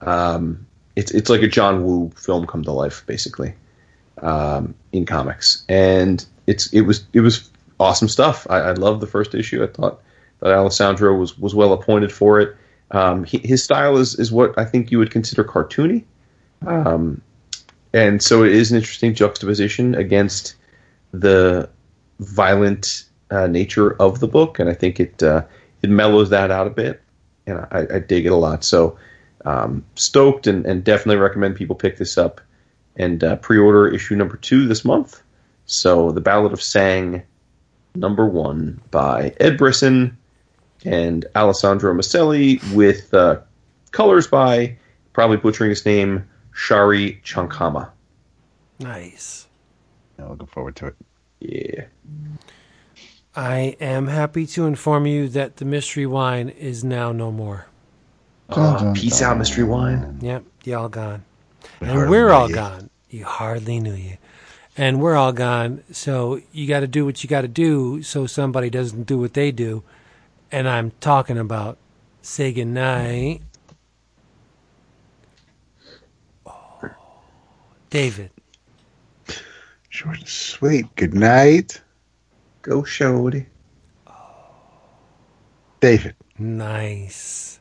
[0.00, 3.54] Um, it's it's like a John Woo film come to life, basically,
[4.22, 8.46] um, in comics, and it's it was it was awesome stuff.
[8.50, 9.62] I, I loved the first issue.
[9.62, 10.00] I thought
[10.40, 12.56] that Alessandro was was well appointed for it.
[12.90, 16.04] Um, he, his style is is what I think you would consider cartoony,
[16.66, 17.20] um,
[17.92, 20.54] and so it is an interesting juxtaposition against
[21.12, 21.68] the
[22.20, 25.42] violent uh, nature of the book, and I think it uh,
[25.82, 27.02] it mellows that out a bit,
[27.46, 28.64] and I, I dig it a lot.
[28.64, 28.98] So
[29.44, 32.40] um, stoked, and, and, definitely recommend people pick this up
[32.96, 35.22] and uh, pre-order issue number two this month.
[35.66, 37.22] So the Ballad of Sang,
[37.96, 40.16] number one by Ed Brisson
[40.84, 43.40] and Alessandro Maselli, with uh,
[43.90, 44.76] colors by
[45.12, 47.90] probably butchering his name Shari Chankhamma.
[48.78, 49.46] Nice.
[50.18, 50.96] Yeah, looking forward to it.
[51.40, 51.84] Yeah.
[53.34, 57.66] I am happy to inform you that the mystery wine is now no more.
[58.48, 60.18] Uh, peace out, mystery wine.
[60.22, 61.24] Yep, y'all gone.
[61.80, 62.88] And we're all gone.
[63.10, 64.16] You hardly knew you.
[64.76, 65.82] And we're all gone.
[65.90, 69.34] So you got to do what you got to do so somebody doesn't do what
[69.34, 69.82] they do.
[70.52, 71.78] And I'm talking about
[72.22, 73.42] say goodnight.
[76.46, 76.90] Oh,
[77.90, 78.30] David.
[79.88, 80.94] Short and sweet.
[80.96, 81.80] Good night.
[82.62, 83.46] Go, Shody.
[85.80, 86.14] David.
[86.38, 87.60] Nice.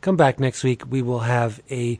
[0.00, 0.84] Come back next week.
[0.88, 1.98] We will have a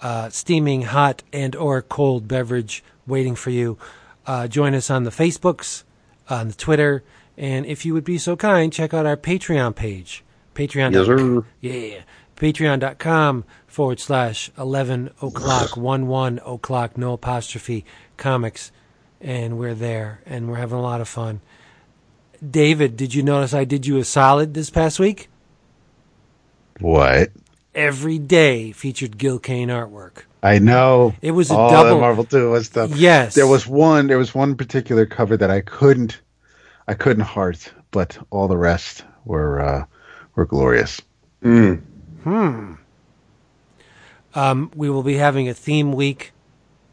[0.00, 3.78] uh, steaming hot and or cold beverage waiting for you.
[4.26, 5.84] Uh, join us on the Facebooks,
[6.28, 7.04] on the Twitter,
[7.36, 10.24] and if you would be so kind, check out our Patreon page.
[10.54, 10.92] Patreon.
[10.92, 11.44] Yes, sir.
[11.60, 12.02] Yeah.
[12.36, 17.84] Patreon.com forward slash 11 o'clock, 1 1 o'clock, no apostrophe,
[18.16, 18.72] comics.
[19.20, 21.40] And we're there, and we're having a lot of fun.
[22.48, 25.28] David, did you notice I did you a solid this past week?
[26.80, 27.30] What?
[27.74, 30.24] Every day featured Gil Kane artwork.
[30.44, 31.14] I know.
[31.22, 32.94] It was a All double that Marvel Two was stuff.
[32.94, 33.34] Yes.
[33.34, 34.08] There was one.
[34.08, 36.20] There was one particular cover that I couldn't.
[36.86, 39.86] I couldn't heart, but all the rest were uh,
[40.34, 41.00] were glorious.
[41.42, 41.82] Mm.
[42.24, 42.74] Hmm.
[44.34, 46.32] Um, we will be having a theme week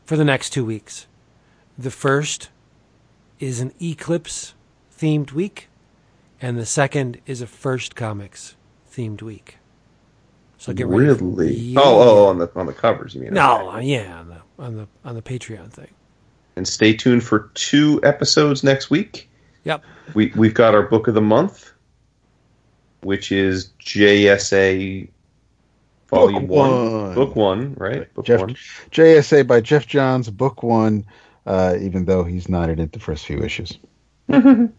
[0.06, 1.08] for the next two weeks.
[1.78, 2.50] The first
[3.40, 4.54] is an Eclipse
[4.98, 5.68] themed week,
[6.42, 8.56] and the second is a First Comics
[8.90, 9.58] themed week.
[10.62, 11.16] So get ready.
[11.16, 11.56] for- Really?
[11.56, 11.80] Yeah.
[11.84, 13.34] Oh, oh, on the on the covers, you mean?
[13.34, 13.86] No, Okay.
[13.88, 15.88] yeah, on the on the on the Patreon thing.
[16.56, 19.28] And stay tuned for two episodes next week.
[19.64, 19.84] Yep.
[20.14, 21.72] We we've got our book of the month,
[23.02, 25.10] which is JSA
[26.10, 27.02] Volume Book one.
[27.02, 27.16] one.
[27.16, 28.14] Book one, right?
[28.14, 28.56] Book Geoff, one.
[28.92, 31.06] JSA by Geoff Johns, book one.
[31.44, 33.80] Uh, even though he's not in it the first few issues.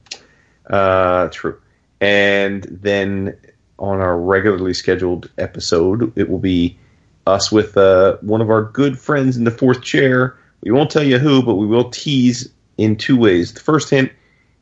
[0.64, 1.60] Uh, true.
[2.00, 3.36] And then
[3.82, 6.78] on our regularly scheduled episode, it will be
[7.26, 10.38] us with uh, one of our good friends in the fourth chair.
[10.62, 13.52] We won't tell you who, but we will tease in two ways.
[13.52, 14.10] The first hint,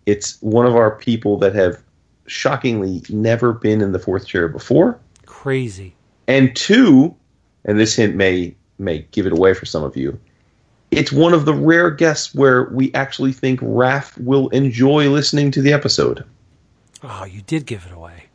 [0.07, 1.81] it's one of our people that have
[2.27, 4.99] shockingly never been in the fourth chair before.
[5.27, 5.95] Crazy.
[6.27, 7.15] And two,
[7.65, 10.19] and this hint may may give it away for some of you.
[10.91, 15.61] It's one of the rare guests where we actually think Raph will enjoy listening to
[15.61, 16.25] the episode.
[17.03, 18.30] Oh, you did give it away.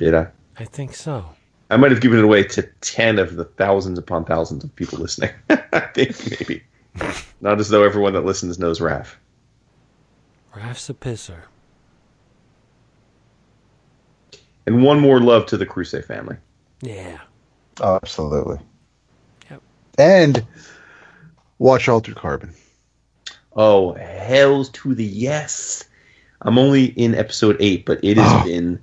[0.00, 0.28] Did I?
[0.58, 1.26] I think so.
[1.68, 4.98] I might have given it away to 10 of the thousands upon thousands of people
[4.98, 5.28] listening.
[5.50, 6.62] I think maybe.
[7.42, 9.08] Not as though everyone that listens knows Raph.
[10.56, 11.42] Raph's a pisser.
[14.66, 16.36] And one more love to the Crusade family.
[16.80, 17.18] Yeah.
[17.80, 18.58] Oh, absolutely.
[19.50, 19.62] Yep.
[19.98, 20.46] And
[21.58, 22.54] Watch Altered Carbon.
[23.54, 25.84] Oh, hells to the yes.
[26.40, 28.44] I'm only in episode eight, but it has Oh.
[28.44, 28.80] been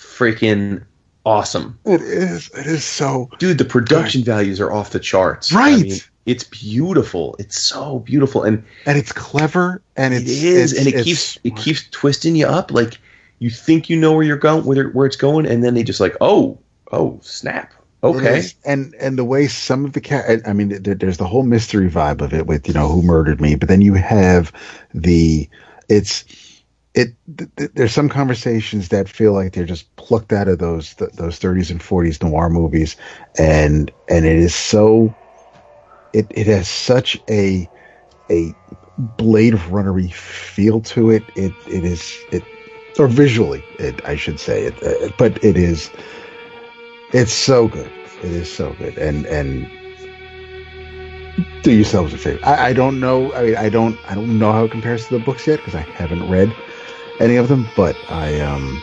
[0.00, 0.84] freaking
[1.26, 1.78] awesome.
[1.84, 2.50] It is.
[2.56, 3.28] It is so.
[3.38, 5.52] Dude, the production values are off the charts.
[5.52, 5.74] Right.
[5.74, 7.36] I mean, it's beautiful.
[7.38, 8.42] It's so beautiful.
[8.42, 12.36] And And it's clever, and it it's, it's- and it it's keeps it keeps twisting
[12.36, 12.70] you up.
[12.70, 12.98] Like
[13.38, 16.00] you think you know where you're going, where where it's going, and then they just
[16.00, 16.58] like, oh,
[16.92, 17.72] oh, snap.
[18.02, 18.38] Okay.
[18.38, 18.54] is.
[18.64, 22.22] and and the way some of the cat, I mean, there's the whole mystery vibe
[22.22, 24.52] of it with you know who murdered me, but then you have
[24.94, 25.48] the
[25.88, 26.24] it's
[26.94, 27.08] it.
[27.36, 31.12] Th- th- there's some conversations that feel like they're just plucked out of those th-
[31.12, 32.96] those 30s and 40s noir movies,
[33.38, 35.14] and and it is so.
[36.12, 37.68] It it has such a
[38.30, 38.54] a
[38.98, 41.22] Blade Runnery feel to it.
[41.36, 42.44] It it is it
[42.98, 45.90] or visually, it, I should say it, uh, but it is.
[47.12, 47.90] It's so good.
[48.22, 49.66] It is so good, and and
[51.62, 52.38] do yourselves a favor.
[52.44, 53.32] I, I don't know.
[53.34, 53.98] I mean, I don't.
[54.08, 56.54] I don't know how it compares to the books yet because I haven't read
[57.20, 57.68] any of them.
[57.76, 58.82] But I um,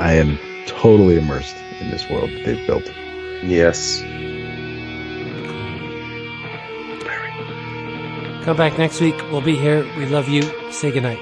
[0.00, 2.86] I am totally immersed in this world that they've built.
[3.42, 4.02] Yes.
[8.44, 9.16] Come back next week.
[9.30, 9.84] We'll be here.
[9.96, 10.42] We love you.
[10.72, 11.18] Say goodnight.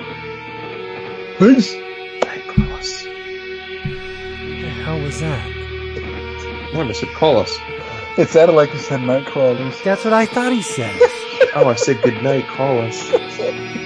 [1.38, 1.74] Peace.
[2.22, 3.04] Nightcrawlers.
[3.04, 6.74] What the hell was that?
[6.74, 7.58] What I said, call us.
[8.16, 9.80] It sounded like you said night crawlers.
[9.82, 10.98] That's what I thought he said.
[11.54, 12.46] Oh, I said good night.
[12.48, 13.10] Call us.